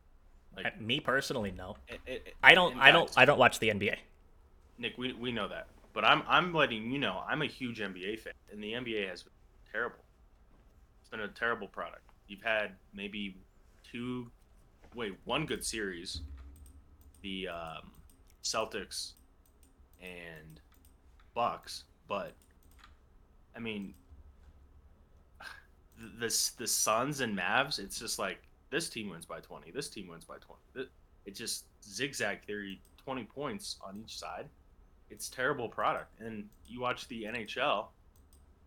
Like, 0.55 0.67
Uh, 0.67 0.69
Me 0.79 0.99
personally, 0.99 1.51
no. 1.51 1.75
it, 1.87 1.99
it, 2.05 2.33
I 2.41 2.55
don't. 2.55 2.77
I 2.77 2.91
don't. 2.91 3.11
I 3.17 3.25
don't 3.25 3.37
watch 3.37 3.59
the 3.59 3.69
NBA. 3.69 3.95
Nick, 4.77 4.97
we, 4.97 5.11
we 5.13 5.31
know 5.31 5.47
that, 5.47 5.67
but 5.93 6.05
I'm 6.05 6.23
I'm 6.27 6.53
letting 6.53 6.91
you 6.91 6.99
know 6.99 7.21
I'm 7.27 7.41
a 7.41 7.47
huge 7.47 7.79
NBA 7.79 8.19
fan, 8.19 8.33
and 8.51 8.63
the 8.63 8.73
NBA 8.73 9.09
has 9.09 9.23
been 9.23 9.33
terrible. 9.71 9.99
It's 11.01 11.09
been 11.09 11.19
a 11.21 11.27
terrible 11.27 11.67
product. 11.67 12.03
You've 12.27 12.43
had 12.43 12.71
maybe 12.93 13.37
two, 13.89 14.29
wait, 14.95 15.15
one 15.25 15.45
good 15.45 15.65
series, 15.65 16.21
the 17.21 17.47
um, 17.47 17.91
Celtics 18.43 19.13
and 20.01 20.59
Bucks, 21.33 21.83
but 22.07 22.33
I 23.55 23.59
mean, 23.59 23.93
the 26.19 26.51
the, 26.57 26.67
Suns 26.67 27.21
and 27.21 27.37
Mavs, 27.37 27.79
it's 27.79 27.99
just 27.99 28.19
like 28.19 28.39
this 28.69 28.89
team 28.89 29.09
wins 29.09 29.25
by 29.25 29.39
20, 29.39 29.71
this 29.71 29.89
team 29.89 30.07
wins 30.07 30.25
by 30.25 30.35
20. 30.37 30.61
It, 30.75 30.89
it 31.25 31.35
just 31.35 31.65
zigzag 31.83 32.43
theory, 32.45 32.79
20 33.03 33.23
points 33.23 33.77
on 33.85 33.97
each 34.03 34.17
side 34.17 34.45
it's 35.09 35.29
terrible 35.29 35.69
product. 35.69 36.19
And 36.19 36.47
you 36.67 36.79
watch 36.79 37.07
the 37.07 37.23
NHL, 37.23 37.87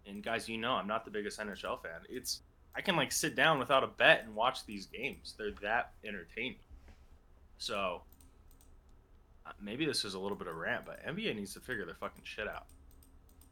and 0.06 0.22
guys, 0.22 0.48
you 0.48 0.58
know 0.58 0.72
I'm 0.72 0.86
not 0.86 1.04
the 1.04 1.10
biggest 1.10 1.38
NHL 1.38 1.82
fan. 1.82 2.00
It's 2.08 2.40
I 2.74 2.80
can 2.80 2.96
like 2.96 3.12
sit 3.12 3.34
down 3.34 3.58
without 3.58 3.82
a 3.82 3.88
bet 3.88 4.24
and 4.24 4.34
watch 4.34 4.64
these 4.64 4.86
games. 4.86 5.34
They're 5.36 5.52
that 5.62 5.92
entertaining. 6.04 6.56
So 7.58 8.02
uh, 9.46 9.52
maybe 9.60 9.84
this 9.84 10.04
is 10.04 10.14
a 10.14 10.18
little 10.18 10.36
bit 10.36 10.46
of 10.46 10.56
rant, 10.56 10.84
but 10.86 11.04
NBA 11.06 11.36
needs 11.36 11.52
to 11.54 11.60
figure 11.60 11.84
their 11.84 11.94
fucking 11.94 12.22
shit 12.24 12.48
out. 12.48 12.66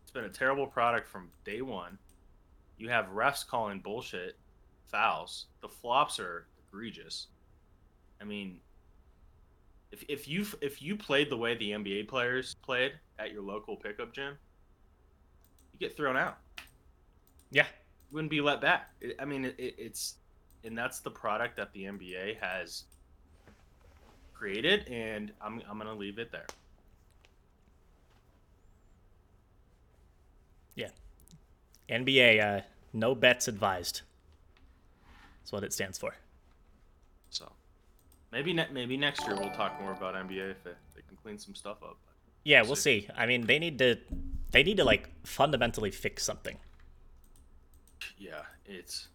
It's 0.03 0.13
been 0.13 0.25
a 0.25 0.31
terrible 0.31 0.67
product 0.67 1.09
from 1.09 1.29
day 1.45 1.61
one. 1.61 1.99
You 2.79 2.89
have 2.89 3.07
refs 3.07 3.47
calling 3.47 3.81
bullshit 3.81 4.37
fouls. 4.87 5.47
The 5.61 5.69
flops 5.69 6.19
are 6.19 6.47
egregious. 6.67 7.27
I 8.21 8.25
mean, 8.25 8.61
if 9.91 10.05
if 10.09 10.29
you 10.29 10.47
if 10.61 10.83
you 10.83 10.97
played 10.97 11.31
the 11.31 11.37
way 11.37 11.57
the 11.57 11.73
NBA 11.73 12.09
players 12.09 12.55
played 12.63 12.93
at 13.19 13.33
your 13.33 13.43
local 13.43 13.77
pickup 13.77 14.13
gym, 14.13 14.35
you 15.73 15.79
get 15.79 15.97
thrown 15.97 16.17
out. 16.17 16.39
Yeah. 17.51 17.67
You 18.11 18.15
wouldn't 18.15 18.31
be 18.31 18.41
let 18.41 18.61
back. 18.61 18.91
I 19.19 19.25
mean, 19.25 19.45
it, 19.45 19.55
it, 19.59 19.75
it's 19.79 20.17
and 20.65 20.77
that's 20.77 21.01
the 21.01 21.11
product 21.11 21.57
that 21.57 21.73
the 21.73 21.85
NBA 21.85 22.39
has 22.41 22.85
created, 24.35 24.89
and 24.89 25.33
I'm 25.41 25.63
I'm 25.69 25.79
gonna 25.79 25.95
leave 25.95 26.19
it 26.19 26.31
there. 26.31 26.47
Yeah. 30.75 30.89
NBA. 31.91 32.59
Uh, 32.59 32.63
no 32.93 33.15
bets 33.15 33.49
advised. 33.49 34.03
That's 35.41 35.53
what 35.53 35.65
it 35.65 35.73
stands 35.73 35.99
for. 35.99 36.15
So 37.31 37.51
maybe 38.33 38.53
ne- 38.53 38.69
maybe 38.73 38.97
next 38.97 39.27
year 39.27 39.37
we'll 39.37 39.51
talk 39.51 39.81
more 39.81 39.93
about 39.93 40.15
NBA 40.15 40.51
if 40.51 40.65
they, 40.65 40.73
they 40.95 41.03
can 41.07 41.17
clean 41.23 41.39
some 41.39 41.55
stuff 41.55 41.79
up. 41.83 41.99
Yeah, 42.45 42.63
we'll 42.63 42.77
see. 42.77 43.09
I 43.17 43.27
mean, 43.27 43.47
they 43.47 43.59
need 43.59 43.79
to. 43.79 43.99
They 44.51 44.63
need 44.63 44.79
to 44.79 44.85
like 44.85 45.09
fundamentally 45.27 45.91
fix 45.91 46.25
something. 46.25 46.57
Yeah, 48.17 48.43
it's 48.65 49.09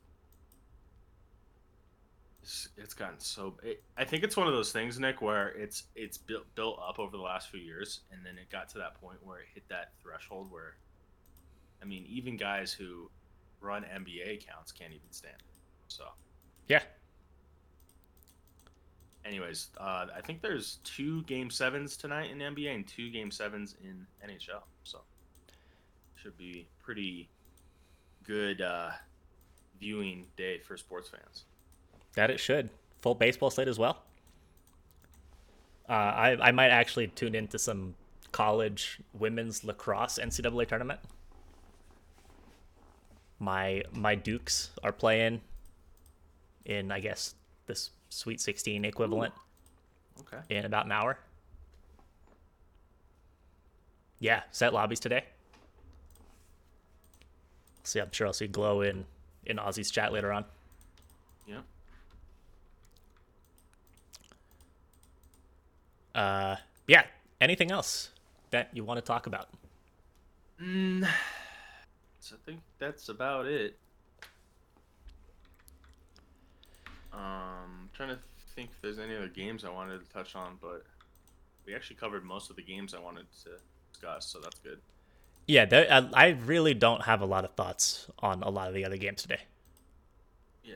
It's, 2.43 2.69
it's 2.77 2.93
gotten 2.93 3.19
so. 3.19 3.55
It, 3.63 3.83
I 3.97 4.03
think 4.05 4.23
it's 4.23 4.35
one 4.37 4.47
of 4.47 4.53
those 4.53 4.71
things, 4.71 4.99
Nick, 4.99 5.21
where 5.21 5.49
it's 5.49 5.83
it's 5.95 6.17
built 6.17 6.43
built 6.55 6.79
up 6.87 6.99
over 6.99 7.15
the 7.15 7.23
last 7.23 7.49
few 7.49 7.59
years, 7.59 8.01
and 8.11 8.23
then 8.25 8.37
it 8.37 8.49
got 8.51 8.69
to 8.69 8.77
that 8.79 8.99
point 9.01 9.17
where 9.23 9.39
it 9.39 9.47
hit 9.53 9.63
that 9.69 9.93
threshold 10.01 10.51
where, 10.51 10.75
I 11.83 11.85
mean, 11.85 12.05
even 12.07 12.37
guys 12.37 12.71
who 12.71 13.11
run 13.59 13.83
NBA 13.83 14.35
accounts 14.41 14.71
can't 14.71 14.93
even 14.93 15.11
stand 15.11 15.35
it. 15.37 15.45
So, 15.89 16.05
Yeah. 16.69 16.83
anyways, 19.25 19.69
uh, 19.77 20.07
I 20.15 20.21
think 20.21 20.41
there's 20.41 20.79
two 20.83 21.23
game 21.23 21.49
sevens 21.49 21.97
tonight 21.97 22.31
in 22.31 22.39
NBA 22.39 22.73
and 22.73 22.87
two 22.87 23.09
game 23.09 23.31
sevens 23.31 23.75
in 23.83 24.05
NHL. 24.25 24.63
So, 24.83 25.01
should 26.15 26.37
be 26.37 26.67
pretty 26.81 27.29
good 28.23 28.61
uh, 28.61 28.91
viewing 29.79 30.25
day 30.37 30.59
for 30.59 30.77
sports 30.77 31.09
fans. 31.09 31.43
That 32.15 32.29
it 32.29 32.39
should. 32.39 32.69
Full 33.01 33.15
baseball 33.15 33.49
slate 33.49 33.67
as 33.67 33.77
well. 33.77 34.03
Uh, 35.89 35.91
I 35.93 36.37
I 36.39 36.51
might 36.51 36.69
actually 36.69 37.07
tune 37.07 37.35
into 37.35 37.59
some 37.59 37.95
college 38.31 38.99
women's 39.13 39.63
lacrosse 39.65 40.17
NCAA 40.17 40.67
tournament. 40.67 41.01
My 43.43 43.83
my 43.91 44.15
Dukes 44.15 44.69
are 44.83 44.93
playing 44.93 45.41
in 46.65 46.91
I 46.93 47.01
guess 47.01 47.35
this 47.65 47.89
Sweet 48.09 48.39
16 48.39 48.85
equivalent 48.85 49.33
Okay. 50.21 50.37
in 50.49 50.63
about 50.65 50.85
an 50.85 50.91
hour. 50.93 51.17
Yeah, 54.19 54.43
set 54.51 54.73
lobbies 54.73 54.99
today. 55.01 55.25
See, 57.83 57.99
I'm 57.99 58.11
sure 58.13 58.27
I'll 58.27 58.33
see 58.33 58.47
Glow 58.47 58.79
in 58.81 59.05
in 59.45 59.57
Aussie's 59.59 59.91
chat 59.91 60.13
later 60.13 60.31
on. 60.31 60.45
Yeah. 61.45 61.61
Uh, 66.15 66.55
yeah. 66.87 67.03
Anything 67.41 67.71
else 67.71 68.09
that 68.51 68.69
you 68.73 68.85
want 68.85 68.99
to 68.99 69.01
talk 69.01 69.27
about? 69.27 69.49
Mm, 70.61 71.05
I 72.31 72.37
think 72.45 72.61
that's 72.79 73.09
about 73.09 73.47
it. 73.47 73.77
Um, 77.11 77.89
trying 77.93 78.09
to 78.09 78.19
think 78.55 78.69
if 78.71 78.81
there's 78.81 78.99
any 78.99 79.15
other 79.15 79.27
games 79.27 79.65
I 79.65 79.69
wanted 79.69 79.99
to 79.99 80.13
touch 80.13 80.35
on, 80.35 80.57
but 80.61 80.85
we 81.65 81.75
actually 81.75 81.97
covered 81.97 82.23
most 82.23 82.49
of 82.49 82.55
the 82.55 82.61
games 82.61 82.93
I 82.93 82.99
wanted 82.99 83.25
to 83.43 83.51
discuss, 83.91 84.25
so 84.25 84.39
that's 84.39 84.59
good. 84.59 84.79
Yeah, 85.47 85.65
there, 85.65 85.87
I, 85.91 86.09
I 86.13 86.27
really 86.45 86.73
don't 86.73 87.03
have 87.03 87.21
a 87.21 87.25
lot 87.25 87.43
of 87.43 87.53
thoughts 87.55 88.09
on 88.19 88.43
a 88.43 88.49
lot 88.49 88.67
of 88.67 88.73
the 88.73 88.85
other 88.85 88.97
games 88.97 89.21
today. 89.21 89.41
Yeah. 90.63 90.75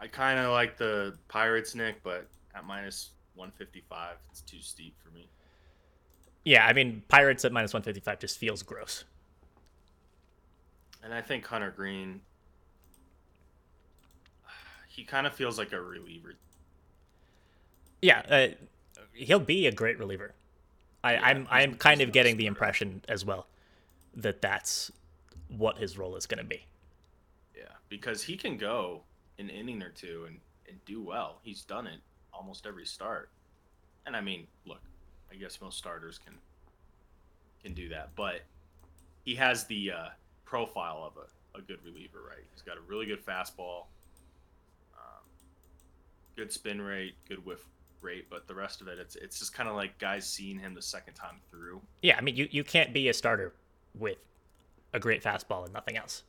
I 0.00 0.06
kind 0.06 0.38
of 0.38 0.52
like 0.52 0.76
the 0.76 1.16
Pirates, 1.26 1.74
Nick, 1.74 2.02
but 2.04 2.28
at 2.54 2.64
minus 2.64 3.10
155, 3.34 4.16
it's 4.30 4.42
too 4.42 4.60
steep 4.60 4.94
for 5.02 5.10
me. 5.10 5.28
Yeah, 6.44 6.66
I 6.66 6.72
mean, 6.72 7.02
Pirates 7.08 7.44
at 7.44 7.52
minus 7.52 7.72
155 7.72 8.20
just 8.20 8.38
feels 8.38 8.62
gross. 8.62 9.04
And 11.02 11.12
I 11.12 11.20
think 11.20 11.46
Hunter 11.46 11.70
Greene, 11.70 12.20
he 14.88 15.04
kind 15.04 15.26
of 15.26 15.34
feels 15.34 15.58
like 15.58 15.72
a 15.72 15.80
reliever. 15.80 16.34
Yeah, 18.02 18.22
uh, 18.28 18.46
he'll 19.12 19.40
be 19.40 19.66
a 19.66 19.72
great 19.72 19.98
reliever. 19.98 20.34
I, 21.02 21.14
Yeah, 21.14 21.26
I'm 21.26 21.46
I'm 21.50 21.74
kind 21.74 22.00
of 22.00 22.12
getting 22.12 22.36
the 22.36 22.46
impression 22.46 23.02
as 23.08 23.24
well 23.24 23.46
that 24.14 24.42
that's 24.42 24.90
what 25.48 25.78
his 25.78 25.96
role 25.96 26.16
is 26.16 26.26
going 26.26 26.38
to 26.38 26.44
be. 26.44 26.64
Yeah, 27.56 27.64
because 27.88 28.22
he 28.22 28.36
can 28.36 28.56
go 28.56 29.02
an 29.38 29.48
inning 29.48 29.82
or 29.82 29.90
two 29.90 30.24
and, 30.26 30.38
and 30.68 30.84
do 30.84 31.02
well. 31.02 31.38
He's 31.42 31.62
done 31.62 31.86
it 31.86 32.00
almost 32.32 32.66
every 32.66 32.86
start. 32.86 33.30
And 34.06 34.16
I 34.16 34.20
mean, 34.20 34.46
look, 34.66 34.80
I 35.30 35.36
guess 35.36 35.60
most 35.60 35.78
starters 35.78 36.18
can 36.18 36.34
can 37.62 37.74
do 37.74 37.88
that, 37.88 38.10
but 38.14 38.42
he 39.24 39.34
has 39.34 39.64
the 39.64 39.90
uh, 39.90 40.06
profile 40.44 41.02
of 41.04 41.22
a, 41.22 41.58
a 41.58 41.62
good 41.62 41.78
reliever, 41.84 42.20
right? 42.26 42.44
He's 42.52 42.62
got 42.62 42.76
a 42.76 42.80
really 42.86 43.04
good 43.04 43.24
fastball, 43.24 43.86
um, 44.94 45.24
good 46.36 46.52
spin 46.52 46.80
rate, 46.80 47.14
good 47.28 47.44
whiff 47.44 47.66
rate, 48.00 48.26
but 48.30 48.46
the 48.46 48.54
rest 48.54 48.80
of 48.80 48.88
it, 48.88 48.98
it's 48.98 49.16
it's 49.16 49.38
just 49.38 49.52
kind 49.52 49.68
of 49.68 49.74
like 49.74 49.98
guys 49.98 50.26
seeing 50.26 50.58
him 50.58 50.74
the 50.74 50.82
second 50.82 51.14
time 51.14 51.36
through. 51.50 51.80
Yeah, 52.02 52.16
I 52.16 52.20
mean, 52.20 52.36
you, 52.36 52.48
you 52.50 52.64
can't 52.64 52.92
be 52.92 53.08
a 53.08 53.14
starter 53.14 53.52
with 53.94 54.18
a 54.92 55.00
great 55.00 55.22
fastball 55.22 55.64
and 55.64 55.72
nothing 55.72 55.96
else. 55.96 56.22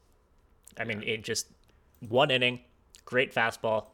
I 0.77 0.83
mean, 0.83 1.03
it 1.03 1.23
just 1.23 1.47
one 2.07 2.31
inning, 2.31 2.59
great 3.05 3.33
fastball, 3.33 3.87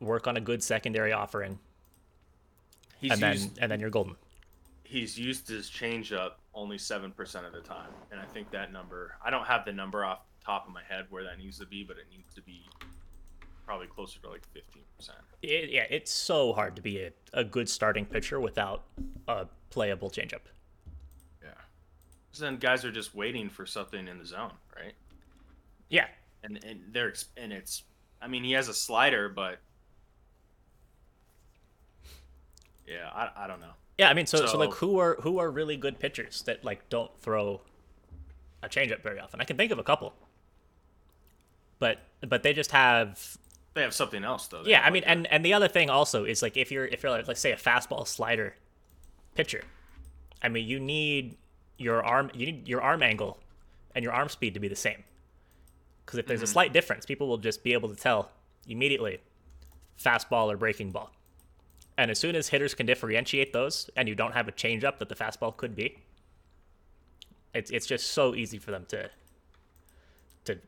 work 0.00 0.26
on 0.26 0.36
a 0.36 0.40
good 0.40 0.62
secondary 0.62 1.12
offering, 1.12 1.58
He's 3.00 3.12
and 3.12 3.20
then 3.20 3.32
used, 3.34 3.58
and 3.60 3.70
then 3.70 3.80
you're 3.80 3.90
golden. 3.90 4.16
he's 4.84 5.18
used 5.18 5.48
his 5.48 5.70
changeup 5.70 6.32
only 6.54 6.78
seven 6.78 7.12
percent 7.12 7.46
of 7.46 7.52
the 7.52 7.60
time, 7.60 7.90
and 8.10 8.20
I 8.20 8.24
think 8.24 8.50
that 8.50 8.72
number. 8.72 9.14
I 9.24 9.30
don't 9.30 9.46
have 9.46 9.64
the 9.64 9.72
number 9.72 10.04
off 10.04 10.20
the 10.40 10.44
top 10.44 10.66
of 10.66 10.72
my 10.74 10.82
head 10.88 11.06
where 11.10 11.22
that 11.24 11.38
needs 11.38 11.58
to 11.58 11.66
be, 11.66 11.84
but 11.84 11.96
it 11.98 12.06
needs 12.10 12.34
to 12.34 12.42
be 12.42 12.62
probably 13.64 13.86
closer 13.86 14.18
to 14.20 14.28
like 14.30 14.44
fifteen 14.52 14.82
percent. 14.96 15.18
It, 15.42 15.70
yeah, 15.70 15.84
it's 15.90 16.10
so 16.10 16.52
hard 16.52 16.74
to 16.76 16.82
be 16.82 16.98
a, 17.02 17.12
a 17.32 17.44
good 17.44 17.68
starting 17.68 18.04
pitcher 18.04 18.40
without 18.40 18.84
a 19.28 19.46
playable 19.70 20.10
changeup. 20.10 20.40
Yeah. 21.42 21.50
So 22.32 22.44
then 22.44 22.56
guys 22.56 22.84
are 22.84 22.90
just 22.90 23.14
waiting 23.14 23.48
for 23.48 23.64
something 23.66 24.08
in 24.08 24.18
the 24.18 24.24
zone, 24.26 24.52
right? 24.76 24.94
Yeah, 25.90 26.06
And 26.42 26.62
and 26.64 26.80
they're 26.92 27.14
and 27.36 27.52
it's. 27.52 27.84
I 28.20 28.26
mean, 28.26 28.42
he 28.42 28.52
has 28.52 28.68
a 28.68 28.74
slider, 28.74 29.28
but. 29.28 29.60
Yeah, 32.88 33.10
I, 33.14 33.44
I 33.44 33.46
don't 33.46 33.60
know. 33.60 33.72
yeah. 33.98 34.08
I 34.08 34.14
mean, 34.14 34.26
so, 34.26 34.46
so 34.46 34.58
like, 34.58 34.72
who 34.72 34.98
are 34.98 35.16
who 35.20 35.38
are 35.38 35.50
really 35.50 35.76
good 35.76 35.98
pitchers 35.98 36.42
that 36.42 36.64
like 36.64 36.88
don't 36.88 37.10
throw 37.20 37.60
a 38.62 38.68
changeup 38.68 39.02
very 39.02 39.18
often? 39.18 39.40
I 39.40 39.44
can 39.44 39.56
think 39.56 39.72
of 39.72 39.78
a 39.78 39.82
couple, 39.82 40.14
but 41.78 41.98
but 42.26 42.42
they 42.42 42.52
just 42.52 42.72
have 42.72 43.36
They 43.74 43.82
have 43.82 43.94
something 43.94 44.24
else 44.24 44.46
though. 44.48 44.62
They 44.62 44.70
Yeah, 44.70 44.82
I 44.82 44.90
mean, 44.90 45.02
like, 45.02 45.10
and 45.10 45.26
and 45.26 45.44
the 45.44 45.52
other 45.52 45.68
thing 45.68 45.90
also 45.90 46.24
is 46.24 46.42
like 46.42 46.56
if 46.56 46.72
you're 46.72 46.86
if 46.86 47.02
you're 47.02 47.12
like 47.12 47.28
let's 47.28 47.40
say 47.40 47.52
a 47.52 47.56
fastball 47.56 48.06
slider 48.06 48.54
pitcher, 49.34 49.62
I 50.42 50.48
mean 50.48 50.66
you 50.66 50.80
need 50.80 51.36
your 51.76 52.02
arm 52.02 52.30
you 52.34 52.46
need 52.46 52.68
your 52.68 52.80
arm 52.80 53.02
angle 53.02 53.38
and 53.94 54.02
your 54.02 54.12
arm 54.12 54.28
speed 54.28 54.54
to 54.54 54.60
be 54.60 54.68
the 54.68 54.76
same. 54.76 55.04
Because 56.04 56.18
if 56.18 56.26
there's 56.26 56.40
a 56.40 56.44
mm-hmm. 56.44 56.52
slight 56.52 56.72
difference, 56.72 57.04
people 57.04 57.28
will 57.28 57.36
just 57.36 57.62
be 57.62 57.74
able 57.74 57.90
to 57.90 57.94
tell 57.96 58.30
immediately 58.66 59.18
fastball 60.02 60.50
or 60.50 60.56
breaking 60.56 60.90
ball. 60.90 61.10
And 61.98 62.12
as 62.12 62.18
soon 62.18 62.36
as 62.36 62.48
hitters 62.48 62.74
can 62.74 62.86
differentiate 62.86 63.52
those, 63.52 63.90
and 63.96 64.08
you 64.08 64.14
don't 64.14 64.32
have 64.32 64.46
a 64.46 64.52
changeup 64.52 64.98
that 64.98 65.08
the 65.08 65.16
fastball 65.16 65.54
could 65.54 65.74
be, 65.74 65.98
it's 67.52 67.72
it's 67.72 67.86
just 67.86 68.12
so 68.12 68.36
easy 68.36 68.58
for 68.58 68.70
them 68.70 68.86
to 68.88 69.10
to 70.44 70.58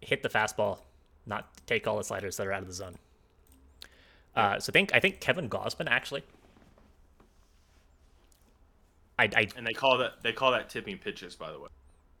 hit 0.00 0.22
the 0.22 0.28
fastball, 0.28 0.78
not 1.26 1.48
take 1.66 1.88
all 1.88 1.98
the 1.98 2.04
sliders 2.04 2.36
that 2.36 2.46
are 2.46 2.52
out 2.52 2.62
of 2.62 2.68
the 2.68 2.74
zone. 2.74 2.94
Uh, 4.36 4.60
so 4.60 4.70
I 4.70 4.72
think 4.72 4.94
I 4.94 5.00
think 5.00 5.18
Kevin 5.18 5.50
Gausman 5.50 5.88
actually. 5.88 6.22
I, 9.18 9.24
I 9.34 9.48
and 9.56 9.66
they 9.66 9.72
call 9.72 9.98
that 9.98 10.22
they 10.22 10.32
call 10.32 10.52
that 10.52 10.70
tipping 10.70 10.96
pitches, 10.98 11.34
by 11.34 11.50
the 11.50 11.58
way. 11.58 11.68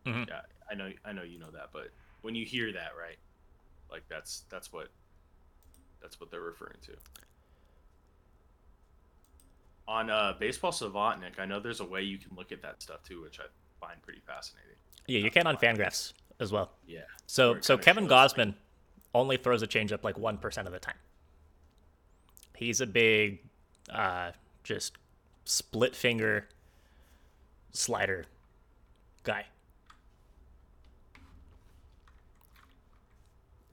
Mhm. 0.04 0.26
Yeah, 0.28 0.40
I 0.68 0.74
know 0.74 0.90
I 1.04 1.12
know 1.12 1.22
you 1.22 1.38
know 1.38 1.52
that, 1.52 1.68
but 1.72 1.90
when 2.22 2.34
you 2.34 2.44
hear 2.44 2.72
that, 2.72 2.90
right, 2.98 3.18
like 3.88 4.02
that's 4.08 4.42
that's 4.50 4.72
what 4.72 4.88
that's 6.02 6.18
what 6.18 6.32
they're 6.32 6.40
referring 6.40 6.78
to. 6.86 6.92
On 9.88 10.10
uh, 10.10 10.34
Baseball 10.38 10.70
Savant, 10.70 11.20
Nick, 11.22 11.40
I 11.40 11.46
know 11.46 11.58
there's 11.60 11.80
a 11.80 11.84
way 11.84 12.02
you 12.02 12.18
can 12.18 12.36
look 12.36 12.52
at 12.52 12.60
that 12.60 12.82
stuff 12.82 13.02
too, 13.02 13.22
which 13.22 13.40
I 13.40 13.44
find 13.84 14.00
pretty 14.02 14.20
fascinating. 14.26 14.74
yeah 15.06 15.18
you 15.20 15.30
can 15.30 15.46
on 15.46 15.56
Fangraphs 15.56 16.12
as 16.40 16.52
well. 16.52 16.72
Yeah. 16.86 17.00
So 17.26 17.56
so 17.60 17.78
Kevin 17.78 18.04
shows, 18.04 18.10
like- 18.10 18.36
Gausman 18.36 18.54
only 19.14 19.38
throws 19.38 19.62
a 19.62 19.66
changeup 19.66 20.04
like 20.04 20.18
one 20.18 20.36
percent 20.36 20.66
of 20.68 20.72
the 20.74 20.78
time. 20.78 20.96
He's 22.54 22.80
a 22.82 22.86
big, 22.86 23.40
uh, 23.90 24.32
just 24.62 24.98
split 25.44 25.96
finger 25.96 26.48
slider 27.72 28.26
guy. 29.24 29.46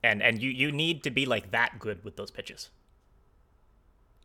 And 0.02 0.22
and 0.22 0.40
you 0.40 0.48
you 0.50 0.72
need 0.72 1.02
to 1.02 1.10
be 1.10 1.26
like 1.26 1.50
that 1.50 1.78
good 1.78 2.04
with 2.04 2.16
those 2.16 2.30
pitches. 2.30 2.70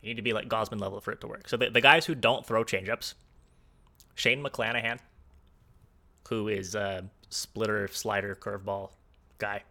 You 0.02 0.10
need 0.10 0.16
to 0.16 0.22
be 0.22 0.34
like 0.34 0.50
Gausman 0.50 0.80
level 0.80 1.00
for 1.00 1.12
it 1.12 1.22
to 1.22 1.28
work. 1.28 1.48
So 1.48 1.58
the, 1.58 1.70
the 1.70 1.82
guys 1.82 2.06
who 2.06 2.16
don't 2.16 2.46
throw 2.46 2.64
changeups, 2.64 3.14
Shane 4.16 4.44
McClanahan, 4.44 5.00
who 6.30 6.48
is 6.48 6.76
a 6.76 7.06
splitter, 7.30 7.88
slider, 7.88 8.36
curveball 8.36 8.92
guy. 9.38 9.64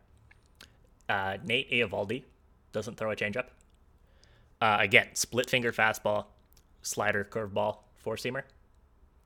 Uh, 1.08 1.38
Nate 1.44 1.70
Eovaldi 1.70 2.24
doesn't 2.72 2.96
throw 2.96 3.10
a 3.10 3.16
changeup. 3.16 3.46
Uh, 4.60 4.76
again, 4.80 5.08
split 5.14 5.48
finger 5.48 5.72
fastball, 5.72 6.26
slider, 6.82 7.24
curveball, 7.24 7.78
four 7.96 8.16
seamer. 8.16 8.42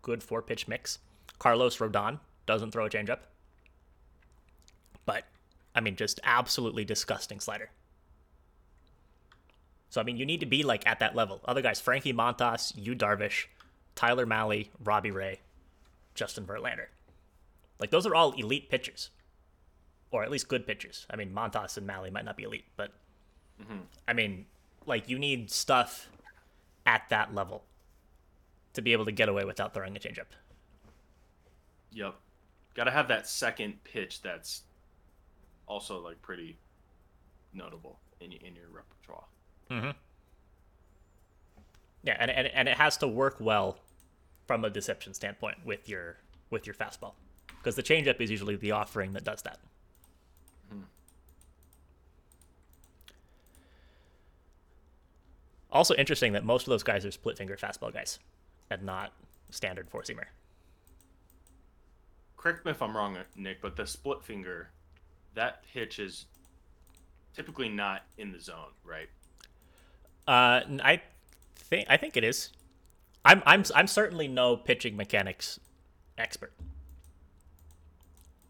Good 0.03 0.23
four 0.23 0.43
pitch 0.43 0.69
mix. 0.69 0.99
Carlos 1.39 1.77
Rodon 1.79 2.21
doesn't 2.47 2.71
throw 2.71 2.87
a 2.87 2.91
changeup. 2.91 3.21
But 5.05 5.25
I 5.75 5.81
mean, 5.81 5.97
just 5.97 6.21
absolutely 6.25 6.85
disgusting 6.85 7.41
slider. 7.41 7.71
So 9.95 10.01
I 10.01 10.05
mean, 10.05 10.17
you 10.17 10.27
need 10.27 10.41
to 10.41 10.47
be 10.47 10.65
like 10.65 10.85
at 10.89 10.99
that 10.99 11.15
level. 11.15 11.41
Other 11.45 11.63
guys: 11.63 11.81
Frankie 11.81 12.13
Montas, 12.13 12.73
Yu 12.75 12.97
Darvish, 12.97 13.47
Tyler 13.95 14.27
Mahle, 14.27 14.67
Robbie 14.83 15.13
Ray, 15.13 15.39
Justin 16.17 16.45
Verlander. 16.45 16.87
Like 17.79 17.93
those 17.93 18.05
are 18.05 18.13
all 18.13 18.33
elite 18.33 18.69
pitchers, 18.69 19.11
or 20.11 20.25
at 20.25 20.33
least 20.33 20.49
good 20.49 20.67
pitchers. 20.67 21.07
I 21.09 21.15
mean, 21.15 21.33
Montas 21.33 21.77
and 21.77 21.87
Mahle 21.87 22.11
might 22.11 22.25
not 22.25 22.37
be 22.37 22.43
elite, 22.43 22.65
but 22.77 22.91
mm-hmm. 23.63 23.83
I 24.09 24.15
mean, 24.15 24.47
like 24.85 25.09
you 25.09 25.17
need 25.17 25.49
stuff 25.49 26.11
at 26.85 27.03
that 27.11 27.33
level 27.33 27.63
to 28.73 28.83
be 28.83 28.91
able 28.95 29.05
to 29.05 29.13
get 29.13 29.29
away 29.29 29.45
without 29.45 29.75
throwing 29.75 29.95
a 29.95 30.01
changeup. 30.01 30.35
Yep. 31.93 32.17
Got 32.75 32.85
to 32.85 32.91
have 32.91 33.07
that 33.07 33.29
second 33.29 33.85
pitch 33.85 34.23
that's 34.23 34.63
also 35.69 36.01
like 36.01 36.21
pretty 36.21 36.59
notable 37.53 38.01
in 38.21 38.33
in 38.33 38.57
your 38.57 38.67
repertoire. 38.73 39.27
Mm-hmm. 39.75 39.91
Yeah, 42.05 42.17
and, 42.21 42.31
and 42.31 42.47
and 42.49 42.69
it 42.69 42.77
has 42.77 42.97
to 42.99 43.09
work 43.09 43.37
well 43.41 43.79
from 44.47 44.65
a 44.65 44.71
deception 44.71 45.15
standpoint 45.15 45.57
with 45.65 45.89
your 45.89 46.19
with 46.51 46.67
your 46.67 46.75
fastball, 46.75 47.15
because 47.59 47.75
the 47.75 47.83
changeup 47.83 48.21
is 48.21 48.31
usually 48.31 48.57
the 48.57 48.71
offering 48.71 49.13
that 49.13 49.25
does 49.25 49.43
that. 49.43 49.59
Hmm. 50.71 50.83
Also 55.73 55.95
interesting 55.95 56.35
that 56.35 56.45
most 56.45 56.67
of 56.67 56.71
those 56.71 56.83
guys 56.83 57.05
are 57.05 57.11
split 57.11 57.37
finger 57.39 57.57
fastball 57.57 57.93
guys, 57.93 58.19
and 58.71 58.83
not 58.83 59.13
standard 59.51 59.89
four 59.89 60.03
seamer. 60.03 60.27
Correct 62.37 62.65
me 62.65 62.71
if 62.73 62.83
I'm 62.83 62.95
wrong, 62.95 63.17
Nick, 63.35 63.63
but 63.63 63.75
the 63.75 63.87
split 63.87 64.23
finger, 64.23 64.69
that 65.35 65.65
pitch 65.73 65.99
is 65.99 66.27
typically 67.35 67.71
not 67.71 68.03
in 68.19 68.31
the 68.31 68.39
zone, 68.39 68.73
right? 68.85 69.09
Uh, 70.27 70.61
I 70.83 71.03
think 71.57 71.87
I 71.91 71.97
think 71.97 72.17
it 72.17 72.25
is. 72.25 72.51
I'm 73.25 73.43
I'm 73.47 73.65
I'm 73.75 73.87
certainly 73.87 74.29
no 74.29 74.57
pitching 74.57 74.97
mechanics 74.97 75.61
expert. 76.19 76.53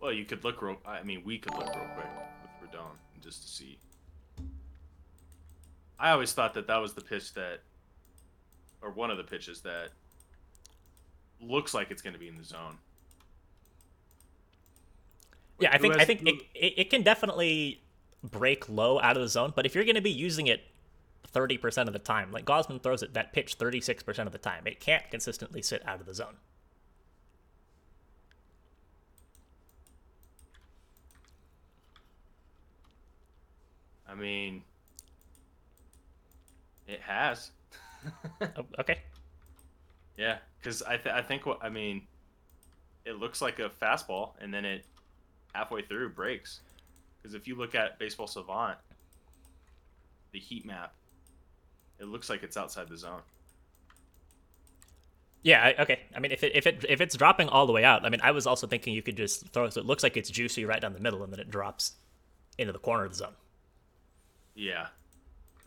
Well, 0.01 0.13
you 0.13 0.25
could 0.25 0.45
look 0.45 0.61
real. 0.61 0.77
I 0.87 1.03
mean, 1.03 1.23
we 1.25 1.39
could 1.39 1.55
look 1.55 1.67
real 1.67 1.89
quick 1.95 2.07
with 2.61 2.71
Rodon 2.71 2.97
just 3.23 3.43
to 3.43 3.49
see. 3.49 3.79
I 5.99 6.11
always 6.11 6.33
thought 6.33 6.55
that 6.55 6.67
that 6.67 6.77
was 6.77 6.93
the 6.93 7.01
pitch 7.01 7.33
that, 7.35 7.61
or 8.83 8.91
one 8.91 9.11
of 9.11 9.17
the 9.17 9.25
pitches 9.25 9.61
that 9.63 9.91
looks 11.41 11.73
like 11.73 11.91
it's 11.91 12.03
going 12.03 12.13
to 12.13 12.19
be 12.19 12.29
in 12.29 12.37
the 12.37 12.45
zone. 12.45 12.77
Yeah, 15.61 15.71
I 15.73 15.79
think 15.79 15.95
I 15.95 15.99
has- 16.01 16.07
think 16.07 16.23
it, 16.27 16.35
it, 16.55 16.75
it 16.77 16.91
can 16.91 17.03
definitely 17.03 17.81
break 18.23 18.69
low 18.69 19.01
out 19.01 19.17
of 19.17 19.23
the 19.23 19.29
zone, 19.29 19.53
but 19.55 19.65
if 19.67 19.75
you're 19.75 19.85
going 19.85 19.95
to 19.95 20.03
be 20.03 20.11
using 20.11 20.47
it 20.49 20.63
30% 21.35 21.87
of 21.87 21.93
the 21.93 21.99
time, 21.99 22.31
like 22.33 22.45
Gausman 22.45 22.83
throws 22.83 23.03
it 23.03 23.15
that 23.15 23.33
pitch 23.33 23.59
36% 23.59 24.27
of 24.27 24.33
the 24.33 24.39
time, 24.39 24.67
it 24.67 24.81
can't 24.81 25.11
consistently 25.11 25.63
sit 25.63 25.87
out 25.87 26.01
of 26.01 26.07
the 26.07 26.15
zone. 26.15 26.37
I 34.09 34.15
mean, 34.15 34.63
it 36.87 37.01
has. 37.01 37.51
Oh, 38.57 38.67
okay. 38.81 38.99
Yeah, 40.17 40.39
because 40.59 40.83
I 40.83 40.97
th- 40.97 41.15
I 41.15 41.23
think 41.23 41.47
what 41.47 41.59
I 41.63 41.69
mean, 41.69 42.07
it 43.05 43.19
looks 43.19 43.41
like 43.43 43.59
a 43.59 43.71
fastball, 43.71 44.33
and 44.41 44.53
then 44.53 44.65
it 44.65 44.85
halfway 45.55 45.83
through 45.83 46.11
breaks. 46.11 46.61
Because 47.23 47.35
if 47.35 47.49
you 47.49 47.55
look 47.57 47.75
at 47.75 47.99
Baseball 47.99 48.27
Savant, 48.27 48.79
the 50.33 50.39
heat 50.39 50.67
map, 50.67 50.95
it 51.99 52.07
looks 52.07 52.29
like 52.31 52.43
it's 52.43 52.57
outside 52.57 52.89
the 52.89 52.97
zone. 52.97 53.23
Yeah, 55.43 55.63
I, 55.63 55.83
okay. 55.83 56.01
I 56.17 56.21
mean, 56.21 56.33
if 56.33 56.43
it 56.43 56.57
if 56.57 56.67
it 56.67 56.85
if 56.89 57.01
it's 57.03 57.17
dropping 57.17 57.49
all 57.51 57.67
the 57.67 57.73
way 57.73 57.85
out, 57.85 58.05
I 58.05 58.09
mean, 58.09 58.21
I 58.23 58.31
was 58.31 58.47
also 58.47 58.67
thinking 58.67 58.95
you 58.95 59.03
could 59.03 59.17
just 59.17 59.49
throw 59.49 59.67
it 59.67 59.75
so 59.75 59.81
it 59.81 59.87
looks 59.87 60.03
like 60.03 60.17
it's 60.17 60.31
juicy 60.31 60.65
right 60.65 60.81
down 60.81 60.95
the 60.95 61.01
middle, 61.01 61.23
and 61.23 61.33
then 61.33 61.41
it 61.41 61.51
drops 61.51 61.93
into 62.57 62.73
the 62.73 62.79
corner 62.79 63.05
of 63.05 63.11
the 63.13 63.17
zone. 63.19 63.35
Yeah, 64.55 64.87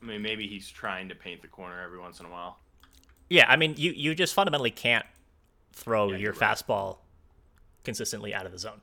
I 0.02 0.06
mean 0.06 0.22
maybe 0.22 0.48
he's 0.48 0.70
trying 0.70 1.10
to 1.10 1.16
paint 1.16 1.41
the 1.41 1.48
corner 1.48 1.82
every 1.82 1.99
once 1.99 2.20
in 2.20 2.26
a 2.26 2.30
while. 2.30 2.60
Yeah, 3.30 3.45
I 3.49 3.56
mean, 3.56 3.76
you 3.78 3.91
you 3.91 4.16
just 4.16 4.34
fundamentally 4.34 4.72
can't 4.72 5.06
throw 5.74 6.12
Yeah, 6.12 6.18
your 6.18 6.34
right. 6.34 6.41
fastball 6.58 6.98
consistently 7.84 8.34
out 8.34 8.45
of 8.45 8.52
the 8.52 8.60
zone. 8.60 8.82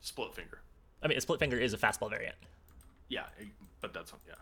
Split 0.00 0.34
finger. 0.34 0.60
I 1.02 1.08
mean, 1.08 1.18
a 1.18 1.20
split 1.20 1.38
finger 1.38 1.58
is 1.58 1.72
a 1.72 1.78
fastball 1.78 2.10
variant. 2.10 2.36
Yeah, 3.08 3.26
but 3.80 3.92
that's 3.92 4.12
yeah. 4.26 4.34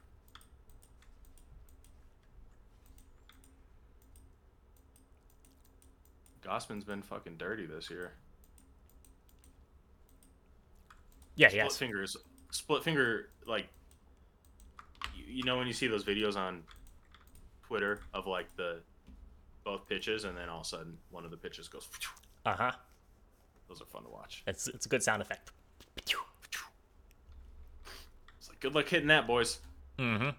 Gausman's 6.42 6.84
been 6.84 7.02
fucking 7.02 7.36
dirty 7.36 7.66
this 7.66 7.90
year. 7.90 8.12
Yeah, 11.36 11.48
split 11.48 11.62
yes. 11.64 11.76
fingers 11.76 12.16
split 12.50 12.82
finger 12.82 13.28
like 13.46 13.68
you, 15.14 15.24
you 15.28 15.42
know 15.44 15.56
when 15.56 15.66
you 15.66 15.72
see 15.72 15.86
those 15.86 16.04
videos 16.04 16.36
on 16.36 16.62
twitter 17.62 18.00
of 18.12 18.26
like 18.26 18.46
the 18.56 18.80
both 19.64 19.88
pitches 19.88 20.24
and 20.24 20.36
then 20.36 20.48
all 20.48 20.60
of 20.60 20.66
a 20.66 20.68
sudden 20.68 20.98
one 21.10 21.24
of 21.24 21.30
the 21.30 21.36
pitches 21.36 21.68
goes 21.68 21.88
Uh 22.44 22.54
huh. 22.54 22.72
those 23.68 23.80
are 23.80 23.84
fun 23.86 24.02
to 24.02 24.08
watch 24.10 24.42
It's 24.48 24.66
it's 24.68 24.84
a 24.86 24.88
good 24.88 25.02
sound 25.02 25.22
effect. 25.22 25.52
it's 25.96 26.14
like 28.48 28.58
good 28.60 28.74
luck 28.74 28.88
hitting 28.88 29.08
that 29.08 29.26
boys 29.26 29.60
Mm-hmm. 29.98 30.30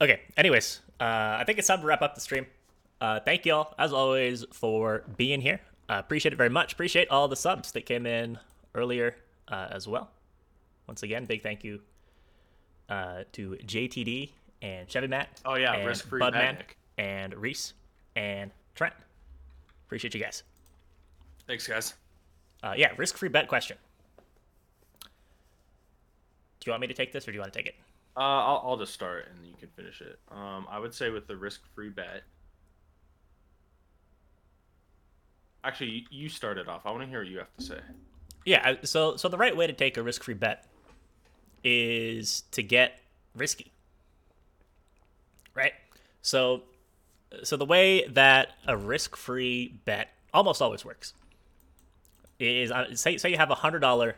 Okay. 0.00 0.20
Anyways, 0.36 0.80
uh, 1.00 1.36
I 1.38 1.44
think 1.44 1.58
it's 1.58 1.68
time 1.68 1.80
to 1.80 1.86
wrap 1.86 2.02
up 2.02 2.14
the 2.14 2.20
stream. 2.20 2.46
Uh, 3.00 3.20
thank 3.20 3.46
y'all, 3.46 3.74
as 3.78 3.92
always, 3.92 4.44
for 4.52 5.04
being 5.16 5.40
here. 5.40 5.60
Uh, 5.88 5.96
appreciate 5.98 6.32
it 6.32 6.36
very 6.36 6.50
much. 6.50 6.72
Appreciate 6.72 7.08
all 7.10 7.28
the 7.28 7.36
subs 7.36 7.72
that 7.72 7.86
came 7.86 8.06
in 8.06 8.38
earlier 8.74 9.16
uh, 9.48 9.68
as 9.70 9.88
well. 9.88 10.10
Once 10.86 11.02
again, 11.02 11.24
big 11.24 11.42
thank 11.42 11.64
you 11.64 11.80
uh, 12.88 13.24
to 13.32 13.58
JTD 13.64 14.30
and 14.62 14.88
Chevy 14.88 15.06
Matt. 15.06 15.40
Oh, 15.44 15.54
yeah, 15.54 15.74
and 15.74 15.86
risk-free 15.86 16.20
Budman 16.20 16.58
and 16.98 17.34
Reese 17.34 17.72
and 18.16 18.50
Trent. 18.74 18.94
Appreciate 19.86 20.14
you 20.14 20.20
guys. 20.20 20.42
thanks 21.46 21.66
guys 21.66 21.94
Uh, 22.62 22.74
yeah, 22.76 22.92
risk 22.96 23.16
free 23.16 23.28
bet 23.28 23.48
question. 23.48 23.76
Do 25.00 26.66
you 26.66 26.72
want 26.72 26.82
me 26.82 26.86
to 26.86 26.94
take 26.94 27.10
this 27.12 27.26
or 27.26 27.32
do 27.32 27.36
you 27.36 27.40
want 27.40 27.52
to 27.52 27.58
take 27.58 27.66
it? 27.66 27.74
Uh, 28.16 28.20
I'll, 28.20 28.62
I'll 28.64 28.76
just 28.76 28.92
start 28.92 29.28
and 29.30 29.46
you 29.46 29.54
can 29.58 29.68
finish 29.76 30.00
it 30.00 30.18
um, 30.30 30.66
i 30.70 30.78
would 30.78 30.94
say 30.94 31.10
with 31.10 31.26
the 31.26 31.36
risk-free 31.36 31.90
bet 31.90 32.22
actually 35.64 36.06
you, 36.10 36.28
started 36.28 36.68
off 36.68 36.86
i 36.86 36.90
want 36.90 37.02
to 37.02 37.08
hear 37.08 37.20
what 37.20 37.28
you 37.28 37.38
have 37.38 37.54
to 37.58 37.64
say 37.64 37.80
Yeah, 38.44 38.76
so 38.84 39.16
so 39.16 39.28
the 39.28 39.36
right 39.36 39.54
way 39.56 39.66
to 39.66 39.72
take 39.72 39.96
a 39.98 40.02
risk 40.02 40.22
free 40.24 40.34
bet 40.34 40.66
is 41.62 42.42
to 42.52 42.62
get 42.62 42.98
risky. 43.34 43.70
Right? 45.54 45.74
So 46.22 46.62
so 47.42 47.56
the 47.58 47.66
way 47.66 48.06
that 48.08 48.52
a 48.66 48.76
risk 48.76 49.14
free 49.16 49.78
bet 49.84 50.08
almost 50.32 50.62
always 50.62 50.84
works 50.84 51.12
is 52.38 52.70
uh, 52.72 52.94
say 52.94 53.18
say 53.18 53.30
you 53.30 53.36
have 53.36 53.50
a 53.50 53.56
hundred 53.56 53.80
dollar 53.80 54.16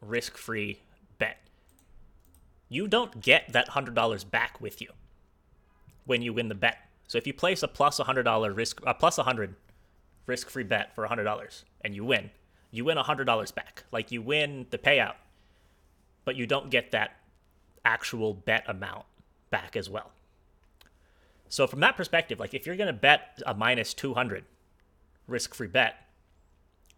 risk 0.00 0.36
free 0.38 0.74
bet. 0.74 0.85
You 2.68 2.88
don't 2.88 3.20
get 3.20 3.52
that 3.52 3.68
hundred 3.68 3.94
dollars 3.94 4.24
back 4.24 4.60
with 4.60 4.80
you 4.80 4.88
when 6.04 6.22
you 6.22 6.32
win 6.32 6.48
the 6.48 6.54
bet. 6.54 6.78
So 7.06 7.18
if 7.18 7.26
you 7.26 7.32
place 7.32 7.62
a 7.62 7.68
plus 7.68 7.98
a 7.98 8.04
hundred 8.04 8.24
dollar 8.24 8.52
risk 8.52 8.80
a 8.86 8.94
plus 8.94 9.18
a 9.18 9.22
hundred 9.22 9.54
risk 10.26 10.50
free 10.50 10.64
bet 10.64 10.94
for 10.94 11.04
a 11.04 11.08
hundred 11.08 11.24
dollars 11.24 11.64
and 11.82 11.94
you 11.94 12.04
win, 12.04 12.30
you 12.70 12.84
win 12.84 12.98
a 12.98 13.02
hundred 13.02 13.24
dollars 13.24 13.52
back. 13.52 13.84
Like 13.92 14.10
you 14.10 14.20
win 14.20 14.66
the 14.70 14.78
payout, 14.78 15.14
but 16.24 16.36
you 16.36 16.46
don't 16.46 16.70
get 16.70 16.90
that 16.90 17.16
actual 17.84 18.34
bet 18.34 18.64
amount 18.66 19.04
back 19.50 19.76
as 19.76 19.88
well. 19.88 20.10
So 21.48 21.68
from 21.68 21.78
that 21.80 21.96
perspective, 21.96 22.40
like 22.40 22.54
if 22.54 22.66
you're 22.66 22.76
gonna 22.76 22.92
bet 22.92 23.40
a 23.46 23.54
minus 23.54 23.94
two 23.94 24.14
hundred 24.14 24.44
risk 25.28 25.54
free 25.54 25.68
bet, 25.68 25.94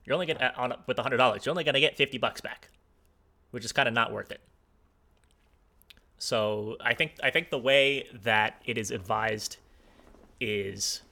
you're 0.04 0.14
only 0.14 0.26
gonna 0.26 0.54
on 0.56 0.72
with 0.86 0.98
a 0.98 1.02
hundred 1.02 1.18
dollars, 1.18 1.44
you're 1.44 1.50
only 1.50 1.64
gonna 1.64 1.80
get 1.80 1.98
fifty 1.98 2.16
bucks 2.16 2.40
back, 2.40 2.70
which 3.50 3.66
is 3.66 3.72
kind 3.72 3.86
of 3.86 3.94
not 3.94 4.12
worth 4.12 4.30
it. 4.30 4.40
So 6.18 6.76
I 6.80 6.94
think 6.94 7.12
I 7.22 7.30
think 7.30 7.50
the 7.50 7.58
way 7.58 8.08
that 8.22 8.60
it 8.64 8.76
is 8.76 8.90
advised 8.90 9.56
is 10.40 11.02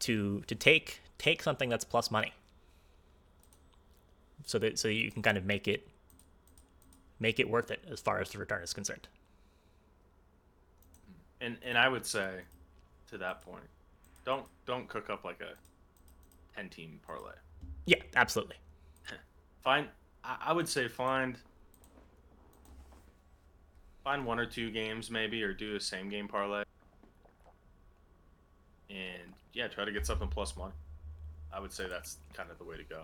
to 0.00 0.42
to 0.46 0.54
take 0.54 1.00
take 1.18 1.42
something 1.42 1.68
that's 1.68 1.84
plus 1.84 2.10
money 2.10 2.32
so 4.46 4.58
that 4.58 4.78
so 4.78 4.88
you 4.88 5.10
can 5.10 5.22
kind 5.22 5.36
of 5.36 5.44
make 5.44 5.66
it 5.66 5.88
make 7.18 7.40
it 7.40 7.50
worth 7.50 7.70
it 7.70 7.84
as 7.90 8.00
far 8.00 8.20
as 8.20 8.30
the 8.30 8.38
return 8.38 8.62
is 8.62 8.72
concerned. 8.72 9.08
and 11.40 11.56
and 11.62 11.78
I 11.78 11.88
would 11.88 12.06
say 12.06 12.40
to 13.10 13.18
that 13.18 13.42
point, 13.42 13.64
Don't 14.24 14.46
don't 14.66 14.88
cook 14.88 15.10
up 15.10 15.24
like 15.24 15.40
a 15.40 15.54
ten 16.54 16.68
team 16.68 17.00
parlay. 17.06 17.32
Yeah, 17.86 18.02
absolutely. 18.16 18.56
Find 19.62 19.88
I, 20.24 20.36
I 20.46 20.52
would 20.52 20.68
say 20.68 20.88
find 20.88 21.38
find 24.08 24.24
one 24.24 24.38
or 24.38 24.46
two 24.46 24.70
games 24.70 25.10
maybe 25.10 25.42
or 25.42 25.52
do 25.52 25.76
a 25.76 25.80
same 25.80 26.08
game 26.08 26.26
parlay. 26.26 26.62
And 28.88 29.34
yeah, 29.52 29.68
try 29.68 29.84
to 29.84 29.92
get 29.92 30.06
something 30.06 30.28
plus 30.28 30.56
money. 30.56 30.72
I 31.52 31.60
would 31.60 31.72
say 31.72 31.88
that's 31.88 32.16
kind 32.32 32.50
of 32.50 32.56
the 32.56 32.64
way 32.64 32.78
to 32.78 32.84
go. 32.84 33.02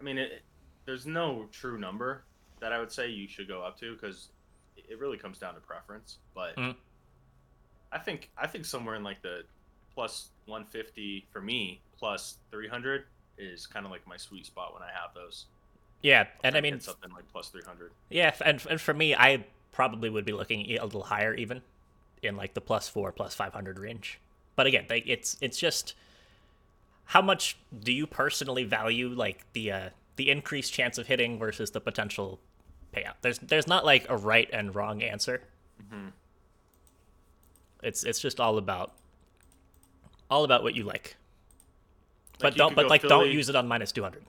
I 0.00 0.02
mean, 0.02 0.18
it, 0.18 0.42
there's 0.86 1.06
no 1.06 1.46
true 1.52 1.78
number 1.78 2.24
that 2.58 2.72
I 2.72 2.80
would 2.80 2.90
say 2.90 3.08
you 3.08 3.28
should 3.28 3.46
go 3.46 3.62
up 3.62 3.78
to 3.78 3.92
because 3.94 4.30
it 4.76 4.98
really 4.98 5.18
comes 5.18 5.38
down 5.38 5.54
to 5.54 5.60
preference. 5.60 6.18
But 6.34 6.56
Mhm. 6.56 6.74
I 7.92 7.98
think 7.98 8.30
I 8.36 8.48
think 8.48 8.64
somewhere 8.64 8.96
in 8.96 9.04
like 9.04 9.22
the 9.22 9.44
plus 9.94 10.30
150 10.46 11.28
for 11.32 11.40
me, 11.40 11.80
plus 11.96 12.38
300 12.50 13.04
is 13.36 13.68
kind 13.68 13.86
of 13.86 13.92
like 13.92 14.04
my 14.04 14.16
sweet 14.16 14.46
spot 14.46 14.74
when 14.74 14.82
I 14.82 14.90
have 14.90 15.14
those. 15.14 15.46
Yeah, 16.02 16.22
I'll 16.22 16.26
and 16.42 16.56
I 16.56 16.60
mean, 16.60 16.80
something 16.80 17.12
like 17.12 17.28
plus 17.30 17.50
300. 17.50 17.92
yeah, 18.10 18.34
and 18.44 18.66
and 18.68 18.80
for 18.80 18.94
me, 18.94 19.14
I 19.14 19.44
probably 19.78 20.10
would 20.10 20.24
be 20.24 20.32
looking 20.32 20.68
a 20.76 20.82
little 20.82 21.04
higher 21.04 21.34
even, 21.34 21.62
in 22.20 22.34
like 22.36 22.52
the 22.54 22.60
plus 22.60 22.88
four, 22.88 23.12
plus 23.12 23.32
five 23.32 23.52
hundred 23.52 23.78
range. 23.78 24.18
But 24.56 24.66
again, 24.66 24.86
like 24.90 25.04
it's 25.06 25.36
it's 25.40 25.56
just 25.56 25.94
how 27.04 27.22
much 27.22 27.56
do 27.78 27.92
you 27.92 28.04
personally 28.04 28.64
value 28.64 29.08
like 29.08 29.44
the 29.52 29.70
uh, 29.70 29.88
the 30.16 30.30
increased 30.30 30.72
chance 30.72 30.98
of 30.98 31.06
hitting 31.06 31.38
versus 31.38 31.70
the 31.70 31.80
potential 31.80 32.40
payout? 32.92 33.14
There's 33.22 33.38
there's 33.38 33.68
not 33.68 33.84
like 33.84 34.04
a 34.08 34.16
right 34.16 34.50
and 34.52 34.74
wrong 34.74 35.00
answer. 35.00 35.42
It's 37.84 38.02
it's 38.02 38.18
just 38.18 38.40
all 38.40 38.58
about 38.58 38.94
all 40.28 40.42
about 40.42 40.64
what 40.64 40.74
you 40.74 40.82
like. 40.82 41.14
Like, 42.32 42.40
But 42.40 42.54
you 42.54 42.58
don't 42.58 42.74
but 42.74 42.88
like 42.90 43.02
don't 43.02 43.30
use 43.30 43.48
it 43.48 43.54
on 43.54 43.68
minus 43.68 43.92
two 43.92 44.02
hundred. 44.02 44.24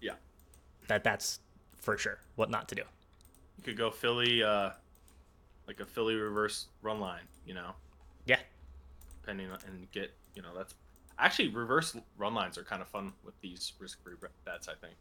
Yeah, 0.00 0.14
That 0.88 1.04
that's 1.04 1.38
for 1.78 1.96
sure 1.96 2.18
what 2.34 2.50
not 2.50 2.68
to 2.70 2.74
do. 2.74 2.82
You 3.56 3.62
could 3.64 3.76
go 3.76 3.90
Philly, 3.90 4.42
uh, 4.42 4.70
like 5.66 5.80
a 5.80 5.84
Philly 5.86 6.14
reverse 6.14 6.66
run 6.82 7.00
line. 7.00 7.22
You 7.46 7.54
know, 7.54 7.72
Yeah. 8.26 8.40
depending 9.20 9.50
on, 9.50 9.58
and 9.66 9.90
get 9.92 10.12
you 10.34 10.42
know 10.42 10.54
that's 10.56 10.74
actually 11.18 11.48
reverse 11.48 11.96
run 12.18 12.34
lines 12.34 12.58
are 12.58 12.64
kind 12.64 12.82
of 12.82 12.88
fun 12.88 13.12
with 13.24 13.38
these 13.40 13.72
risk 13.78 14.02
free 14.02 14.14
bets. 14.44 14.68
I 14.68 14.74
think. 14.74 14.94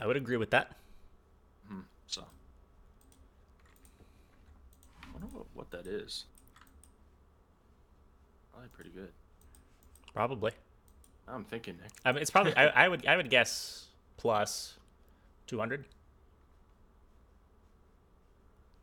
I 0.00 0.06
would 0.06 0.16
agree 0.16 0.36
with 0.38 0.50
that. 0.50 0.76
Hmm, 1.68 1.80
So. 2.06 2.24
I 5.02 5.06
wonder 5.12 5.26
what, 5.36 5.46
what 5.52 5.70
that 5.72 5.86
is. 5.86 6.24
Probably 8.52 8.68
pretty 8.70 8.90
good. 8.90 9.12
Probably. 10.14 10.52
I'm 11.28 11.44
thinking, 11.44 11.76
Nick. 11.80 11.90
I 12.04 12.12
mean, 12.12 12.22
it's 12.22 12.30
probably. 12.30 12.56
I, 12.56 12.84
I 12.84 12.88
would. 12.88 13.06
I 13.06 13.16
would 13.16 13.30
guess 13.30 13.86
plus 14.16 14.78
two 15.46 15.58
hundred. 15.58 15.84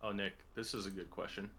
Oh, 0.03 0.11
Nick, 0.11 0.33
this 0.53 0.73
is 0.73 0.85
a 0.85 0.91
good 0.91 1.09
question. 1.09 1.49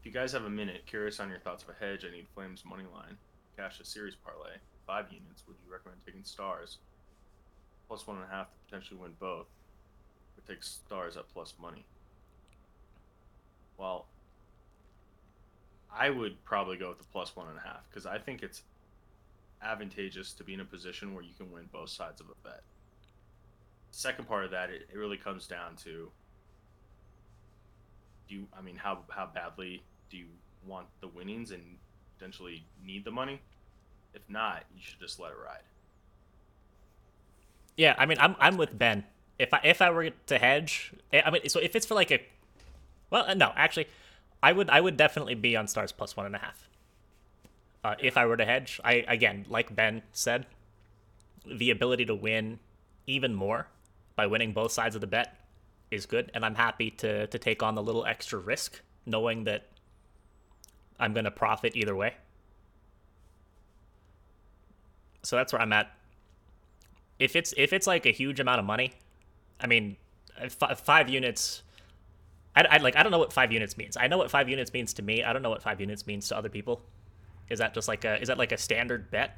If 0.00 0.06
you 0.06 0.12
guys 0.12 0.32
have 0.32 0.44
a 0.44 0.50
minute, 0.50 0.86
curious 0.86 1.20
on 1.20 1.28
your 1.28 1.38
thoughts 1.38 1.62
of 1.62 1.70
a 1.70 1.84
hedge, 1.84 2.04
I 2.04 2.10
need 2.10 2.26
Flames 2.34 2.64
money 2.64 2.84
line. 2.92 3.16
Cash 3.56 3.80
a 3.80 3.84
series 3.84 4.16
parlay. 4.16 4.56
Five 4.86 5.06
units. 5.12 5.44
Would 5.46 5.56
you 5.64 5.72
recommend 5.72 6.00
taking 6.04 6.24
stars? 6.24 6.78
Plus 7.86 8.06
one 8.06 8.16
and 8.16 8.26
a 8.26 8.34
half 8.34 8.50
to 8.50 8.58
potentially 8.66 8.98
win 8.98 9.12
both. 9.20 9.46
Or 10.36 10.42
take 10.48 10.64
stars 10.64 11.16
at 11.16 11.28
plus 11.32 11.54
money. 11.60 11.84
Well, 13.78 14.06
I 15.94 16.10
would 16.10 16.42
probably 16.44 16.76
go 16.76 16.88
with 16.88 16.98
the 16.98 17.04
plus 17.12 17.36
one 17.36 17.48
and 17.48 17.58
a 17.58 17.62
half 17.62 17.88
because 17.88 18.06
I 18.06 18.18
think 18.18 18.42
it's 18.42 18.62
advantageous 19.62 20.32
to 20.34 20.44
be 20.44 20.54
in 20.54 20.60
a 20.60 20.64
position 20.64 21.14
where 21.14 21.22
you 21.22 21.34
can 21.36 21.52
win 21.52 21.68
both 21.72 21.90
sides 21.90 22.20
of 22.20 22.26
a 22.30 22.48
bet. 22.48 22.62
Second 23.90 24.26
part 24.26 24.44
of 24.44 24.50
that, 24.50 24.70
it, 24.70 24.88
it 24.92 24.96
really 24.96 25.16
comes 25.16 25.46
down 25.46 25.76
to 25.84 26.10
do 28.30 28.36
you 28.36 28.48
i 28.58 28.62
mean 28.62 28.76
how 28.76 29.00
how 29.10 29.26
badly 29.34 29.82
do 30.10 30.16
you 30.16 30.28
want 30.66 30.86
the 31.02 31.08
winnings 31.08 31.50
and 31.50 31.62
potentially 32.18 32.64
need 32.86 33.04
the 33.04 33.10
money 33.10 33.42
if 34.14 34.22
not 34.30 34.64
you 34.74 34.82
should 34.82 35.00
just 35.00 35.20
let 35.20 35.32
it 35.32 35.38
ride 35.44 35.62
Yeah, 37.76 37.94
I 37.98 38.06
mean, 38.06 38.18
I'm 38.20 38.36
I'm 38.38 38.58
with 38.58 38.76
Ben. 38.78 39.04
If 39.38 39.54
I 39.54 39.60
if 39.64 39.80
I 39.80 39.90
were 39.90 40.10
to 40.10 40.38
hedge, 40.38 40.92
I 41.14 41.22
I 41.22 41.30
mean, 41.30 41.48
so 41.48 41.60
if 41.60 41.74
it's 41.74 41.86
for 41.86 41.94
like 41.94 42.10
a, 42.10 42.20
well, 43.08 43.24
uh, 43.26 43.34
no, 43.34 43.54
actually, 43.56 43.88
I 44.42 44.52
would 44.52 44.68
I 44.68 44.82
would 44.82 44.98
definitely 44.98 45.34
be 45.34 45.56
on 45.56 45.66
stars 45.66 45.90
plus 45.92 46.14
one 46.16 46.26
and 46.26 46.36
a 46.36 46.40
half. 46.40 46.68
Uh, 47.82 47.94
if 47.98 48.18
I 48.18 48.26
were 48.26 48.36
to 48.36 48.44
hedge, 48.44 48.80
I 48.84 49.04
again, 49.08 49.46
like 49.48 49.74
Ben 49.74 50.02
said, 50.12 50.44
the 51.46 51.70
ability 51.70 52.04
to 52.06 52.14
win 52.14 52.58
even 53.06 53.34
more 53.34 53.68
by 54.14 54.26
winning 54.26 54.52
both 54.52 54.72
sides 54.72 54.94
of 54.94 55.00
the 55.00 55.06
bet 55.06 55.39
is 55.90 56.06
good, 56.06 56.30
and 56.34 56.44
I'm 56.44 56.54
happy 56.54 56.90
to 56.92 57.26
to 57.26 57.38
take 57.38 57.62
on 57.62 57.74
the 57.74 57.82
little 57.82 58.04
extra 58.06 58.38
risk, 58.38 58.80
knowing 59.06 59.44
that 59.44 59.66
I'm 60.98 61.12
gonna 61.14 61.30
profit 61.30 61.76
either 61.76 61.96
way. 61.96 62.14
So 65.22 65.36
that's 65.36 65.52
where 65.52 65.60
I'm 65.60 65.72
at 65.72 65.90
if 67.20 67.36
it's 67.36 67.54
if 67.56 67.72
it's 67.72 67.86
like 67.86 68.06
a 68.06 68.10
huge 68.10 68.40
amount 68.40 68.58
of 68.58 68.64
money, 68.64 68.92
I 69.60 69.68
mean, 69.68 69.96
f- 70.38 70.80
five 70.80 71.08
units. 71.08 71.62
I, 72.56 72.64
I 72.68 72.76
like 72.78 72.96
I 72.96 73.02
don't 73.04 73.12
know 73.12 73.18
what 73.18 73.32
five 73.32 73.52
units 73.52 73.76
means. 73.76 73.96
I 73.96 74.08
know 74.08 74.18
what 74.18 74.30
five 74.30 74.48
units 74.48 74.72
means 74.72 74.94
to 74.94 75.02
me. 75.02 75.22
I 75.22 75.32
don't 75.32 75.42
know 75.42 75.50
what 75.50 75.62
five 75.62 75.80
units 75.80 76.06
means 76.06 76.26
to 76.28 76.36
other 76.36 76.48
people. 76.48 76.82
Is 77.50 77.58
that 77.58 77.74
just 77.74 77.86
like 77.86 78.04
a 78.04 78.20
is 78.20 78.28
that 78.28 78.38
like 78.38 78.52
a 78.52 78.58
standard 78.58 79.10
bet, 79.10 79.36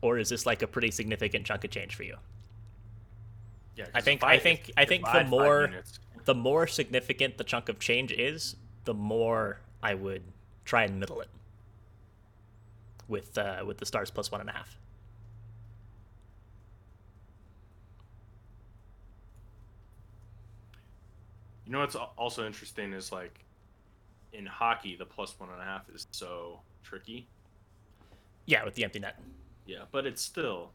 or 0.00 0.18
is 0.18 0.30
this 0.30 0.46
like 0.46 0.62
a 0.62 0.66
pretty 0.66 0.90
significant 0.90 1.44
chunk 1.44 1.64
of 1.64 1.70
change 1.70 1.94
for 1.94 2.02
you? 2.02 2.16
Yeah 3.76 3.86
I 3.94 4.00
think 4.00 4.22
I 4.24 4.38
think 4.38 4.70
I 4.76 4.84
think 4.84 5.04
the 5.04 5.24
more 5.24 5.70
the 6.24 6.34
more 6.34 6.66
significant 6.66 7.38
the 7.38 7.44
chunk 7.44 7.68
of 7.68 7.78
change 7.78 8.12
is, 8.12 8.56
the 8.84 8.94
more 8.94 9.60
I 9.82 9.94
would 9.94 10.22
try 10.64 10.84
and 10.84 11.00
middle 11.00 11.20
it 11.20 11.28
with 13.08 13.36
uh, 13.38 13.62
with 13.66 13.78
the 13.78 13.86
stars 13.86 14.10
plus 14.10 14.30
one 14.30 14.40
and 14.40 14.50
a 14.50 14.52
half. 14.52 14.76
you 21.66 21.72
know 21.72 21.80
what's 21.80 21.94
also 21.94 22.46
interesting 22.46 22.92
is 22.92 23.12
like 23.12 23.44
in 24.32 24.46
hockey 24.46 24.96
the 24.96 25.04
plus 25.04 25.38
one 25.38 25.48
and 25.50 25.60
a 25.60 25.64
half 25.64 25.88
is 25.94 26.06
so 26.10 26.60
tricky 26.82 27.28
Yeah, 28.46 28.64
with 28.64 28.74
the 28.74 28.84
empty 28.84 28.98
net. 28.98 29.18
yeah 29.66 29.84
but 29.92 30.06
it's 30.06 30.22
still 30.22 30.72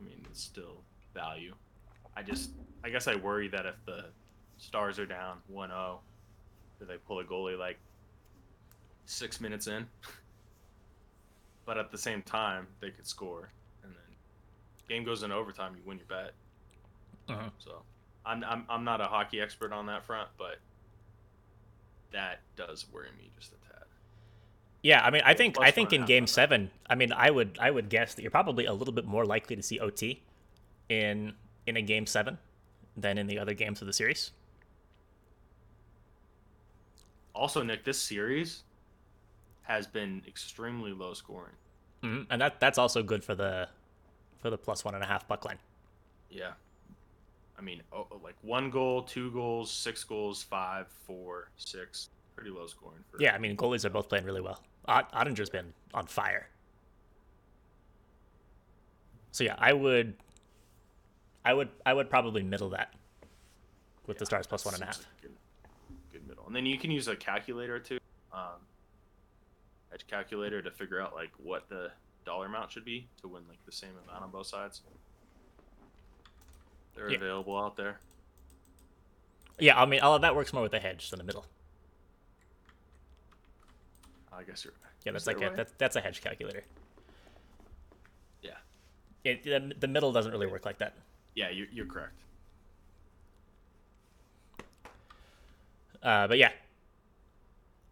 i 0.00 0.04
mean 0.04 0.24
it's 0.30 0.42
still 0.42 0.82
value 1.14 1.54
i 2.16 2.22
just 2.22 2.50
i 2.84 2.88
guess 2.90 3.06
i 3.08 3.14
worry 3.14 3.48
that 3.48 3.66
if 3.66 3.74
the 3.86 4.06
stars 4.58 4.98
are 4.98 5.06
down 5.06 5.38
1-0 5.52 5.98
do 6.80 6.84
they 6.86 6.96
pull 7.06 7.20
a 7.20 7.24
goalie 7.24 7.58
like 7.58 7.78
six 9.06 9.40
minutes 9.40 9.66
in 9.66 9.86
but 11.66 11.78
at 11.78 11.90
the 11.90 11.98
same 11.98 12.22
time 12.22 12.66
they 12.80 12.90
could 12.90 13.06
score 13.06 13.50
and 13.82 13.92
then 13.92 14.16
game 14.88 15.04
goes 15.04 15.22
in 15.22 15.32
overtime 15.32 15.74
you 15.76 15.82
win 15.86 15.98
your 15.98 16.06
bet 16.06 16.32
Mhm. 17.28 17.50
so 17.58 17.82
I'm, 18.24 18.42
I'm 18.44 18.64
i'm 18.70 18.84
not 18.84 19.00
a 19.00 19.04
hockey 19.04 19.40
expert 19.40 19.72
on 19.72 19.86
that 19.86 20.04
front 20.04 20.28
but 20.38 20.58
that 22.10 22.40
does 22.56 22.86
worry 22.92 23.08
me 23.18 23.30
just 23.38 23.52
a 23.52 23.56
tad 23.68 23.84
Yeah, 24.82 25.02
I 25.04 25.10
mean, 25.10 25.22
I 25.24 25.34
think 25.34 25.56
I 25.60 25.70
think 25.70 25.92
in 25.92 26.06
Game. 26.06 26.26
Seven, 26.26 26.70
I 26.88 26.94
mean, 26.94 27.12
I 27.12 27.30
would 27.30 27.58
I 27.60 27.70
would 27.70 27.88
guess 27.90 28.14
that 28.14 28.22
you're 28.22 28.30
probably 28.30 28.64
a 28.64 28.72
little 28.72 28.94
bit 28.94 29.04
more 29.04 29.26
likely 29.26 29.56
to 29.56 29.62
see 29.62 29.78
OT 29.80 30.22
in 30.88 31.34
in 31.68 31.76
a 31.76 31.82
Game 31.82 32.06
Seven 32.06 32.38
than 32.96 33.18
in 33.18 33.26
the 33.26 33.38
other 33.38 33.54
games 33.54 33.80
of 33.80 33.86
the 33.86 33.92
series. 33.92 34.32
also 37.34 37.62
nick 37.62 37.84
this 37.84 38.00
series 38.00 38.64
has 39.62 39.86
been 39.86 40.22
extremely 40.26 40.92
low 40.92 41.14
scoring 41.14 41.52
hmm 42.02 42.22
And 42.30 42.40
that 42.40 42.58
that's 42.58 42.78
also 42.78 43.02
good 43.02 43.22
for 43.22 43.34
the 43.36 43.68
for 44.38 44.50
the 44.50 44.58
plus 44.58 44.84
one 44.84 44.94
and 44.94 45.04
a 45.04 45.06
half 45.06 45.26
puck 45.28 45.44
line. 45.44 45.58
Yeah. 46.30 46.52
I 47.58 47.60
mean, 47.60 47.82
oh, 47.92 48.06
oh, 48.12 48.20
like 48.22 48.36
one 48.42 48.70
goal, 48.70 49.02
two 49.02 49.32
goals, 49.32 49.68
six 49.72 50.04
goals, 50.04 50.44
five, 50.44 50.86
four, 51.06 51.50
six. 51.56 52.08
Pretty 52.36 52.50
low 52.50 52.68
scoring 52.68 53.02
for. 53.10 53.20
Yeah, 53.20 53.34
I 53.34 53.38
mean, 53.38 53.56
goalies 53.56 53.84
are 53.84 53.90
both 53.90 54.08
playing 54.08 54.24
really 54.24 54.40
well. 54.40 54.62
Ott- 54.86 55.12
Oettinger's 55.12 55.50
been 55.50 55.72
on 55.92 56.06
fire. 56.06 56.48
So 59.32 59.42
yeah, 59.42 59.56
I 59.58 59.72
would, 59.72 60.14
I 61.44 61.54
would, 61.54 61.68
I 61.86 61.92
would 61.94 62.10
probably 62.10 62.42
middle 62.42 62.70
that 62.70 62.94
with 64.06 64.18
the 64.18 64.26
stars 64.26 64.46
plus 64.46 64.64
one 64.64 64.74
and 64.74 64.82
a 64.82 64.86
half. 64.86 64.98
Like 64.98 65.22
Good, 65.22 65.32
good 66.12 66.28
middle, 66.28 66.46
and 66.46 66.54
then 66.54 66.66
you 66.66 66.78
can 66.78 66.90
use 66.90 67.08
a 67.08 67.16
calculator 67.16 67.78
too, 67.78 67.98
um, 68.32 68.60
hedge 69.90 70.06
calculator 70.08 70.60
to 70.62 70.70
figure 70.70 71.00
out 71.00 71.14
like 71.14 71.30
what 71.38 71.68
the 71.68 71.90
dollar 72.24 72.46
amount 72.46 72.70
should 72.70 72.84
be 72.84 73.08
to 73.22 73.28
win 73.28 73.42
like 73.48 73.64
the 73.64 73.72
same 73.72 73.90
amount 74.06 74.24
on 74.24 74.30
both 74.30 74.46
sides. 74.46 74.82
They're 76.94 77.10
Yeah. 77.10 77.16
available 77.16 77.56
out 77.58 77.76
there. 77.76 78.00
Yeah, 79.58 79.80
I 79.80 79.86
mean, 79.86 80.00
all 80.00 80.14
of 80.14 80.22
that 80.22 80.36
works 80.36 80.52
more 80.52 80.62
with 80.62 80.72
the 80.72 80.78
hedge 80.80 81.10
than 81.10 81.18
the 81.18 81.24
middle. 81.24 81.46
I 84.32 84.42
guess 84.44 84.64
you're. 84.64 84.74
Yeah, 85.04 85.12
that's 85.12 85.26
like 85.26 85.40
a 85.40 85.52
a 85.52 85.56
that's, 85.56 85.72
that's 85.78 85.96
a 85.96 86.00
hedge 86.00 86.20
calculator. 86.22 86.62
Yeah. 88.42 88.52
It, 89.24 89.42
the, 89.44 89.72
the 89.78 89.88
middle 89.88 90.12
doesn't 90.12 90.30
really 90.32 90.46
work 90.46 90.64
like 90.64 90.78
that. 90.78 90.94
Yeah, 91.38 91.50
you're, 91.50 91.68
you're 91.72 91.86
correct. 91.86 92.18
Uh, 96.02 96.26
but 96.26 96.36
yeah, 96.36 96.50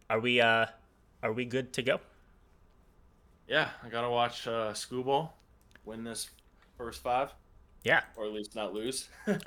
are 0.09 0.19
we 0.19 0.41
uh, 0.41 0.65
are 1.23 1.31
we 1.31 1.45
good 1.45 1.71
to 1.71 1.81
go? 1.81 2.01
Yeah, 3.47 3.69
I 3.81 3.87
gotta 3.87 4.09
watch 4.09 4.45
uh, 4.47 4.73
Screwball 4.73 5.33
win 5.85 6.03
this 6.03 6.29
first 6.77 7.01
five, 7.01 7.29
Yeah, 7.85 8.01
or 8.17 8.25
at 8.25 8.33
least 8.33 8.53
not 8.53 8.73
lose. 8.73 9.07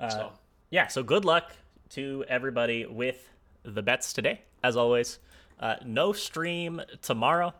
Uh, 0.00 0.08
so 0.08 0.32
yeah. 0.70 0.86
So 0.86 1.02
good 1.02 1.24
luck 1.24 1.50
to 1.88 2.24
everybody 2.28 2.86
with 2.86 3.28
the 3.64 3.82
bets 3.82 4.12
today. 4.12 4.42
As 4.62 4.76
always, 4.76 5.18
uh, 5.58 5.74
no 5.84 6.12
stream 6.12 6.80
tomorrow. 7.02 7.52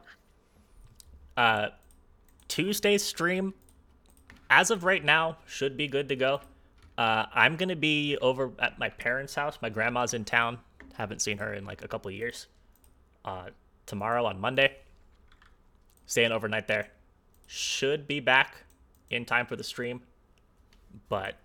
Uh, 1.36 1.70
Tuesday's 2.46 3.02
stream, 3.02 3.54
as 4.50 4.70
of 4.70 4.84
right 4.84 5.04
now, 5.04 5.38
should 5.46 5.76
be 5.76 5.88
good 5.88 6.08
to 6.08 6.16
go. 6.16 6.40
Uh, 6.96 7.26
I'm 7.32 7.56
gonna 7.56 7.76
be 7.76 8.16
over 8.18 8.50
at 8.58 8.78
my 8.78 8.88
parents' 8.88 9.34
house. 9.34 9.58
My 9.62 9.68
grandma's 9.68 10.14
in 10.14 10.24
town. 10.24 10.58
Haven't 10.94 11.22
seen 11.22 11.38
her 11.38 11.54
in 11.54 11.64
like 11.64 11.82
a 11.84 11.88
couple 11.88 12.08
of 12.08 12.14
years. 12.14 12.46
Uh, 13.24 13.50
tomorrow 13.86 14.24
on 14.24 14.40
Monday. 14.40 14.76
Staying 16.06 16.32
overnight 16.32 16.66
there. 16.66 16.88
Should 17.46 18.08
be 18.08 18.20
back 18.20 18.64
in 19.10 19.24
time 19.24 19.46
for 19.46 19.56
the 19.56 19.64
stream, 19.64 20.02
but 21.08 21.36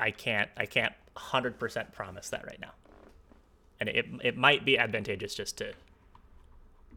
I 0.00 0.10
can't 0.10 0.50
I 0.56 0.66
can't 0.66 0.92
100% 1.16 1.92
promise 1.92 2.28
that 2.30 2.44
right 2.46 2.60
now. 2.60 2.72
And 3.80 3.88
it 3.88 4.06
it 4.22 4.36
might 4.36 4.64
be 4.64 4.78
advantageous 4.78 5.34
just 5.34 5.56
to 5.58 5.72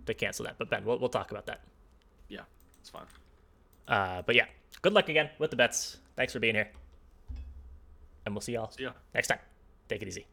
to 0.06 0.14
cancel 0.14 0.46
that. 0.46 0.56
But 0.58 0.70
Ben, 0.70 0.84
we'll 0.86 0.98
we'll 1.00 1.10
talk 1.10 1.32
about 1.32 1.46
that. 1.46 1.62
yeah, 2.30 2.42
it's 2.80 2.90
fine. 2.90 3.06
Uh, 3.88 4.22
but 4.26 4.36
yeah, 4.36 4.46
good 4.82 4.94
luck 4.94 5.10
again 5.10 5.30
with 5.40 5.50
the 5.52 5.56
bets. 5.58 5.98
Thanks 6.16 6.34
for 6.34 6.40
being 6.40 6.56
here. 6.56 6.70
And 8.26 8.36
we'll 8.36 8.42
see 8.42 8.54
y'all 8.54 8.72
See 8.72 8.84
ya. 8.84 8.92
next 9.14 9.28
time. 9.28 9.40
Take 9.88 10.02
it 10.02 10.08
easy. 10.08 10.26